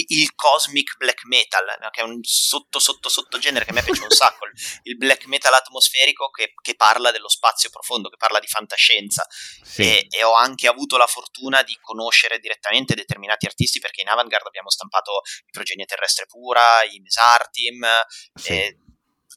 il 0.08 0.34
cosmic 0.34 0.96
black 0.96 1.24
metal, 1.24 1.64
che 1.90 2.00
è 2.00 2.04
un 2.04 2.22
sotto 2.22 2.78
sotto 2.78 3.08
sotto 3.08 3.38
genere 3.38 3.64
che 3.64 3.70
a 3.70 3.74
me 3.74 3.82
piace 3.82 4.02
un 4.02 4.10
sacco, 4.10 4.46
il 4.82 4.96
black 4.96 5.26
metal 5.26 5.54
atmosferico 5.54 6.28
che, 6.28 6.52
che 6.60 6.74
parla 6.74 7.10
dello 7.10 7.28
spazio 7.28 7.70
profondo, 7.70 8.08
che 8.08 8.16
parla 8.16 8.38
di 8.38 8.46
fantascienza 8.46 9.26
sì. 9.28 9.82
e, 9.82 10.06
e, 10.10 10.22
ho 10.22 10.34
anche 10.34 10.68
avuto 10.68 10.96
la 10.96 11.06
fortuna 11.06 11.62
di 11.62 11.76
conoscere 11.80 12.38
direttamente 12.38 12.94
determinati 12.94 13.46
artisti 13.46 13.78
perché 13.78 14.02
in 14.02 14.08
Avantgarde 14.08 14.48
abbiamo 14.48 14.70
stampato 14.70 15.22
i 15.46 15.50
Progenie 15.50 15.86
Terrestre 15.86 16.26
Pura, 16.26 16.82
i 16.82 16.98
Mesartim, 17.00 17.86
sì. 18.34 18.52
e, 18.52 18.78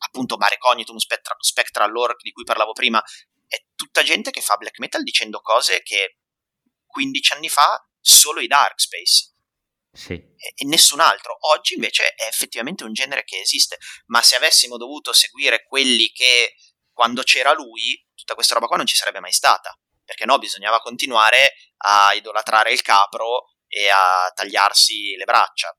appunto 0.05 0.37
Mare 0.37 0.57
Cognitum, 0.57 0.97
Spectra, 0.97 1.35
Spectral 1.39 1.91
Lore 1.91 2.15
di 2.19 2.31
cui 2.31 2.43
parlavo 2.43 2.73
prima, 2.73 3.01
è 3.47 3.63
tutta 3.75 4.03
gente 4.03 4.31
che 4.31 4.41
fa 4.41 4.57
black 4.57 4.79
metal 4.79 5.03
dicendo 5.03 5.39
cose 5.39 5.81
che 5.83 6.17
15 6.85 7.33
anni 7.33 7.49
fa 7.49 7.81
solo 8.01 8.39
i 8.41 8.47
Dark 8.47 8.79
Space 8.79 9.33
sì. 9.99 10.13
e, 10.13 10.65
nessun 10.65 11.01
altro. 11.01 11.37
Oggi 11.51 11.73
invece 11.73 12.13
è 12.13 12.25
effettivamente 12.25 12.85
un 12.85 12.93
genere 12.93 13.23
che 13.25 13.39
esiste, 13.39 13.77
ma 14.07 14.21
se 14.21 14.37
avessimo 14.37 14.77
dovuto 14.77 15.11
seguire 15.11 15.65
quelli 15.65 16.11
che 16.11 16.55
quando 16.93 17.21
c'era 17.23 17.53
lui, 17.53 18.05
tutta 18.15 18.33
questa 18.33 18.53
roba 18.53 18.67
qua 18.67 18.77
non 18.77 18.85
ci 18.85 18.95
sarebbe 18.95 19.19
mai 19.19 19.33
stata, 19.33 19.77
perché 20.03 20.25
no, 20.25 20.37
bisognava 20.37 20.79
continuare 20.79 21.53
a 21.77 22.13
idolatrare 22.13 22.71
il 22.71 22.81
capro 22.81 23.55
e 23.67 23.89
a 23.89 24.31
tagliarsi 24.33 25.15
le 25.15 25.25
braccia. 25.25 25.75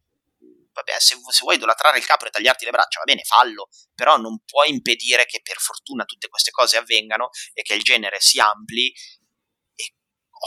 Vabbè, 0.73 0.99
se, 0.99 1.17
se 1.17 1.41
vuoi 1.41 1.57
idolatrare 1.57 1.99
il 1.99 2.07
capro 2.07 2.29
e 2.29 2.31
tagliarti 2.31 2.65
le 2.65 2.71
braccia, 2.71 3.01
va 3.01 3.05
bene, 3.05 3.23
fallo, 3.25 3.69
però 3.95 4.17
non 4.17 4.43
puoi 4.45 4.71
impedire 4.71 5.27
che 5.27 5.41
per 5.43 5.59
fortuna 5.59 6.05
tutte 6.05 6.29
queste 6.29 6.53
cose 6.53 6.77
avvengano 6.77 7.31
e 7.53 7.63
che 7.63 7.75
il 7.75 7.83
genere 7.83 8.21
si 8.21 8.39
ampli 8.39 8.93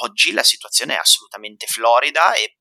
oggi 0.01 0.31
la 0.31 0.43
situazione 0.43 0.95
è 0.95 0.97
assolutamente 0.97 1.67
florida 1.67 2.33
e 2.33 2.57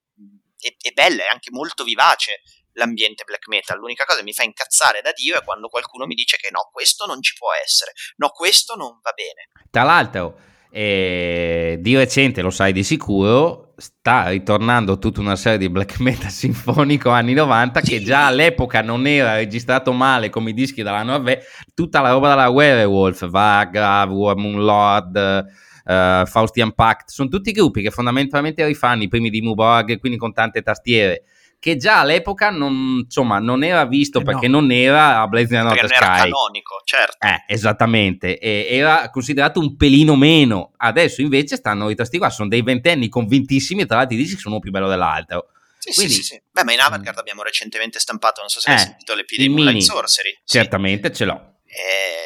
è, 0.68 0.88
è 0.88 0.92
bella, 0.92 1.24
è 1.24 1.28
anche 1.32 1.50
molto 1.50 1.84
vivace 1.84 2.42
l'ambiente 2.74 3.24
black 3.24 3.48
metal. 3.48 3.78
L'unica 3.78 4.04
cosa 4.04 4.18
che 4.18 4.24
mi 4.24 4.32
fa 4.32 4.44
incazzare 4.44 5.00
da 5.02 5.12
Dio 5.12 5.36
è 5.36 5.44
quando 5.44 5.68
qualcuno 5.68 6.06
mi 6.06 6.14
dice 6.14 6.36
che 6.36 6.48
no, 6.50 6.68
questo 6.72 7.06
non 7.06 7.20
ci 7.22 7.34
può 7.36 7.48
essere, 7.52 7.92
no, 8.16 8.30
questo 8.30 8.74
non 8.76 8.98
va 9.02 9.12
bene. 9.12 9.50
Tra 9.70 9.82
l'altro, 9.82 10.38
eh, 10.70 11.76
di 11.80 11.96
recente, 11.96 12.40
lo 12.40 12.50
sai 12.50 12.72
di 12.72 12.82
sicuro, 12.82 13.74
sta 13.76 14.28
ritornando 14.28 14.98
tutta 14.98 15.20
una 15.20 15.36
serie 15.36 15.58
di 15.58 15.68
black 15.68 15.98
metal 15.98 16.30
sinfonico 16.32 17.10
anni 17.10 17.34
90 17.34 17.80
sì. 17.82 17.90
che 17.90 18.02
già 18.02 18.26
all'epoca 18.26 18.80
non 18.80 19.06
era 19.06 19.34
registrato 19.34 19.92
male 19.92 20.30
come 20.30 20.50
i 20.50 20.54
dischi 20.54 20.82
della 20.82 21.02
Norvegia, 21.02 21.42
tutta 21.74 22.00
la 22.00 22.10
roba 22.12 22.30
della 22.30 22.48
Werewolf, 22.48 23.28
Vagra, 23.28 24.04
War 24.04 24.36
Moon 24.36 24.64
Lord 24.64 25.60
uh, 25.84 26.26
Faustian 26.26 26.72
Pact, 26.74 27.10
sono 27.10 27.28
tutti 27.28 27.52
gruppi 27.52 27.82
che 27.82 27.90
fondamentalmente 27.90 28.64
rifanno 28.66 29.02
i 29.02 29.08
primi 29.08 29.30
di 29.30 29.40
Muborg, 29.40 29.98
quindi 29.98 30.18
con 30.18 30.32
tante 30.32 30.62
tastiere 30.62 31.24
che 31.62 31.76
già 31.76 32.00
all'epoca 32.00 32.50
non, 32.50 33.02
insomma, 33.04 33.38
non 33.38 33.62
era 33.62 33.84
visto 33.84 34.18
eh 34.18 34.24
perché 34.24 34.48
no. 34.48 34.58
non 34.58 34.72
era 34.72 35.20
a 35.20 35.28
Blazing 35.28 35.62
Not 35.62 35.76
Sky. 35.76 35.94
Era 35.94 36.06
canonico, 36.16 36.82
certo. 36.84 37.24
Eh, 37.24 37.44
esattamente, 37.46 38.36
e 38.36 38.66
era 38.68 39.08
considerato 39.10 39.60
un 39.60 39.76
pelino 39.76 40.16
meno. 40.16 40.72
Adesso 40.76 41.20
invece 41.20 41.54
stanno 41.54 41.88
i 41.88 41.94
tasti 41.94 42.18
qua, 42.18 42.30
sono 42.30 42.48
dei 42.48 42.62
ventenni 42.62 43.08
convintissimi 43.08 43.82
e 43.82 43.86
tra 43.86 43.98
l'altro 43.98 44.16
dici 44.16 44.34
che 44.34 44.40
sono 44.40 44.54
uno 44.54 44.60
più 44.60 44.72
bello 44.72 44.88
dell'altro. 44.88 45.50
Sì, 45.78 45.92
Quindi, 45.94 46.14
sì, 46.14 46.22
sì, 46.22 46.34
sì. 46.34 46.42
Beh, 46.50 46.64
ma 46.64 46.72
in 46.72 46.80
Avantgarde 46.80 47.18
mm. 47.18 47.22
abbiamo 47.22 47.42
recentemente 47.44 48.00
stampato, 48.00 48.40
non 48.40 48.50
so 48.50 48.58
se 48.58 48.68
eh, 48.68 48.72
hai 48.72 48.78
sentito 48.80 49.14
l'epidemia 49.14 49.70
di 49.70 49.82
Sorcery. 49.82 50.40
Certamente 50.44 51.08
sì. 51.10 51.14
ce 51.14 51.24
l'ho. 51.26 51.58
Eh, 51.64 52.21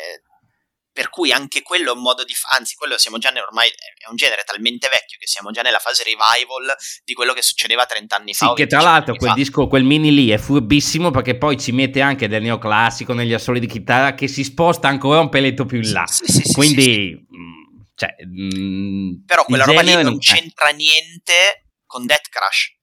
per 0.97 1.11
cui 1.11 1.31
anche 1.31 1.61
quello 1.61 1.93
è 1.93 1.95
un 1.95 2.01
modo 2.01 2.25
di 2.25 2.33
fare, 2.33 2.57
anzi 2.57 2.75
quello 2.75 2.97
siamo 2.97 3.19
già 3.19 3.31
ormai 3.47 3.69
è 3.69 4.09
un 4.09 4.17
genere 4.17 4.45
talmente 4.47 4.89
vecchio 4.89 5.19
che 5.21 5.27
siamo 5.27 5.51
già 5.51 5.61
nella 5.61 5.79
fase 5.79 6.03
revival 6.05 6.75
di 7.05 7.13
quello 7.13 7.35
che 7.35 7.43
succedeva 7.43 7.85
30 7.85 8.17
anni 8.17 8.33
fa. 8.33 8.49
Sì, 8.49 8.55
che 8.55 8.67
tra 8.67 8.81
l'altro 8.81 9.15
quel 9.15 9.33
fa. 9.33 9.37
disco, 9.37 9.67
quel 9.67 9.85
mini 9.85 10.11
lì 10.11 10.31
è 10.31 10.39
furbissimo 10.39 11.11
perché 11.11 11.37
poi 11.37 11.61
ci 11.61 11.73
mette 11.73 12.01
anche 12.01 12.29
del 12.29 12.41
neoclassico 12.41 13.13
negli 13.13 13.35
assoli 13.35 13.61
di 13.61 13.67
chitarra 13.67 14.15
che 14.15 14.27
si 14.27 14.43
sposta 14.43 14.89
ancora 14.89 15.21
un 15.21 15.29
peletto 15.29 15.67
più 15.67 15.83
in 15.83 15.93
là. 15.93 16.07
Sì, 16.07 16.25
sì, 16.25 16.53
Quindi... 16.55 17.15
Mm, 17.15 17.85
cioè, 17.95 18.15
mh, 18.25 18.59
mm, 18.59 19.25
Però 19.27 19.45
quella 19.45 19.65
roba 19.65 19.83
lì 19.83 20.03
non 20.03 20.19
c'entra 20.19 20.71
niente 20.71 21.67
con 21.85 22.07
Death 22.07 22.31
Crash. 22.31 22.75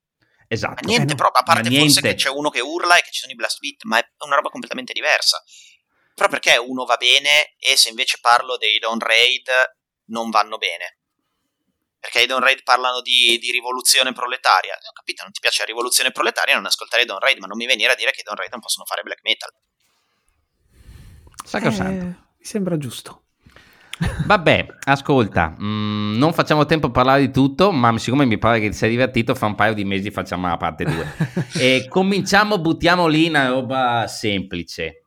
Esatto. 0.48 0.82
Ma 0.82 0.88
niente, 0.88 1.14
eh, 1.14 1.16
proprio, 1.16 1.42
a 1.42 1.44
parte 1.44 1.72
forse 1.72 2.02
che 2.02 2.14
c'è 2.14 2.30
uno 2.30 2.52
che 2.52 2.60
urla 2.60 2.96
e 2.96 3.02
che 3.02 3.10
ci 3.10 3.22
sono 3.22 3.32
i 3.32 3.36
blast 3.36 3.58
beat, 3.58 3.86
ma 3.86 3.98
è 3.98 4.06
una 4.20 4.36
roba 4.36 4.50
completamente 4.50 4.94
diversa. 4.94 5.42
Però 6.16 6.30
perché 6.30 6.58
uno 6.58 6.86
va 6.86 6.96
bene 6.98 7.56
e 7.58 7.76
se 7.76 7.90
invece 7.90 8.20
parlo 8.22 8.58
dei 8.58 8.78
Dawn 8.80 9.00
Raid 9.00 9.50
non 10.06 10.30
vanno 10.30 10.58
bene? 10.58 11.00
Perché 12.00 12.24
i 12.24 12.26
Dawn 12.26 12.42
Raid 12.42 12.64
parlano 12.64 13.02
di, 13.02 13.38
di, 13.40 13.50
rivoluzione 13.52 14.12
proletaria. 14.12 14.74
Ho 14.74 14.92
capito, 14.94 15.24
non 15.24 15.32
ti 15.32 15.40
piace 15.40 15.60
la 15.60 15.68
rivoluzione 15.68 16.12
proletaria, 16.12 16.56
non 16.56 16.66
ascoltare 16.66 17.04
i 17.04 17.06
Dawn 17.06 17.20
Raid, 17.20 17.40
ma 17.40 17.48
non 17.48 17.58
mi 17.58 17.66
venire 17.66 17.94
a 17.94 17.96
dire 17.96 18.12
che 18.12 18.20
i 18.20 18.24
Dawn 18.24 18.38
Raid 18.38 18.52
non 18.52 18.60
possono 18.60 18.86
fare 18.86 19.04
black 19.04 19.22
metal. 19.24 19.50
Sacrosanto. 21.46 22.06
Eh, 22.06 22.08
mi 22.08 22.46
sembra 22.46 22.78
giusto. 22.78 23.24
Vabbè, 24.26 24.66
ascolta, 24.86 25.56
mh, 25.58 25.66
mm, 25.66 26.18
non 26.18 26.34
facciamo 26.34 26.66
tempo 26.66 26.88
a 26.88 26.92
parlare 26.92 27.22
di 27.22 27.32
tutto, 27.32 27.72
ma 27.72 27.98
siccome 27.98 28.26
mi 28.26 28.38
pare 28.38 28.60
che 28.60 28.70
ti 28.70 28.76
sei 28.76 28.90
divertito, 28.90 29.36
fra 29.36 29.48
un 29.48 29.56
paio 29.56 29.74
di 29.74 29.86
mesi 29.86 30.12
facciamo 30.12 30.48
la 30.48 30.58
parte 30.58 30.84
2. 30.84 31.14
e 31.60 31.88
cominciamo, 31.88 32.60
buttiamo 32.60 33.08
lì 33.08 33.28
una 33.28 33.48
roba 33.48 34.08
semplice. 34.08 35.03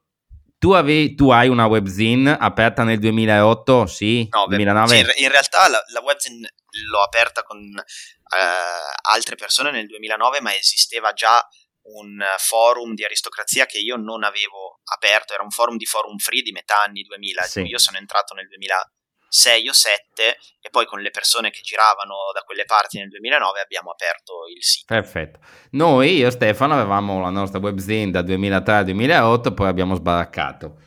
Tu, 0.58 0.72
avevi, 0.72 1.14
tu, 1.14 1.30
hai 1.30 1.48
una 1.48 1.66
webzine 1.66 2.36
aperta 2.38 2.82
nel 2.82 2.98
2008, 2.98 3.86
sì? 3.86 4.26
No, 4.30 4.46
2009? 4.46 4.88
Sì, 4.88 5.22
in 5.22 5.30
realtà 5.30 5.68
la, 5.68 5.82
la 5.92 6.00
webzine 6.00 6.54
l'ho 6.88 7.02
aperta 7.02 7.42
con 7.42 7.58
eh, 7.58 9.00
altre 9.02 9.36
persone 9.36 9.70
nel 9.70 9.86
2009, 9.86 10.40
ma 10.40 10.56
esisteva 10.56 11.12
già 11.12 11.46
un 11.88 12.18
forum 12.38 12.94
di 12.94 13.04
aristocrazia 13.04 13.66
che 13.66 13.78
io 13.78 13.96
non 13.96 14.24
avevo 14.24 14.80
aperto, 14.92 15.34
era 15.34 15.42
un 15.42 15.50
forum 15.50 15.76
di 15.76 15.86
forum 15.86 16.16
free 16.16 16.42
di 16.42 16.52
metà 16.52 16.82
anni 16.82 17.02
2000, 17.02 17.42
sì. 17.42 17.60
io 17.62 17.78
sono 17.78 17.98
entrato 17.98 18.34
nel 18.34 18.48
2000 18.48 18.92
6 19.36 19.68
o 19.68 19.72
7 19.74 20.38
e 20.60 20.70
poi 20.70 20.86
con 20.86 21.00
le 21.00 21.10
persone 21.10 21.50
che 21.50 21.60
giravano 21.60 22.14
da 22.32 22.40
quelle 22.40 22.64
parti 22.64 22.98
nel 22.98 23.08
2009 23.08 23.60
abbiamo 23.60 23.90
aperto 23.90 24.46
il 24.54 24.64
sito. 24.64 24.86
Perfetto. 24.86 25.40
Noi, 25.72 26.16
io 26.16 26.28
e 26.28 26.30
Stefano, 26.30 26.72
avevamo 26.72 27.20
la 27.20 27.28
nostra 27.28 27.58
webzine 27.58 28.10
da 28.10 28.22
2003 28.22 28.74
al 28.74 28.84
2008, 28.84 29.52
poi 29.52 29.68
abbiamo 29.68 29.94
sbaraccato. 29.94 30.80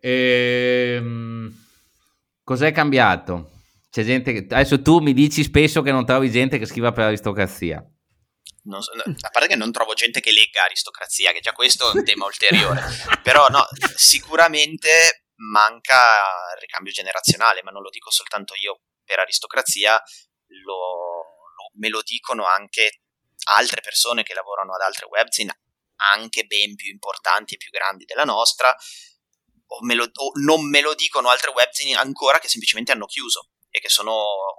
Ehm... 0.00 1.60
Cos'è 2.42 2.72
cambiato? 2.72 3.50
C'è 3.90 4.04
gente 4.04 4.32
che... 4.32 4.46
Adesso 4.54 4.82
tu 4.82 4.98
mi 4.98 5.12
dici 5.12 5.42
spesso 5.44 5.82
che 5.82 5.92
non 5.92 6.06
trovi 6.06 6.30
gente 6.30 6.58
che 6.58 6.66
scriva 6.66 6.92
per 6.92 7.04
aristocrazia. 7.04 7.84
Non, 8.64 8.80
a 8.80 9.28
parte 9.30 9.48
che 9.48 9.56
non 9.56 9.70
trovo 9.70 9.92
gente 9.92 10.20
che 10.20 10.32
legga 10.32 10.64
aristocrazia, 10.64 11.32
che 11.32 11.40
già 11.40 11.52
questo 11.52 11.92
è 11.92 11.96
un 11.96 12.04
tema 12.04 12.24
ulteriore. 12.24 12.82
Però 13.22 13.48
no, 13.48 13.64
sicuramente 13.94 15.21
manca 15.50 15.96
il 16.54 16.60
ricambio 16.60 16.92
generazionale, 16.92 17.62
ma 17.62 17.70
non 17.70 17.82
lo 17.82 17.90
dico 17.90 18.10
soltanto 18.10 18.54
io 18.54 18.80
per 19.04 19.18
aristocrazia, 19.18 20.00
lo, 20.64 20.76
lo, 21.56 21.70
me 21.74 21.88
lo 21.88 22.02
dicono 22.02 22.46
anche 22.46 23.02
altre 23.50 23.80
persone 23.80 24.22
che 24.22 24.34
lavorano 24.34 24.74
ad 24.74 24.80
altre 24.82 25.06
webzine, 25.06 25.60
anche 26.14 26.44
ben 26.44 26.74
più 26.74 26.90
importanti 26.90 27.54
e 27.54 27.56
più 27.56 27.70
grandi 27.70 28.04
della 28.04 28.24
nostra, 28.24 28.74
o, 29.66 29.84
me 29.84 29.94
lo, 29.94 30.04
o 30.04 30.32
non 30.40 30.68
me 30.68 30.80
lo 30.80 30.94
dicono 30.94 31.28
altre 31.28 31.50
webzine 31.50 31.96
ancora 31.96 32.38
che 32.38 32.48
semplicemente 32.48 32.92
hanno 32.92 33.06
chiuso 33.06 33.50
e 33.70 33.80
che 33.80 33.88
sono 33.88 34.12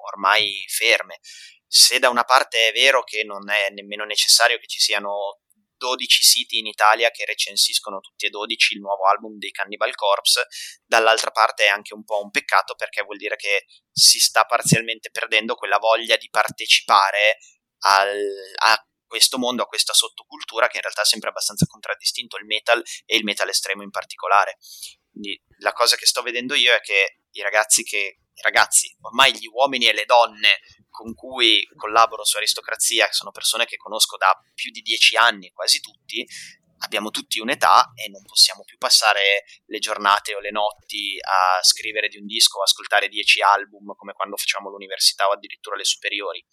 ormai 0.07 0.65
ferme. 0.67 1.19
Se 1.65 1.99
da 1.99 2.09
una 2.09 2.23
parte 2.23 2.69
è 2.69 2.71
vero 2.71 3.03
che 3.03 3.23
non 3.23 3.49
è 3.49 3.69
nemmeno 3.69 4.05
necessario 4.05 4.57
che 4.57 4.67
ci 4.67 4.79
siano 4.79 5.42
12 5.83 6.23
siti 6.23 6.59
in 6.59 6.67
Italia 6.67 7.09
che 7.09 7.25
recensiscono 7.25 7.99
tutti 7.99 8.25
e 8.25 8.29
12 8.29 8.75
il 8.75 8.79
nuovo 8.79 9.05
album 9.05 9.37
dei 9.37 9.51
Cannibal 9.51 9.93
Corpse, 9.95 10.47
dall'altra 10.85 11.31
parte 11.31 11.65
è 11.65 11.67
anche 11.67 11.93
un 11.93 12.05
po' 12.05 12.23
un 12.23 12.31
peccato 12.31 12.75
perché 12.75 13.03
vuol 13.03 13.17
dire 13.17 13.35
che 13.35 13.65
si 13.91 14.19
sta 14.19 14.45
parzialmente 14.45 15.09
perdendo 15.11 15.55
quella 15.55 15.79
voglia 15.79 16.15
di 16.15 16.29
partecipare 16.29 17.39
al, 17.79 18.17
a 18.63 18.87
questo 19.05 19.37
mondo, 19.37 19.63
a 19.63 19.67
questa 19.67 19.93
sottocultura 19.93 20.67
che 20.67 20.77
in 20.77 20.83
realtà 20.83 21.01
è 21.01 21.05
sempre 21.05 21.29
abbastanza 21.29 21.65
contraddistinto 21.65 22.37
il 22.37 22.45
metal 22.45 22.81
e 23.05 23.17
il 23.17 23.25
metal 23.25 23.49
estremo 23.49 23.83
in 23.83 23.91
particolare. 23.91 24.57
Quindi 25.11 25.37
la 25.59 25.73
cosa 25.73 25.97
che 25.97 26.05
sto 26.05 26.21
vedendo 26.21 26.55
io 26.55 26.73
è 26.73 26.79
che 26.79 27.19
i 27.31 27.41
ragazzi 27.41 27.83
che 27.83 28.19
i 28.35 28.41
ragazzi, 28.41 28.95
ormai 29.01 29.33
gli 29.33 29.47
uomini 29.47 29.87
e 29.87 29.93
le 29.93 30.05
donne 30.05 30.59
con 30.93 31.15
cui 31.15 31.67
collaboro 31.75 32.23
su 32.23 32.37
Aristocrazia, 32.37 33.07
che 33.07 33.13
sono 33.13 33.31
persone 33.31 33.65
che 33.65 33.77
conosco 33.77 34.15
da 34.15 34.31
più 34.53 34.69
di 34.69 34.81
dieci 34.81 35.15
anni, 35.15 35.49
quasi 35.49 35.81
tutti, 35.81 36.23
abbiamo 36.77 37.09
tutti 37.09 37.39
un'età 37.39 37.93
e 37.95 38.09
non 38.09 38.21
possiamo 38.23 38.63
più 38.63 38.77
passare 38.77 39.43
le 39.65 39.79
giornate 39.79 40.35
o 40.35 40.39
le 40.39 40.51
notti 40.51 41.17
a 41.19 41.63
scrivere 41.63 42.09
di 42.09 42.17
un 42.17 42.27
disco 42.27 42.59
o 42.59 42.61
ascoltare 42.61 43.07
dieci 43.07 43.41
album 43.41 43.95
come 43.95 44.13
quando 44.13 44.37
facciamo 44.37 44.69
l'università 44.69 45.27
o 45.27 45.31
addirittura 45.31 45.75
le 45.75 45.85
superiori. 45.85 46.45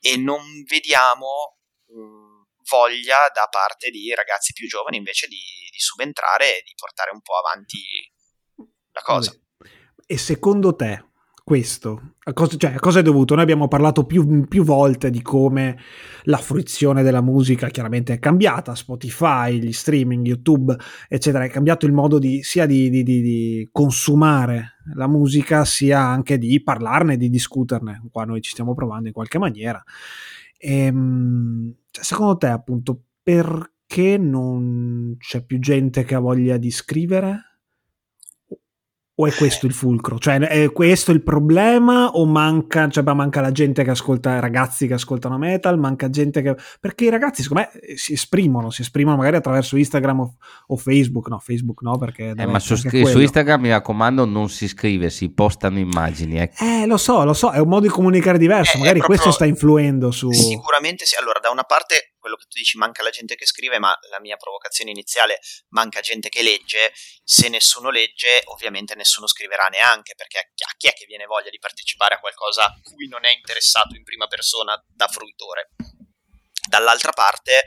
E 0.00 0.16
non 0.16 0.62
vediamo 0.62 1.58
mm, 1.92 2.42
voglia 2.70 3.28
da 3.34 3.48
parte 3.50 3.90
di 3.90 4.14
ragazzi 4.14 4.54
più 4.54 4.66
giovani 4.66 4.96
invece 4.96 5.26
di, 5.26 5.36
di 5.36 5.78
subentrare 5.78 6.58
e 6.58 6.62
di 6.64 6.72
portare 6.74 7.10
un 7.12 7.20
po' 7.20 7.36
avanti 7.36 8.10
la 8.92 9.02
cosa. 9.02 9.38
E 10.06 10.16
secondo 10.16 10.74
te 10.74 11.07
questo? 11.48 12.16
A 12.24 12.34
cosa, 12.34 12.58
cioè, 12.58 12.74
a 12.74 12.78
cosa 12.78 13.00
è 13.00 13.02
dovuto? 13.02 13.32
Noi 13.32 13.42
abbiamo 13.42 13.68
parlato 13.68 14.04
più, 14.04 14.46
più, 14.46 14.64
volte 14.64 15.08
di 15.08 15.22
come 15.22 15.78
la 16.24 16.36
fruizione 16.36 17.02
della 17.02 17.22
musica 17.22 17.68
chiaramente 17.68 18.12
è 18.12 18.18
cambiata, 18.18 18.74
Spotify, 18.74 19.58
gli 19.58 19.72
streaming, 19.72 20.26
YouTube, 20.26 20.76
eccetera, 21.08 21.44
è 21.44 21.48
cambiato 21.48 21.86
il 21.86 21.94
modo 21.94 22.18
di, 22.18 22.42
sia 22.42 22.66
di, 22.66 22.90
di, 22.90 23.02
di 23.02 23.66
consumare 23.72 24.76
la 24.92 25.08
musica, 25.08 25.64
sia 25.64 26.00
anche 26.00 26.36
di 26.36 26.62
parlarne, 26.62 27.16
di 27.16 27.30
discuterne. 27.30 28.02
Qua 28.12 28.26
noi 28.26 28.42
ci 28.42 28.50
stiamo 28.50 28.74
provando 28.74 29.06
in 29.06 29.14
qualche 29.14 29.38
maniera. 29.38 29.82
E, 30.58 30.74
ehm, 30.84 31.74
cioè, 31.90 32.04
secondo 32.04 32.36
te, 32.36 32.48
appunto, 32.48 33.04
perché 33.22 34.18
non 34.18 35.16
c'è 35.18 35.42
più 35.46 35.58
gente 35.60 36.04
che 36.04 36.14
ha 36.14 36.20
voglia 36.20 36.58
di 36.58 36.70
scrivere? 36.70 37.47
O 39.20 39.26
è 39.26 39.34
questo 39.34 39.66
il 39.66 39.72
fulcro? 39.72 40.16
Cioè, 40.16 40.38
è 40.38 40.70
questo 40.70 41.10
il 41.10 41.24
problema? 41.24 42.10
O 42.10 42.24
manca, 42.24 42.88
cioè, 42.88 43.02
manca 43.02 43.40
la 43.40 43.50
gente 43.50 43.82
che 43.82 43.90
ascolta, 43.90 44.38
ragazzi 44.38 44.86
che 44.86 44.94
ascoltano 44.94 45.36
metal? 45.38 45.76
Manca 45.76 46.08
gente 46.08 46.40
che. 46.40 46.54
Perché 46.78 47.06
i 47.06 47.10
ragazzi, 47.10 47.42
secondo 47.42 47.68
me, 47.72 47.96
si 47.96 48.12
esprimono, 48.12 48.70
si 48.70 48.82
esprimono 48.82 49.16
magari 49.16 49.34
attraverso 49.34 49.76
Instagram 49.76 50.20
o, 50.20 50.36
o 50.68 50.76
Facebook. 50.76 51.26
No, 51.26 51.40
Facebook 51.40 51.82
no, 51.82 51.98
perché. 51.98 52.32
Eh, 52.36 52.46
ma 52.46 52.60
su, 52.60 52.76
su, 52.76 53.18
Instagram, 53.18 53.60
mi 53.60 53.70
raccomando, 53.70 54.24
non 54.24 54.48
si 54.48 54.68
scrive, 54.68 55.10
si 55.10 55.30
postano 55.30 55.80
immagini. 55.80 56.38
Eh. 56.38 56.50
eh, 56.60 56.86
lo 56.86 56.96
so, 56.96 57.24
lo 57.24 57.32
so, 57.32 57.50
è 57.50 57.58
un 57.58 57.68
modo 57.68 57.86
di 57.86 57.88
comunicare 57.88 58.38
diverso. 58.38 58.76
Eh, 58.76 58.78
magari 58.80 59.00
questo 59.00 59.32
sta 59.32 59.46
influendo 59.46 60.12
su. 60.12 60.30
Sicuramente 60.30 61.04
sì. 61.06 61.16
Allora, 61.20 61.40
da 61.40 61.50
una 61.50 61.64
parte 61.64 62.12
quello 62.28 62.36
che 62.36 62.46
tu 62.48 62.58
dici 62.58 62.76
manca 62.76 63.02
la 63.02 63.10
gente 63.10 63.34
che 63.34 63.46
scrive, 63.46 63.78
ma 63.78 63.96
la 64.10 64.20
mia 64.20 64.36
provocazione 64.36 64.90
iniziale 64.90 65.40
manca 65.68 66.00
gente 66.00 66.28
che 66.28 66.42
legge, 66.42 66.92
se 67.24 67.48
nessuno 67.48 67.90
legge 67.90 68.42
ovviamente 68.44 68.94
nessuno 68.94 69.26
scriverà 69.26 69.66
neanche, 69.68 70.14
perché 70.14 70.38
a 70.38 70.74
chi 70.76 70.88
è 70.88 70.92
che 70.92 71.06
viene 71.06 71.24
voglia 71.24 71.50
di 71.50 71.58
partecipare 71.58 72.16
a 72.16 72.20
qualcosa 72.20 72.64
a 72.64 72.80
cui 72.82 73.08
non 73.08 73.24
è 73.24 73.32
interessato 73.32 73.96
in 73.96 74.04
prima 74.04 74.26
persona 74.26 74.80
da 74.86 75.08
fruitore? 75.08 75.70
Dall'altra 76.68 77.12
parte, 77.12 77.64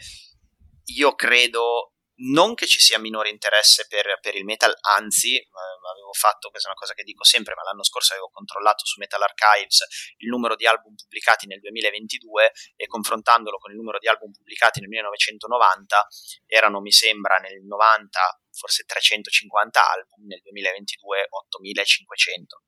io 0.95 1.16
credo 1.16 1.93
non 2.24 2.53
che 2.53 2.68
ci 2.68 2.80
sia 2.80 2.99
minore 2.99 3.30
interesse 3.30 3.88
per, 3.88 4.20
per 4.22 4.36
il 4.36 4.45
metal, 4.45 4.74
anzi, 4.82 5.38
eh, 5.38 5.47
avevo 5.91 6.14
fatto, 6.14 6.49
questa 6.49 6.68
è 6.68 6.72
una 6.72 6.80
cosa 6.80 6.93
che 6.93 7.03
dico 7.03 7.24
sempre, 7.24 7.55
ma 7.55 7.64
l'anno 7.64 7.84
scorso 7.84 8.14
avevo 8.14 8.30
controllato 8.30 8.86
su 8.86 8.99
Metal 8.99 9.22
Archives 9.22 9.86
il 10.18 10.30
numero 10.30 10.55
di 10.55 10.68
album 10.68 10.93
pubblicati 10.93 11.47
nel 11.47 11.59
2022 11.59 12.51
e 12.76 12.86
confrontandolo 12.88 13.57
con 13.57 13.72
il 13.72 13.78
numero 13.78 13.97
di 13.97 14.07
album 14.07 14.32
pubblicati 14.32 14.80
nel 14.80 14.89
1990 14.89 16.07
erano, 16.45 16.82
mi 16.82 16.91
sembra, 16.91 17.38
nel 17.38 17.64
90 17.64 18.41
forse 18.51 18.84
350 18.84 19.89
album, 19.89 20.26
nel 20.28 20.41
2022 20.41 21.28
8500 21.30 22.64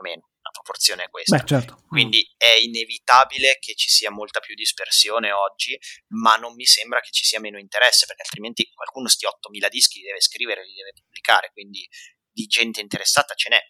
più 0.00 0.08
o 0.08 0.12
meno 0.12 0.28
la 0.42 0.50
proporzione 0.50 1.04
è 1.04 1.10
questa. 1.10 1.36
Beh, 1.36 1.46
certo. 1.46 1.84
Quindi 1.86 2.26
è 2.36 2.54
inevitabile 2.54 3.58
che 3.60 3.74
ci 3.74 3.88
sia 3.88 4.10
molta 4.10 4.40
più 4.40 4.54
dispersione 4.54 5.32
oggi, 5.32 5.78
ma 6.14 6.36
non 6.36 6.54
mi 6.54 6.64
sembra 6.64 7.00
che 7.00 7.10
ci 7.10 7.24
sia 7.24 7.40
meno 7.40 7.58
interesse, 7.58 8.06
perché 8.06 8.22
altrimenti 8.22 8.68
qualcuno 8.74 9.08
sti 9.08 9.26
8000 9.26 9.68
dischi 9.68 9.98
li 9.98 10.06
deve 10.06 10.20
scrivere, 10.20 10.64
li 10.64 10.74
deve 10.74 10.92
pubblicare, 10.94 11.50
quindi 11.52 11.86
di 12.32 12.46
gente 12.46 12.80
interessata 12.80 13.34
ce 13.34 13.50
n'è. 13.50 13.60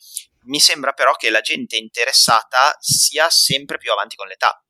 Mi 0.44 0.60
sembra 0.60 0.92
però 0.92 1.12
che 1.14 1.28
la 1.30 1.40
gente 1.40 1.76
interessata 1.76 2.76
sia 2.78 3.28
sempre 3.30 3.76
più 3.76 3.90
avanti 3.92 4.16
con 4.16 4.28
l'età. 4.28 4.64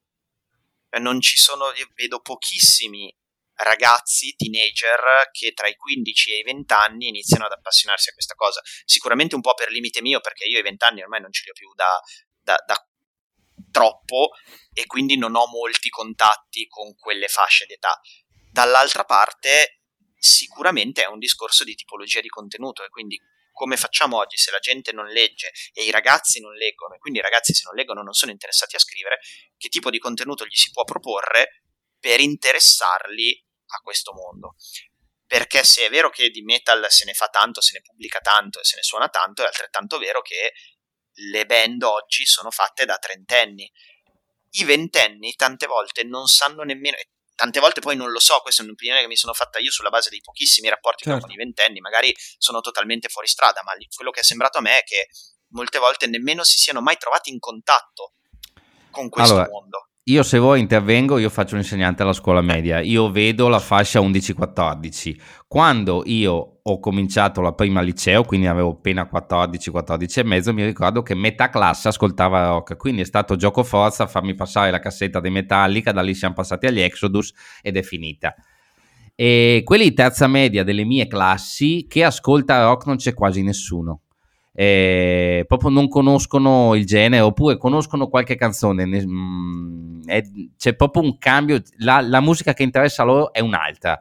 Non 0.99 1.21
ci 1.21 1.37
sono, 1.37 1.67
vedo 1.95 2.21
pochissimi 2.21 3.15
ragazzi, 3.63 4.35
teenager 4.37 5.29
che 5.33 5.53
tra 5.53 5.69
i 5.69 5.75
15 5.75 6.33
e 6.33 6.39
i 6.39 6.43
20 6.43 6.73
anni 6.73 7.09
iniziano 7.09 7.47
ad 7.47 7.53
appassionarsi 7.53 8.11
a 8.11 8.13
questa 8.13 8.35
cosa. 8.35 8.61
Sicuramente 8.85 9.35
un 9.35 9.41
po' 9.41 9.55
per 9.55 9.71
limite 9.71 10.01
mio, 10.01 10.21
perché 10.21 10.45
io 10.45 10.59
i 10.59 10.63
20 10.63 10.85
anni 10.85 11.03
ormai 11.03 11.21
non 11.21 11.33
ce 11.33 11.43
li 11.45 11.51
ho 11.51 11.55
più 11.55 11.73
da, 11.75 12.01
da, 12.43 12.63
da 12.67 12.85
troppo 13.71 14.31
e 14.73 14.87
quindi 14.87 15.17
non 15.17 15.35
ho 15.35 15.47
molti 15.47 15.89
contatti 15.89 16.67
con 16.69 16.95
quelle 16.95 17.29
fasce 17.29 17.67
d'età. 17.67 17.99
Dall'altra 18.51 19.05
parte, 19.05 19.83
sicuramente 20.17 21.03
è 21.03 21.07
un 21.07 21.19
discorso 21.19 21.65
di 21.65 21.75
tipologia 21.75 22.21
di 22.21 22.29
contenuto 22.29 22.85
e 22.85 22.89
quindi 22.89 23.19
come 23.53 23.77
facciamo 23.77 24.17
oggi 24.17 24.37
se 24.37 24.51
la 24.51 24.59
gente 24.59 24.93
non 24.93 25.07
legge 25.07 25.51
e 25.73 25.85
i 25.85 25.91
ragazzi 25.91 26.41
non 26.41 26.55
leggono 26.55 26.95
e 26.95 26.99
quindi 26.99 27.19
i 27.19 27.23
ragazzi 27.23 27.53
se 27.53 27.63
non 27.67 27.75
leggono 27.75 28.03
non 28.03 28.15
sono 28.15 28.31
interessati 28.31 28.77
a 28.77 28.79
scrivere, 28.79 29.19
che 29.57 29.69
tipo 29.69 29.91
di 29.91 29.99
contenuto 29.99 30.47
gli 30.47 30.55
si 30.55 30.71
può 30.71 30.85
proporre 30.85 31.63
per 31.99 32.21
interessarli 32.21 33.49
a 33.77 33.81
questo 33.83 34.13
mondo. 34.13 34.55
Perché 35.27 35.63
se 35.63 35.87
è 35.87 35.91
vero 35.91 36.11
che 36.11 36.31
di 36.31 36.43
metal 36.43 36.85
se 36.91 37.05
ne 37.05 37.15
fa 37.15 37.29
tanto, 37.29 37.61
se 37.61 37.75
ne 37.75 37.83
pubblica 37.83 38.19
tanto 38.21 38.61
e 38.61 38.65
se 38.65 38.77
ne 38.77 38.83
suona 38.83 39.09
tanto, 39.09 39.43
è 39.43 39.47
altrettanto 39.47 39.99
vero 39.99 40.23
che 40.23 40.53
le 41.31 41.47
band 41.47 41.83
oggi 41.83 42.27
sono 42.27 42.51
fatte 42.51 42.85
da 42.85 42.97
trentenni. 42.97 43.71
I 44.53 44.65
ventenni 44.65 45.35
tante 45.35 45.67
volte 45.67 46.03
non 46.03 46.27
sanno 46.27 46.63
nemmeno, 46.63 46.97
tante 47.37 47.61
volte 47.61 47.81
poi 47.81 47.97
non 47.97 48.11
lo 48.11 48.19
so, 48.19 48.41
questa 48.41 48.63
è 48.63 48.65
un'opinione 48.65 49.01
che 49.01 49.07
mi 49.07 49.17
sono 49.17 49.33
fatta 49.33 49.59
io 49.61 49.71
sulla 49.71 49.89
base 49.89 50.11
dei 50.11 50.21
pochissimi 50.21 50.69
rapporti 50.69 51.05
certo. 51.05 51.21
con 51.21 51.31
i 51.31 51.37
ventenni, 51.37 51.81
magari 51.81 52.15
sono 52.37 52.61
totalmente 52.61 53.09
fuori 53.09 53.29
strada, 53.29 53.63
ma 53.63 53.73
quello 53.95 54.11
che 54.11 54.21
è 54.21 54.25
sembrato 54.25 54.59
a 54.59 54.61
me 54.61 54.81
è 54.81 54.83
che 54.83 55.09
molte 55.53 55.79
volte 55.79 56.07
nemmeno 56.07 56.45
si 56.45 56.59
siano 56.59 56.81
mai 56.81 56.97
trovati 56.97 57.31
in 57.31 57.39
contatto 57.39 58.15
con 58.91 59.09
questo 59.09 59.35
allora, 59.35 59.49
mondo. 59.49 59.90
Io 60.05 60.23
se 60.23 60.39
vuoi 60.39 60.61
intervengo, 60.61 61.19
io 61.19 61.29
faccio 61.29 61.55
un 61.55 61.61
insegnante 61.61 62.03
alla 62.03 62.15
scuola 62.15 62.41
media, 62.41 62.81
io 62.81 63.11
vedo 63.11 63.49
la 63.49 63.59
fascia 63.59 64.01
11-14. 64.01 65.15
Quando 65.47 66.03
io 66.07 66.61
ho 66.63 66.81
cominciato 66.81 67.43
la 67.43 67.53
prima 67.53 67.83
liceo, 67.83 68.25
quindi 68.25 68.47
avevo 68.47 68.71
appena 68.71 69.07
14, 69.07 69.71
14 69.71 70.21
e 70.21 70.25
mezzo, 70.25 70.55
mi 70.55 70.65
ricordo 70.65 71.03
che 71.03 71.15
metà 71.15 71.51
classe 71.51 71.89
ascoltava 71.89 72.47
rock, 72.47 72.79
quindi 72.79 73.03
è 73.03 73.05
stato 73.05 73.37
gioco 73.37 73.63
forza 73.63 74.07
farmi 74.07 74.35
passare 74.35 74.71
la 74.71 74.79
cassetta 74.79 75.21
di 75.21 75.29
Metallica, 75.29 75.93
da 75.93 76.01
lì 76.01 76.15
siamo 76.15 76.35
passati 76.35 76.67
agli 76.67 76.81
Exodus 76.81 77.35
ed 77.61 77.77
è 77.77 77.83
finita. 77.83 78.35
E 79.15 79.61
quelli 79.65 79.85
di 79.85 79.93
terza 79.93 80.27
media 80.27 80.65
delle 80.65 80.87
mie 80.87 81.09
classi 81.09 81.85
che 81.87 82.05
ascolta 82.05 82.65
rock 82.65 82.87
non 82.87 82.97
c'è 82.97 83.13
quasi 83.13 83.43
nessuno 83.43 84.01
eh, 84.53 85.45
proprio 85.47 85.71
non 85.71 85.89
conoscono 85.89 86.75
il 86.75 86.85
genere 86.85 87.23
oppure 87.23 87.57
conoscono 87.57 88.09
qualche 88.09 88.37
canzone. 88.37 88.85
Mm, 88.85 90.03
è, 90.07 90.23
c'è 90.57 90.75
proprio 90.75 91.03
un 91.03 91.19
cambio, 91.19 91.63
la, 91.79 92.01
la, 92.01 92.21
musica 92.21 92.53
che 92.53 92.63
interessa 92.63 93.03
loro 93.03 93.33
è 93.33 93.41
un'altra. 93.41 94.01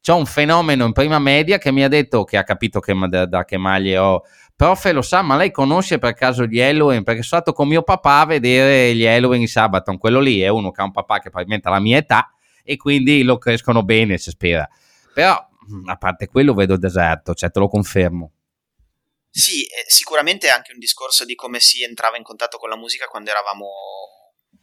C'è 0.00 0.12
un 0.12 0.26
fenomeno 0.26 0.86
in 0.86 0.92
prima 0.92 1.18
media 1.18 1.58
che 1.58 1.72
mi 1.72 1.82
ha 1.82 1.88
detto 1.88 2.24
che 2.24 2.36
ha 2.36 2.44
capito 2.44 2.80
che, 2.80 2.94
da, 3.08 3.26
da 3.26 3.44
che 3.44 3.56
maglie 3.56 3.98
ho. 3.98 4.22
Profe, 4.54 4.92
lo 4.92 5.02
sa, 5.02 5.22
ma 5.22 5.36
lei 5.36 5.52
conosce 5.52 5.98
per 5.98 6.14
caso 6.14 6.44
gli 6.44 6.60
Halloween? 6.60 7.04
Perché 7.04 7.22
sono 7.22 7.40
stato 7.40 7.52
con 7.52 7.68
mio 7.68 7.82
papà 7.82 8.20
a 8.20 8.26
vedere 8.26 8.92
gli 8.94 9.06
Halloween 9.06 9.42
in 9.42 9.48
Sabaton. 9.48 9.98
Quello 9.98 10.18
lì 10.18 10.40
è 10.40 10.48
uno 10.48 10.72
che 10.72 10.80
ha 10.80 10.84
un 10.84 10.90
papà 10.90 11.16
che 11.16 11.30
probabilmente 11.30 11.68
ha 11.68 11.72
la 11.72 11.80
mia 11.80 11.98
età 11.98 12.32
e 12.64 12.76
quindi 12.76 13.22
lo 13.22 13.38
crescono 13.38 13.84
bene, 13.84 14.18
si 14.18 14.30
spera. 14.30 14.68
Però, 15.14 15.32
a 15.86 15.96
parte 15.96 16.26
quello, 16.26 16.54
vedo 16.54 16.76
deserto, 16.76 17.34
cioè 17.34 17.50
te 17.50 17.60
lo 17.60 17.68
confermo. 17.68 18.32
Sì, 19.38 19.66
eh, 19.66 19.84
sicuramente 19.86 20.48
è 20.48 20.50
anche 20.50 20.72
un 20.72 20.80
discorso 20.80 21.24
di 21.24 21.36
come 21.36 21.60
si 21.60 21.84
entrava 21.84 22.16
in 22.16 22.24
contatto 22.24 22.58
con 22.58 22.68
la 22.68 22.76
musica 22.76 23.06
quando 23.06 23.30
eravamo 23.30 23.70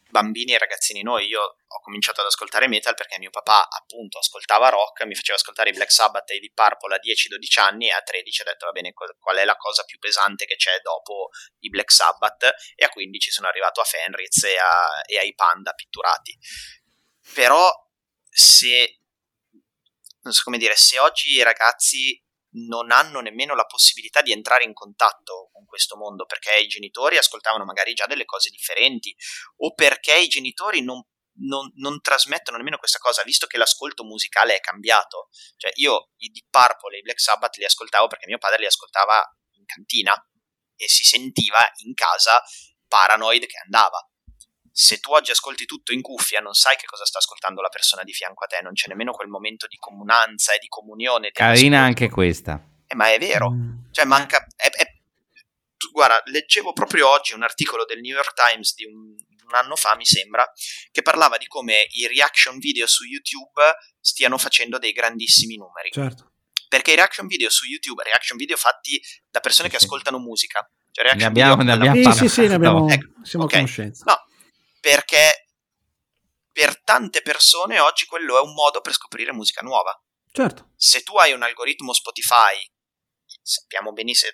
bambini 0.10 0.54
e 0.54 0.58
ragazzini 0.58 1.02
noi. 1.02 1.28
Io 1.28 1.42
ho 1.42 1.80
cominciato 1.80 2.20
ad 2.20 2.28
ascoltare 2.28 2.68
metal 2.68 2.94
perché 2.94 3.18
mio 3.18 3.30
papà 3.30 3.70
appunto 3.70 4.18
ascoltava 4.18 4.68
rock, 4.68 5.06
mi 5.06 5.16
faceva 5.16 5.38
ascoltare 5.38 5.70
i 5.70 5.72
Black 5.72 5.94
Sabbath 5.94 6.30
e 6.30 6.36
i 6.36 6.40
Deep 6.40 6.54
Purple 6.54 6.94
a 6.94 7.00
10-12 7.00 7.60
anni 7.62 7.88
e 7.88 7.94
a 7.94 8.02
13 8.02 8.42
ho 8.42 8.44
detto 8.44 8.66
va 8.66 8.74
bene 8.74 8.92
qual 8.92 9.38
è 9.38 9.46
la 9.46 9.56
cosa 9.56 9.86
più 9.86 9.98
pesante 9.98 10.44
che 10.44 10.58
c'è 10.58 10.82
dopo 10.82 11.30
i 11.60 11.70
Black 11.70 11.94
Sabbath 11.94 12.44
e 12.76 12.84
a 12.84 12.90
15 12.90 13.32
sono 13.32 13.48
arrivato 13.48 13.80
a 13.80 13.86
Fenriz 13.86 14.44
e, 14.44 14.58
a, 14.58 15.02
e 15.06 15.20
ai 15.20 15.34
Panda 15.36 15.72
pitturati. 15.72 16.38
Però 17.34 17.72
se 18.30 19.00
non 20.24 20.34
so 20.34 20.42
come 20.44 20.58
dire, 20.58 20.76
se 20.76 21.00
oggi 21.00 21.32
i 21.32 21.44
ragazzi 21.44 22.22
non 22.56 22.92
hanno 22.92 23.20
nemmeno 23.20 23.56
la 23.56 23.66
possibilità 23.66 24.22
di 24.22 24.32
entrare 24.32 24.64
in 24.64 24.74
contatto 24.74 25.50
con 25.52 25.66
questo 25.66 25.98
mondo 25.98 26.26
perché 26.26 26.58
i 26.58 26.68
genitori 26.68 27.18
ascoltavano 27.18 27.66
magari 27.66 27.94
già 27.94 28.06
delle 28.06 28.26
cose 28.26 28.50
differenti 28.50 29.16
o 29.58 29.74
perché 29.74 30.18
i 30.18 30.28
genitori 30.28 30.82
non, 30.82 31.04
non, 31.48 31.72
non 31.76 32.00
trasmettono 32.02 32.58
nemmeno 32.58 32.78
questa 32.78 33.00
cosa 33.00 33.24
visto 33.24 33.48
che 33.48 33.58
l'ascolto 33.58 34.04
musicale 34.04 34.56
è 34.56 34.60
cambiato. 34.60 35.30
Cioè 35.58 35.72
io 35.76 36.12
i 36.18 36.30
Deep 36.30 36.48
Purple 36.50 36.96
e 36.96 37.00
i 37.00 37.02
Black 37.02 37.20
Sabbath 37.20 37.58
li 37.58 37.66
ascoltavo 37.66 38.08
perché 38.08 38.28
mio 38.28 38.38
padre 38.38 38.60
li 38.60 38.66
ascoltava 38.66 39.24
in 39.58 39.66
cantina 39.66 40.14
e 40.76 40.88
si 40.88 41.04
sentiva 41.04 41.60
in 41.84 41.94
casa 41.94 42.42
Paranoid 42.88 43.46
che 43.46 43.58
andava 43.58 44.00
se 44.78 44.98
tu 44.98 45.14
oggi 45.14 45.32
ascolti 45.32 45.64
tutto 45.64 45.94
in 45.94 46.02
cuffia 46.02 46.42
non 46.42 46.54
sai 46.54 46.76
che 46.76 46.86
cosa 46.86 47.06
sta 47.06 47.20
ascoltando 47.20 47.62
la 47.62 47.70
persona 47.70 48.04
di 48.04 48.12
fianco 48.12 48.44
a 48.44 48.48
te, 48.48 48.60
non 48.62 48.74
c'è 48.74 48.90
nemmeno 48.90 49.14
quel 49.14 49.30
momento 49.30 49.68
di 49.68 49.78
comunanza 49.78 50.54
e 50.54 50.60
di 50.60 50.68
comunione. 50.68 51.32
Carina 51.32 51.80
anche 51.80 52.10
questa. 52.10 52.62
Eh, 52.86 52.94
ma 52.94 53.10
è 53.10 53.18
vero, 53.18 53.52
mm. 53.52 53.92
cioè 53.92 54.04
manca... 54.04 54.46
È, 54.54 54.68
è, 54.68 54.86
guarda, 55.94 56.22
leggevo 56.26 56.74
proprio 56.74 57.08
oggi 57.08 57.34
un 57.34 57.44
articolo 57.44 57.86
del 57.86 58.02
New 58.02 58.14
York 58.14 58.34
Times 58.34 58.74
di 58.74 58.84
un, 58.84 59.16
un 59.46 59.54
anno 59.54 59.78
fa, 59.78 59.96
mi 59.96 60.04
sembra, 60.04 60.46
che 60.92 61.02
parlava 61.02 61.38
di 61.38 61.48
come 61.48 61.88
i 61.92 62.08
reaction 62.08 62.60
video 62.60 62.86
su 62.86 63.06
YouTube 63.06 63.62
stiano 64.02 64.38
facendo 64.38 64.78
dei 64.78 64.92
grandissimi 64.92 65.56
numeri. 65.56 65.90
Certo. 65.90 66.34
Perché 66.68 66.92
i 66.92 66.96
reaction 66.96 67.28
video 67.28 67.50
su 67.50 67.66
YouTube, 67.66 68.04
reaction 68.04 68.38
video 68.38 68.58
fatti 68.58 69.02
da 69.32 69.40
persone 69.40 69.70
che 69.70 69.78
ascoltano 69.78 70.20
musica, 70.20 70.70
Cioè, 70.92 71.16
ne 71.16 71.24
abbiamo, 71.24 71.62
ne 71.62 71.72
abbiamo 71.72 72.12
sì, 72.12 72.28
sì, 72.28 72.28
sì, 72.28 72.48
ne 72.48 72.56
abbiamo, 72.56 72.90
ecco, 72.90 73.24
siamo 73.24 73.46
okay. 73.46 73.60
a 73.60 73.62
conoscenza. 73.62 74.04
No, 74.06 74.25
perché 74.86 75.48
per 76.52 76.84
tante 76.84 77.24
persone 77.24 77.80
oggi 77.80 78.06
quello 78.06 78.38
è 78.38 78.42
un 78.42 78.54
modo 78.54 78.82
per 78.82 78.94
scoprire 78.94 79.34
musica 79.34 79.62
nuova. 79.62 80.00
Certo. 80.32 80.74
Se 80.76 81.02
tu 81.02 81.18
hai 81.18 81.34
un 81.34 81.42
algoritmo 81.42 81.92
Spotify, 81.92 82.64
sappiamo 83.42 83.94
benissimo, 83.94 84.30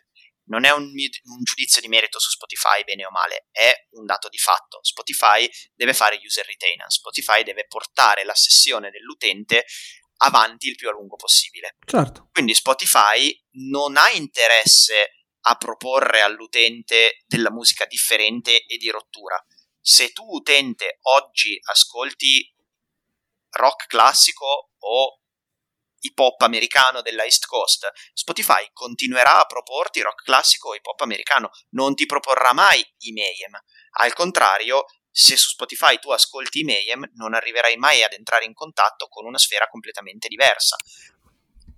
non 0.48 0.66
è 0.66 0.72
un, 0.72 0.84
un, 0.84 1.44
giudizio 1.44 1.80
di 1.80 1.88
merito 1.88 2.20
su 2.20 2.32
Spotify, 2.32 2.84
bene 2.84 3.06
o 3.06 3.12
male, 3.12 3.48
è 3.50 3.72
un 3.92 4.06
dato 4.06 4.28
di 4.28 4.38
fatto. 4.38 4.80
Spotify 4.82 5.50
deve 5.74 5.94
fare 5.94 6.20
user 6.22 6.46
retainment, 6.46 6.92
Spotify 6.92 7.44
deve 7.44 7.66
portare 7.68 8.26
la 8.26 8.36
sessione 8.36 8.90
dell'utente 8.90 9.64
avanti 10.18 10.68
il 10.68 10.76
più 10.76 10.90
a 10.90 10.92
lungo 10.92 11.16
possibile. 11.16 11.78
Certo. 11.86 12.28
Quindi 12.34 12.54
Spotify 12.56 13.34
non 13.52 13.96
ha 13.96 14.12
interesse 14.12 15.12
a 15.44 15.56
proporre 15.56 16.22
all'utente 16.22 17.22
della 17.26 17.52
musica 17.52 17.86
differente 17.86 18.66
e 18.66 18.76
di 18.76 18.90
rottura. 18.90 19.42
Se 19.82 20.12
tu 20.12 20.24
utente 20.24 21.00
oggi 21.02 21.60
ascolti 21.64 22.54
rock 23.50 23.88
classico 23.88 24.72
o 24.78 25.22
hip 26.04 26.18
hop 26.20 26.42
americano 26.42 27.02
della 27.02 27.24
East 27.24 27.46
Coast, 27.46 27.92
Spotify 28.14 28.70
continuerà 28.74 29.42
a 29.42 29.46
proporti 29.46 30.02
rock 30.02 30.24
classico 30.24 30.70
o 30.70 30.76
hip 30.76 30.86
hop 30.86 31.02
americano, 31.02 31.50
non 31.72 31.96
ti 31.96 32.06
proporrà 32.06 32.54
mai 32.54 32.80
i 33.00 33.12
Mayhem. 33.12 33.60
Al 34.00 34.14
contrario, 34.14 34.86
se 35.10 35.36
su 35.36 35.50
Spotify 35.50 36.00
tu 36.00 36.12
ascolti 36.12 36.60
i 36.60 36.64
Mayhem, 36.64 37.10
non 37.16 37.34
arriverai 37.34 37.76
mai 37.78 38.04
ad 38.04 38.14
entrare 38.14 38.46
in 38.46 38.54
contatto 38.54 39.08
con 39.08 39.26
una 39.26 39.38
sfera 39.38 39.68
completamente 39.68 40.28
diversa. 40.28 40.76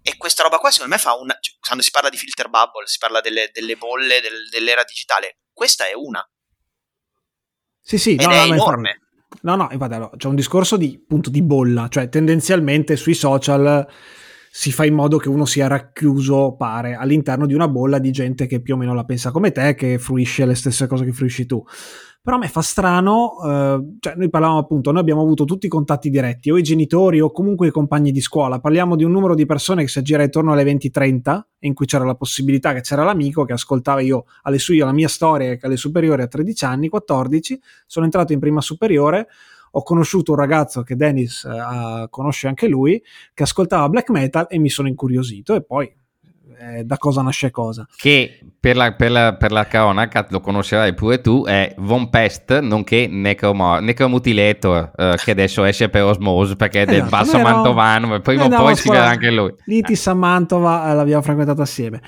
E 0.01 0.17
questa 0.17 0.43
roba 0.43 0.57
qua 0.57 0.71
secondo 0.71 0.93
me 0.93 0.99
fa 0.99 1.13
una... 1.13 1.37
Cioè, 1.39 1.55
quando 1.59 1.81
si 1.81 1.91
parla 1.91 2.09
di 2.09 2.17
filter 2.17 2.49
bubble, 2.49 2.85
si 2.87 2.97
parla 2.97 3.21
delle, 3.21 3.49
delle 3.51 3.77
bolle 3.77 4.19
del, 4.19 4.49
dell'era 4.49 4.83
digitale, 4.83 5.39
questa 5.53 5.87
è 5.87 5.93
una. 5.93 6.21
Sì, 7.83 7.97
sì, 7.97 8.15
Ed 8.15 8.21
no, 8.21 8.31
è 8.31 8.47
no, 8.47 8.53
enorme. 8.53 8.99
No, 9.41 9.55
no, 9.55 9.67
infatti 9.71 9.93
allora, 9.93 10.11
c'è 10.15 10.27
un 10.29 10.35
discorso 10.35 10.77
di, 10.77 10.97
appunto, 11.03 11.29
di 11.29 11.41
bolla, 11.41 11.87
cioè 11.89 12.07
tendenzialmente 12.07 12.95
sui 12.95 13.13
social 13.13 13.85
si 14.49 14.71
fa 14.71 14.85
in 14.85 14.93
modo 14.93 15.17
che 15.17 15.29
uno 15.29 15.45
sia 15.45 15.67
racchiuso, 15.67 16.55
pare, 16.55 16.93
all'interno 16.93 17.45
di 17.45 17.53
una 17.53 17.67
bolla 17.67 17.99
di 17.99 18.11
gente 18.11 18.45
che 18.45 18.61
più 18.61 18.75
o 18.75 18.77
meno 18.77 18.93
la 18.93 19.03
pensa 19.03 19.31
come 19.31 19.51
te, 19.51 19.73
che 19.73 19.97
fruisce 19.97 20.45
le 20.45 20.55
stesse 20.55 20.87
cose 20.87 21.05
che 21.05 21.11
fruisci 21.11 21.45
tu. 21.45 21.61
Però 22.25 22.37
a 22.37 22.39
me 22.39 22.47
fa 22.47 22.61
strano, 22.61 23.33
eh, 23.43 23.97
cioè 23.99 24.15
noi 24.15 24.29
parlavamo 24.29 24.57
appunto, 24.57 24.91
noi 24.91 25.01
abbiamo 25.01 25.21
avuto 25.21 25.43
tutti 25.43 25.65
i 25.65 25.69
contatti 25.69 26.09
diretti, 26.09 26.49
o 26.51 26.57
i 26.57 26.63
genitori 26.63 27.19
o 27.19 27.33
comunque 27.33 27.67
i 27.67 27.69
compagni 27.69 28.11
di 28.11 28.21
scuola, 28.21 28.61
parliamo 28.61 28.95
di 28.95 29.03
un 29.03 29.11
numero 29.11 29.35
di 29.35 29.45
persone 29.45 29.81
che 29.81 29.89
si 29.89 29.99
aggira 29.99 30.23
intorno 30.23 30.53
alle 30.53 30.63
20-30, 30.63 31.41
in 31.59 31.73
cui 31.73 31.85
c'era 31.85 32.05
la 32.05 32.15
possibilità 32.15 32.71
che 32.71 32.79
c'era 32.79 33.03
l'amico 33.03 33.43
che 33.43 33.51
ascoltava 33.51 33.99
io 33.99 34.23
alle 34.43 34.57
sue, 34.57 34.77
la 34.77 34.93
mia 34.93 35.09
storia 35.09 35.57
che 35.57 35.65
alle 35.65 35.75
superiori 35.75 36.21
a 36.21 36.27
13 36.27 36.63
anni, 36.63 36.87
14, 36.87 37.59
sono 37.85 38.05
entrato 38.05 38.31
in 38.31 38.39
prima 38.39 38.61
superiore, 38.61 39.27
ho 39.71 39.83
conosciuto 39.83 40.31
un 40.31 40.37
ragazzo 40.37 40.81
che 40.81 40.95
Dennis 40.95 41.43
eh, 41.43 42.07
conosce 42.09 42.47
anche 42.47 42.69
lui, 42.69 43.03
che 43.33 43.43
ascoltava 43.43 43.89
black 43.89 44.09
metal 44.11 44.45
e 44.47 44.59
mi 44.59 44.69
sono 44.69 44.87
incuriosito 44.87 45.55
e 45.55 45.61
poi 45.61 45.93
eh, 46.57 46.83
da 46.83 46.97
cosa 46.97 47.21
nasce 47.21 47.51
cosa. 47.51 47.87
Che 47.95 48.39
per 48.59 48.75
la, 48.75 48.93
per 48.93 49.11
la, 49.11 49.35
per 49.35 49.51
la 49.51 49.65
cronaca, 49.65 50.25
lo 50.29 50.39
conoscerai 50.39 50.93
pure 50.93 51.21
tu, 51.21 51.45
è 51.45 51.73
Von 51.77 52.09
Pest, 52.09 52.59
nonché 52.59 53.07
Necromo, 53.07 53.79
Necromutilator, 53.79 54.91
eh, 54.95 55.15
che 55.23 55.31
adesso 55.31 55.63
esce 55.63 55.89
per 55.89 56.03
Osmose 56.03 56.55
perché 56.55 56.83
è 56.83 56.85
del 56.85 56.95
esatto, 56.95 57.09
basso 57.09 57.39
Mantovano, 57.39 58.07
ma 58.07 58.19
prima 58.19 58.45
o 58.45 58.49
poi 58.49 58.75
si 58.75 58.89
vedrà 58.89 59.07
anche 59.07 59.31
lui. 59.31 59.53
Litis 59.65 60.07
a 60.07 60.13
Mantova 60.13 60.91
eh, 60.91 60.95
l'abbiamo 60.95 61.21
frequentato 61.21 61.61
assieme. 61.61 62.01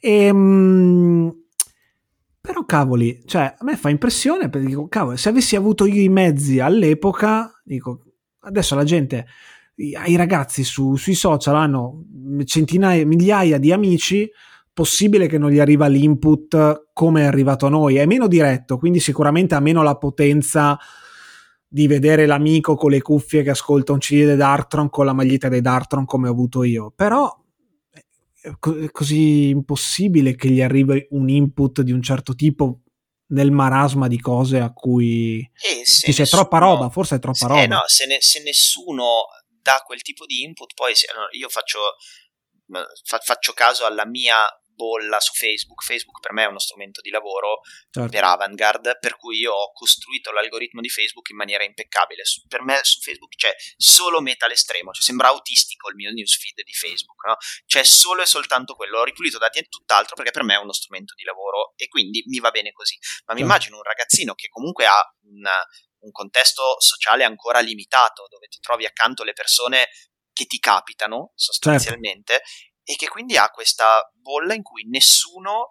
E, 0.00 0.24
ehm, 0.24 1.32
però 2.40 2.64
cavoli, 2.64 3.22
cioè 3.26 3.54
a 3.56 3.64
me 3.64 3.76
fa 3.76 3.90
impressione 3.90 4.48
perché 4.48 4.66
dico, 4.66 4.88
cavolo, 4.88 5.16
se 5.16 5.28
avessi 5.28 5.56
avuto 5.56 5.84
io 5.84 6.02
i 6.02 6.08
mezzi 6.08 6.58
all'epoca, 6.58 7.50
dico, 7.62 8.00
adesso 8.40 8.74
la 8.74 8.84
gente, 8.84 9.26
i 9.80 10.16
ragazzi 10.16 10.62
su, 10.62 10.96
sui 10.96 11.14
social 11.14 11.56
hanno 11.56 12.04
centinaia, 12.44 13.06
migliaia 13.06 13.58
di 13.58 13.72
amici, 13.72 14.30
possibile 14.72 15.26
che 15.26 15.38
non 15.38 15.50
gli 15.50 15.58
arriva 15.58 15.86
l'input 15.86 16.90
come 16.92 17.22
è 17.22 17.24
arrivato 17.24 17.66
a 17.66 17.70
noi, 17.70 17.96
è 17.96 18.06
meno 18.06 18.28
diretto, 18.28 18.78
quindi 18.78 19.00
sicuramente 19.00 19.54
ha 19.54 19.60
meno 19.60 19.82
la 19.82 19.96
potenza 19.96 20.78
di 21.66 21.86
vedere 21.86 22.26
l'amico 22.26 22.74
con 22.74 22.90
le 22.90 23.00
cuffie 23.00 23.42
che 23.42 23.50
ascolta 23.50 23.92
un 23.92 23.98
CD 23.98 24.24
dei 24.24 24.36
Dartron 24.36 24.90
con 24.90 25.06
la 25.06 25.12
maglietta 25.12 25.48
dei 25.48 25.60
Dartron 25.60 26.04
come 26.04 26.28
ho 26.28 26.32
avuto 26.32 26.62
io, 26.62 26.92
però 26.94 27.34
è 28.42 28.90
così 28.90 29.48
impossibile 29.48 30.34
che 30.34 30.48
gli 30.48 30.62
arrivi 30.62 31.06
un 31.10 31.28
input 31.28 31.82
di 31.82 31.92
un 31.92 32.02
certo 32.02 32.34
tipo 32.34 32.80
nel 33.30 33.50
marasma 33.50 34.08
di 34.08 34.18
cose 34.18 34.58
a 34.58 34.72
cui 34.72 35.38
eh, 35.38 36.12
c'è 36.12 36.26
troppa 36.26 36.58
roba, 36.58 36.88
forse 36.88 37.16
è 37.16 37.18
troppa 37.18 37.36
se, 37.36 37.46
roba. 37.46 37.62
Eh 37.62 37.66
no, 37.66 37.82
se, 37.86 38.06
ne, 38.06 38.16
se, 38.20 38.42
nessuno 38.42 39.04
dà 39.60 39.82
quel 39.84 40.02
tipo 40.02 40.26
di 40.26 40.42
input, 40.42 40.74
poi 40.74 40.94
se, 40.94 41.08
io 41.32 41.48
faccio, 41.48 41.96
fa, 43.04 43.18
faccio 43.18 43.52
caso 43.52 43.84
alla 43.84 44.06
mia 44.06 44.46
bolla 44.80 45.20
su 45.20 45.34
Facebook. 45.34 45.84
Facebook 45.84 46.20
per 46.20 46.32
me 46.32 46.44
è 46.44 46.46
uno 46.46 46.58
strumento 46.58 47.02
di 47.02 47.10
lavoro 47.10 47.60
certo. 47.90 48.08
per 48.08 48.24
Avantgarde, 48.24 48.96
per 48.98 49.16
cui 49.16 49.36
io 49.36 49.52
ho 49.52 49.72
costruito 49.72 50.32
l'algoritmo 50.32 50.80
di 50.80 50.88
Facebook 50.88 51.28
in 51.28 51.36
maniera 51.36 51.64
impeccabile. 51.64 52.22
Per 52.48 52.62
me 52.62 52.80
su 52.82 53.00
Facebook 53.00 53.34
c'è 53.34 53.54
solo 53.76 54.22
metal 54.22 54.50
estremo, 54.50 54.92
cioè 54.92 55.02
sembra 55.02 55.28
autistico 55.28 55.90
il 55.90 55.96
mio 55.96 56.10
newsfeed 56.10 56.62
di 56.64 56.72
Facebook, 56.72 57.26
no? 57.26 57.36
C'è 57.66 57.84
solo 57.84 58.22
e 58.22 58.26
soltanto 58.26 58.74
quello. 58.74 59.00
Ho 59.00 59.04
ripulito 59.04 59.36
da 59.36 59.50
tutt'altro 59.68 60.16
perché 60.16 60.30
per 60.30 60.44
me 60.44 60.54
è 60.54 60.58
uno 60.58 60.72
strumento 60.72 61.14
di 61.14 61.24
lavoro 61.24 61.74
e 61.76 61.88
quindi 61.88 62.22
mi 62.26 62.38
va 62.38 62.50
bene 62.50 62.72
così. 62.72 62.96
Ma 63.26 63.34
mi 63.34 63.40
certo. 63.40 63.42
immagino 63.42 63.76
un 63.76 63.82
ragazzino 63.82 64.34
che 64.34 64.48
comunque 64.48 64.86
ha 64.86 65.14
una, 65.24 65.52
un 66.00 66.10
contesto 66.10 66.80
sociale 66.80 67.24
ancora 67.24 67.60
limitato, 67.60 68.26
dove 68.28 68.48
ti 68.48 68.58
trovi 68.60 68.86
accanto 68.86 69.24
le 69.24 69.32
persone 69.32 69.88
che 70.32 70.46
ti 70.46 70.58
capitano 70.58 71.32
sostanzialmente 71.34 72.34
certo 72.34 72.48
e 72.82 72.96
che 72.96 73.08
quindi 73.08 73.36
ha 73.36 73.50
questa 73.50 74.10
bolla 74.14 74.54
in 74.54 74.62
cui 74.62 74.88
nessuno 74.88 75.70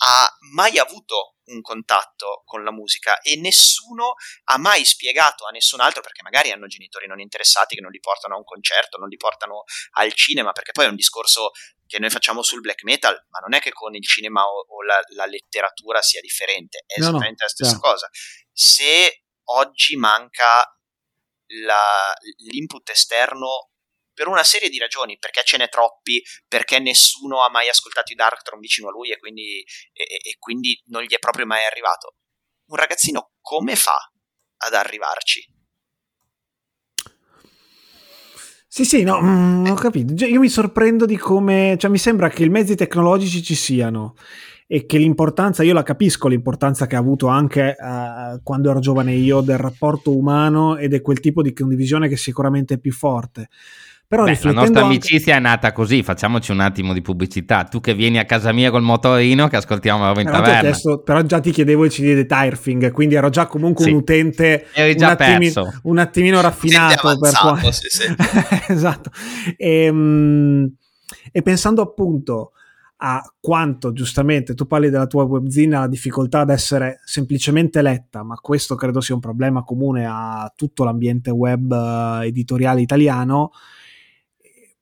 ha 0.00 0.28
mai 0.52 0.78
avuto 0.78 1.36
un 1.46 1.60
contatto 1.60 2.42
con 2.44 2.62
la 2.62 2.70
musica 2.70 3.20
e 3.20 3.36
nessuno 3.36 4.14
ha 4.44 4.58
mai 4.58 4.84
spiegato 4.84 5.46
a 5.46 5.50
nessun 5.50 5.80
altro 5.80 6.02
perché 6.02 6.22
magari 6.22 6.50
hanno 6.50 6.66
genitori 6.66 7.06
non 7.06 7.20
interessati 7.20 7.74
che 7.74 7.80
non 7.80 7.90
li 7.90 8.00
portano 8.00 8.34
a 8.34 8.38
un 8.38 8.44
concerto, 8.44 8.98
non 8.98 9.08
li 9.08 9.16
portano 9.16 9.64
al 9.92 10.12
cinema, 10.12 10.52
perché 10.52 10.72
poi 10.72 10.86
è 10.86 10.88
un 10.88 10.94
discorso 10.94 11.50
che 11.88 11.98
noi 11.98 12.10
facciamo 12.10 12.42
sul 12.42 12.60
black 12.60 12.84
metal, 12.84 13.14
ma 13.30 13.38
non 13.38 13.54
è 13.54 13.60
che 13.60 13.72
con 13.72 13.94
il 13.94 14.04
cinema 14.04 14.44
o, 14.44 14.64
o 14.68 14.82
la, 14.82 15.00
la, 15.14 15.24
letteratura 15.24 16.02
sia 16.02 16.20
differente, 16.20 16.84
è 16.86 17.00
esattamente 17.00 17.42
no, 17.42 17.46
la 17.46 17.48
stessa 17.48 17.72
no. 17.72 17.80
cosa. 17.80 18.08
Se 18.52 19.24
oggi 19.44 19.96
manca 19.96 20.62
la, 21.64 22.14
l'input 22.50 22.90
esterno 22.90 23.70
per 24.12 24.28
una 24.28 24.44
serie 24.44 24.68
di 24.68 24.78
ragioni, 24.78 25.16
perché 25.16 25.42
ce 25.44 25.56
n'è 25.56 25.68
troppi, 25.68 26.22
perché 26.46 26.78
nessuno 26.78 27.42
ha 27.42 27.50
mai 27.50 27.68
ascoltato 27.68 28.12
i 28.12 28.16
Darktron 28.16 28.60
vicino 28.60 28.88
a 28.88 28.90
lui 28.90 29.10
e 29.10 29.16
quindi, 29.16 29.64
e, 29.92 30.02
e 30.22 30.36
quindi 30.38 30.78
non 30.86 31.02
gli 31.02 31.14
è 31.14 31.18
proprio 31.18 31.46
mai 31.46 31.64
arrivato. 31.64 32.16
Un 32.66 32.76
ragazzino 32.76 33.32
come 33.40 33.76
fa 33.76 33.96
ad 34.58 34.74
arrivarci? 34.74 35.57
Sì, 38.78 38.84
sì, 38.84 39.02
no, 39.02 39.20
mm, 39.20 39.66
ho 39.66 39.74
capito. 39.74 40.24
Io 40.24 40.38
mi 40.38 40.48
sorprendo 40.48 41.04
di 41.04 41.16
come, 41.16 41.74
cioè 41.80 41.90
mi 41.90 41.98
sembra 41.98 42.28
che 42.28 42.44
i 42.44 42.48
mezzi 42.48 42.76
tecnologici 42.76 43.42
ci 43.42 43.56
siano 43.56 44.14
e 44.68 44.86
che 44.86 44.98
l'importanza, 44.98 45.64
io 45.64 45.74
la 45.74 45.82
capisco, 45.82 46.28
l'importanza 46.28 46.86
che 46.86 46.94
ha 46.94 47.00
avuto 47.00 47.26
anche 47.26 47.74
uh, 47.76 48.40
quando 48.44 48.70
ero 48.70 48.78
giovane 48.78 49.14
io 49.14 49.40
del 49.40 49.58
rapporto 49.58 50.16
umano 50.16 50.76
ed 50.76 50.94
è 50.94 51.00
quel 51.00 51.18
tipo 51.18 51.42
di 51.42 51.52
condivisione 51.52 52.06
che 52.06 52.16
sicuramente 52.16 52.74
è 52.74 52.78
più 52.78 52.92
forte. 52.92 53.48
Però 54.08 54.24
Beh, 54.24 54.38
la 54.40 54.52
nostra 54.52 54.84
amicizia 54.84 55.34
anche... 55.34 55.46
è 55.46 55.50
nata 55.50 55.72
così, 55.72 56.02
facciamoci 56.02 56.50
un 56.50 56.60
attimo 56.60 56.94
di 56.94 57.02
pubblicità. 57.02 57.64
Tu 57.64 57.78
che 57.80 57.92
vieni 57.92 58.18
a 58.18 58.24
casa 58.24 58.52
mia 58.52 58.70
col 58.70 58.80
motorino 58.80 59.48
che 59.48 59.56
ascoltiamo 59.56 60.10
la 60.10 60.18
in 60.18 60.26
taverna. 60.26 60.60
Chiesto, 60.60 61.02
però 61.02 61.20
già 61.20 61.40
ti 61.40 61.50
chiedevo 61.50 61.84
il 61.84 61.90
CD 61.90 62.14
di 62.14 62.24
Tirefing, 62.24 62.90
quindi 62.90 63.16
ero 63.16 63.28
già 63.28 63.46
comunque 63.46 63.84
sì. 63.84 63.90
un 63.90 63.96
utente 63.96 64.64
un, 64.76 65.02
attimi, 65.02 65.52
un, 65.82 65.98
attimino 65.98 66.40
raffinato. 66.40 67.18
Per 67.18 67.32
qua... 67.34 67.60
sì, 67.70 67.88
sì. 67.88 68.14
esatto. 68.72 69.10
E, 69.58 69.82
ehm, 69.82 70.72
e 71.30 71.42
pensando 71.42 71.82
appunto 71.82 72.52
a 73.00 73.22
quanto 73.38 73.92
giustamente 73.92 74.54
tu 74.54 74.66
parli 74.66 74.88
della 74.88 75.06
tua 75.06 75.24
webzine 75.24 75.80
la 75.80 75.86
difficoltà 75.86 76.40
ad 76.40 76.50
essere 76.50 77.02
semplicemente 77.04 77.82
letta, 77.82 78.22
ma 78.22 78.36
questo 78.36 78.74
credo 78.74 79.02
sia 79.02 79.14
un 79.14 79.20
problema 79.20 79.64
comune 79.64 80.06
a 80.08 80.50
tutto 80.56 80.84
l'ambiente 80.84 81.30
web 81.30 81.70
uh, 81.70 82.22
editoriale 82.22 82.80
italiano 82.80 83.50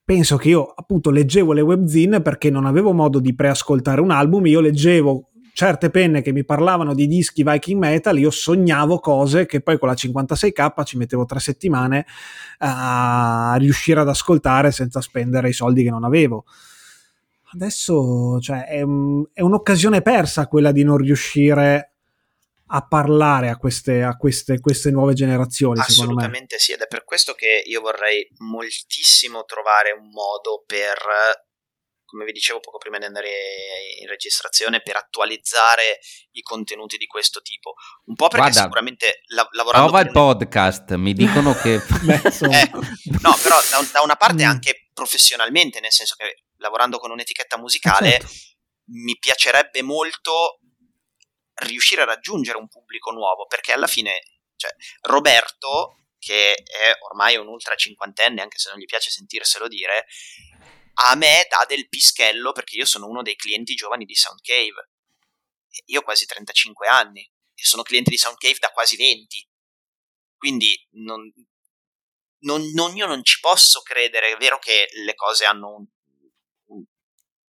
penso 0.07 0.37
che 0.37 0.51
io 0.51 0.73
appunto 0.75 1.11
leggevo 1.11 1.53
le 1.53 1.63
webzine 1.63 2.23
perché 2.23 2.49
non 2.49 2.65
avevo 2.65 2.93
modo 2.93 3.19
di 3.19 3.35
preascoltare 3.35 4.01
un 4.01 4.13
album, 4.13 4.47
io 4.47 4.61
leggevo 4.61 5.31
certe 5.53 5.91
penne 5.91 6.23
che 6.23 6.33
mi 6.33 6.45
parlavano 6.45 6.95
di 6.95 7.09
dischi 7.09 7.43
Viking 7.43 7.81
Metal, 7.81 8.17
io 8.17 8.31
sognavo 8.31 9.01
cose 9.01 9.47
che 9.47 9.63
poi 9.63 9.79
con 9.79 9.89
la 9.89 9.95
56k 9.95 10.85
ci 10.85 10.97
mettevo 10.97 11.25
tre 11.25 11.41
settimane 11.41 12.07
a 12.59 13.57
riuscire 13.59 13.99
ad 13.99 14.09
ascoltare 14.09 14.71
senza 14.71 15.01
spendere 15.01 15.49
i 15.49 15.53
soldi 15.53 15.83
che 15.83 15.91
non 15.91 16.05
avevo. 16.05 16.45
Adesso 17.55 18.39
cioè, 18.39 18.67
è, 18.67 18.85
è, 19.33 19.43
un'occasione 19.43 20.03
persa 20.03 20.47
quella 20.47 20.71
di 20.71 20.85
non 20.85 20.99
riuscire 20.99 21.96
a 22.69 22.87
parlare 22.87 23.49
a 23.49 23.57
queste, 23.57 24.03
a 24.03 24.17
queste, 24.17 24.61
queste 24.61 24.91
nuove 24.91 25.15
generazioni. 25.15 25.81
Assolutamente 25.81 26.59
sì, 26.59 26.73
ed 26.73 26.81
è 26.81 26.87
per 26.87 27.05
questo 27.05 27.35
che 27.35 27.63
io 27.65 27.81
vorrei 27.81 28.27
moltissimo 28.39 29.45
trovare 29.45 29.93
un 29.93 30.09
modo 30.11 30.65
per 30.67 31.45
come 32.07 32.25
vi 32.25 32.33
dicevo 32.33 32.61
poco 32.61 32.79
prima 32.79 32.99
di 32.99 33.05
andare 33.05 33.29
in 34.01 34.07
registrazione, 34.07 34.81
per 34.81 34.97
attualizzare 34.97 35.99
i 36.33 36.41
contenuti 36.41 36.97
di 36.97 37.07
questo 37.07 37.43
tipo. 37.43 37.75
Un 38.05 38.15
po' 38.15 38.29
perché 38.29 38.47
Guarda, 38.47 38.63
sicuramente 38.63 39.21
la- 39.35 39.49
lavorando... 39.51 39.89
Prova 39.91 40.03
il 40.03 40.13
podcast, 40.13 40.95
mi 40.95 41.13
dicono 41.13 41.53
che... 41.55 41.79
Beh, 42.03 42.23
eh, 42.23 42.71
no, 43.21 43.37
però 43.43 43.59
da, 43.71 43.87
da, 43.93 44.01
una 44.03 44.17
parte 44.17 44.45
mm. 44.45 44.49
anche 44.49 44.89
professionalmente, 44.95 45.81
nel 45.81 45.93
senso 45.93 46.15
che 46.17 46.45
lavorando 46.59 46.99
con 46.99 47.11
un'etichetta 47.11 47.59
musicale 47.59 48.11
certo. 48.13 48.29
mi 48.93 49.19
piacerebbe 49.19 49.83
molto 49.83 50.61
riuscire 51.65 52.03
a 52.03 52.07
raggiungere 52.07 52.59
un 52.59 52.69
pubblico 52.69 53.11
nuovo, 53.11 53.47
perché 53.47 53.73
alla 53.73 53.87
fine, 53.87 54.23
cioè, 54.57 54.71
Roberto, 55.03 56.07
che 56.19 56.55
è 56.55 56.97
ormai 57.01 57.37
un 57.37 57.47
ultra 57.47 57.75
cinquantenne, 57.75 58.43
anche 58.43 58.59
se 58.59 58.71
non 58.71 58.79
gli 58.79 58.85
piace 58.85 59.11
sentirselo 59.11 59.69
dire, 59.69 60.07
a 60.99 61.15
me 61.15 61.47
dà 61.49 61.65
del 61.69 61.89
pischello 61.89 62.53
perché 62.53 62.77
io 62.77 62.87
sono 62.87 63.07
uno 63.07 63.23
dei 63.23 63.37
clienti 63.37 63.75
giovani 63.75 64.05
di 64.05 64.15
Soundcave. 64.15 64.91
Io 65.87 66.01
ho 66.01 66.03
quasi 66.03 66.25
35 66.25 66.89
anni 66.89 67.21
e 67.21 67.65
sono 67.65 67.83
cliente 67.83 68.11
di 68.11 68.17
Soundcave 68.17 68.57
da 68.59 68.71
quasi 68.71 68.97
20. 68.97 69.49
Quindi 70.37 70.89
non, 70.93 71.31
non, 72.41 72.71
non, 72.73 72.97
io 72.97 73.07
non 73.07 73.23
ci 73.25 73.41
posso 73.41 73.83
credere. 73.83 74.33
È 74.33 74.37
vero 74.37 74.59
che 74.59 74.89
le 75.05 75.15
cose 75.15 75.45
hanno 75.45 75.75
un, 75.75 75.87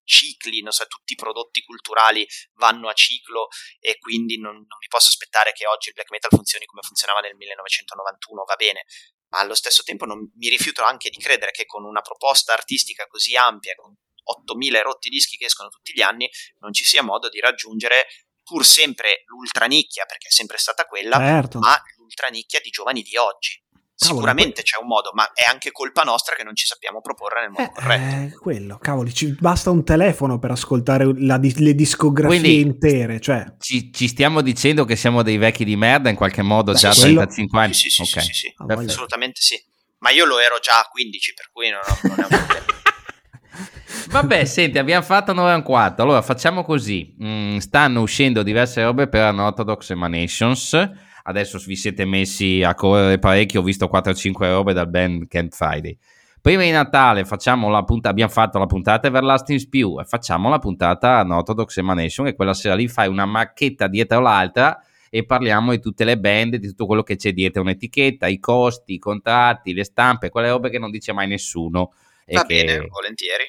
cicli, 0.07 0.63
non 0.63 0.73
so, 0.73 0.87
tutti 0.87 1.13
i 1.13 1.17
prodotti 1.17 1.63
culturali 1.63 2.27
vanno 2.55 2.89
a 2.89 2.95
ciclo 2.95 3.49
e 3.79 3.99
quindi 3.99 4.39
non, 4.39 4.55
non 4.55 4.79
mi 4.81 4.89
posso 4.89 5.09
aspettare 5.09 5.53
che 5.53 5.67
oggi 5.67 5.89
il 5.89 5.95
black 5.95 6.11
metal 6.11 6.31
funzioni 6.31 6.65
come 6.65 6.83
funzionava 6.83 7.21
nel 7.21 7.35
1991, 7.35 8.45
va 8.45 8.55
bene, 8.55 8.85
ma 9.29 9.41
allo 9.41 9.55
stesso 9.55 9.83
tempo 9.83 10.07
non, 10.07 10.31
mi 10.37 10.49
rifiuto 10.49 10.83
anche 10.83 11.11
di 11.11 11.19
credere 11.19 11.51
che 11.51 11.67
con 11.67 11.85
una 11.85 12.01
proposta 12.01 12.53
artistica 12.53 13.07
così 13.07 13.37
ampia, 13.37 13.75
con 13.75 13.95
8000 14.23 14.83
rotti 14.83 15.09
dischi 15.09 15.37
che 15.37 15.47
escono 15.47 15.69
tutti 15.69 15.93
gli 15.93 16.03
anni, 16.03 16.31
non 16.61 16.73
ci 16.73 16.85
sia 16.85 17.03
modo 17.03 17.29
di 17.29 17.41
raggiungere 17.41 18.07
pur 18.43 18.65
sempre 18.65 19.25
l'ultranicchia, 19.27 20.05
perché 20.07 20.29
è 20.29 20.31
sempre 20.31 20.59
stata 20.59 20.87
quella, 20.87 21.17
certo. 21.17 21.59
ma 21.59 21.77
l'ultranicchia 21.97 22.61
di 22.61 22.71
giovani 22.71 23.03
di 23.03 23.17
oggi. 23.17 23.61
Sicuramente 23.99 24.63
c'è 24.63 24.79
un 24.79 24.89
modo, 24.89 25.11
ma 25.15 25.33
è 25.33 25.51
anche 25.51 25.73
colpa 25.73 26.03
nostra 26.03 26.35
che 26.35 26.45
non 26.45 26.55
ci 26.55 26.67
sappiamo 26.67 27.01
proporre 27.01 27.41
nel 27.41 27.51
modo 27.51 27.63
eh, 27.63 27.73
corretto. 27.73 28.27
Eh, 28.27 28.39
quello, 28.39 28.79
cavoli, 28.79 29.15
ci 29.15 29.35
basta 29.41 29.71
un 29.71 29.85
telefono 29.85 30.39
per 30.39 30.51
ascoltare 30.51 31.11
la, 31.17 31.41
le 31.41 31.75
discografie 31.75 32.39
Quindi, 32.39 32.61
intere. 32.61 33.21
Cioè. 33.21 33.55
Ci, 33.59 33.91
ci, 33.91 34.07
stiamo 34.07 34.43
dicendo 34.43 34.85
che 34.85 34.97
siamo 34.97 35.23
dei 35.23 35.39
vecchi 35.39 35.65
di 35.65 35.77
merda 35.77 36.11
in 36.11 36.17
qualche 36.17 36.43
modo 36.43 36.73
Beh, 36.73 36.79
già 36.79 36.91
a 36.91 36.93
35 36.93 37.59
anni? 37.59 37.73
Sì, 37.73 37.89
sì, 37.89 38.03
okay. 38.03 38.23
sì, 38.23 38.33
sì, 38.33 38.55
sì. 38.55 38.73
assolutamente 38.85 39.41
sì. 39.41 39.59
Ma 40.01 40.11
io 40.11 40.27
lo 40.27 40.39
ero 40.41 40.59
già 40.61 40.79
a 40.79 40.89
15, 40.91 41.33
per 41.33 41.49
cui 41.51 41.71
non, 41.71 41.81
ho, 41.81 41.99
non 42.03 42.19
è 42.19 42.23
un 42.23 42.47
problema. 42.47 42.65
Vabbè, 44.13 44.45
senti, 44.45 44.77
abbiamo 44.77 45.05
fatto 45.05 45.33
94. 45.33 46.05
Allora 46.05 46.21
facciamo 46.21 46.65
così: 46.65 47.17
mm, 47.23 47.57
stanno 47.59 48.03
uscendo 48.03 48.43
diverse 48.43 48.83
robe 48.83 49.09
per 49.09 49.33
Unorthodox 49.33 49.89
Emanations 49.89 51.05
adesso 51.27 51.59
vi 51.59 51.77
siete 51.77 52.05
messi 52.05 52.63
a 52.63 52.75
correre 52.75 53.19
parecchio, 53.19 53.61
ho 53.61 53.63
visto 53.65 53.91
4-5 53.93 54.33
robe 54.51 54.73
dal 54.73 54.89
band 54.89 55.27
Camp 55.27 55.53
Friday. 55.53 55.97
Prima 56.41 56.63
di 56.63 56.71
Natale 56.71 57.25
facciamo 57.25 57.69
la 57.69 57.83
puntata, 57.83 58.11
abbiamo 58.11 58.31
fatto 58.31 58.59
la 58.59 58.67
puntata 58.67 59.09
Everlasting 59.09 59.59
Spew 59.59 60.01
e 60.01 60.05
facciamo 60.05 60.49
la 60.49 60.61
puntata 60.61 61.23
Unorthodox 61.23 61.77
Emanation 61.79 62.29
e 62.29 62.35
quella 62.35 62.55
sera 62.55 62.77
lì 62.77 62.87
fai 62.87 63.09
una 63.09 63.27
macchetta 63.27 63.89
dietro 63.89 64.21
l'altra 64.21 64.81
e 65.11 65.25
parliamo 65.25 65.73
di 65.73 65.81
tutte 65.81 66.05
le 66.05 66.19
band, 66.19 66.57
di 66.57 66.69
tutto 66.69 66.87
quello 66.87 67.03
che 67.03 67.17
c'è 67.17 67.33
dietro 67.33 67.63
un'etichetta, 67.63 68.29
i 68.29 68.39
costi, 68.39 68.95
i 68.95 68.99
contratti, 68.99 69.75
le 69.75 69.83
stampe, 69.83 70.31
quelle 70.31 70.51
robe 70.51 70.71
che 70.71 70.79
non 70.79 70.91
dice 70.93 71.13
mai 71.13 71.27
nessuno. 71.27 71.93
Va 72.27 72.45
che... 72.45 72.65
bene, 72.65 72.87
volentieri. 72.87 73.45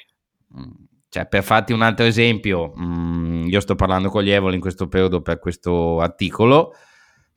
Mm, 0.58 0.84
cioè, 1.08 1.26
per 1.26 1.44
farti 1.44 1.72
un 1.72 1.82
altro 1.82 2.04
esempio, 2.04 2.72
mm, 2.76 3.46
io 3.46 3.60
sto 3.60 3.76
parlando 3.76 4.08
con 4.08 4.24
gli 4.24 4.30
Evoli 4.30 4.56
in 4.56 4.60
questo 4.60 4.88
periodo 4.88 5.20
per 5.20 5.38
questo 5.38 6.00
articolo 6.00 6.74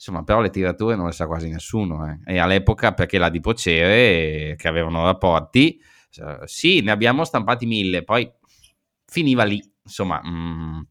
insomma, 0.02 0.23
però 0.23 0.41
le 0.41 0.49
tirature 0.49 0.95
non 0.95 1.06
le 1.06 1.11
sa 1.11 1.28
quasi 1.28 1.48
nessuno. 1.48 2.10
Eh. 2.10 2.34
E 2.34 2.40
all'epoca, 2.40 2.94
perché 2.94 3.19
la 3.19 3.30
di 3.30 3.40
Pocere, 3.40 4.56
che 4.57 4.68
avevano 4.68 5.03
rapporti, 5.03 5.80
sì, 6.45 6.82
ne 6.82 6.90
abbiamo 6.90 7.23
stampati 7.23 7.68
mille, 7.68 8.03
poi 8.03 8.30
finiva 9.06 9.44
lì, 9.44 9.61
insomma. 9.84 10.19
Mm. 10.26 10.82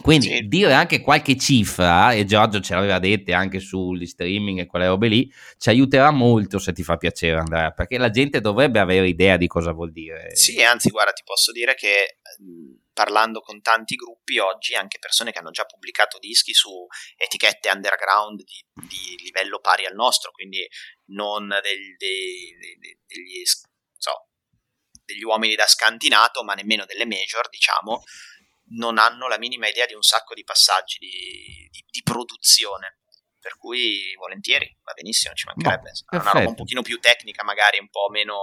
Quindi 0.00 0.28
sì. 0.28 0.48
dire 0.48 0.72
anche 0.72 1.00
qualche 1.00 1.36
cifra, 1.36 2.12
e 2.12 2.24
Giorgio 2.24 2.60
ce 2.60 2.74
l'aveva 2.74 2.98
dette 2.98 3.34
anche 3.34 3.58
sugli 3.58 4.06
streaming 4.06 4.60
e 4.60 4.66
quelle 4.66 4.86
robe 4.86 5.08
lì, 5.08 5.30
ci 5.58 5.68
aiuterà 5.68 6.10
molto 6.12 6.58
se 6.58 6.72
ti 6.72 6.82
fa 6.82 6.96
piacere 6.96 7.38
Andrea, 7.38 7.72
perché 7.72 7.98
la 7.98 8.08
gente 8.10 8.40
dovrebbe 8.40 8.78
avere 8.78 9.08
idea 9.08 9.36
di 9.36 9.48
cosa 9.48 9.72
vuol 9.72 9.90
dire. 9.90 10.34
Sì, 10.34 10.62
anzi, 10.62 10.88
guarda, 10.88 11.10
ti 11.10 11.22
posso 11.24 11.50
dire 11.50 11.74
che 11.74 12.20
mm, 12.42 12.74
parlando 12.92 13.40
con 13.40 13.60
tanti 13.60 13.94
gruppi 13.96 14.38
oggi, 14.38 14.74
anche 14.74 14.98
persone 14.98 15.32
che 15.32 15.38
hanno 15.38 15.50
già 15.50 15.64
pubblicato 15.64 16.18
dischi 16.18 16.52
su 16.52 16.86
etichette 17.16 17.70
underground 17.70 18.42
di, 18.42 18.64
di 18.86 19.16
livello 19.22 19.60
pari 19.60 19.86
al 19.86 19.94
nostro, 19.94 20.30
quindi 20.30 20.66
non 21.06 21.48
del, 21.48 21.96
dei, 21.96 22.56
dei, 22.58 22.98
degli, 23.06 23.42
so, 23.44 24.28
degli 25.04 25.22
uomini 25.22 25.54
da 25.54 25.66
scantinato, 25.66 26.44
ma 26.44 26.54
nemmeno 26.54 26.84
delle 26.84 27.06
major, 27.06 27.48
diciamo, 27.48 28.02
non 28.74 28.98
hanno 28.98 29.28
la 29.28 29.38
minima 29.38 29.68
idea 29.68 29.86
di 29.86 29.94
un 29.94 30.02
sacco 30.02 30.34
di 30.34 30.44
passaggi 30.44 30.98
di, 30.98 31.68
di, 31.70 31.84
di 31.90 32.02
produzione 32.02 33.01
per 33.42 33.58
cui 33.58 34.14
volentieri, 34.16 34.72
va 34.84 34.92
benissimo, 34.94 35.34
ci 35.34 35.46
mancherebbe. 35.48 35.90
No, 36.10 36.20
una 36.20 36.30
roba 36.30 36.48
un 36.48 36.54
pochino 36.54 36.80
più 36.80 37.00
tecnica, 37.00 37.42
magari 37.42 37.78
un 37.80 37.88
po' 37.90 38.06
meno, 38.08 38.38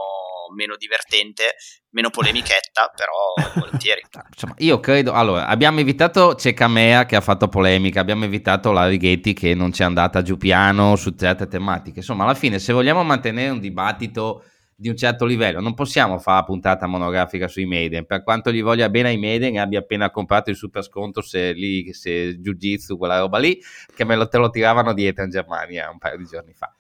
meno 0.54 0.76
divertente, 0.76 1.56
meno 1.92 2.10
polemichetta, 2.10 2.92
però 2.94 3.34
volentieri. 3.56 4.02
Insomma, 4.28 4.56
io 4.58 4.82
credo, 4.82 5.14
allora, 5.14 5.48
abbiamo 5.48 5.80
evitato 5.80 6.36
Cecamea 6.36 7.06
che 7.06 7.16
ha 7.16 7.22
fatto 7.22 7.48
polemica, 7.48 8.02
abbiamo 8.02 8.26
evitato 8.26 8.74
la 8.74 8.88
Righetti 8.88 9.32
che 9.32 9.56
non 9.56 9.72
ci 9.72 9.84
è 9.84 9.86
andata 9.86 10.22
giù 10.22 10.36
piano 10.36 10.98
su 10.98 11.16
certe 11.16 11.48
tematiche, 11.48 12.00
insomma, 12.00 12.26
alla 12.26 12.36
fine 12.36 12.60
se 12.60 12.74
vogliamo 12.74 13.02
mantenere 13.04 13.52
un 13.52 13.60
dibattito 13.62 14.44
di 14.80 14.88
un 14.88 14.96
certo 14.96 15.26
livello. 15.26 15.60
Non 15.60 15.74
possiamo 15.74 16.20
fare 16.20 16.40
la 16.40 16.46
puntata 16.46 16.88
monografica 16.88 17.50
sui 17.50 17.66
Maiden, 17.66 18.06
per 18.06 18.24
quanto 18.24 18.50
gli 18.50 18.64
voglia 18.64 18.88
bene 18.88 19.10
ai 19.10 19.18
Maiden 19.18 19.58
abbia 19.58 19.80
appena 19.80 20.10
comprato 20.10 20.50
il 20.50 20.56
super 20.56 20.84
sconto 20.84 21.22
se, 21.22 21.52
lì, 21.52 21.94
se 21.94 22.40
Jiu-Jitsu, 22.40 22.98
quella 22.98 23.20
roba 23.20 23.40
lì, 23.40 23.60
che 23.94 24.06
me 24.06 24.16
lo, 24.16 24.30
te 24.30 24.38
lo 24.38 24.50
tiravano 24.50 24.94
dietro 24.94 25.26
in 25.26 25.32
Germania 25.32 25.90
un 25.92 25.98
paio 25.98 26.16
di 26.16 26.26
giorni 26.26 26.54
fa. 26.54 26.74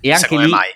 E 0.00 0.12
anche 0.12 0.36
lì, 0.36 0.48
mai. 0.48 0.70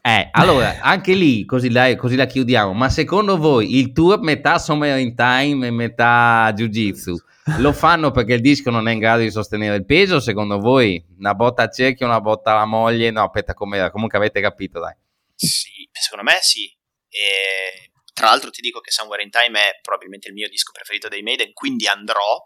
Eh, 0.00 0.28
allora, 0.32 0.80
anche 0.80 1.12
lì, 1.12 1.44
così 1.44 1.70
la, 1.70 1.94
così 1.96 2.16
la, 2.16 2.24
chiudiamo, 2.24 2.72
ma 2.72 2.88
secondo 2.88 3.36
voi 3.36 3.76
il 3.76 3.92
tour 3.92 4.20
metà 4.22 4.58
Summer 4.58 4.98
in 4.98 5.14
Time 5.14 5.66
e 5.66 5.70
metà 5.70 6.50
Jiu-Jitsu 6.54 7.16
lo 7.58 7.72
fanno 7.72 8.10
perché 8.10 8.34
il 8.34 8.40
disco 8.40 8.70
non 8.70 8.88
è 8.88 8.92
in 8.92 8.98
grado 8.98 9.22
di 9.22 9.30
sostenere 9.30 9.76
il 9.76 9.84
peso? 9.84 10.20
Secondo 10.20 10.58
voi 10.58 11.02
una 11.18 11.34
botta 11.34 11.64
a 11.64 11.68
cerchio, 11.68 12.06
una 12.06 12.20
botta 12.20 12.52
alla 12.52 12.64
moglie? 12.64 13.10
No, 13.10 13.24
aspetta, 13.24 13.54
com'era? 13.54 13.90
Comunque 13.90 14.18
avete 14.18 14.40
capito, 14.40 14.80
dai. 14.80 14.94
Sì, 15.34 15.77
secondo 15.92 16.30
me 16.30 16.38
sì. 16.40 16.66
E 17.08 17.90
tra 18.18 18.26
l'altro 18.30 18.50
ti 18.50 18.60
dico 18.60 18.80
che 18.80 18.90
Somewhere 18.90 19.22
in 19.22 19.30
Time 19.30 19.60
è 19.60 19.78
probabilmente 19.80 20.26
il 20.26 20.34
mio 20.34 20.48
disco 20.48 20.72
preferito 20.72 21.06
dei 21.06 21.22
Maiden, 21.22 21.52
quindi 21.52 21.86
andrò. 21.86 22.42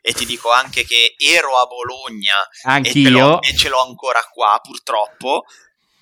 E 0.00 0.12
ti 0.12 0.24
dico 0.24 0.52
anche 0.52 0.84
che 0.84 1.16
ero 1.18 1.58
a 1.58 1.66
Bologna 1.66 2.36
e 2.80 2.92
ce, 2.92 3.00
e 3.00 3.56
ce, 3.56 3.68
l'ho, 3.68 3.82
ancora 3.82 4.22
qua 4.30 4.60
purtroppo, 4.62 5.44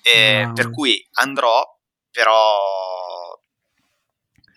e, 0.03 0.51
per 0.53 0.69
cui 0.69 1.03
andrò, 1.13 1.65
però 2.11 2.59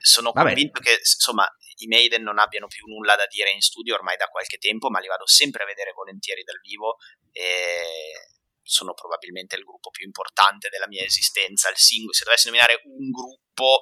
sono 0.01 0.33
Vabbè. 0.33 0.49
convinto 0.49 0.81
che 0.81 0.99
insomma 0.99 1.49
i 1.79 1.87
Maiden 1.87 2.23
non 2.23 2.39
abbiano 2.39 2.67
più 2.67 2.87
nulla 2.87 3.17
da 3.17 3.27
dire 3.27 3.51
in 3.51 3.61
studio 3.61 3.95
ormai 3.95 4.17
da 4.17 4.27
qualche 4.27 4.59
tempo, 4.59 4.91
ma 4.91 4.99
li 4.99 5.07
vado 5.07 5.27
sempre 5.27 5.63
a 5.63 5.67
vedere 5.67 5.93
volentieri 5.93 6.43
dal 6.43 6.61
vivo. 6.61 6.99
E 7.33 8.37
sono 8.69 8.93
probabilmente 8.93 9.57
il 9.57 9.65
gruppo 9.65 9.89
più 9.91 10.05
importante 10.05 10.69
della 10.69 10.87
mia 10.87 11.03
esistenza, 11.03 11.71
il 11.71 11.79
singolo, 11.79 12.13
se 12.13 12.25
dovessi 12.25 12.49
nominare 12.49 12.83
un 12.85 13.11
gruppo 13.11 13.81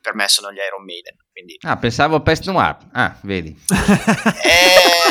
per 0.00 0.14
me 0.14 0.28
sono 0.28 0.52
gli 0.52 0.56
Iron 0.58 0.84
Maiden. 0.84 1.16
Quindi... 1.32 1.56
Ah, 1.60 1.78
pensavo 1.78 2.20
Pest 2.20 2.46
Noir. 2.46 2.76
Ah, 2.92 3.18
vedi. 3.22 3.56
Eh... 4.44 5.06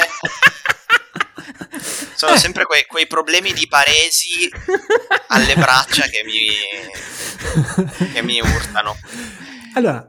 sono 2.15 2.35
sempre 2.37 2.65
quei, 2.65 2.85
quei, 2.85 3.07
problemi 3.07 3.53
di 3.53 3.67
paresi 3.67 4.49
alle 5.27 5.55
braccia 5.55 6.07
che 6.07 6.23
mi, 6.23 6.47
che 8.13 8.21
mi 8.23 8.39
urtano. 8.39 8.95
Allora, 9.73 10.07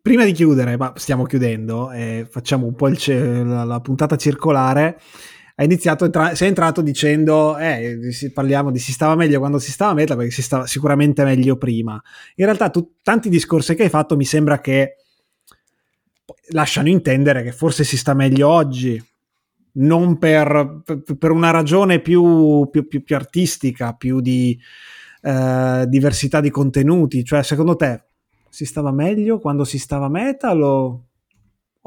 prima 0.00 0.24
di 0.24 0.32
chiudere, 0.32 0.76
ma 0.76 0.92
stiamo 0.96 1.24
chiudendo, 1.24 1.90
eh, 1.92 2.26
facciamo 2.30 2.66
un 2.66 2.74
po' 2.74 2.88
il, 2.88 3.46
la, 3.46 3.64
la 3.64 3.80
puntata 3.80 4.16
circolare 4.16 5.00
ha 5.58 5.64
iniziato, 5.64 6.04
entra- 6.04 6.34
sei 6.34 6.48
entrato 6.48 6.82
dicendo, 6.82 7.56
eh, 7.56 7.98
parliamo 8.32 8.70
di 8.70 8.78
si 8.78 8.92
stava 8.92 9.14
meglio 9.14 9.38
quando 9.38 9.58
si 9.58 9.70
stava 9.70 9.94
meglio, 9.94 10.14
perché 10.14 10.30
si 10.30 10.42
stava 10.42 10.66
sicuramente 10.66 11.24
meglio 11.24 11.56
prima. 11.56 12.00
In 12.34 12.44
realtà 12.44 12.68
tu, 12.68 12.96
tanti 13.02 13.30
discorsi 13.30 13.74
che 13.74 13.84
hai 13.84 13.88
fatto 13.88 14.16
mi 14.16 14.26
sembra 14.26 14.60
che 14.60 14.96
lasciano 16.50 16.88
intendere 16.88 17.42
che 17.42 17.52
forse 17.52 17.84
si 17.84 17.96
sta 17.96 18.12
meglio 18.12 18.48
oggi, 18.48 19.02
non 19.78 20.18
per, 20.18 20.82
per 21.18 21.30
una 21.30 21.50
ragione 21.50 22.00
più, 22.00 22.68
più, 22.70 22.86
più, 22.86 23.02
più 23.02 23.16
artistica, 23.16 23.94
più 23.94 24.20
di 24.20 24.58
eh, 25.22 25.84
diversità 25.88 26.42
di 26.42 26.50
contenuti. 26.50 27.24
Cioè, 27.24 27.42
secondo 27.42 27.76
te 27.76 28.04
si 28.50 28.66
stava 28.66 28.92
meglio 28.92 29.38
quando 29.38 29.64
si 29.64 29.78
stava 29.78 30.10
metal 30.10 30.62
o, 30.62 31.05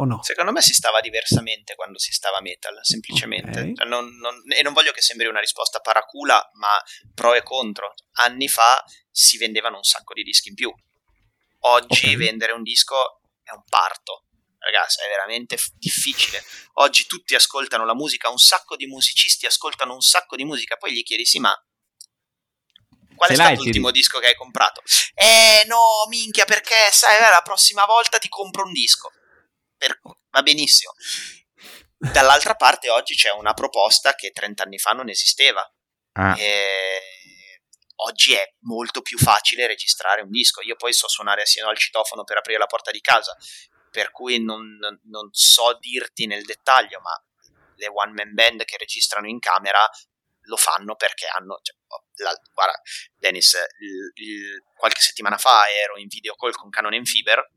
o 0.02 0.06
no? 0.06 0.24
Secondo 0.24 0.52
me 0.52 0.62
si 0.62 0.74
stava 0.74 1.02
diversamente 1.02 1.76
quando 1.76 2.00
si 2.00 2.12
stava 2.12 2.42
metal, 2.42 2.80
semplicemente. 2.82 3.60
Okay. 3.60 3.88
Non, 3.88 4.16
non, 4.18 4.42
e 4.48 4.62
non 4.62 4.74
voglio 4.74 4.92
che 4.92 5.02
sembri 5.02 5.28
una 5.28 5.40
risposta 5.40 5.80
paracula, 5.80 6.50
ma 6.54 6.82
pro 7.14 7.34
e 7.34 7.44
contro. 7.44 7.94
Anni 8.14 8.48
fa 8.48 8.84
si 9.12 9.38
vendevano 9.38 9.78
un 9.78 9.84
sacco 9.84 10.14
di 10.14 10.24
dischi 10.24 10.50
in 10.50 10.56
più. 10.56 10.74
Oggi 11.62 12.06
okay. 12.06 12.16
vendere 12.16 12.54
un 12.54 12.64
disco 12.64 13.22
è 13.44 13.52
un 13.52 13.64
parto 13.68 14.24
ragazzi, 14.60 15.00
è 15.02 15.08
veramente 15.08 15.58
f- 15.58 15.72
difficile. 15.76 16.44
Oggi 16.76 17.06
tutti 17.06 17.36
ascoltano 17.36 17.86
la 17.86 17.96
musica, 17.96 18.30
un 18.30 18.38
sacco 18.38 18.76
di 18.76 18.86
musicisti 18.88 19.46
ascoltano 19.46 19.94
un 19.94 20.02
sacco 20.02 20.36
di 20.36 20.44
musica, 20.44 20.76
poi 20.76 20.94
gli 20.94 21.04
chiedi 21.04 21.26
sì, 21.26 21.40
ma 21.40 21.54
qual 23.16 23.32
è 23.32 23.36
stato 23.36 23.64
l'ultimo 23.64 23.92
disco 23.92 24.20
che 24.20 24.28
hai 24.28 24.36
comprato? 24.36 24.82
Eh 25.14 25.66
no, 25.68 26.06
minchia, 26.08 26.46
perché 26.46 26.90
sai, 26.92 27.20
la 27.20 27.42
prossima 27.42 27.86
volta 27.86 28.18
ti 28.18 28.30
compro 28.30 28.64
un 28.64 28.72
disco. 28.72 29.12
Per... 29.80 29.99
Va 30.30 30.41
benissimo. 30.43 30.93
Dall'altra 31.97 32.53
parte 32.53 32.89
oggi 32.89 33.15
c'è 33.15 33.31
una 33.31 33.53
proposta 33.53 34.14
che 34.14 34.30
30 34.30 34.64
anni 34.64 34.77
fa 34.77 34.91
non 34.91 35.10
esisteva. 35.10 35.61
Ah. 36.14 36.38
Oggi 38.01 38.34
è 38.34 38.53
molto 38.61 39.01
più 39.01 39.18
facile 39.18 39.65
registrare 39.65 40.22
un 40.22 40.30
disco. 40.30 40.61
Io 40.61 40.76
poi 40.76 40.93
so 40.93 41.07
suonare 41.07 41.41
assieme 41.41 41.69
al 41.69 41.77
citofono 41.77 42.23
per 42.23 42.38
aprire 42.38 42.60
la 42.60 42.68
porta 42.68 42.91
di 42.91 43.01
casa 43.01 43.35
per 43.89 44.11
cui 44.11 44.41
non, 44.43 44.77
non 45.03 45.30
so 45.31 45.77
dirti 45.80 46.26
nel 46.27 46.43
dettaglio, 46.43 46.99
ma 47.01 47.11
le 47.76 47.88
one 47.88 48.14
man 48.14 48.34
band 48.34 48.64
che 48.65 48.77
registrano 48.77 49.27
in 49.27 49.39
camera 49.39 49.89
lo 50.43 50.57
fanno 50.57 50.95
perché 50.95 51.27
hanno. 51.27 51.60
Cioè, 51.61 51.76
oh, 51.88 52.06
la, 52.15 52.34
guarda, 52.53 52.80
Dennis, 53.18 53.53
il, 53.80 54.11
il, 54.26 54.64
qualche 54.76 55.01
settimana 55.01 55.38
fa 55.38 55.69
ero 55.69 55.97
in 55.97 56.07
video 56.07 56.35
call 56.35 56.51
con 56.51 56.69
Canon 56.69 56.93
Enfiber 56.93 57.51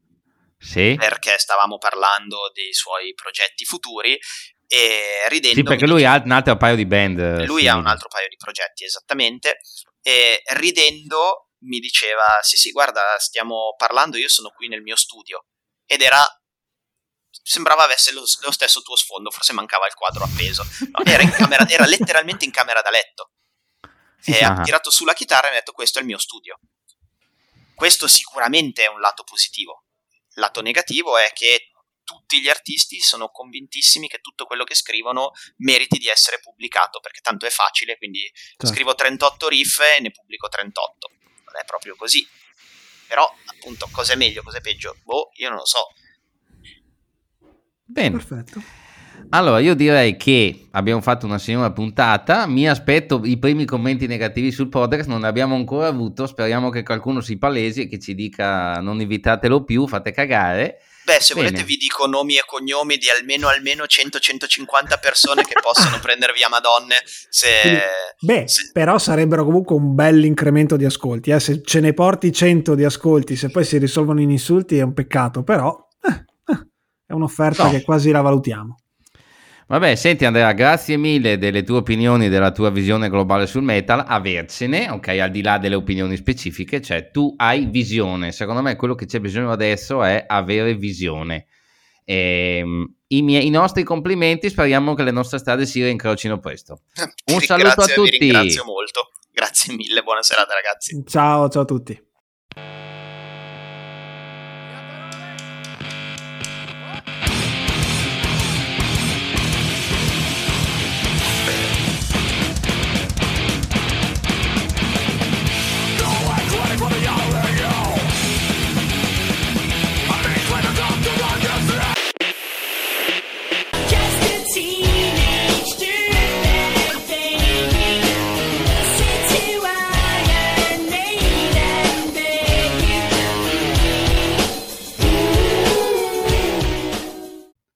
sì. 0.63 0.95
perché 0.99 1.39
stavamo 1.39 1.79
parlando 1.79 2.51
dei 2.53 2.73
suoi 2.73 3.13
progetti 3.15 3.65
futuri 3.65 4.19
e 4.67 5.29
ridendo. 5.29 5.57
Sì, 5.57 5.63
perché 5.63 5.87
lui 5.87 6.05
ha 6.05 6.21
un 6.25 6.31
altro 6.31 6.57
paio 6.57 6.77
di 6.77 6.87
band. 6.87 7.45
Lui 7.45 7.63
sì. 7.63 7.69
ha 7.69 7.77
un 7.77 7.87
altro 7.87 8.09
paio 8.09 8.29
di 8.29 8.37
progetti, 8.37 8.85
esattamente. 8.85 9.59
E 10.01 10.43
ridendo 10.55 11.51
mi 11.65 11.79
diceva: 11.79 12.39
Sì, 12.41 12.57
sì, 12.57 12.71
guarda, 12.71 13.19
stiamo 13.19 13.75
parlando. 13.77 14.17
Io 14.17 14.29
sono 14.29 14.51
qui 14.51 14.69
nel 14.69 14.81
mio 14.81 14.97
studio 14.97 15.45
ed 15.85 16.01
era 16.01 16.25
sembrava 17.45 17.85
avesse 17.85 18.13
lo, 18.13 18.21
lo, 18.21 18.53
stesso 18.53 18.83
tuo 18.83 18.97
sfondo, 18.97 19.31
forse 19.31 19.53
mancava 19.53 19.87
il 19.87 19.95
quadro 19.95 20.25
appeso. 20.25 20.65
No, 20.93 21.05
era, 21.05 21.29
camera, 21.29 21.69
era, 21.69 21.87
letteralmente 21.87 22.45
in 22.45 22.51
camera 22.51 22.81
da 22.81 22.91
letto. 22.91 23.31
Sì, 24.19 24.33
e 24.33 24.45
ha 24.45 24.61
tirato 24.63 24.91
su 24.91 25.05
la 25.05 25.15
chitarra 25.15 25.49
e 25.49 25.51
ha 25.51 25.55
detto 25.55 25.73
questo 25.73 25.99
è 25.99 26.03
il 26.03 26.07
mio 26.07 26.19
studio. 26.19 26.59
Questo 27.75 28.07
sicuramente 28.07 28.85
è 28.85 28.89
un 28.89 29.01
lato 29.01 29.25
positivo. 29.25 29.85
Lato 30.35 30.61
negativo 30.61 31.19
è 31.19 31.31
che 31.35 31.73
tutti 32.05 32.41
gli 32.41 32.49
artisti 32.49 33.01
sono 33.01 33.29
convintissimi 33.29 34.09
che 34.09 34.21
tutto 34.21 34.45
quello 34.45 34.65
che 34.65 34.75
scrivono 34.75 35.33
meriti 35.59 35.99
di 35.99 36.09
essere 36.09 36.41
pubblicato, 36.41 37.01
perché 37.01 37.21
tanto 37.21 37.47
è 37.47 37.51
facile, 37.51 37.97
quindi 37.97 38.31
certo. 38.33 38.67
scrivo 38.67 38.95
38 38.95 39.49
riff 39.49 39.81
e 39.81 40.01
ne 40.01 40.11
pubblico 40.11 40.49
38. 40.49 41.11
Non 41.45 41.61
è 41.61 41.65
proprio 41.65 41.97
così. 41.97 42.27
Però, 43.07 43.31
appunto, 43.47 43.89
cosa 43.93 44.15
è 44.15 44.17
meglio, 44.17 44.43
cosa 44.43 44.59
è 44.59 44.61
peggio? 44.61 44.97
Boh, 45.05 45.31
io 45.35 45.49
non 45.49 45.59
lo 45.59 45.67
so. 45.67 45.89
Bene. 47.85 48.11
Perfetto. 48.11 48.82
Allora, 49.35 49.61
io 49.61 49.75
direi 49.75 50.19
che 50.19 50.69
abbiamo 50.73 51.01
fatto 51.01 51.25
una 51.25 51.39
signora 51.39 51.73
puntata. 51.73 52.47
Mi 52.47 52.69
aspetto 52.69 53.23
i 53.25 53.39
primi 53.39 53.65
commenti 53.65 54.07
negativi 54.07 54.53
sul 54.53 54.69
podcast, 54.69 55.09
non 55.09 55.23
ne 55.23 55.27
abbiamo 55.27 55.55
ancora 55.55 55.87
avuto. 55.87 56.27
Speriamo 56.27 56.69
che 56.69 56.83
qualcuno 56.83 57.23
si 57.23 57.39
palesi 57.39 57.83
e 57.83 57.89
che 57.89 57.99
ci 57.99 58.15
dica 58.15 58.75
non 58.81 59.01
invitatelo 59.01 59.65
più, 59.65 59.87
fate 59.87 60.13
cagare. 60.13 60.83
Beh, 61.05 61.19
se 61.19 61.33
Bene. 61.33 61.47
volete 61.47 61.65
vi 61.65 61.77
dico 61.77 62.07
nomi 62.07 62.37
e 62.37 62.43
cognomi 62.45 62.99
di 62.99 63.07
almeno, 63.09 63.49
almeno 63.49 63.85
100-150 63.85 65.01
persone 65.01 65.45
che 65.45 65.55
possono 65.63 65.99
prendere 66.03 66.35
via 66.35 66.51
Madonne. 66.51 66.97
Se, 67.05 67.49
Beh, 68.21 68.47
se... 68.47 68.69
però 68.71 68.99
sarebbero 68.99 69.47
comunque 69.47 69.75
un 69.75 69.95
bel 69.95 70.23
incremento 70.27 70.77
di 70.77 70.85
ascolti. 70.85 71.31
Eh? 71.31 71.41
Se 71.41 71.63
ce 71.65 71.81
ne 71.81 71.95
porti 71.95 72.31
100 72.31 72.75
di 72.75 72.85
ascolti, 72.85 73.35
se 73.37 73.49
poi 73.49 73.65
si 73.65 73.79
risolvono 73.79 74.21
in 74.21 74.31
insulti 74.31 74.77
è 74.77 74.83
un 74.83 74.93
peccato, 74.93 75.43
però 75.43 75.75
eh, 76.03 76.53
eh, 76.53 76.67
è 77.07 77.13
un'offerta 77.15 77.65
no. 77.65 77.71
che 77.71 77.83
quasi 77.83 78.11
la 78.11 78.21
valutiamo. 78.21 78.77
Vabbè, 79.73 79.95
senti 79.95 80.27
Andrea, 80.27 80.53
grazie 80.53 80.99
mille 80.99 81.39
delle 81.39 81.63
tue 81.63 81.79
opinioni, 81.79 82.29
della 82.29 82.53
tua 82.53 82.69
visione 82.69 83.09
globale 83.09 83.47
sul 83.47 83.63
metal, 83.63 84.05
avercene, 84.07 84.91
ok, 84.91 85.09
al 85.09 85.31
di 85.31 85.41
là 85.41 85.57
delle 85.57 85.77
opinioni 85.77 86.15
specifiche, 86.19 86.83
cioè 86.83 87.11
tu 87.11 87.33
hai 87.39 87.65
visione, 87.65 88.33
secondo 88.33 88.61
me 88.61 88.77
quello 88.77 88.95
che 88.95 89.07
c'è 89.07 89.19
bisogno 89.19 89.51
adesso 89.51 90.03
è 90.03 90.27
avere 90.29 90.75
visione. 90.75 91.47
E, 92.05 92.59
ehm, 92.59 92.95
i, 93.07 93.23
miei, 93.23 93.47
I 93.47 93.49
nostri 93.51 93.83
complimenti, 93.83 94.51
speriamo 94.51 94.93
che 94.93 95.05
le 95.05 95.11
nostre 95.11 95.39
strade 95.39 95.65
si 95.65 95.83
reincrocino 95.83 96.39
presto. 96.39 96.83
Un 97.33 97.41
saluto 97.41 97.81
a 97.81 97.87
tutti. 97.87 98.11
Vi 98.11 98.19
ringrazio 98.19 98.65
molto, 98.67 99.13
grazie 99.33 99.75
mille, 99.75 100.03
buona 100.03 100.23
serata 100.23 100.53
ragazzi. 100.53 101.03
Ciao, 101.07 101.49
ciao 101.49 101.63
a 101.63 101.65
tutti. 101.65 101.99